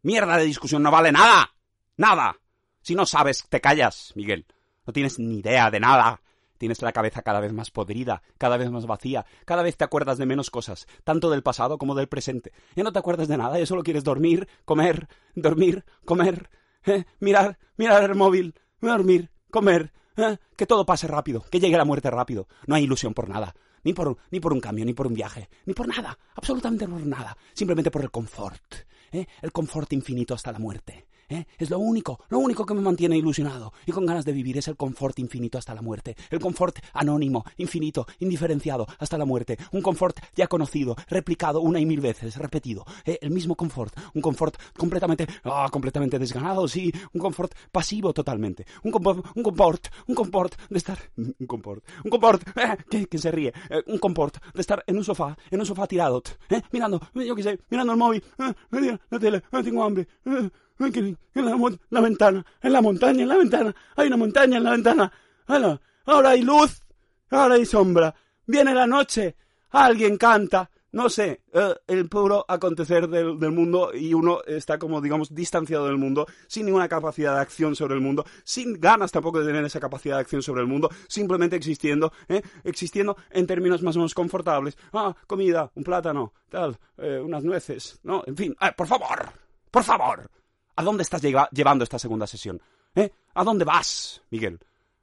¡Mierda 0.00 0.38
de 0.38 0.46
discusión! 0.46 0.82
¡No 0.82 0.90
vale 0.90 1.12
nada! 1.12 1.54
¡Nada! 1.98 2.40
Si 2.80 2.94
no 2.94 3.04
sabes, 3.04 3.44
te 3.50 3.60
callas, 3.60 4.12
Miguel. 4.14 4.46
No 4.86 4.94
tienes 4.94 5.18
ni 5.18 5.40
idea 5.40 5.70
de 5.70 5.80
nada. 5.80 6.22
Tienes 6.58 6.82
la 6.82 6.92
cabeza 6.92 7.22
cada 7.22 7.40
vez 7.40 7.52
más 7.52 7.70
podrida, 7.70 8.22
cada 8.38 8.56
vez 8.56 8.70
más 8.70 8.86
vacía, 8.86 9.26
cada 9.44 9.62
vez 9.62 9.76
te 9.76 9.84
acuerdas 9.84 10.18
de 10.18 10.26
menos 10.26 10.50
cosas, 10.50 10.86
tanto 11.04 11.30
del 11.30 11.42
pasado 11.42 11.78
como 11.78 11.94
del 11.94 12.08
presente. 12.08 12.52
Ya 12.76 12.84
no 12.84 12.92
te 12.92 12.98
acuerdas 12.98 13.28
de 13.28 13.36
nada, 13.36 13.58
ya 13.58 13.66
solo 13.66 13.82
quieres 13.82 14.04
dormir, 14.04 14.48
comer, 14.64 15.08
dormir, 15.34 15.84
comer, 16.04 16.50
eh, 16.86 17.04
mirar, 17.20 17.58
mirar 17.76 18.04
el 18.04 18.14
móvil, 18.14 18.54
dormir, 18.80 19.30
comer, 19.50 19.92
eh, 20.16 20.36
que 20.56 20.66
todo 20.66 20.86
pase 20.86 21.08
rápido, 21.08 21.44
que 21.50 21.60
llegue 21.60 21.76
la 21.76 21.84
muerte 21.84 22.10
rápido. 22.10 22.46
No 22.66 22.74
hay 22.74 22.84
ilusión 22.84 23.14
por 23.14 23.28
nada, 23.28 23.54
ni 23.82 23.92
por, 23.92 24.16
ni 24.30 24.40
por 24.40 24.52
un 24.52 24.60
cambio, 24.60 24.84
ni 24.84 24.94
por 24.94 25.06
un 25.06 25.14
viaje, 25.14 25.48
ni 25.66 25.74
por 25.74 25.88
nada, 25.88 26.18
absolutamente 26.34 26.86
por 26.86 27.04
nada, 27.04 27.36
simplemente 27.52 27.90
por 27.90 28.02
el 28.02 28.10
confort, 28.10 28.74
¿eh? 29.12 29.26
el 29.42 29.52
confort 29.52 29.92
infinito 29.92 30.34
hasta 30.34 30.52
la 30.52 30.58
muerte. 30.58 31.06
¿Eh? 31.28 31.44
Es 31.58 31.70
lo 31.70 31.78
único, 31.78 32.20
lo 32.28 32.38
único 32.38 32.66
que 32.66 32.74
me 32.74 32.80
mantiene 32.80 33.16
ilusionado. 33.16 33.72
Y 33.86 33.92
con 33.92 34.06
ganas 34.06 34.24
de 34.24 34.32
vivir 34.32 34.58
es 34.58 34.68
el 34.68 34.76
confort 34.76 35.18
infinito 35.18 35.58
hasta 35.58 35.74
la 35.74 35.82
muerte, 35.82 36.16
el 36.30 36.40
confort 36.40 36.78
anónimo, 36.92 37.44
infinito, 37.56 38.06
indiferenciado 38.20 38.86
hasta 38.98 39.18
la 39.18 39.24
muerte, 39.24 39.58
un 39.72 39.82
confort 39.82 40.18
ya 40.34 40.46
conocido, 40.46 40.96
replicado 41.08 41.60
una 41.60 41.80
y 41.80 41.86
mil 41.86 42.00
veces, 42.00 42.36
repetido, 42.36 42.84
¿eh? 43.04 43.18
el 43.20 43.30
mismo 43.30 43.54
confort, 43.54 43.94
un 44.14 44.22
confort 44.22 44.56
completamente, 44.76 45.26
ah, 45.44 45.68
completamente 45.70 46.18
desganado, 46.18 46.68
sí, 46.68 46.92
un 47.12 47.20
confort 47.20 47.54
pasivo 47.72 48.12
totalmente, 48.12 48.66
un 48.82 48.92
confort, 48.92 49.24
un 49.34 49.42
confort, 49.42 49.86
un 50.06 50.14
confort 50.14 50.54
de 50.68 50.78
estar, 50.78 50.98
un 51.16 51.46
confort, 51.46 51.84
un 52.04 52.10
confort, 52.10 52.46
eh, 52.56 53.06
que, 53.06 53.18
se 53.18 53.30
ríe, 53.30 53.52
eh, 53.70 53.82
un 53.86 53.98
confort 53.98 54.36
de 54.52 54.60
estar 54.60 54.82
en 54.86 54.96
un 54.96 55.04
sofá, 55.04 55.36
en 55.50 55.60
un 55.60 55.66
sofá 55.66 55.86
tirado, 55.86 56.22
mirando, 56.72 57.00
yo 57.14 57.34
qué 57.34 57.42
sé, 57.42 57.60
mirando 57.70 57.92
el 57.92 57.98
móvil, 57.98 58.22
la 59.10 59.18
tele, 59.18 59.42
tengo 59.62 59.84
hambre, 59.84 60.08
en 60.78 61.18
la, 61.90 62.00
ventana, 62.00 62.44
en 62.62 62.72
la 62.72 62.82
montaña, 62.82 63.22
en 63.22 63.28
la 63.28 63.36
ventana, 63.36 63.74
hay 63.96 64.08
una 64.08 64.16
montaña 64.16 64.56
en 64.56 64.64
la 64.64 64.70
ventana. 64.72 65.12
Ahora, 65.46 65.80
ahora 66.04 66.30
hay 66.30 66.42
luz, 66.42 66.82
ahora 67.30 67.54
hay 67.54 67.66
sombra. 67.66 68.14
Viene 68.46 68.74
la 68.74 68.86
noche, 68.86 69.36
alguien 69.70 70.16
canta. 70.16 70.70
No 70.92 71.08
sé, 71.08 71.42
eh, 71.52 71.74
el 71.88 72.08
puro 72.08 72.44
acontecer 72.46 73.08
del, 73.08 73.36
del, 73.36 73.50
mundo 73.50 73.90
y 73.92 74.14
uno 74.14 74.44
está 74.46 74.78
como, 74.78 75.00
digamos, 75.00 75.34
distanciado 75.34 75.86
del 75.86 75.98
mundo, 75.98 76.24
sin 76.46 76.66
ninguna 76.66 76.86
capacidad 76.88 77.34
de 77.34 77.40
acción 77.40 77.74
sobre 77.74 77.94
el 77.94 78.00
mundo, 78.00 78.24
sin 78.44 78.80
ganas 78.80 79.10
tampoco 79.10 79.40
de 79.40 79.46
tener 79.46 79.64
esa 79.64 79.80
capacidad 79.80 80.14
de 80.14 80.20
acción 80.20 80.40
sobre 80.40 80.60
el 80.60 80.68
mundo, 80.68 80.88
simplemente 81.08 81.56
existiendo, 81.56 82.12
¿eh? 82.28 82.42
existiendo 82.62 83.16
en 83.30 83.44
términos 83.44 83.82
más 83.82 83.96
o 83.96 83.98
menos 83.98 84.14
confortables. 84.14 84.78
Ah, 84.92 85.16
comida, 85.26 85.68
un 85.74 85.82
plátano, 85.82 86.32
tal, 86.48 86.78
eh, 86.98 87.18
unas 87.18 87.42
nueces, 87.42 87.98
¿no? 88.04 88.22
En 88.28 88.36
fin, 88.36 88.54
ah, 88.60 88.70
por 88.70 88.86
favor, 88.86 89.32
por 89.72 89.82
favor. 89.82 90.30
¿A 90.76 90.82
dónde 90.82 91.02
estás 91.02 91.22
llevando 91.22 91.84
esta 91.84 91.98
segunda 91.98 92.26
sesión? 92.26 92.60
¿Eh? 92.94 93.10
¿A 93.34 93.44
dónde 93.44 93.64
vas, 93.64 94.22
Miguel? 94.30 94.58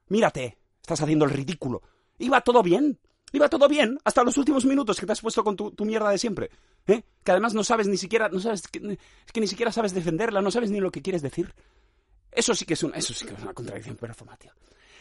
Mírate, 0.08 0.58
estás 0.80 1.00
haciendo 1.00 1.24
el 1.24 1.30
ridículo. 1.30 1.82
Iba 2.18 2.40
todo 2.40 2.62
bien, 2.62 2.98
iba 3.32 3.48
todo 3.48 3.68
bien, 3.68 3.98
hasta 4.04 4.22
los 4.22 4.36
últimos 4.36 4.64
minutos 4.64 5.00
que 5.00 5.06
te 5.06 5.12
has 5.12 5.20
puesto 5.20 5.42
con 5.42 5.56
tu, 5.56 5.84
mierda 5.84 6.10
de 6.10 6.18
siempre. 6.18 6.50
¿Eh? 6.86 7.02
Que 7.24 7.30
además 7.30 7.54
no 7.54 7.64
sabes 7.64 7.88
ni 7.88 7.96
siquiera, 7.96 8.28
no 8.28 8.40
sabes, 8.40 8.68
que, 8.68 8.78
es 8.78 9.32
que 9.32 9.40
ni 9.40 9.46
siquiera 9.46 9.72
sabes 9.72 9.94
defenderla, 9.94 10.42
no 10.42 10.50
sabes 10.50 10.70
ni 10.70 10.80
lo 10.80 10.90
que 10.90 11.02
quieres 11.02 11.22
decir. 11.22 11.54
Eso 12.30 12.54
sí 12.54 12.64
que 12.64 12.74
es 12.74 12.82
una, 12.82 12.96
eso 12.96 13.14
sí 13.14 13.24
que 13.26 13.34
es 13.34 13.42
una 13.42 13.54
contradicción 13.54 13.96
performativa. 13.96 14.54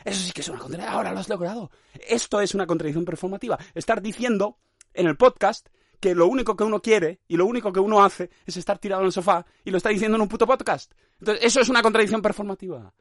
Eso 0.03 0.21
sí 0.21 0.31
que 0.31 0.41
es 0.41 0.49
una 0.49 0.59
contradicción. 0.59 0.93
Ahora 0.93 1.11
lo 1.11 1.19
has 1.19 1.29
logrado. 1.29 1.71
Esto 2.07 2.41
es 2.41 2.53
una 2.53 2.65
contradicción 2.65 3.05
performativa. 3.05 3.57
Estar 3.73 4.01
diciendo 4.01 4.57
en 4.93 5.07
el 5.07 5.17
podcast 5.17 5.67
que 6.01 6.15
lo 6.15 6.27
único 6.27 6.57
que 6.57 6.63
uno 6.63 6.81
quiere 6.81 7.21
y 7.27 7.37
lo 7.37 7.45
único 7.45 7.71
que 7.71 7.79
uno 7.79 8.03
hace 8.03 8.29
es 8.45 8.57
estar 8.57 8.79
tirado 8.79 9.03
en 9.03 9.05
el 9.05 9.13
sofá 9.13 9.45
y 9.63 9.71
lo 9.71 9.77
está 9.77 9.89
diciendo 9.89 10.17
en 10.17 10.23
un 10.23 10.27
puto 10.27 10.47
podcast. 10.47 10.91
Entonces, 11.19 11.45
eso 11.45 11.61
es 11.61 11.69
una 11.69 11.81
contradicción 11.81 12.21
performativa. 12.21 12.91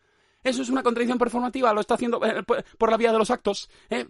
Eso 0.43 0.63
es 0.63 0.71
una 0.71 0.83
contradicción 0.83 1.19
performativa, 1.19 1.73
lo 1.75 1.81
está 1.83 1.95
haciendo 1.95 2.25
eh, 2.25 2.43
por 2.79 2.91
la 2.91 2.97
vía 2.97 3.13
de 3.13 3.19
los 3.19 3.31
actos, 3.31 3.69
eh, 3.91 4.07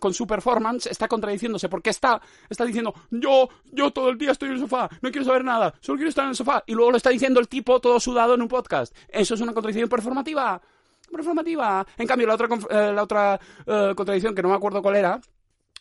con 0.00 0.12
su 0.12 0.26
performance, 0.26 0.86
está 0.86 1.06
contradiciéndose, 1.06 1.68
porque 1.68 1.90
está, 1.90 2.20
está 2.48 2.64
diciendo, 2.64 2.92
yo, 3.10 3.48
yo 3.70 3.92
todo 3.92 4.08
el 4.08 4.18
día 4.18 4.32
estoy 4.32 4.48
en 4.48 4.54
el 4.54 4.60
sofá, 4.60 4.88
no 5.02 5.10
quiero 5.12 5.24
saber 5.24 5.44
nada, 5.44 5.72
solo 5.80 5.98
quiero 5.98 6.08
estar 6.08 6.24
en 6.24 6.30
el 6.30 6.36
sofá, 6.36 6.64
y 6.66 6.74
luego 6.74 6.90
lo 6.90 6.96
está 6.96 7.10
diciendo 7.10 7.38
el 7.38 7.46
tipo 7.46 7.78
todo 7.78 8.00
sudado 8.00 8.34
en 8.34 8.42
un 8.42 8.48
podcast. 8.48 8.92
Eso 9.08 9.34
es 9.34 9.40
una 9.40 9.52
contradicción 9.52 9.88
performativa. 9.88 10.60
Performativa. 11.12 11.86
En 11.96 12.06
cambio, 12.08 12.26
la 12.26 12.34
otra, 12.34 12.48
eh, 12.70 12.92
la 12.92 13.02
otra 13.04 13.40
contradicción, 13.94 14.34
que 14.34 14.42
no 14.42 14.48
me 14.48 14.56
acuerdo 14.56 14.82
cuál 14.82 14.96
era, 14.96 15.20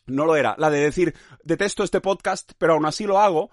no 0.08 0.26
lo 0.26 0.36
era. 0.36 0.56
La 0.58 0.70
de 0.70 0.80
decir, 0.80 1.14
detesto 1.44 1.84
este 1.84 2.02
podcast, 2.02 2.52
pero 2.58 2.74
aún 2.74 2.86
así 2.86 3.06
lo 3.06 3.20
hago. 3.20 3.52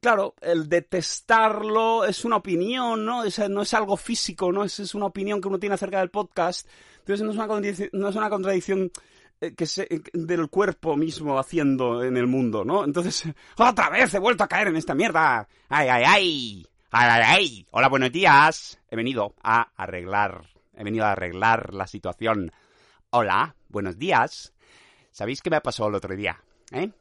Claro, 0.00 0.34
el 0.40 0.68
detestarlo 0.68 2.04
es 2.04 2.24
una 2.24 2.36
opinión, 2.36 3.04
¿no? 3.04 3.24
Es, 3.24 3.38
no 3.48 3.62
es 3.62 3.74
algo 3.74 3.96
físico, 3.96 4.52
¿no? 4.52 4.64
Es, 4.64 4.78
es, 4.78 4.94
una 4.94 5.06
opinión 5.06 5.40
que 5.40 5.48
uno 5.48 5.58
tiene 5.58 5.74
acerca 5.74 5.98
del 5.98 6.10
podcast. 6.10 6.68
Entonces 7.00 7.24
no 7.24 7.32
es 7.32 7.36
una, 7.38 7.90
no 7.92 8.08
es 8.08 8.16
una 8.16 8.30
contradicción 8.30 8.92
eh, 9.40 9.54
que 9.54 9.66
se, 9.66 9.82
eh, 9.82 10.02
del 10.12 10.48
cuerpo 10.48 10.96
mismo 10.96 11.38
haciendo 11.38 12.02
en 12.02 12.16
el 12.16 12.26
mundo, 12.26 12.64
¿no? 12.64 12.84
Entonces, 12.84 13.24
otra 13.56 13.88
vez 13.88 14.12
he 14.14 14.18
vuelto 14.18 14.44
a 14.44 14.48
caer 14.48 14.68
en 14.68 14.76
esta 14.76 14.94
mierda. 14.94 15.48
¡Ay, 15.68 15.88
ay, 15.88 16.04
ay! 16.06 16.66
¡Ay, 16.90 17.08
ay, 17.10 17.22
ay! 17.24 17.66
Hola, 17.70 17.88
buenos 17.88 18.10
días. 18.10 18.80
He 18.90 18.96
venido 18.96 19.34
a 19.42 19.70
arreglar, 19.76 20.48
he 20.74 20.82
venido 20.82 21.04
a 21.04 21.12
arreglar 21.12 21.72
la 21.72 21.86
situación. 21.86 22.50
Hola, 23.10 23.54
buenos 23.68 23.98
días. 23.98 24.52
¿Sabéis 25.18 25.42
qué 25.42 25.50
me 25.50 25.60
pasó 25.60 25.88
el 25.88 25.96
otro 25.96 26.14
día? 26.14 26.40
¿Eh? 26.70 26.92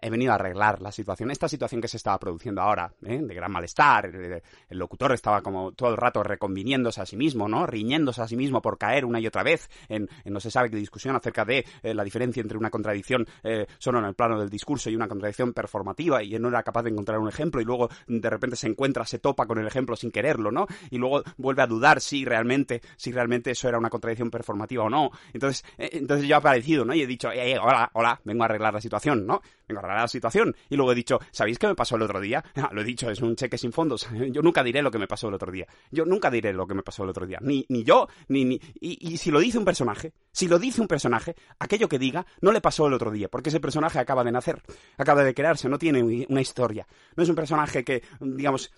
He 0.00 0.10
venido 0.10 0.32
a 0.32 0.36
arreglar 0.36 0.80
la 0.80 0.92
situación, 0.92 1.30
esta 1.30 1.48
situación 1.48 1.80
que 1.80 1.88
se 1.88 1.96
estaba 1.96 2.18
produciendo 2.18 2.62
ahora, 2.62 2.92
¿eh? 3.04 3.20
de 3.22 3.34
gran 3.34 3.50
malestar, 3.50 4.06
el 4.06 4.78
locutor 4.78 5.12
estaba 5.12 5.42
como 5.42 5.72
todo 5.72 5.90
el 5.90 5.96
rato 5.96 6.22
reconviniéndose 6.22 7.00
a 7.00 7.06
sí 7.06 7.16
mismo, 7.16 7.48
¿no? 7.48 7.66
Riñéndose 7.66 8.22
a 8.22 8.28
sí 8.28 8.36
mismo 8.36 8.62
por 8.62 8.78
caer 8.78 9.04
una 9.04 9.20
y 9.20 9.26
otra 9.26 9.42
vez 9.42 9.68
en, 9.88 10.08
no 10.24 10.40
se 10.40 10.50
sabe 10.50 10.70
qué 10.70 10.76
discusión 10.76 11.16
acerca 11.16 11.44
de 11.44 11.64
eh, 11.82 11.94
la 11.94 12.04
diferencia 12.04 12.40
entre 12.40 12.58
una 12.58 12.70
contradicción 12.70 13.26
eh, 13.42 13.66
solo 13.78 13.98
en 13.98 14.04
el 14.04 14.14
plano 14.14 14.38
del 14.38 14.50
discurso 14.50 14.90
y 14.90 14.96
una 14.96 15.08
contradicción 15.08 15.52
performativa 15.52 16.22
y 16.22 16.34
él 16.34 16.42
no 16.42 16.48
era 16.48 16.62
capaz 16.62 16.82
de 16.82 16.90
encontrar 16.90 17.18
un 17.18 17.28
ejemplo 17.28 17.60
y 17.60 17.64
luego 17.64 17.88
de 18.06 18.30
repente 18.30 18.56
se 18.56 18.68
encuentra, 18.68 19.04
se 19.04 19.18
topa 19.18 19.46
con 19.46 19.58
el 19.58 19.66
ejemplo 19.66 19.96
sin 19.96 20.10
quererlo, 20.10 20.50
¿no? 20.50 20.66
Y 20.90 20.98
luego 20.98 21.22
vuelve 21.36 21.62
a 21.62 21.66
dudar 21.66 22.00
si 22.00 22.24
realmente, 22.24 22.82
si 22.96 23.12
realmente 23.12 23.50
eso 23.50 23.68
era 23.68 23.78
una 23.78 23.90
contradicción 23.90 24.30
performativa 24.30 24.84
o 24.84 24.90
no. 24.90 25.10
Entonces, 25.32 25.64
entonces 25.76 26.26
yo 26.26 26.34
he 26.34 26.38
aparecido, 26.38 26.84
¿no? 26.84 26.94
Y 26.94 27.02
he 27.02 27.06
dicho, 27.06 27.28
hola, 27.28 27.90
hola, 27.94 28.20
vengo 28.24 28.42
a 28.42 28.46
arreglar 28.46 28.74
la 28.74 28.80
situación, 28.80 29.26
¿no? 29.26 29.40
Vengo 29.68 29.82
la 29.82 30.08
situación. 30.08 30.54
Y 30.68 30.76
luego 30.76 30.92
he 30.92 30.94
dicho, 30.94 31.18
¿sabéis 31.30 31.58
qué 31.58 31.66
me 31.66 31.74
pasó 31.74 31.96
el 31.96 32.02
otro 32.02 32.20
día? 32.20 32.44
Ah, 32.58 32.70
lo 32.72 32.80
he 32.80 32.84
dicho, 32.84 33.08
es 33.08 33.22
un 33.22 33.36
cheque 33.36 33.56
sin 33.56 33.72
fondos. 33.72 34.08
Yo 34.32 34.42
nunca 34.42 34.64
diré 34.64 34.82
lo 34.82 34.90
que 34.90 34.98
me 34.98 35.06
pasó 35.06 35.28
el 35.28 35.34
otro 35.34 35.52
día. 35.52 35.66
Yo 35.92 36.04
nunca 36.04 36.28
diré 36.28 36.52
lo 36.52 36.66
que 36.66 36.74
me 36.74 36.82
pasó 36.82 37.04
el 37.04 37.10
otro 37.10 37.24
día. 37.24 37.38
Ni, 37.40 37.64
ni 37.68 37.84
yo, 37.84 38.08
ni... 38.28 38.44
ni 38.44 38.60
y, 38.80 39.16
si 39.16 39.30
lo 39.30 39.38
dice 39.38 39.58
un 39.58 39.64
personaje, 39.64 40.12
si 40.32 40.48
lo 40.48 40.58
dice 40.58 40.80
un 40.80 40.88
personaje, 40.88 41.36
aquello 41.60 41.88
que 41.88 41.98
diga 41.98 42.26
no 42.40 42.50
le 42.50 42.60
pasó 42.60 42.88
el 42.88 42.94
otro 42.94 43.12
día, 43.12 43.28
porque 43.28 43.50
ese 43.50 43.60
personaje 43.60 44.00
acaba 44.00 44.24
de 44.24 44.32
nacer, 44.32 44.60
acaba 44.96 45.22
de 45.22 45.34
crearse, 45.34 45.68
no 45.68 45.78
tiene 45.78 46.26
una 46.28 46.40
historia. 46.40 46.86
No 47.16 47.22
es 47.22 47.28
un 47.28 47.36
personaje 47.36 47.84
que, 47.84 48.02
digamos, 48.20 48.72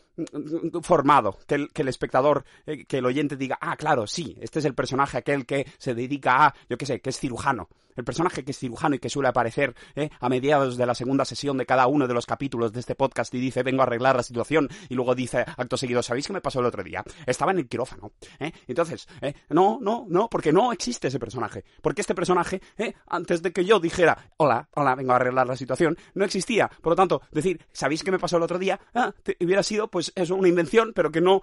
formado, 0.82 1.38
que 1.46 1.54
el, 1.54 1.72
que 1.72 1.82
el 1.82 1.88
espectador, 1.88 2.44
eh, 2.66 2.84
que 2.84 2.98
el 2.98 3.06
oyente 3.06 3.36
diga, 3.36 3.58
ah, 3.60 3.76
claro, 3.76 4.06
sí, 4.06 4.36
este 4.40 4.58
es 4.58 4.64
el 4.64 4.74
personaje 4.74 5.18
aquel 5.18 5.46
que 5.46 5.66
se 5.78 5.94
dedica 5.94 6.46
a, 6.46 6.54
yo 6.68 6.76
qué 6.76 6.86
sé, 6.86 7.00
que 7.00 7.10
es 7.10 7.18
cirujano. 7.18 7.68
El 7.96 8.04
personaje 8.04 8.44
que 8.44 8.52
es 8.52 8.58
cirujano 8.58 8.94
y 8.94 8.98
que 8.98 9.10
suele 9.10 9.28
aparecer 9.28 9.74
eh, 9.94 10.10
a 10.20 10.28
mediados 10.28 10.76
de 10.76 10.86
la 10.86 10.94
segunda 10.94 11.24
sesión 11.24 11.58
de 11.58 11.66
cada 11.66 11.86
uno 11.86 12.06
de 12.08 12.14
los 12.14 12.26
capítulos 12.26 12.72
de 12.72 12.80
este 12.80 12.94
podcast 12.94 13.34
y 13.34 13.40
dice, 13.40 13.62
vengo 13.62 13.82
a 13.82 13.84
arreglar 13.84 14.16
la 14.16 14.22
situación, 14.22 14.68
y 14.88 14.94
luego 14.94 15.14
dice, 15.14 15.44
acto 15.56 15.76
seguido, 15.76 16.02
¿sabéis 16.02 16.26
qué 16.26 16.32
me 16.32 16.40
pasó 16.40 16.60
el 16.60 16.66
otro 16.66 16.82
día? 16.82 17.04
Estaba 17.26 17.52
en 17.52 17.58
el 17.58 17.68
quirófano. 17.68 18.12
¿eh? 18.38 18.52
Entonces, 18.66 19.06
¿eh? 19.20 19.34
no, 19.50 19.78
no, 19.82 20.06
no, 20.08 20.28
porque 20.28 20.52
no 20.52 20.72
existe 20.72 21.08
ese 21.08 21.18
personaje. 21.18 21.64
Porque 21.82 22.00
este 22.00 22.14
personaje, 22.14 22.62
antes 23.06 23.42
de 23.42 23.52
que 23.52 23.64
yo 23.64 23.80
dijera, 23.80 24.30
hola, 24.38 24.68
hola, 24.74 24.94
vengo 24.94 25.12
a 25.12 25.16
arreglar 25.16 25.46
la 25.46 25.56
situación, 25.56 25.96
no 26.14 26.24
existía. 26.24 26.70
Por 26.80 26.92
lo 26.92 26.96
tanto, 26.96 27.20
decir, 27.30 27.60
¿sabéis 27.72 28.02
qué 28.02 28.10
me 28.10 28.18
pasó 28.18 28.38
el 28.38 28.42
otro 28.42 28.58
día? 28.58 28.80
Ah, 28.94 29.12
hubiera 29.40 29.62
sido, 29.62 29.88
pues, 29.88 29.99
eso, 30.00 30.34
una 30.34 30.48
invención, 30.48 30.92
pero 30.94 31.10
que 31.10 31.20
no, 31.20 31.42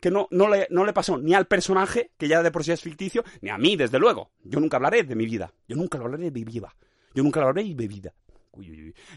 que 0.00 0.10
no, 0.10 0.28
no, 0.30 0.48
le, 0.48 0.66
no 0.70 0.84
le 0.84 0.92
pasó 0.92 1.18
ni 1.18 1.34
al 1.34 1.46
personaje, 1.46 2.10
que 2.16 2.28
ya 2.28 2.42
de 2.42 2.50
por 2.50 2.64
sí 2.64 2.72
es 2.72 2.80
ficticio, 2.80 3.24
ni 3.40 3.50
a 3.50 3.58
mí, 3.58 3.76
desde 3.76 3.98
luego. 3.98 4.30
Yo 4.44 4.60
nunca 4.60 4.76
hablaré 4.76 5.02
de 5.04 5.14
mi 5.14 5.26
vida. 5.26 5.52
Yo 5.68 5.76
nunca 5.76 5.98
hablaré 5.98 6.24
de 6.24 6.30
mi 6.30 6.44
vida. 6.44 6.74
Yo 7.14 7.22
nunca 7.22 7.40
hablaré 7.40 7.62
de 7.62 7.74
mi 7.74 7.88
vida. 7.88 8.14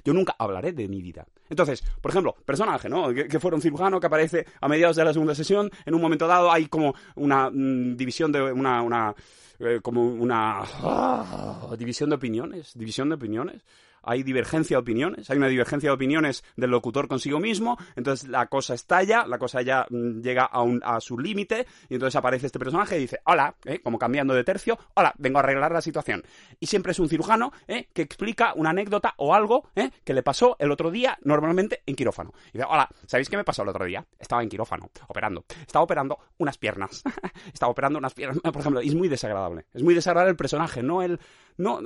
Yo 0.04 0.14
nunca 0.14 0.36
hablaré 0.40 0.72
de 0.72 0.88
mi 0.88 1.02
vida. 1.02 1.28
Entonces, 1.50 1.84
por 2.02 2.12
ejemplo, 2.12 2.36
personaje, 2.46 2.88
¿no? 2.88 3.14
Que, 3.14 3.40
fuera 3.40 3.56
un 3.56 3.62
cirujano 3.62 4.00
que 4.00 4.08
aparece 4.08 4.46
a 4.62 4.68
mediados 4.68 4.96
de 4.96 5.04
la 5.04 5.14
segunda 5.14 5.36
sesión, 5.36 5.70
en 5.86 5.94
un 5.94 6.02
momento 6.02 6.26
dado 6.26 6.52
hay 6.52 6.68
como 6.68 6.96
una 7.16 7.50
mm, 7.50 7.98
división 7.98 8.32
de 8.32 8.42
una, 8.42 8.82
una 8.82 9.14
eh, 9.60 9.80
como 9.82 10.06
una 10.06 10.62
ah, 10.64 11.76
división 11.78 12.10
de 12.10 12.16
opiniones, 12.16 12.74
división 12.76 13.10
de 13.10 13.16
opiniones 13.16 13.62
hay 14.06 14.24
divergencia 14.24 14.78
de 14.78 14.82
opiniones, 14.82 15.30
hay 15.30 15.38
una 15.38 15.48
divergencia 15.48 15.90
de 15.90 15.94
opiniones 15.94 16.44
del 16.56 16.72
locutor 16.72 17.08
consigo 17.08 17.40
mismo, 17.40 17.78
entonces 17.96 18.30
la 18.30 18.48
cosa 18.48 18.74
estalla, 18.74 19.26
la 19.26 19.38
cosa 19.38 19.62
ya 19.62 19.86
mm, 19.90 20.22
llega 20.22 20.46
a, 20.46 20.62
un, 20.62 20.82
a 20.84 21.00
su 21.00 21.18
límite, 21.18 21.66
y 21.90 21.96
entonces 21.96 22.16
aparece 22.16 22.46
este 22.48 22.60
personaje 22.60 22.98
y 22.98 23.02
dice, 23.02 23.20
hola, 23.26 23.56
¿eh? 23.66 23.80
como 23.80 24.00
cambiando 24.00 24.34
de 24.34 24.44
tercio, 24.44 24.78
hola, 24.94 25.14
vengo 25.18 25.40
a 25.40 25.42
arreglar 25.42 25.72
la 25.72 25.82
situación. 25.82 26.24
Y 26.60 26.68
siempre 26.68 26.92
es 26.92 27.00
un 27.00 27.10
cirujano 27.10 27.52
¿eh? 27.68 27.90
que 27.94 28.02
explica 28.02 28.54
una 28.56 28.70
anécdota 28.70 29.14
o 29.18 29.34
algo 29.34 29.70
¿eh? 29.76 29.90
que 30.04 30.14
le 30.14 30.24
pasó 30.24 30.56
el 30.60 30.72
otro 30.72 30.92
día, 30.92 31.18
normalmente 31.24 31.82
en 31.86 31.96
quirófano. 31.96 32.34
Y 32.50 32.58
dice, 32.58 32.66
hola, 32.70 32.90
¿sabéis 33.06 33.30
qué 33.30 33.38
me 33.38 33.44
pasó 33.44 33.64
el 33.64 33.70
otro 33.70 33.86
día? 33.86 34.06
Estaba 34.20 34.44
en 34.44 34.50
quirófano, 34.50 34.90
operando. 35.08 35.46
Estaba 35.62 35.84
operando 35.84 36.18
unas 36.38 36.58
piernas. 36.58 37.04
Estaba 37.54 37.72
operando 37.72 38.00
unas 38.00 38.14
piernas, 38.14 38.40
por 38.42 38.58
ejemplo, 38.58 38.82
y 38.82 38.90
es 38.90 38.96
muy 38.96 39.08
desagradable. 39.08 39.66
Es 39.74 39.84
muy 39.84 39.94
desagradable 39.94 40.32
el 40.32 40.38
personaje, 40.38 40.84
no 40.84 41.02
el... 41.02 41.20
No, 41.58 41.80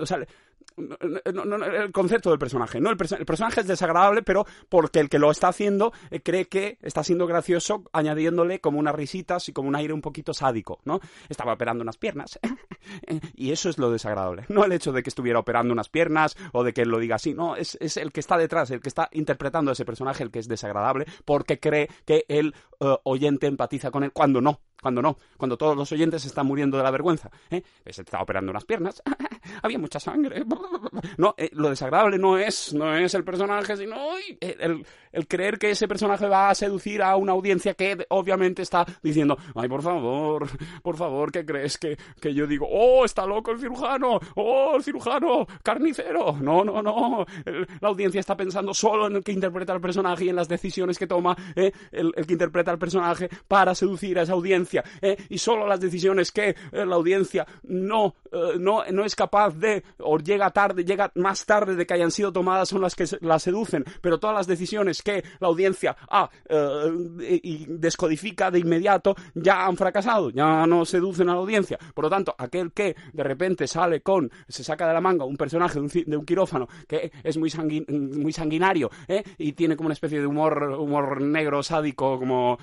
el 0.77 1.91
concepto 1.91 2.29
del 2.29 2.39
personaje. 2.39 2.79
No, 2.79 2.89
el, 2.89 2.97
personaje 2.97 3.61
es 3.61 3.67
desagradable, 3.67 4.21
pero 4.21 4.45
porque 4.69 4.99
el 4.99 5.09
que 5.09 5.19
lo 5.19 5.31
está 5.31 5.49
haciendo 5.49 5.91
eh, 6.11 6.21
cree 6.21 6.47
que 6.47 6.77
está 6.81 7.03
siendo 7.03 7.27
gracioso, 7.27 7.83
añadiéndole 7.93 8.59
como 8.59 8.79
unas 8.79 8.95
risitas 8.95 9.49
y 9.49 9.53
como 9.53 9.69
un 9.69 9.75
aire 9.75 9.93
un 9.93 10.01
poquito 10.01 10.33
sádico, 10.33 10.79
¿no? 10.85 10.99
Estaba 11.27 11.53
operando 11.53 11.81
unas 11.81 11.97
piernas. 11.97 12.39
y 13.35 13.51
eso 13.51 13.69
es 13.69 13.77
lo 13.77 13.91
desagradable. 13.91 14.45
No 14.49 14.63
el 14.63 14.71
hecho 14.71 14.91
de 14.91 15.03
que 15.03 15.09
estuviera 15.09 15.39
operando 15.39 15.73
unas 15.73 15.89
piernas 15.89 16.37
o 16.53 16.63
de 16.63 16.73
que 16.73 16.85
lo 16.85 16.99
diga 16.99 17.15
así. 17.15 17.33
No, 17.33 17.55
es, 17.55 17.77
el 17.97 18.11
que 18.11 18.19
está 18.19 18.37
detrás, 18.37 18.71
el 18.71 18.81
que 18.81 18.89
está 18.89 19.09
interpretando 19.11 19.71
a 19.71 19.73
ese 19.73 19.85
personaje, 19.85 20.23
el 20.23 20.31
que 20.31 20.39
es 20.39 20.47
desagradable, 20.47 21.05
porque 21.25 21.59
cree 21.59 21.89
que 22.05 22.25
el 22.27 22.55
eh, 22.79 22.95
oyente 23.03 23.47
empatiza 23.47 23.91
con 23.91 24.03
él, 24.03 24.11
cuando 24.11 24.41
no. 24.41 24.59
Cuando 24.81 25.01
no, 25.01 25.17
cuando 25.37 25.57
todos 25.57 25.75
los 25.75 25.91
oyentes 25.91 26.25
están 26.25 26.45
muriendo 26.45 26.77
de 26.77 26.83
la 26.83 26.91
vergüenza. 26.91 27.29
¿eh? 27.49 27.61
Se 27.85 28.01
estaba 28.01 28.23
operando 28.23 28.51
unas 28.51 28.65
piernas, 28.65 29.01
había 29.61 29.79
mucha 29.79 29.99
sangre. 29.99 30.43
No, 31.17 31.33
eh, 31.37 31.49
lo 31.53 31.69
desagradable 31.69 32.17
no 32.17 32.37
es, 32.37 32.73
no 32.73 32.95
es 32.95 33.13
el 33.13 33.23
personaje, 33.23 33.75
sino 33.75 33.95
el, 34.39 34.85
el, 35.11 35.27
creer 35.27 35.57
que 35.57 35.71
ese 35.71 35.87
personaje 35.87 36.27
va 36.27 36.49
a 36.49 36.55
seducir 36.55 37.01
a 37.01 37.15
una 37.15 37.33
audiencia 37.33 37.73
que 37.73 38.05
obviamente 38.09 38.61
está 38.61 38.85
diciendo, 39.01 39.37
ay, 39.55 39.67
por 39.67 39.81
favor, 39.81 40.47
por 40.81 40.97
favor, 40.97 41.31
¿qué 41.31 41.45
crees 41.45 41.77
que, 41.77 41.97
que 42.21 42.33
yo 42.33 42.47
digo? 42.47 42.67
Oh, 42.69 43.05
está 43.05 43.25
loco 43.25 43.51
el 43.51 43.59
cirujano, 43.59 44.19
oh, 44.35 44.75
el 44.77 44.83
cirujano, 44.83 45.45
carnicero. 45.63 46.37
No, 46.41 46.63
no, 46.63 46.81
no. 46.81 47.25
la 47.79 47.87
audiencia 47.87 48.19
está 48.19 48.35
pensando 48.35 48.73
solo 48.73 49.07
en 49.07 49.17
el 49.17 49.23
que 49.23 49.31
interpreta 49.31 49.73
al 49.73 49.81
personaje 49.81 50.25
y 50.25 50.29
en 50.29 50.35
las 50.35 50.47
decisiones 50.47 50.97
que 50.97 51.07
toma 51.07 51.35
¿eh? 51.55 51.71
el, 51.91 52.13
el 52.15 52.25
que 52.25 52.33
interpreta 52.33 52.71
al 52.71 52.79
personaje 52.79 53.29
para 53.47 53.75
seducir 53.75 54.19
a 54.19 54.23
esa 54.23 54.33
audiencia 54.33 54.68
¿eh? 55.01 55.17
y 55.29 55.37
solo 55.37 55.67
las 55.67 55.79
decisiones 55.79 56.31
que 56.31 56.49
eh, 56.49 56.85
la 56.85 56.95
audiencia 56.95 57.45
no, 57.63 58.15
eh, 58.31 58.57
no, 58.59 58.83
no 58.91 59.05
es 59.05 59.15
capaz 59.15 59.55
de, 59.55 59.83
o 59.99 60.17
llega 60.17 60.49
tarde, 60.51 60.83
llega 60.83 61.11
más 61.15 61.45
tarde 61.45 61.75
de 61.75 61.85
que 61.85 61.93
hayan 61.93 62.11
sido 62.11 62.31
tomadas 62.31 62.69
son 62.69 62.81
las 62.81 62.95
que 62.95 63.05
la 63.21 63.39
seducen, 63.39 63.83
pero 64.01 64.19
todas 64.19 64.35
las 64.35 64.47
decisiones 64.47 65.01
que 65.01 65.23
la 65.39 65.47
audiencia 65.47 65.95
ha 66.09 66.29
y 67.19 67.65
descodifica 67.67 68.51
de 68.51 68.59
inmediato 68.59 69.15
ya 69.33 69.65
han 69.65 69.77
fracasado, 69.77 70.29
ya 70.29 70.65
no 70.65 70.85
seducen 70.85 71.29
a 71.29 71.33
la 71.33 71.39
audiencia. 71.39 71.77
Por 71.93 72.05
lo 72.05 72.09
tanto, 72.09 72.35
aquel 72.37 72.71
que 72.71 72.95
de 73.13 73.23
repente 73.23 73.67
sale 73.67 74.01
con, 74.01 74.29
se 74.47 74.63
saca 74.63 74.87
de 74.87 74.93
la 74.93 75.01
manga 75.01 75.25
un 75.25 75.37
personaje 75.37 75.79
de 75.79 76.17
un, 76.17 76.25
quirófano 76.25 76.67
que 76.87 77.11
es 77.23 77.37
muy, 77.37 77.51
muy 77.89 78.31
sanguinario 78.31 78.89
y 79.37 79.53
tiene 79.53 79.75
como 79.75 79.87
una 79.87 79.93
especie 79.93 80.19
de 80.19 80.27
humor, 80.27 80.63
humor 80.77 81.21
negro 81.21 81.63
sádico 81.63 82.19
como, 82.19 82.57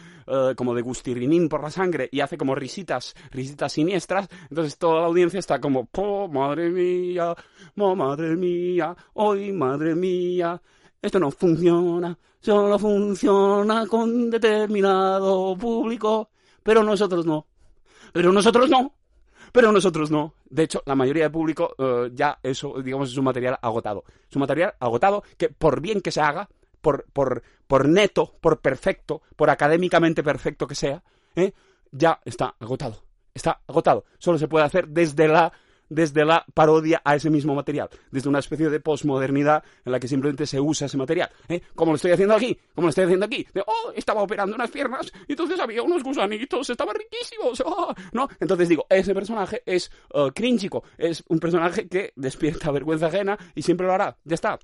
como 0.57 0.75
de 0.75 0.83
gustirrinín 0.83 1.49
por 1.49 1.63
la 1.63 1.71
sangre, 1.71 1.96
y 2.11 2.21
hace 2.21 2.37
como 2.37 2.55
risitas, 2.55 3.15
risitas 3.31 3.73
siniestras, 3.73 4.29
entonces 4.51 4.79
toda 4.79 5.01
la 5.01 5.07
audiencia 5.07 5.39
está 5.39 5.61
como, 5.61 5.89
oh, 5.97 6.29
madre 6.29 6.71
mía, 6.71 7.35
oh, 7.77 7.97
madre 7.97 8.37
mía, 8.37 8.97
hoy, 9.15 9.53
madre 9.53 9.95
mía, 9.95 10.61
esto 11.01 11.19
no 11.19 11.31
funciona, 11.31 12.19
solo 12.41 12.79
funciona 12.79 13.87
con 13.87 14.31
determinado 14.31 15.57
público, 15.57 16.31
pero 16.63 16.83
nosotros 16.83 17.27
no, 17.27 17.47
pero 18.13 18.33
nosotros 18.33 18.69
no, 18.69 18.95
pero 19.53 19.73
nosotros 19.73 20.11
no. 20.11 20.35
De 20.49 20.65
hecho, 20.65 20.83
la 20.87 20.95
mayoría 20.95 21.25
del 21.25 21.33
público 21.33 21.75
eh, 21.79 22.11
ya 22.13 22.39
eso, 22.43 22.75
digamos, 22.83 23.11
es 23.11 23.17
un 23.17 23.25
material 23.25 23.59
agotado. 23.61 24.05
Es 24.29 24.37
un 24.37 24.41
material 24.41 24.75
agotado 24.79 25.23
que 25.37 25.49
por 25.49 25.81
bien 25.81 26.01
que 26.01 26.11
se 26.11 26.21
haga, 26.21 26.49
por, 26.81 27.05
por, 27.13 27.43
por 27.67 27.89
neto, 27.89 28.35
por 28.41 28.61
perfecto, 28.61 29.23
por 29.35 29.51
académicamente 29.51 30.23
perfecto 30.23 30.67
que 30.67 30.75
sea, 30.75 31.03
¿eh? 31.35 31.53
Ya 31.93 32.21
está 32.25 32.55
agotado. 32.59 33.03
Está 33.35 33.61
agotado. 33.67 34.05
Solo 34.19 34.39
se 34.39 34.49
puede 34.49 34.65
hacer 34.65 34.89
desde 34.89 35.29
la 35.29 35.53
desde 35.89 36.25
la 36.25 36.45
parodia 36.55 37.01
a 37.05 37.15
ese 37.15 37.31
mismo 37.31 37.55
material, 37.55 37.89
desde 38.11 38.29
una 38.29 38.41
especie 38.41 38.69
de 38.69 38.81
posmodernidad 38.81 39.63
en 39.85 39.93
la 39.93 40.01
que 40.01 40.09
simplemente 40.09 40.47
se 40.47 40.61
usa 40.61 40.87
ese 40.87 40.97
material. 40.97 41.31
¿eh? 41.49 41.61
Como 41.75 41.93
lo 41.93 41.97
estoy 41.97 42.13
haciendo 42.13 42.35
aquí, 42.35 42.59
como 42.75 42.87
lo 42.87 42.89
estoy 42.91 43.05
haciendo 43.05 43.27
aquí. 43.27 43.47
oh, 43.67 43.93
estaba 43.95 44.23
operando 44.23 44.55
unas 44.55 44.71
piernas 44.71 45.13
y 45.29 45.33
entonces 45.33 45.59
había 45.61 45.83
unos 45.83 46.03
gusanitos, 46.03 46.69
estaban 46.71 46.97
riquísimos. 46.97 47.63
Oh", 47.65 47.95
¿no? 48.13 48.29
Entonces 48.41 48.69
digo, 48.69 48.87
ese 48.89 49.15
personaje 49.15 49.63
es 49.67 49.91
uh, 50.15 50.31
es 50.99 51.25
un 51.29 51.39
personaje 51.39 51.89
que 51.89 52.13
despierta 52.17 52.71
vergüenza 52.73 53.07
ajena 53.07 53.39
y 53.55 53.63
siempre 53.63 53.87
lo 53.87 53.93
hará. 53.93 54.19
Ya 54.25 54.35
está. 54.35 54.59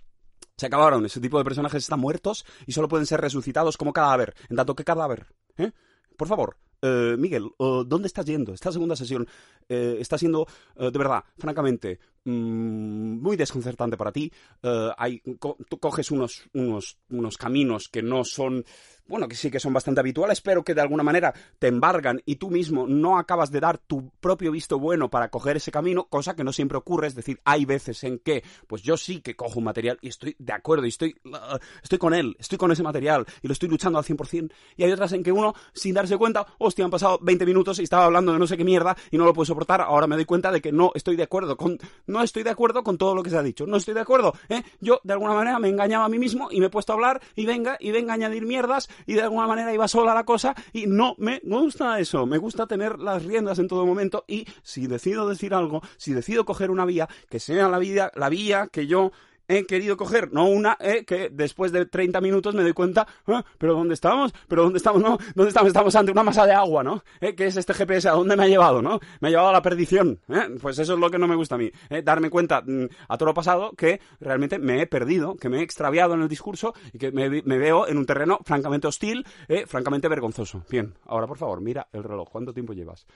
Se 0.57 0.67
acabaron. 0.67 1.05
Ese 1.07 1.21
tipo 1.21 1.39
de 1.39 1.45
personajes 1.45 1.83
están 1.83 2.01
muertos 2.01 2.45
y 2.67 2.73
solo 2.73 2.89
pueden 2.89 3.07
ser 3.07 3.21
resucitados 3.21 3.77
como 3.77 3.93
cadáver. 3.93 4.35
En 4.49 4.57
tanto 4.57 4.75
que 4.75 4.85
cadáver. 4.85 5.27
¿eh? 5.57 5.73
Por 6.17 6.29
favor, 6.29 6.57
eh, 6.83 7.17
Miguel, 7.19 7.49
¿dónde 7.59 8.07
estás 8.09 8.27
yendo? 8.27 8.53
Esta 8.53 8.73
segunda 8.73 8.97
sesión 8.97 9.27
eh, 9.69 9.97
está 10.01 10.19
siendo, 10.19 10.47
de 10.77 10.91
verdad, 10.91 11.25
francamente, 11.39 11.99
mm, 12.25 13.21
muy 13.23 13.37
desconcertante 13.37 13.97
para 13.97 14.13
ti. 14.13 14.31
Eh, 14.63 14.91
hay, 14.99 15.21
co- 15.39 15.57
tú 15.69 15.79
coges 15.79 16.11
unos, 16.11 16.49
unos 16.53 17.37
caminos 17.39 17.89
que 17.89 18.03
no 18.03 18.25
son, 18.25 18.65
bueno, 19.07 19.29
que 19.29 19.37
sí 19.37 19.51
que 19.51 19.61
son 19.61 19.73
bastante 19.73 20.01
habituales, 20.01 20.41
pero 20.41 20.63
que 20.63 20.75
de 20.75 20.81
alguna 20.81 21.03
manera 21.03 21.35
te 21.59 21.67
embargan 21.67 22.23
y 22.25 22.37
tú 22.37 22.51
mismo 22.51 22.87
no 22.87 23.19
acabas 23.19 23.51
de 23.51 23.61
dar 23.61 23.79
tu 23.79 24.11
propio 24.21 24.51
visto 24.51 24.79
bueno 24.79 25.11
para 25.11 25.29
coger 25.29 25.57
ese 25.57 25.71
camino, 25.71 26.05
cosa 26.05 26.35
que 26.35 26.45
no 26.45 26.53
siempre 26.53 26.79
ocurre. 26.79 27.09
Es 27.09 27.15
decir, 27.15 27.41
hay 27.45 27.65
veces 27.65 28.05
en 28.05 28.19
que, 28.19 28.43
pues 28.67 28.83
yo 28.83 28.97
sí 28.97 29.21
que 29.21 29.37
cojo 29.37 29.59
un 29.59 29.65
material 29.65 29.99
y 30.01 30.09
estoy 30.09 30.37
de 30.39 30.53
acuerdo 30.53 30.87
y 30.87 30.89
estoy, 30.89 31.17
uh, 31.25 31.59
estoy 31.83 31.99
con 31.99 32.15
él, 32.15 32.37
estoy 32.39 32.59
con 32.59 32.73
ese 32.73 32.83
material 32.83 33.27
y 33.43 33.49
lo 33.49 33.53
estoy 33.53 33.69
luchando 33.69 33.99
al 33.99 34.05
100%. 34.05 34.53
Y 34.77 34.85
hay 34.85 34.93
otras 34.93 35.13
en 35.13 35.23
que 35.23 35.33
uno, 35.33 35.55
sin 35.73 35.95
darse 35.95 36.17
cuenta, 36.17 36.47
hostia, 36.59 36.85
han 36.85 36.91
pasado 36.91 37.19
20 37.23 37.45
minutos 37.45 37.79
y 37.81 37.83
estaba 37.83 38.05
hablando 38.05 38.33
de 38.33 38.39
no 38.39 38.47
sé 38.47 38.57
qué 38.57 38.65
mierda 38.65 38.97
y 39.11 39.19
no 39.19 39.25
lo 39.25 39.35
puedo 39.35 39.47
soportar. 39.47 39.81
Ahora 39.81 40.07
me 40.07 40.17
doy 40.17 40.25
cuenta 40.25 40.51
de 40.51 40.61
que 40.61 40.73
no 40.73 40.93
estoy 40.95 41.17
de 41.17 41.25
acuerdo 41.25 41.57
con, 41.57 41.79
no 42.07 42.23
estoy 42.23 42.45
de 42.45 42.51
acuerdo 42.51 42.83
con 42.83 42.99
todo 42.99 43.15
lo 43.15 43.23
que 43.23 43.31
se 43.31 43.37
ha 43.37 43.43
dicho. 43.43 43.67
No 43.67 43.77
estoy 43.77 43.95
de 43.95 44.01
acuerdo, 44.01 44.35
¿eh? 44.49 44.63
Yo, 44.81 45.01
de 45.05 45.13
alguna 45.13 45.35
manera, 45.35 45.59
me 45.59 45.69
engañaba 45.69 46.05
a 46.05 46.09
mí 46.09 46.19
mismo 46.19 46.49
y 46.51 46.61
me 46.61 46.67
he 46.67 46.71
puesto 46.71 46.93
a 46.93 46.95
hablar 46.95 47.21
y 47.35 47.47
venga, 47.47 47.77
y 47.81 47.91
venga 47.91 48.13
a 48.13 48.15
añadir 48.15 48.47
mierdas 48.47 48.89
y 49.07 49.15
de 49.15 49.23
alguna 49.23 49.47
manera 49.47 49.73
iba 49.73 49.89
sola 49.89 50.15
la 50.15 50.25
cosa 50.25 50.55
y 50.73 50.87
no 50.87 51.15
me 51.19 51.41
gusta 51.45 51.99
eso. 51.99 52.27
Me 52.27 52.39
gusta 52.39 52.67
tener 52.67 52.99
las 52.99 53.25
riendas 53.25 53.59
en 53.59 53.69
todo 53.69 53.87
momento 53.87 54.25
y 54.27 54.47
si 54.63 54.87
decido 54.87 55.29
decir 55.29 55.55
algo, 55.55 55.83
si 55.97 56.13
decido 56.13 56.45
coger 56.45 56.71
una 56.71 56.85
vía, 56.85 57.09
que 57.29 57.41
sea 57.41 57.69
la 57.69 57.79
vía, 57.79 58.11
la 58.15 58.29
vía 58.29 58.69
que 58.71 58.87
yo 58.87 59.13
he 59.49 59.65
querido 59.67 59.97
coger, 59.97 60.33
no 60.33 60.47
una 60.47 60.77
eh, 60.81 61.05
que 61.05 61.29
después 61.31 61.73
de 61.73 61.87
30 61.87 62.21
minutos 62.21 62.55
me 62.55 62.63
doy 62.63 62.73
cuenta, 62.73 63.07
"Ah, 63.27 63.45
pero 63.59 63.75
¿dónde 63.75 63.95
estamos? 63.95 64.33
¿Pero 64.49 64.63
dónde 64.63 64.79
estamos? 64.79 65.03
No, 65.03 65.19
¿dónde 65.35 65.49
estamos? 65.49 65.69
Estamos 65.69 65.95
ante 65.97 66.13
una 66.13 66.23
masa 66.23 66.47
de 66.47 66.53
agua, 66.53 66.83
¿no? 66.83 67.03
Eh, 67.21 67.35
¿Qué 67.35 67.47
es 67.47 67.57
este 67.57 67.75
GPS? 67.75 68.09
¿A 68.09 68.13
dónde 68.13 68.37
me 68.37 68.45
ha 68.45 68.49
llevado, 68.49 68.83
no? 68.83 69.01
Me 69.21 69.29
ha 69.29 69.31
llevado 69.31 69.49
a 69.49 69.53
la 69.53 69.63
perdición, 69.63 70.21
¿eh? 70.29 70.49
Pues 70.61 70.79
eso 70.79 70.95
es 70.95 70.99
lo 70.99 71.11
que 71.11 71.19
no 71.19 71.27
me 71.29 71.37
gusta 71.37 71.55
a 71.55 71.59
mí, 71.59 71.71
darme 72.05 72.31
cuenta 72.31 72.63
mm, 72.63 72.87
a 73.09 73.19
todo 73.19 73.27
lo 73.27 73.35
pasado 73.35 73.73
que 73.77 74.01
realmente 74.21 74.59
me 74.59 74.81
he 74.81 74.87
perdido, 74.87 75.37
que 75.37 75.49
me 75.49 75.59
he 75.59 75.63
extraviado 75.63 76.15
en 76.15 76.23
el 76.23 76.29
discurso 76.29 76.75
y 76.93 76.99
que 76.99 77.13
me, 77.13 77.29
me 77.43 77.59
veo 77.59 77.87
en 77.89 77.99
un 77.99 78.07
terreno 78.07 78.39
francamente 78.45 78.87
hostil, 78.87 79.27
francamente 79.67 80.09
vergonzoso. 80.09 80.65
Bien, 80.71 80.95
ahora 81.07 81.27
por 81.27 81.39
favor, 81.39 81.61
mira 81.61 81.89
el 81.93 82.05
reloj, 82.05 82.29
¿cuánto 82.31 82.53
tiempo 82.53 82.73
llevas? 82.73 83.07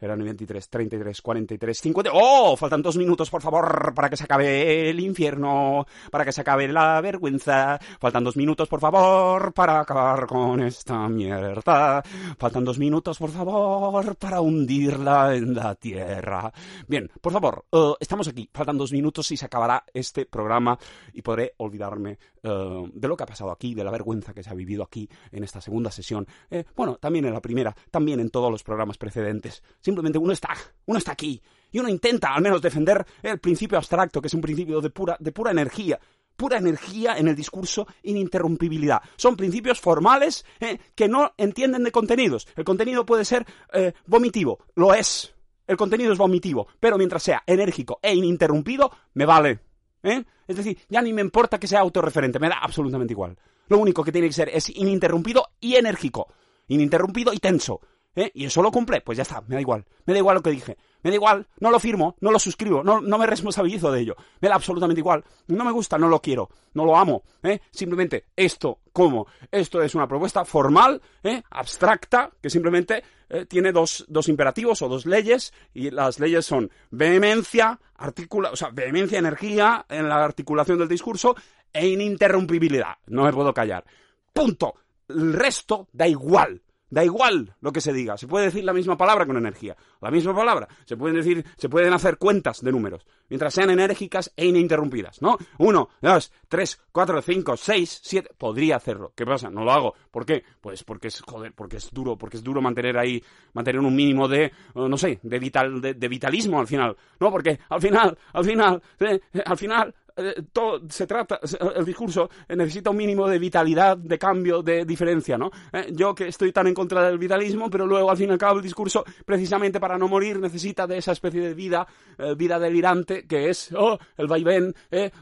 Eran 0.00 0.22
23, 0.22 0.68
33, 0.68 1.22
43, 1.22 1.78
50. 1.78 2.10
¡Oh! 2.14 2.56
Faltan 2.56 2.82
dos 2.82 2.96
minutos, 2.96 3.30
por 3.30 3.42
favor, 3.42 3.92
para 3.94 4.08
que 4.08 4.16
se 4.16 4.24
acabe 4.24 4.90
el 4.90 5.00
infierno, 5.00 5.86
para 6.10 6.24
que 6.24 6.32
se 6.32 6.40
acabe 6.40 6.68
la 6.68 7.00
vergüenza. 7.00 7.78
Faltan 8.00 8.24
dos 8.24 8.36
minutos, 8.36 8.68
por 8.68 8.80
favor, 8.80 9.52
para 9.52 9.80
acabar 9.80 10.26
con 10.26 10.62
esta 10.62 11.08
mierda. 11.08 12.02
Faltan 12.38 12.64
dos 12.64 12.78
minutos, 12.78 13.18
por 13.18 13.30
favor, 13.30 14.16
para 14.16 14.40
hundirla 14.40 15.34
en 15.34 15.54
la 15.54 15.74
tierra. 15.74 16.52
Bien, 16.86 17.10
por 17.20 17.32
favor, 17.32 17.64
eh, 17.72 17.94
estamos 18.00 18.28
aquí. 18.28 18.48
Faltan 18.52 18.78
dos 18.78 18.92
minutos 18.92 19.30
y 19.30 19.36
se 19.36 19.46
acabará 19.46 19.84
este 19.92 20.26
programa 20.26 20.78
y 21.12 21.22
podré 21.22 21.54
olvidarme 21.58 22.18
eh, 22.42 22.90
de 22.92 23.08
lo 23.08 23.16
que 23.16 23.22
ha 23.24 23.26
pasado 23.26 23.50
aquí, 23.50 23.74
de 23.74 23.84
la 23.84 23.90
vergüenza 23.90 24.32
que 24.32 24.42
se 24.42 24.50
ha 24.50 24.54
vivido 24.54 24.82
aquí 24.82 25.08
en 25.32 25.44
esta 25.44 25.60
segunda 25.60 25.90
sesión. 25.90 26.26
Eh, 26.50 26.64
bueno, 26.76 26.96
también 26.96 27.24
en 27.24 27.32
la 27.32 27.40
primera, 27.40 27.74
también 27.90 28.20
en 28.20 28.30
todos 28.30 28.50
los 28.50 28.62
programas 28.62 28.98
precedentes. 28.98 29.62
Simplemente 29.88 30.18
uno 30.18 30.34
está, 30.34 30.50
uno 30.84 30.98
está 30.98 31.12
aquí 31.12 31.40
y 31.72 31.78
uno 31.78 31.88
intenta 31.88 32.34
al 32.34 32.42
menos 32.42 32.60
defender 32.60 33.06
el 33.22 33.38
principio 33.38 33.78
abstracto, 33.78 34.20
que 34.20 34.26
es 34.26 34.34
un 34.34 34.42
principio 34.42 34.82
de 34.82 34.90
pura, 34.90 35.16
de 35.18 35.32
pura 35.32 35.50
energía. 35.50 35.98
Pura 36.36 36.58
energía 36.58 37.16
en 37.16 37.26
el 37.26 37.34
discurso, 37.34 37.86
ininterrumpibilidad. 38.02 39.00
Son 39.16 39.34
principios 39.34 39.80
formales 39.80 40.44
eh, 40.60 40.78
que 40.94 41.08
no 41.08 41.32
entienden 41.38 41.84
de 41.84 41.90
contenidos. 41.90 42.46
El 42.54 42.64
contenido 42.64 43.06
puede 43.06 43.24
ser 43.24 43.46
eh, 43.72 43.94
vomitivo, 44.04 44.58
lo 44.74 44.92
es. 44.92 45.34
El 45.66 45.78
contenido 45.78 46.12
es 46.12 46.18
vomitivo, 46.18 46.68
pero 46.78 46.98
mientras 46.98 47.22
sea 47.22 47.42
enérgico 47.46 47.98
e 48.02 48.14
ininterrumpido, 48.14 48.90
me 49.14 49.24
vale. 49.24 49.60
¿eh? 50.02 50.22
Es 50.46 50.56
decir, 50.56 50.76
ya 50.90 51.00
ni 51.00 51.14
me 51.14 51.22
importa 51.22 51.58
que 51.58 51.66
sea 51.66 51.80
autorreferente, 51.80 52.38
me 52.38 52.50
da 52.50 52.58
absolutamente 52.60 53.14
igual. 53.14 53.38
Lo 53.68 53.78
único 53.78 54.04
que 54.04 54.12
tiene 54.12 54.28
que 54.28 54.34
ser 54.34 54.50
es 54.50 54.68
ininterrumpido 54.68 55.48
y 55.62 55.76
enérgico. 55.76 56.28
Ininterrumpido 56.66 57.32
y 57.32 57.38
tenso. 57.38 57.80
¿Eh? 58.14 58.30
Y 58.34 58.44
eso 58.46 58.62
lo 58.62 58.70
cumple, 58.70 59.00
pues 59.00 59.16
ya 59.16 59.22
está, 59.22 59.40
me 59.42 59.54
da 59.54 59.60
igual. 59.60 59.84
Me 60.06 60.12
da 60.12 60.18
igual 60.18 60.36
lo 60.36 60.42
que 60.42 60.50
dije. 60.50 60.76
Me 61.02 61.10
da 61.10 61.16
igual, 61.16 61.46
no 61.60 61.70
lo 61.70 61.78
firmo, 61.78 62.16
no 62.20 62.32
lo 62.32 62.38
suscribo, 62.38 62.82
no, 62.82 63.00
no 63.00 63.18
me 63.18 63.26
responsabilizo 63.26 63.92
de 63.92 64.00
ello. 64.00 64.16
Me 64.40 64.48
da 64.48 64.56
absolutamente 64.56 65.00
igual. 65.00 65.24
No 65.46 65.64
me 65.64 65.70
gusta, 65.70 65.96
no 65.98 66.08
lo 66.08 66.20
quiero, 66.20 66.48
no 66.74 66.84
lo 66.84 66.96
amo. 66.96 67.22
¿eh? 67.42 67.60
Simplemente 67.70 68.26
esto, 68.34 68.80
¿cómo? 68.92 69.26
Esto 69.50 69.80
es 69.82 69.94
una 69.94 70.08
propuesta 70.08 70.44
formal, 70.44 71.00
¿eh? 71.22 71.42
abstracta, 71.50 72.30
que 72.40 72.50
simplemente 72.50 73.04
eh, 73.28 73.46
tiene 73.46 73.70
dos, 73.70 74.04
dos 74.08 74.28
imperativos 74.28 74.82
o 74.82 74.88
dos 74.88 75.06
leyes, 75.06 75.52
y 75.72 75.90
las 75.90 76.18
leyes 76.18 76.46
son 76.46 76.70
vehemencia, 76.90 77.78
articula, 77.94 78.50
o 78.50 78.56
sea, 78.56 78.70
vehemencia, 78.70 79.18
energía 79.18 79.86
en 79.88 80.08
la 80.08 80.24
articulación 80.24 80.78
del 80.78 80.88
discurso, 80.88 81.36
e 81.72 81.86
ininterrumpibilidad. 81.86 82.96
No 83.06 83.24
me 83.24 83.32
puedo 83.32 83.54
callar. 83.54 83.84
Punto. 84.32 84.74
El 85.08 85.32
resto 85.32 85.88
da 85.92 86.06
igual. 86.06 86.62
Da 86.90 87.04
igual 87.04 87.54
lo 87.60 87.72
que 87.72 87.80
se 87.80 87.92
diga. 87.92 88.16
Se 88.16 88.26
puede 88.26 88.46
decir 88.46 88.64
la 88.64 88.72
misma 88.72 88.96
palabra 88.96 89.26
con 89.26 89.36
energía. 89.36 89.76
La 90.00 90.10
misma 90.10 90.34
palabra. 90.34 90.68
Se 90.84 90.96
pueden 90.96 91.16
decir, 91.16 91.44
se 91.56 91.68
pueden 91.68 91.92
hacer 91.92 92.16
cuentas 92.16 92.62
de 92.62 92.72
números. 92.72 93.06
Mientras 93.28 93.52
sean 93.52 93.70
enérgicas 93.70 94.32
e 94.36 94.46
ininterrumpidas, 94.46 95.20
¿no? 95.20 95.36
Uno, 95.58 95.90
dos, 96.00 96.32
tres, 96.48 96.80
cuatro, 96.92 97.20
cinco, 97.20 97.56
seis, 97.56 98.00
siete. 98.02 98.30
Podría 98.36 98.76
hacerlo. 98.76 99.12
¿Qué 99.14 99.26
pasa? 99.26 99.50
No 99.50 99.64
lo 99.64 99.72
hago. 99.72 99.94
¿Por 100.10 100.24
qué? 100.24 100.44
Pues 100.60 100.82
porque 100.84 101.08
es, 101.08 101.20
joder, 101.20 101.52
porque 101.52 101.76
es 101.76 101.90
duro, 101.90 102.16
porque 102.16 102.38
es 102.38 102.42
duro 102.42 102.62
mantener 102.62 102.96
ahí, 102.96 103.22
mantener 103.52 103.80
un 103.80 103.94
mínimo 103.94 104.26
de, 104.28 104.44
eh, 104.44 104.52
no 104.74 104.96
sé, 104.96 105.20
de 105.22 105.38
vital, 105.38 105.80
de, 105.80 105.94
de 105.94 106.08
vitalismo 106.08 106.58
al 106.58 106.66
final. 106.66 106.96
No, 107.20 107.30
porque 107.30 107.58
al 107.68 107.80
final, 107.80 108.16
al 108.32 108.44
final, 108.44 108.82
eh, 109.00 109.20
al 109.44 109.56
final, 109.58 109.94
eh, 110.18 110.42
todo 110.52 110.80
se 110.88 111.06
trata, 111.06 111.38
el 111.76 111.84
discurso 111.84 112.28
necesita 112.48 112.90
un 112.90 112.96
mínimo 112.96 113.28
de 113.28 113.38
vitalidad, 113.38 113.96
de 113.96 114.18
cambio, 114.18 114.62
de 114.62 114.84
diferencia, 114.84 115.38
¿no? 115.38 115.50
Eh, 115.72 115.92
yo 115.92 116.12
que 116.12 116.26
estoy 116.26 116.50
tan 116.50 116.66
en 116.66 116.74
contra 116.74 117.06
del 117.06 117.18
vitalismo, 117.18 117.70
pero 117.70 117.86
luego 117.86 118.10
al 118.10 118.16
fin 118.16 118.28
y 118.30 118.32
al 118.32 118.38
cabo 118.38 118.56
el 118.56 118.64
discurso, 118.64 119.04
precisamente 119.24 119.78
para 119.78 119.96
no 119.96 120.08
morir, 120.08 120.40
necesita 120.40 120.88
de 120.88 120.98
esa 120.98 121.12
especie 121.12 121.40
de 121.40 121.54
vida, 121.54 121.86
eh, 122.18 122.34
vida 122.34 122.58
delirante, 122.58 123.26
que 123.28 123.48
es 123.48 123.70
oh, 123.76 123.96
el 124.16 124.26
vaivén, 124.26 124.74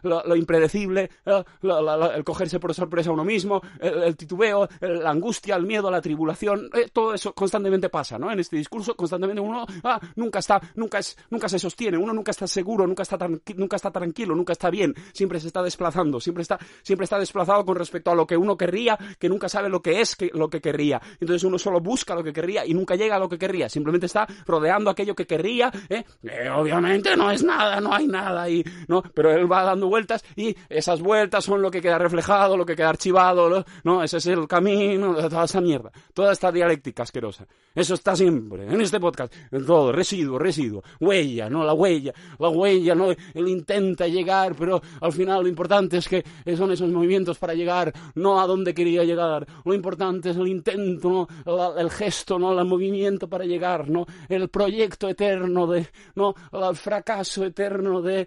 lo, 0.02 0.22
lo, 0.24 0.34
impredecible, 0.34 1.10
la, 1.24 1.44
la, 1.60 2.14
el 2.16 2.24
cogerse 2.24 2.58
por 2.58 2.72
sorpresa 2.72 3.10
a 3.10 3.12
uno 3.12 3.24
mismo, 3.24 3.60
el, 3.80 4.16
titubeo, 4.16 4.68
la 4.80 5.10
angustia, 5.10 5.56
el 5.56 5.66
miedo, 5.66 5.90
la 5.90 6.00
tribulación, 6.00 6.70
todo 6.92 7.12
eso 7.12 7.34
constantemente 7.34 7.90
pasa, 7.90 8.18
¿no? 8.18 8.30
En 8.30 8.40
este 8.40 8.56
discurso 8.56 8.94
constantemente 8.96 9.40
uno 9.40 9.66
ah, 9.84 10.00
nunca 10.16 10.38
está, 10.38 10.60
nunca 10.76 10.98
es, 10.98 11.16
nunca 11.30 11.48
se 11.48 11.58
sostiene, 11.58 11.98
uno 11.98 12.14
nunca 12.14 12.30
está 12.30 12.46
seguro, 12.46 12.86
nunca 12.86 13.02
está, 13.02 13.28
nunca 13.56 13.76
está 13.76 13.90
tranquilo, 13.90 14.34
nunca 14.34 14.52
está 14.52 14.70
bien 14.70 14.85
siempre 15.12 15.40
se 15.40 15.48
está 15.48 15.62
desplazando, 15.62 16.20
siempre 16.20 16.42
está, 16.42 16.58
siempre 16.82 17.04
está 17.04 17.18
desplazado 17.18 17.64
con 17.64 17.76
respecto 17.76 18.10
a 18.10 18.14
lo 18.14 18.26
que 18.26 18.36
uno 18.36 18.56
querría, 18.56 18.98
que 19.18 19.28
nunca 19.28 19.48
sabe 19.48 19.68
lo 19.68 19.80
que 19.80 20.00
es 20.00 20.16
que, 20.16 20.30
lo 20.32 20.48
que 20.48 20.60
querría. 20.60 21.00
Entonces 21.20 21.44
uno 21.44 21.58
solo 21.58 21.80
busca 21.80 22.14
lo 22.14 22.22
que 22.22 22.32
querría 22.32 22.66
y 22.66 22.74
nunca 22.74 22.94
llega 22.94 23.16
a 23.16 23.18
lo 23.18 23.28
que 23.28 23.38
querría, 23.38 23.68
simplemente 23.68 24.06
está 24.06 24.26
rodeando 24.46 24.90
aquello 24.90 25.14
que 25.14 25.26
querría, 25.26 25.72
¿eh? 25.88 26.04
Eh, 26.22 26.48
obviamente 26.50 27.16
no 27.16 27.30
es 27.30 27.42
nada, 27.42 27.80
no 27.80 27.92
hay 27.92 28.06
nada 28.06 28.48
y 28.48 28.64
no, 28.88 29.02
pero 29.02 29.32
él 29.32 29.50
va 29.50 29.62
dando 29.62 29.88
vueltas 29.88 30.24
y 30.34 30.54
esas 30.68 31.00
vueltas 31.00 31.44
son 31.44 31.62
lo 31.62 31.70
que 31.70 31.80
queda 31.80 31.98
reflejado, 31.98 32.56
lo 32.56 32.66
que 32.66 32.76
queda 32.76 32.88
archivado, 32.88 33.64
no 33.84 34.02
ese 34.02 34.18
es 34.18 34.26
el 34.26 34.46
camino, 34.46 35.14
toda 35.28 35.44
esa 35.44 35.60
mierda, 35.60 35.90
toda 36.14 36.32
esta 36.32 36.52
dialéctica 36.52 37.02
asquerosa. 37.02 37.46
Eso 37.74 37.94
está 37.94 38.16
siempre 38.16 38.66
en 38.66 38.80
este 38.80 38.98
podcast, 38.98 39.32
en 39.50 39.66
todo, 39.66 39.92
residuo, 39.92 40.38
residuo, 40.38 40.82
huella, 41.00 41.50
no 41.50 41.64
la 41.64 41.74
huella, 41.74 42.12
la 42.38 42.48
huella, 42.48 42.94
no, 42.94 43.10
él 43.10 43.48
intenta 43.48 44.06
llegar, 44.08 44.54
pero 44.56 44.75
al 45.00 45.12
final 45.12 45.42
lo 45.42 45.48
importante 45.48 45.98
es 45.98 46.08
que 46.08 46.24
son 46.56 46.72
esos 46.72 46.90
movimientos 46.90 47.38
para 47.38 47.54
llegar 47.54 47.92
no 48.14 48.40
a 48.40 48.46
donde 48.46 48.74
quería 48.74 49.04
llegar. 49.04 49.46
Lo 49.64 49.74
importante 49.74 50.30
es 50.30 50.36
el 50.36 50.48
intento, 50.48 51.28
¿no? 51.44 51.76
el 51.76 51.90
gesto, 51.90 52.38
no 52.38 52.58
el 52.58 52.66
movimiento 52.66 53.28
para 53.28 53.44
llegar, 53.44 53.88
no 53.88 54.06
el 54.28 54.48
proyecto 54.48 55.08
eterno 55.08 55.66
de, 55.66 55.88
no 56.14 56.34
el 56.52 56.76
fracaso 56.76 57.44
eterno 57.44 58.02
de, 58.02 58.26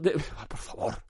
de... 0.00 0.22
por 0.48 0.58
favor, 0.58 1.02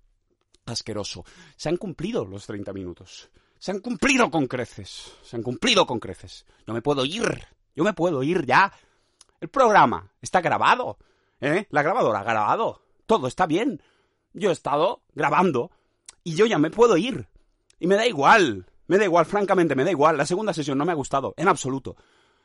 asqueroso. 0.66 1.24
Se 1.56 1.68
han 1.68 1.76
cumplido 1.76 2.24
los 2.24 2.46
30 2.46 2.72
minutos. 2.72 3.30
Se 3.58 3.72
han 3.72 3.80
cumplido 3.80 4.30
con 4.30 4.46
creces. 4.46 5.12
Se 5.22 5.36
han 5.36 5.42
cumplido 5.42 5.86
con 5.86 6.00
creces. 6.00 6.46
Yo 6.66 6.72
me 6.72 6.80
puedo 6.80 7.04
ir. 7.04 7.46
Yo 7.76 7.84
me 7.84 7.92
puedo 7.92 8.22
ir 8.22 8.46
ya. 8.46 8.72
El 9.40 9.48
programa 9.48 10.10
está 10.20 10.40
grabado. 10.40 10.96
¿Eh? 11.40 11.66
La 11.70 11.82
grabadora 11.82 12.20
ha 12.20 12.24
grabado. 12.24 12.82
Todo 13.06 13.26
está 13.26 13.46
bien. 13.46 13.82
Yo 14.32 14.50
he 14.50 14.52
estado 14.52 15.02
grabando 15.14 15.70
y 16.24 16.34
yo 16.34 16.46
ya 16.46 16.58
me 16.58 16.70
puedo 16.70 16.96
ir. 16.96 17.28
Y 17.78 17.86
me 17.86 17.96
da 17.96 18.06
igual. 18.06 18.66
Me 18.86 18.98
da 18.98 19.04
igual, 19.04 19.24
francamente, 19.24 19.76
me 19.76 19.84
da 19.84 19.90
igual. 19.90 20.16
La 20.16 20.26
segunda 20.26 20.52
sesión 20.52 20.76
no 20.76 20.84
me 20.84 20.92
ha 20.92 20.96
gustado, 20.96 21.34
en 21.36 21.48
absoluto. 21.48 21.96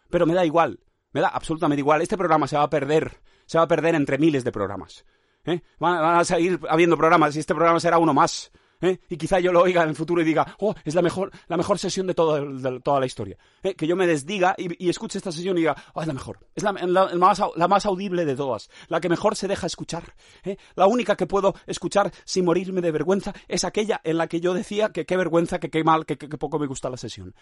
Pero 0.10 0.26
me 0.26 0.34
da 0.34 0.46
igual. 0.46 0.80
Me 1.12 1.22
da 1.22 1.30
absolutamente 1.30 1.80
igual. 1.80 2.02
Este 2.02 2.18
programa 2.18 2.48
se 2.48 2.56
va 2.56 2.64
a 2.64 2.70
perder. 2.70 3.20
Se 3.46 3.58
va 3.58 3.64
a 3.64 3.68
perder 3.68 3.96
entre 3.96 4.18
miles 4.18 4.44
de 4.44 4.52
programas. 4.52 5.06
¿Eh? 5.46 5.62
Van, 5.80 6.20
a 6.20 6.24
seguir 6.24 6.60
habiendo 6.70 6.98
programas 6.98 7.36
y 7.36 7.40
este 7.40 7.56
programa 7.56 7.80
será 7.80 7.98
uno 7.98 8.14
más. 8.14 8.52
¿Eh? 8.82 9.00
Y 9.10 9.18
quizá 9.18 9.40
yo 9.40 9.52
lo 9.52 9.62
oiga 9.62 9.84
en 9.84 9.90
el 9.90 9.96
futuro 9.96 10.22
y 10.22 10.26
diga, 10.26 10.56
oh, 10.60 10.74
es 10.84 10.96
la 10.96 11.02
mejor, 11.02 11.32
la 11.48 11.58
mejor 11.58 11.80
sesión 11.80 12.08
de, 12.08 12.14
toda 12.14 12.42
de 12.42 12.80
toda 12.80 13.00
la 13.00 13.06
historia. 13.06 13.38
¿eh? 13.64 13.76
Que 13.76 13.88
yo 13.88 13.96
me 13.96 14.08
desdiga 14.08 14.56
y, 14.58 14.90
escuche 14.90 15.18
esta 15.18 15.32
sesión 15.32 15.58
y 15.58 15.62
diga, 15.62 15.76
oh, 15.94 16.02
es 16.02 16.08
la 16.08 16.14
mejor. 16.14 16.40
Es 16.56 16.64
la, 16.64 16.74
más, 16.74 17.42
la, 17.56 17.68
más, 17.68 17.86
audible 17.86 18.26
de 18.26 18.36
todas. 18.36 18.70
La 18.88 19.00
que 19.00 19.10
mejor 19.10 19.36
se 19.36 19.48
deja 19.48 19.68
escuchar. 19.68 20.16
¿eh? 20.44 20.58
La 20.76 20.88
única 20.88 21.16
que 21.16 21.28
puedo 21.28 21.56
escuchar 21.68 22.12
sin 22.24 22.46
morirme 22.46 22.82
de 22.82 22.92
vergüenza 22.92 23.34
es 23.48 23.64
aquella 23.64 24.02
en 24.04 24.18
la 24.18 24.28
que 24.28 24.40
yo 24.40 24.54
decía 24.54 24.90
que 24.90 25.06
qué 25.06 25.18
vergüenza, 25.18 25.60
que 25.60 25.70
qué 25.70 25.84
mal, 25.84 26.06
que, 26.06 26.16
poco 26.18 26.60
me 26.60 26.68
gusta 26.68 26.90
la 26.90 26.98
sesión. 26.98 27.34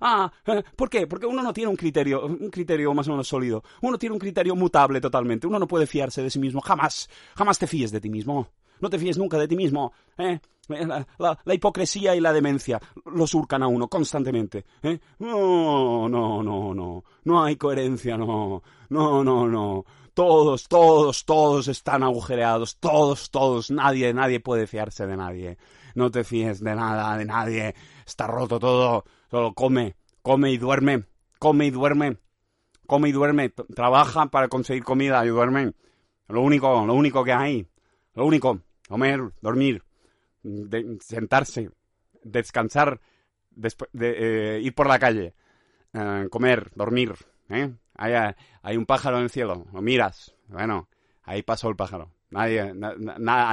Ah, 0.00 0.32
¿por 0.76 0.88
qué? 0.88 1.06
Porque 1.06 1.26
uno 1.26 1.42
no 1.42 1.52
tiene 1.52 1.70
un 1.70 1.76
criterio, 1.76 2.26
un 2.26 2.50
criterio 2.50 2.92
más 2.94 3.06
o 3.08 3.12
menos 3.12 3.28
sólido. 3.28 3.62
Uno 3.82 3.98
tiene 3.98 4.14
un 4.14 4.18
criterio 4.18 4.54
mutable 4.56 5.00
totalmente. 5.00 5.46
Uno 5.46 5.58
no 5.58 5.66
puede 5.66 5.86
fiarse 5.86 6.22
de 6.22 6.30
sí 6.30 6.38
mismo. 6.38 6.60
Jamás. 6.60 7.08
Jamás 7.36 7.58
te 7.58 7.66
fíes 7.66 7.90
de 7.92 8.00
ti 8.00 8.08
mismo. 8.08 8.48
No 8.80 8.88
te 8.88 8.98
fíes 8.98 9.18
nunca 9.18 9.38
de 9.38 9.46
ti 9.46 9.56
mismo. 9.56 9.92
La, 11.18 11.54
hipocresía 11.54 12.14
y 12.14 12.20
la 12.20 12.32
demencia 12.32 12.80
lo 13.06 13.26
surcan 13.26 13.62
a 13.62 13.68
uno 13.68 13.88
constantemente. 13.88 14.64
¿eh? 14.82 14.98
No, 15.18 16.08
no, 16.08 16.42
no, 16.42 16.74
no. 16.74 17.04
No 17.24 17.44
hay 17.44 17.56
coherencia, 17.56 18.16
no. 18.16 18.62
No, 18.88 19.24
no, 19.24 19.48
no. 19.48 19.84
Todos, 20.14 20.68
todos, 20.68 21.24
todos 21.24 21.68
están 21.68 22.02
agujereados. 22.02 22.78
Todos, 22.78 23.30
todos. 23.30 23.70
Nadie, 23.70 24.12
nadie 24.14 24.40
puede 24.40 24.66
fiarse 24.66 25.06
de 25.06 25.16
nadie. 25.16 25.58
No 25.94 26.10
te 26.10 26.24
fíes 26.24 26.60
de 26.60 26.74
nada, 26.74 27.16
de 27.16 27.24
nadie. 27.24 27.74
Está 28.06 28.26
roto 28.26 28.58
todo. 28.58 29.04
Solo 29.30 29.54
come, 29.54 29.96
come 30.22 30.52
y 30.52 30.58
duerme. 30.58 31.04
Come 31.38 31.66
y 31.66 31.70
duerme. 31.70 32.18
Come 32.86 33.08
y 33.08 33.12
duerme. 33.12 33.50
Trabaja 33.50 34.26
para 34.26 34.48
conseguir 34.48 34.84
comida 34.84 35.24
y 35.24 35.28
duerme. 35.28 35.72
Lo 36.28 36.42
único, 36.42 36.86
lo 36.86 36.94
único 36.94 37.24
que 37.24 37.32
hay. 37.32 37.66
Lo 38.14 38.26
único 38.26 38.60
comer, 38.90 39.20
dormir, 39.40 39.84
sentarse, 41.00 41.70
descansar, 42.22 43.00
de, 43.50 43.74
eh, 43.92 44.60
ir 44.62 44.74
por 44.74 44.86
la 44.86 44.98
calle, 44.98 45.34
eh, 45.92 46.28
comer, 46.30 46.70
dormir. 46.74 47.14
¿eh? 47.48 47.72
Hay, 47.94 48.76
un 48.76 48.86
pájaro 48.86 49.18
en 49.18 49.24
el 49.24 49.30
cielo, 49.30 49.66
lo 49.72 49.82
miras, 49.82 50.34
bueno, 50.48 50.88
ahí 51.22 51.42
pasó 51.42 51.68
el 51.68 51.76
pájaro. 51.76 52.10
Nadie, 52.30 52.60
a 52.60 52.74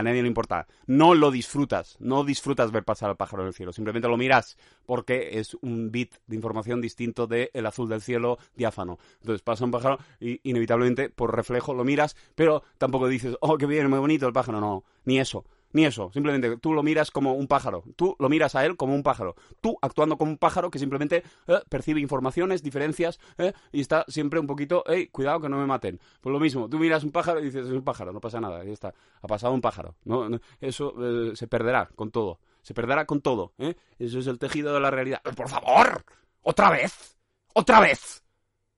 nadie 0.04 0.22
le 0.22 0.28
importa. 0.28 0.68
No 0.86 1.16
lo 1.16 1.32
disfrutas, 1.32 1.98
no 2.00 2.24
disfrutas 2.24 2.72
ver 2.72 2.84
pasar 2.84 3.10
al 3.10 3.18
pájaro 3.18 3.42
en 3.42 3.48
el 3.48 3.54
cielo, 3.56 3.74
simplemente 3.74 4.08
lo 4.08 4.18
miras 4.18 4.56
porque 4.86 5.40
es 5.40 5.56
un 5.62 5.92
bit 5.92 6.14
de 6.28 6.36
información 6.36 6.80
distinto 6.80 7.26
del 7.26 7.50
el 7.54 7.66
azul 7.66 7.90
del 7.90 8.02
cielo 8.02 8.38
diáfano. 8.56 9.00
Entonces 9.20 9.42
pasa 9.42 9.66
un 9.66 9.72
pájaro 9.72 9.98
y 10.20 10.40
inevitablemente 10.48 11.10
por 11.10 11.36
reflejo 11.36 11.74
lo 11.74 11.84
miras, 11.84 12.16
pero 12.36 12.62
tampoco 12.78 13.08
dices, 13.08 13.36
oh, 13.42 13.58
qué 13.58 13.66
bien, 13.66 13.90
muy 13.90 13.98
bonito 13.98 14.28
el 14.28 14.34
pájaro, 14.34 14.62
no, 14.62 14.84
ni 15.06 15.20
eso. 15.20 15.44
Ni 15.74 15.86
eso, 15.86 16.12
simplemente 16.14 16.58
tú 16.58 16.74
lo 16.74 16.82
miras 16.82 17.12
como 17.12 17.34
un 17.34 17.48
pájaro, 17.48 17.84
tú 17.96 18.16
lo 18.20 18.30
miras 18.30 18.56
a 18.56 18.66
él 18.66 18.78
como 18.78 18.96
un 18.96 19.04
pájaro, 19.04 19.36
tú 19.60 19.78
actuando 19.82 20.18
como 20.18 20.32
un 20.32 20.38
pájaro 20.38 20.72
que 20.72 20.80
simplemente 20.80 21.24
eh, 21.48 21.60
percibe 21.70 22.00
informaciones, 22.00 22.64
diferencias 22.64 23.20
eh, 23.38 23.54
y 23.72 23.82
está 23.82 24.06
siempre 24.08 24.40
un 24.40 24.48
poquito, 24.48 24.84
cuidado 25.12 25.42
que 25.42 25.50
no 25.50 25.58
me 25.58 25.66
maten. 25.66 26.00
Pues 26.22 26.32
lo 26.32 26.40
mismo, 26.40 26.70
tú 26.70 26.80
miras 26.80 27.04
un 27.04 27.12
pájaro 27.12 27.42
y 27.42 27.46
dices, 27.46 27.66
es 27.68 27.74
un 27.74 27.84
pájaro, 27.84 28.14
no 28.14 28.22
pasa 28.22 28.40
nada, 28.40 28.62
ahí 28.62 28.72
está, 28.72 28.94
ha 29.22 29.28
pasado 29.28 29.54
un 29.54 29.62
pájaro. 29.62 29.96
No, 30.06 30.30
eso 30.62 30.94
eh, 31.00 31.36
se 31.36 31.48
perderá 31.48 31.90
con 31.96 32.12
todo, 32.12 32.40
se 32.62 32.74
perderá 32.74 33.06
con 33.06 33.22
todo. 33.22 33.54
Eso 34.00 34.20
es 34.20 34.28
el 34.28 34.40
tejido 34.40 34.74
de 34.74 34.80
la 34.80 34.90
realidad. 34.90 35.22
¡Por 35.36 35.50
favor! 35.50 36.06
¡Otra 36.42 36.70
vez! 36.70 37.18
¡Otra 37.54 37.80
vez! 37.82 38.24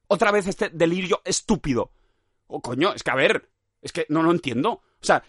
¡Otra 0.07 0.31
vez 0.31 0.47
este 0.47 0.69
delirio 0.69 1.21
estúpido! 1.23 1.91
Oh, 2.47 2.61
coño, 2.61 2.93
es 2.93 3.03
que 3.03 3.11
a 3.11 3.15
ver, 3.15 3.51
es 3.81 3.91
que 3.91 4.05
no 4.09 4.23
lo 4.23 4.31
entiendo. 4.31 4.71
O 4.71 5.05
sea, 5.05 5.23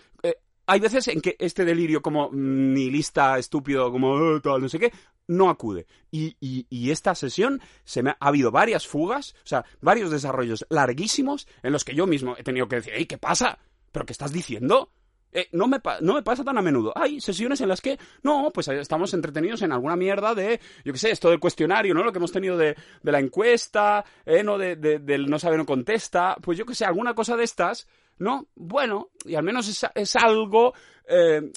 hay 0.70 0.78
veces 0.78 1.08
en 1.08 1.20
que 1.20 1.34
este 1.40 1.64
delirio 1.64 2.00
como 2.00 2.30
nihilista, 2.32 3.36
estúpido, 3.38 3.90
como 3.90 4.12
oh, 4.12 4.40
tal, 4.40 4.62
no 4.62 4.68
sé 4.68 4.78
qué, 4.78 4.92
no 5.26 5.50
acude. 5.50 5.88
Y, 6.12 6.36
y, 6.38 6.90
esta 6.92 7.16
sesión 7.16 7.60
se 7.82 8.04
me 8.04 8.10
ha, 8.10 8.16
habido 8.20 8.52
varias 8.52 8.86
fugas, 8.86 9.34
o 9.42 9.46
sea, 9.48 9.64
varios 9.80 10.12
desarrollos 10.12 10.64
larguísimos 10.70 11.48
en 11.64 11.72
los 11.72 11.84
que 11.84 11.96
yo 11.96 12.06
mismo 12.06 12.36
he 12.38 12.44
tenido 12.44 12.68
que 12.68 12.76
decir, 12.76 12.92
¡Ey, 12.94 13.06
qué 13.06 13.18
pasa! 13.18 13.58
¿Pero 13.90 14.06
qué 14.06 14.12
estás 14.12 14.32
diciendo? 14.32 14.92
Eh, 15.32 15.48
no, 15.52 15.66
me 15.66 15.80
no 16.02 16.14
me 16.14 16.22
pasa 16.22 16.44
tan 16.44 16.56
a 16.56 16.62
menudo. 16.62 16.92
Hay 16.96 17.20
sesiones 17.20 17.60
en 17.60 17.68
las 17.68 17.80
que, 17.80 17.98
no, 18.22 18.52
pues 18.54 18.68
estamos 18.68 19.12
entretenidos 19.12 19.62
en 19.62 19.72
alguna 19.72 19.96
mierda 19.96 20.36
de, 20.36 20.60
yo 20.84 20.92
qué 20.92 20.98
sé, 21.00 21.10
esto 21.10 21.30
del 21.30 21.40
cuestionario, 21.40 21.94
¿no? 21.94 22.04
Lo 22.04 22.12
que 22.12 22.18
hemos 22.18 22.32
tenido 22.32 22.56
de, 22.56 22.76
de 23.02 23.12
la 23.12 23.18
encuesta, 23.18 24.04
¿eh? 24.24 24.44
¿no? 24.44 24.56
De, 24.56 24.76
del 24.76 25.28
no 25.28 25.40
sabe, 25.40 25.56
no 25.56 25.66
contesta. 25.66 26.36
Pues 26.40 26.56
yo 26.56 26.64
qué 26.64 26.76
sé, 26.76 26.84
alguna 26.84 27.14
cosa 27.14 27.36
de 27.36 27.42
estas 27.42 27.88
¿no? 28.20 28.46
Bueno, 28.54 29.08
y 29.24 29.34
al 29.34 29.42
menos 29.42 29.66
es, 29.66 29.84
es 29.94 30.16
algo 30.16 30.74
eh, 31.10 31.50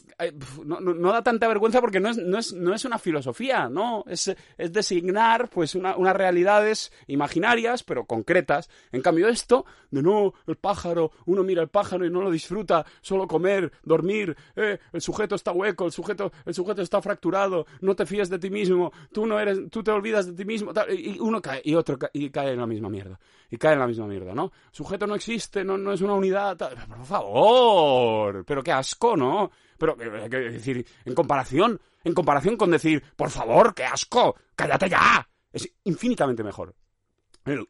no, 0.66 1.12
da 1.12 1.22
tanta 1.22 1.48
vergüenza 1.48 1.80
porque 1.80 2.00
no 2.00 2.10
es, 2.10 2.18
no 2.18 2.40
es, 2.40 2.54
no 2.54 2.74
es 2.74 2.86
una 2.86 2.98
filosofía, 2.98 3.70
¿no? 3.70 4.04
Es, 4.08 4.34
es 4.58 4.74
designar 4.74 5.50
pues 5.50 5.76
una, 5.76 5.96
unas 5.96 6.16
realidades 6.16 6.92
imaginarias, 7.08 7.84
pero 7.84 8.06
concretas. 8.06 8.70
En 8.92 9.02
cambio 9.02 9.28
esto, 9.28 9.66
de 9.92 10.02
no, 10.02 10.34
el 10.48 10.56
pájaro, 10.56 11.12
uno 11.26 11.44
mira 11.44 11.62
el 11.62 11.70
pájaro 11.70 12.06
y 12.06 12.10
no 12.10 12.22
lo 12.22 12.32
disfruta, 12.32 12.84
solo 13.02 13.28
comer, 13.28 13.72
dormir, 13.84 14.36
eh, 14.56 14.80
el 14.92 15.02
sujeto 15.02 15.36
está 15.36 15.52
hueco, 15.52 15.86
el 15.86 15.92
sujeto, 15.92 16.32
el 16.46 16.54
sujeto 16.54 16.82
está 16.82 17.02
fracturado, 17.02 17.68
no 17.82 17.96
te 17.96 18.06
fíes 18.06 18.30
de 18.30 18.40
ti 18.40 18.50
mismo, 18.50 18.92
tú 19.12 19.28
no 19.28 19.40
eres, 19.40 19.70
tú 19.70 19.84
te 19.84 19.92
olvidas 19.92 20.26
de 20.26 20.34
ti 20.34 20.46
mismo, 20.46 20.72
y 20.90 21.20
uno 21.20 21.42
cae, 21.42 21.62
y 21.64 21.76
otro 21.76 21.98
cae, 22.00 22.10
y 22.14 22.30
cae 22.30 22.54
en 22.54 22.60
la 22.60 22.68
misma 22.68 22.90
mierda, 22.90 23.20
y 23.52 23.58
cae 23.58 23.74
en 23.74 23.80
la 23.80 23.88
misma 23.88 24.08
mierda, 24.08 24.34
¿no? 24.34 24.52
sujeto 24.72 25.06
no 25.06 25.16
existe, 25.16 25.64
no, 25.64 25.78
no 25.78 25.94
es 25.94 26.02
una 26.02 26.16
unidad, 26.16 26.58
por 26.58 27.06
favor, 27.06 28.44
pero 28.46 28.64
qué 28.64 28.72
asco, 28.72 29.16
¿no? 29.16 29.43
Pero, 29.78 29.98
eh, 30.00 30.30
es 30.48 30.54
decir, 30.54 30.86
en 31.06 31.14
comparación, 31.16 31.80
en 32.04 32.14
comparación 32.14 32.58
con 32.58 32.72
decir, 32.72 33.04
por 33.16 33.30
favor, 33.30 33.74
qué 33.74 33.86
asco, 33.86 34.36
cállate 34.56 34.90
ya, 34.90 35.28
es 35.52 35.70
infinitamente 35.84 36.44
mejor. 36.44 36.76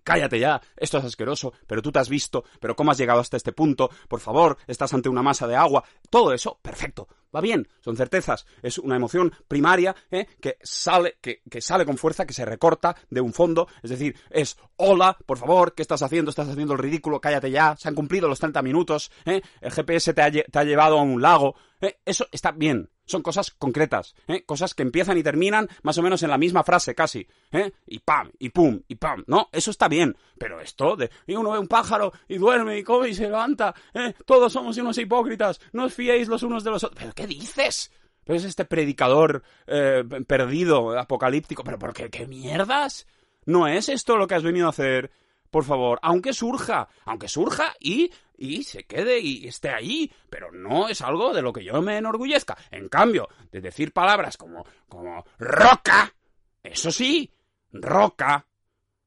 Cállate 0.03 0.39
ya, 0.39 0.61
esto 0.77 0.97
es 0.97 1.05
asqueroso, 1.05 1.53
pero 1.67 1.81
tú 1.81 1.91
te 1.91 1.99
has 1.99 2.09
visto, 2.09 2.43
pero 2.59 2.75
cómo 2.75 2.91
has 2.91 2.97
llegado 2.97 3.19
hasta 3.19 3.37
este 3.37 3.53
punto, 3.53 3.89
por 4.07 4.19
favor, 4.19 4.57
estás 4.67 4.93
ante 4.93 5.09
una 5.09 5.23
masa 5.23 5.47
de 5.47 5.55
agua, 5.55 5.83
todo 6.09 6.33
eso, 6.33 6.59
perfecto, 6.61 7.07
va 7.35 7.41
bien, 7.41 7.67
son 7.81 7.97
certezas, 7.97 8.45
es 8.61 8.77
una 8.77 8.95
emoción 8.95 9.33
primaria 9.47 9.95
¿eh? 10.11 10.27
que 10.39 10.57
sale, 10.61 11.17
que, 11.21 11.41
que, 11.49 11.61
sale 11.61 11.85
con 11.85 11.97
fuerza, 11.97 12.25
que 12.25 12.33
se 12.33 12.45
recorta 12.45 12.95
de 13.09 13.21
un 13.21 13.33
fondo, 13.33 13.67
es 13.81 13.89
decir, 13.89 14.15
es 14.29 14.57
hola, 14.75 15.17
por 15.25 15.37
favor, 15.37 15.73
¿qué 15.73 15.81
estás 15.81 16.03
haciendo? 16.03 16.29
Estás 16.29 16.49
haciendo 16.49 16.73
el 16.73 16.79
ridículo, 16.79 17.19
cállate 17.19 17.49
ya, 17.49 17.75
se 17.75 17.87
han 17.87 17.95
cumplido 17.95 18.27
los 18.27 18.39
30 18.39 18.61
minutos, 18.61 19.11
¿eh? 19.25 19.41
el 19.61 19.71
GPS 19.71 20.13
te 20.13 20.21
ha, 20.21 20.31
te 20.31 20.59
ha 20.59 20.63
llevado 20.63 20.99
a 20.99 21.03
un 21.03 21.21
lago, 21.21 21.55
¿eh? 21.81 21.97
eso 22.05 22.27
está 22.31 22.51
bien, 22.51 22.89
son 23.05 23.21
cosas 23.21 23.51
concretas, 23.51 24.15
¿eh? 24.27 24.43
cosas 24.43 24.73
que 24.73 24.83
empiezan 24.83 25.17
y 25.17 25.23
terminan 25.23 25.67
más 25.81 25.97
o 25.97 26.01
menos 26.01 26.23
en 26.23 26.29
la 26.29 26.37
misma 26.37 26.63
frase 26.63 26.95
casi, 26.95 27.27
¿eh? 27.51 27.71
y 27.87 27.99
pam, 27.99 28.31
y 28.39 28.49
pum, 28.49 28.81
y 28.87 28.95
pam, 28.95 29.23
¿no? 29.27 29.49
Eso 29.51 29.71
está 29.71 29.87
bien, 29.87 30.15
pero 30.37 30.59
esto 30.59 30.95
de 30.95 31.09
y 31.27 31.35
uno 31.35 31.51
ve 31.51 31.59
un 31.59 31.67
pájaro 31.67 32.13
y 32.27 32.37
duerme 32.37 32.77
y 32.77 32.83
come 32.83 33.09
y 33.09 33.13
se 33.13 33.23
levanta, 33.23 33.73
¿eh? 33.93 34.13
todos 34.25 34.51
somos 34.53 34.77
unos 34.77 34.97
hipócritas, 34.97 35.59
no 35.73 35.85
os 35.85 35.93
fiéis 35.93 36.27
los 36.27 36.43
unos 36.43 36.63
de 36.63 36.71
los 36.71 36.83
otros. 36.83 36.99
¿Pero 36.99 37.13
qué 37.13 37.27
dices? 37.27 37.91
Pero 38.23 38.37
es 38.37 38.45
este 38.45 38.65
predicador 38.65 39.43
eh, 39.67 40.03
perdido, 40.25 40.97
apocalíptico, 40.97 41.63
pero 41.63 41.77
¿por 41.77 41.93
qué, 41.93 42.09
qué 42.09 42.25
mierdas? 42.25 43.05
¿No 43.45 43.67
es 43.67 43.89
esto 43.89 44.15
lo 44.15 44.27
que 44.27 44.35
has 44.35 44.43
venido 44.43 44.67
a 44.67 44.69
hacer? 44.69 45.11
Por 45.51 45.65
favor, 45.65 45.99
aunque 46.01 46.33
surja, 46.33 46.87
aunque 47.05 47.27
surja 47.27 47.73
y 47.79 48.11
y 48.43 48.63
se 48.63 48.83
quede 48.83 49.21
y 49.21 49.47
esté 49.47 49.69
ahí, 49.69 50.11
pero 50.29 50.51
no 50.51 50.89
es 50.89 51.01
algo 51.01 51.33
de 51.33 51.41
lo 51.41 51.53
que 51.53 51.63
yo 51.63 51.81
me 51.81 51.97
enorgullezca. 51.97 52.57
En 52.71 52.89
cambio, 52.89 53.29
de 53.51 53.61
decir 53.61 53.93
palabras 53.93 54.35
como, 54.35 54.65
como 54.89 55.23
roca, 55.39 56.13
eso 56.61 56.91
sí, 56.91 57.31
roca, 57.71 58.45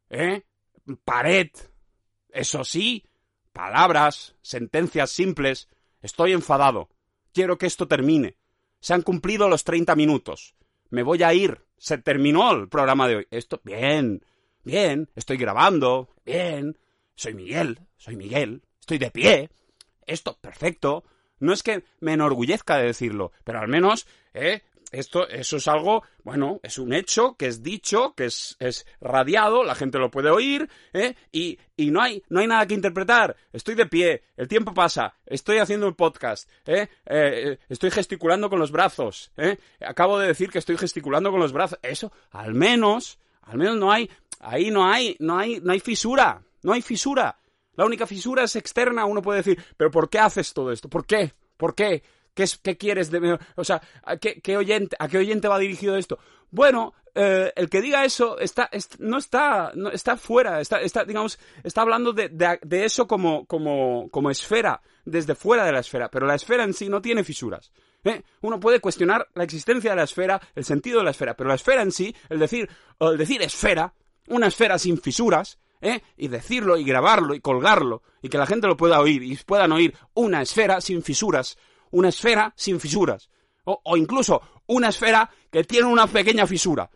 ¿eh? 0.08 0.42
Pared, 1.04 1.50
eso 2.30 2.64
sí, 2.64 3.04
palabras, 3.52 4.34
sentencias 4.40 5.10
simples, 5.10 5.68
estoy 6.00 6.32
enfadado, 6.32 6.88
quiero 7.34 7.58
que 7.58 7.66
esto 7.66 7.86
termine. 7.86 8.38
Se 8.80 8.94
han 8.94 9.02
cumplido 9.02 9.50
los 9.50 9.64
30 9.64 9.94
minutos. 9.96 10.54
Me 10.88 11.02
voy 11.02 11.22
a 11.22 11.34
ir. 11.34 11.62
Se 11.76 11.98
terminó 11.98 12.50
el 12.52 12.68
programa 12.68 13.06
de 13.06 13.16
hoy. 13.16 13.26
Esto, 13.30 13.60
bien, 13.64 14.24
bien, 14.64 15.10
estoy 15.14 15.36
grabando, 15.36 16.08
bien. 16.24 16.78
Soy 17.14 17.34
Miguel, 17.34 17.80
soy 17.96 18.16
Miguel, 18.16 18.62
estoy 18.86 18.98
de 18.98 19.10
pie. 19.10 19.50
Esto, 20.06 20.38
perfecto. 20.40 21.02
No 21.40 21.52
es 21.52 21.64
que 21.64 21.82
me 21.98 22.12
enorgullezca 22.12 22.78
de 22.78 22.86
decirlo, 22.86 23.32
pero 23.42 23.58
al 23.58 23.66
menos, 23.68 24.06
¿eh? 24.32 24.62
Esto, 24.92 25.28
eso 25.28 25.56
es 25.56 25.66
algo, 25.66 26.04
bueno, 26.22 26.60
es 26.62 26.78
un 26.78 26.92
hecho 26.92 27.34
que 27.36 27.48
es 27.48 27.64
dicho, 27.64 28.14
que 28.14 28.26
es, 28.26 28.56
es 28.60 28.86
radiado, 29.00 29.64
la 29.64 29.74
gente 29.74 29.98
lo 29.98 30.12
puede 30.12 30.30
oír, 30.30 30.70
¿eh? 30.92 31.16
Y, 31.32 31.58
y 31.76 31.90
no 31.90 32.00
hay, 32.00 32.22
no 32.28 32.38
hay 32.38 32.46
nada 32.46 32.64
que 32.66 32.74
interpretar. 32.74 33.36
Estoy 33.52 33.74
de 33.74 33.86
pie, 33.86 34.22
el 34.36 34.46
tiempo 34.46 34.72
pasa, 34.72 35.16
estoy 35.26 35.58
haciendo 35.58 35.88
un 35.88 35.94
podcast, 35.94 36.48
¿eh? 36.64 36.88
eh 37.06 37.58
estoy 37.68 37.90
gesticulando 37.90 38.48
con 38.48 38.60
los 38.60 38.70
brazos, 38.70 39.32
¿eh? 39.36 39.58
Acabo 39.80 40.20
de 40.20 40.28
decir 40.28 40.48
que 40.48 40.60
estoy 40.60 40.78
gesticulando 40.78 41.32
con 41.32 41.40
los 41.40 41.52
brazos. 41.52 41.80
Eso, 41.82 42.12
al 42.30 42.54
menos, 42.54 43.18
al 43.42 43.58
menos 43.58 43.76
no 43.76 43.90
hay, 43.90 44.08
ahí 44.38 44.70
no 44.70 44.88
hay, 44.88 45.16
no 45.18 45.36
hay, 45.36 45.60
no 45.60 45.72
hay 45.72 45.80
fisura, 45.80 46.40
no 46.62 46.72
hay 46.72 46.82
fisura. 46.82 47.36
La 47.76 47.84
única 47.84 48.06
fisura 48.06 48.44
es 48.44 48.56
externa, 48.56 49.04
uno 49.04 49.22
puede 49.22 49.38
decir, 49.38 49.62
pero 49.76 49.90
¿por 49.90 50.08
qué 50.08 50.18
haces 50.18 50.52
todo 50.52 50.72
esto? 50.72 50.88
¿Por 50.88 51.06
qué? 51.06 51.32
¿Por 51.56 51.74
qué? 51.74 52.02
¿Qué, 52.34 52.42
es, 52.42 52.58
qué 52.58 52.76
quieres 52.76 53.10
de 53.10 53.38
O 53.54 53.64
sea, 53.64 53.80
¿a 54.02 54.18
qué, 54.18 54.56
oyente, 54.56 54.94
¿a 54.98 55.08
qué 55.08 55.18
oyente 55.18 55.48
va 55.48 55.58
dirigido 55.58 55.96
esto? 55.96 56.18
Bueno, 56.50 56.92
eh, 57.14 57.50
el 57.56 57.70
que 57.70 57.80
diga 57.80 58.04
eso 58.04 58.38
está, 58.38 58.68
no 58.98 59.16
está, 59.16 60.16
fuera, 60.18 60.60
está, 60.60 60.82
está, 60.82 61.06
digamos, 61.06 61.38
está 61.64 61.80
hablando 61.80 62.12
de, 62.12 62.28
eso 62.84 63.06
como, 63.06 63.46
como, 63.46 64.30
esfera, 64.30 64.82
desde 65.06 65.34
fuera 65.34 65.64
de 65.64 65.72
la 65.72 65.80
esfera, 65.80 66.10
pero 66.10 66.26
la 66.26 66.34
esfera 66.34 66.64
en 66.64 66.74
sí 66.74 66.90
no 66.90 67.00
tiene 67.00 67.24
fisuras. 67.24 67.72
¿eh? 68.04 68.22
Uno 68.42 68.60
puede 68.60 68.80
cuestionar 68.80 69.28
la 69.34 69.44
existencia 69.44 69.90
de 69.92 69.96
la 69.96 70.04
esfera, 70.04 70.38
el 70.54 70.64
sentido 70.64 70.98
de 70.98 71.04
la 71.04 71.12
esfera, 71.12 71.34
pero 71.34 71.48
la 71.48 71.54
esfera 71.54 71.80
en 71.80 71.90
sí, 71.90 72.14
decir, 72.28 72.68
el 73.00 73.16
decir 73.16 73.40
esfera, 73.40 73.94
una 74.28 74.48
esfera 74.48 74.78
sin 74.78 75.00
fisuras, 75.00 75.58
¿eh? 75.80 76.02
y 76.16 76.28
decirlo 76.28 76.76
y 76.76 76.84
grabarlo 76.84 77.34
y 77.34 77.40
colgarlo 77.40 78.02
y 78.22 78.28
que 78.28 78.38
la 78.38 78.46
gente 78.46 78.66
lo 78.66 78.76
pueda 78.76 79.00
oír 79.00 79.22
y 79.22 79.36
puedan 79.36 79.72
oír 79.72 79.96
una 80.14 80.42
esfera 80.42 80.80
sin 80.80 81.02
fisuras, 81.02 81.56
una 81.90 82.08
esfera 82.08 82.52
sin 82.56 82.80
fisuras, 82.80 83.30
o, 83.64 83.96
incluso 83.96 84.40
una 84.66 84.88
esfera 84.88 85.30
que 85.50 85.64
tiene 85.64 85.86
una 85.86 86.06
pequeña 86.06 86.46
fisura. 86.46 86.88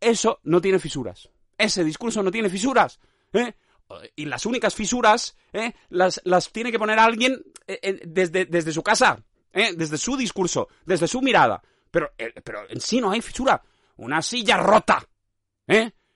Eso 0.00 0.40
no 0.44 0.60
tiene 0.60 0.78
fisuras. 0.78 1.28
Ese 1.58 1.84
discurso 1.84 2.22
no 2.22 2.30
tiene 2.30 2.48
fisuras. 2.48 3.00
¿eh? 3.32 3.54
Y 4.16 4.26
las 4.26 4.46
únicas 4.46 4.74
fisuras 4.74 5.36
¿eh? 5.52 5.72
las, 5.90 6.20
las 6.24 6.50
tiene 6.52 6.70
que 6.70 6.78
poner 6.78 6.98
alguien 6.98 7.42
desde, 8.04 8.46
desde 8.46 8.72
su 8.72 8.82
casa, 8.82 9.22
desde 9.52 9.98
su 9.98 10.16
discurso, 10.16 10.68
desde 10.84 11.08
su 11.08 11.20
mirada. 11.22 11.62
Pero, 11.90 12.12
pero 12.44 12.68
en 12.68 12.80
sí 12.80 13.00
no 13.00 13.10
hay 13.10 13.20
fisura. 13.20 13.62
Una 13.96 14.22
silla 14.22 14.56
rota. 14.56 15.04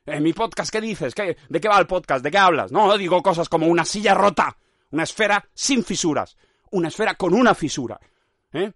En 0.07 0.23
mi 0.23 0.33
podcast, 0.33 0.71
¿qué 0.71 0.81
dices? 0.81 1.15
¿Qué, 1.15 1.37
¿De 1.49 1.61
qué 1.61 1.69
va 1.69 1.79
el 1.79 1.87
podcast? 1.87 2.23
¿De 2.23 2.31
qué 2.31 2.39
hablas? 2.39 2.73
No, 2.73 2.97
digo 2.97 3.23
cosas 3.23 3.49
como 3.49 3.67
una 3.67 3.85
silla 3.85 4.15
rota. 4.15 4.57
Una 4.93 5.03
esfera 5.03 5.45
sin 5.53 5.85
fisuras. 5.85 6.37
Una 6.71 6.89
esfera 6.89 7.15
con 7.15 7.35
una 7.35 7.55
fisura. 7.55 8.01
¿Eh? 8.53 8.73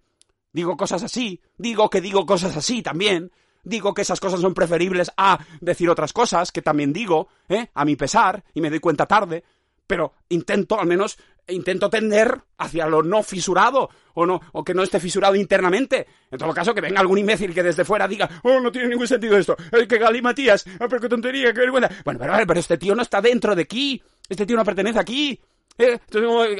Digo 0.51 0.75
cosas 0.75 1.03
así. 1.03 1.41
Digo 1.57 1.89
que 1.89 2.01
digo 2.01 2.25
cosas 2.25 2.55
así 2.55 2.81
también 2.81 3.31
digo 3.63 3.93
que 3.93 4.01
esas 4.01 4.19
cosas 4.19 4.41
son 4.41 4.53
preferibles 4.53 5.11
a 5.17 5.39
decir 5.59 5.89
otras 5.89 6.13
cosas, 6.13 6.51
que 6.51 6.61
también 6.61 6.93
digo, 6.93 7.27
¿eh? 7.49 7.67
a 7.73 7.85
mi 7.85 7.95
pesar, 7.95 8.43
y 8.53 8.61
me 8.61 8.69
doy 8.69 8.79
cuenta 8.79 9.05
tarde, 9.05 9.43
pero 9.87 10.13
intento, 10.29 10.79
al 10.79 10.87
menos, 10.87 11.17
intento 11.47 11.89
tender 11.89 12.41
hacia 12.57 12.87
lo 12.87 13.03
no 13.03 13.23
fisurado, 13.23 13.89
o 14.13 14.25
no, 14.25 14.41
o 14.53 14.63
que 14.63 14.73
no 14.73 14.83
esté 14.83 14.99
fisurado 14.99 15.35
internamente. 15.35 16.07
En 16.29 16.37
todo 16.37 16.53
caso, 16.53 16.73
que 16.73 16.81
venga 16.81 16.99
algún 16.99 17.17
imbécil 17.17 17.53
que 17.53 17.63
desde 17.63 17.85
fuera 17.85 18.07
diga, 18.07 18.29
oh, 18.43 18.59
no 18.59 18.71
tiene 18.71 18.89
ningún 18.89 19.07
sentido 19.07 19.37
esto, 19.37 19.55
el 19.71 19.87
que 19.87 19.97
Gali 19.97 20.21
Matías, 20.21 20.65
ah, 20.79 20.87
pero 20.89 21.01
qué 21.01 21.09
tontería, 21.09 21.53
qué 21.53 21.61
vergüenza. 21.61 21.89
Bueno, 22.03 22.19
pero, 22.19 22.33
pero 22.47 22.59
este 22.59 22.77
tío 22.77 22.95
no 22.95 23.01
está 23.01 23.21
dentro 23.21 23.55
de 23.55 23.63
aquí, 23.63 24.01
este 24.29 24.45
tío 24.45 24.55
no 24.55 24.65
pertenece 24.65 24.99
aquí. 24.99 25.39
¿eh? 25.77 25.99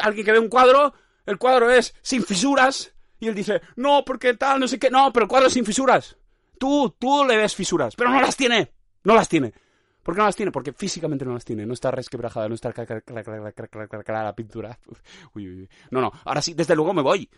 Alguien 0.02 0.26
que 0.26 0.32
ve 0.32 0.40
un 0.40 0.50
cuadro, 0.50 0.94
el 1.26 1.38
cuadro 1.38 1.70
es 1.70 1.94
sin 2.02 2.24
fisuras, 2.24 2.94
y 3.20 3.28
él 3.28 3.36
dice, 3.36 3.62
no, 3.76 4.04
porque 4.04 4.34
tal, 4.34 4.60
no 4.60 4.68
sé 4.68 4.80
qué, 4.80 4.90
no, 4.90 5.14
pero 5.14 5.26
el 5.26 5.30
cuadro 5.30 5.48
es 5.48 5.54
sin 5.54 5.66
fisuras. 5.66 6.18
Tú, 6.58 6.96
tú 7.00 7.26
le 7.26 7.38
ves 7.38 7.56
fisuras, 7.56 7.96
pero 7.96 8.10
no 8.10 8.22
las 8.22 8.36
tiene. 8.36 8.72
No 9.04 9.16
las 9.16 9.30
tiene. 9.30 9.54
¿Por 10.04 10.16
qué 10.16 10.20
no 10.20 10.26
las 10.26 10.36
tiene? 10.36 10.52
Porque 10.52 10.74
físicamente 10.74 11.26
no 11.26 11.34
las 11.34 11.46
tiene. 11.46 11.66
No 11.66 11.74
está 11.74 11.92
resquebrajada, 11.92 12.48
no 12.48 12.56
está 12.56 12.74
la 14.08 14.36
pintura. 14.36 14.78
No, 15.92 16.02
no. 16.02 16.12
Ahora 16.26 16.42
sí, 16.42 16.54
desde 16.54 16.76
luego 16.76 16.94
me 16.94 17.02
voy. 17.02 17.30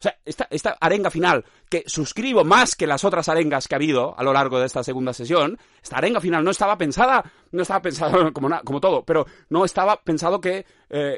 O 0.00 0.02
sea, 0.02 0.16
esta, 0.24 0.48
esta 0.50 0.78
arenga 0.80 1.10
final, 1.10 1.44
que 1.68 1.84
suscribo 1.86 2.42
más 2.42 2.74
que 2.74 2.86
las 2.86 3.04
otras 3.04 3.28
arengas 3.28 3.68
que 3.68 3.74
ha 3.74 3.76
habido 3.76 4.18
a 4.18 4.22
lo 4.22 4.32
largo 4.32 4.58
de 4.58 4.64
esta 4.64 4.82
segunda 4.82 5.12
sesión, 5.12 5.58
esta 5.82 5.98
arenga 5.98 6.22
final 6.22 6.42
no 6.42 6.52
estaba 6.52 6.78
pensada, 6.78 7.22
no 7.52 7.60
estaba 7.60 7.82
pensada 7.82 8.30
como, 8.32 8.48
como 8.64 8.80
todo, 8.80 9.04
pero 9.04 9.26
no 9.50 9.62
estaba 9.62 10.02
pensado 10.02 10.40
que, 10.40 10.64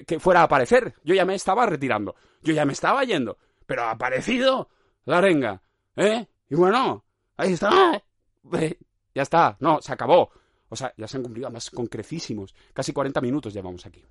que 0.05 0.19
fuera 0.19 0.41
a 0.41 0.45
aparecer. 0.45 0.97
Yo 1.05 1.15
ya 1.15 1.25
me 1.25 1.37
estaba 1.37 1.65
retirando, 1.65 2.17
yo 2.43 2.53
ya 2.55 2.65
me 2.65 2.73
estaba 2.73 3.05
yendo, 3.05 3.39
pero 3.67 3.85
ha 3.85 3.93
aparecido 3.93 4.69
la 5.05 5.19
arenga, 5.19 5.63
¿eh? 5.95 6.27
Y 6.49 6.57
bueno, 6.57 7.05
ahí 7.37 7.53
está, 7.53 8.03
ya 9.15 9.23
está, 9.23 9.57
no, 9.61 9.81
se 9.81 9.93
acabó. 9.93 10.33
O 10.73 10.77
sea, 10.77 10.91
ya 10.97 11.07
se 11.07 11.19
han 11.19 11.23
cumplido 11.23 11.51
más 11.51 11.69
con 11.69 11.87
crecísimos. 11.87 12.55
Casi 12.73 12.95
40 12.95 13.21
minutos 13.21 13.53
llevamos 13.53 13.85
aquí. 13.85 14.03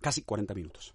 Casi 0.00 0.22
40 0.22 0.52
minutos. 0.52 0.92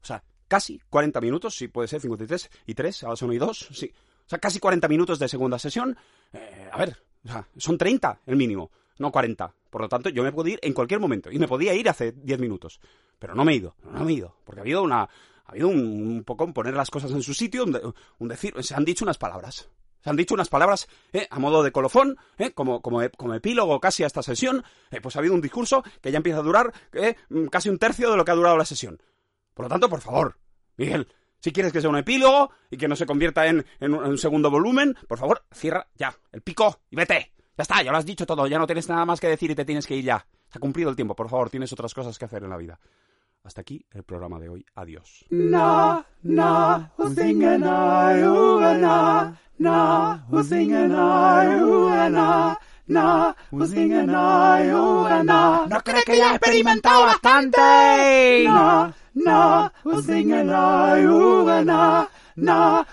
O 0.00 0.06
sea, 0.06 0.24
casi 0.48 0.80
40 0.88 1.20
minutos, 1.20 1.54
sí 1.54 1.68
puede 1.68 1.86
ser 1.86 2.00
53 2.00 2.50
y 2.64 2.72
3, 2.72 3.04
ahora 3.04 3.16
son 3.16 3.30
y 3.34 3.36
2, 3.36 3.68
sí. 3.72 3.92
O 4.24 4.28
sea, 4.30 4.38
casi 4.38 4.58
40 4.58 4.88
minutos 4.88 5.18
de 5.18 5.28
segunda 5.28 5.58
sesión. 5.58 5.94
Eh, 6.32 6.66
a 6.72 6.78
ver, 6.78 6.96
o 7.26 7.28
sea, 7.28 7.46
son 7.58 7.76
30 7.76 8.20
el 8.24 8.36
mínimo, 8.36 8.70
no 8.96 9.12
40. 9.12 9.54
Por 9.68 9.82
lo 9.82 9.88
tanto, 9.90 10.08
yo 10.08 10.22
me 10.22 10.32
puedo 10.32 10.48
ir 10.48 10.58
en 10.62 10.72
cualquier 10.72 10.98
momento. 10.98 11.30
Y 11.30 11.38
me 11.38 11.46
podía 11.46 11.74
ir 11.74 11.90
hace 11.90 12.12
10 12.12 12.40
minutos. 12.40 12.80
Pero 13.18 13.34
no 13.34 13.44
me 13.44 13.52
he 13.52 13.56
ido, 13.56 13.76
no 13.84 14.02
me 14.02 14.12
he 14.12 14.14
ido. 14.14 14.34
Porque 14.46 14.60
ha 14.60 14.62
habido 14.62 14.82
una. 14.82 15.02
Ha 15.02 15.50
habido 15.50 15.68
un, 15.68 15.78
un 15.78 16.24
poco 16.24 16.50
poner 16.54 16.72
las 16.72 16.90
cosas 16.90 17.10
en 17.10 17.22
su 17.22 17.34
sitio, 17.34 17.66
un 18.18 18.28
decir. 18.28 18.54
Se 18.62 18.74
han 18.74 18.86
dicho 18.86 19.04
unas 19.04 19.18
palabras. 19.18 19.68
Se 20.02 20.10
han 20.10 20.16
dicho 20.16 20.34
unas 20.34 20.48
palabras 20.48 20.88
¿eh? 21.12 21.28
a 21.30 21.38
modo 21.38 21.62
de 21.62 21.70
colofón, 21.70 22.16
¿eh? 22.38 22.52
como, 22.52 22.82
como, 22.82 23.02
epílogo 23.02 23.80
casi 23.80 24.02
a 24.02 24.06
esta 24.06 24.22
sesión. 24.22 24.64
Eh, 24.90 25.00
pues 25.00 25.14
ha 25.16 25.20
habido 25.20 25.34
un 25.34 25.40
discurso 25.40 25.84
que 26.00 26.10
ya 26.10 26.16
empieza 26.16 26.40
a 26.40 26.42
durar 26.42 26.72
¿eh? 26.92 27.16
mm, 27.28 27.46
casi 27.46 27.68
un 27.68 27.78
tercio 27.78 28.10
de 28.10 28.16
lo 28.16 28.24
que 28.24 28.32
ha 28.32 28.34
durado 28.34 28.56
la 28.56 28.64
sesión. 28.64 29.00
Por 29.54 29.66
lo 29.66 29.68
tanto, 29.68 29.88
por 29.88 30.00
favor, 30.00 30.38
Miguel, 30.76 31.06
si 31.38 31.52
quieres 31.52 31.72
que 31.72 31.80
sea 31.80 31.90
un 31.90 31.98
epílogo 31.98 32.50
y 32.70 32.76
que 32.76 32.88
no 32.88 32.96
se 32.96 33.06
convierta 33.06 33.46
en, 33.46 33.64
en, 33.80 33.94
un, 33.94 34.18
segundo 34.18 34.50
volumen, 34.50 34.96
por 35.06 35.18
favor, 35.18 35.44
cierra 35.52 35.86
ya 35.94 36.16
el 36.32 36.42
pico 36.42 36.80
y 36.90 36.96
vete. 36.96 37.32
Ya 37.56 37.62
está, 37.62 37.82
ya 37.82 37.92
lo 37.92 37.98
has 37.98 38.06
dicho 38.06 38.24
todo, 38.24 38.46
ya 38.46 38.58
no 38.58 38.66
tienes 38.66 38.88
nada 38.88 39.04
más 39.04 39.20
que 39.20 39.28
decir 39.28 39.50
y 39.50 39.54
te 39.54 39.64
tienes 39.64 39.86
que 39.86 39.94
ir 39.94 40.04
ya. 40.04 40.26
Se 40.48 40.58
ha 40.58 40.60
cumplido 40.60 40.90
el 40.90 40.96
tiempo, 40.96 41.14
por 41.14 41.28
favor, 41.28 41.50
tienes 41.50 41.72
otras 41.72 41.92
cosas 41.94 42.18
que 42.18 42.24
hacer 42.24 42.42
en 42.42 42.50
la 42.50 42.56
vida. 42.56 42.80
Hasta 43.44 43.60
aquí 43.62 43.84
el 43.92 44.04
programa 44.04 44.38
de 44.38 44.48
hoy. 44.48 44.64
Adiós. 44.76 45.24
Na, 45.30 46.04
na, 46.22 46.92
na, 46.96 47.58
na, 47.58 48.12
na, 52.08 52.56
na. 55.24 55.66
¿No 55.66 55.80
crees 55.82 56.04
que 56.04 56.16
ya 56.16 56.32
he 56.32 56.36
experimentado 56.36 57.02
bastante? 57.02 58.44
Na, 58.44 58.94
na, 59.14 59.72
na, 59.94 60.02
na, 60.02 60.96
na, 62.34 62.86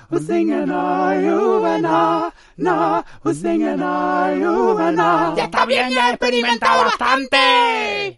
na, 4.92 5.34
Ya 5.36 5.44
está 5.46 5.66
bien, 5.66 5.90
ya 5.92 6.10
he 6.10 6.12
experimentado 6.12 6.84
bastante. 6.86 8.18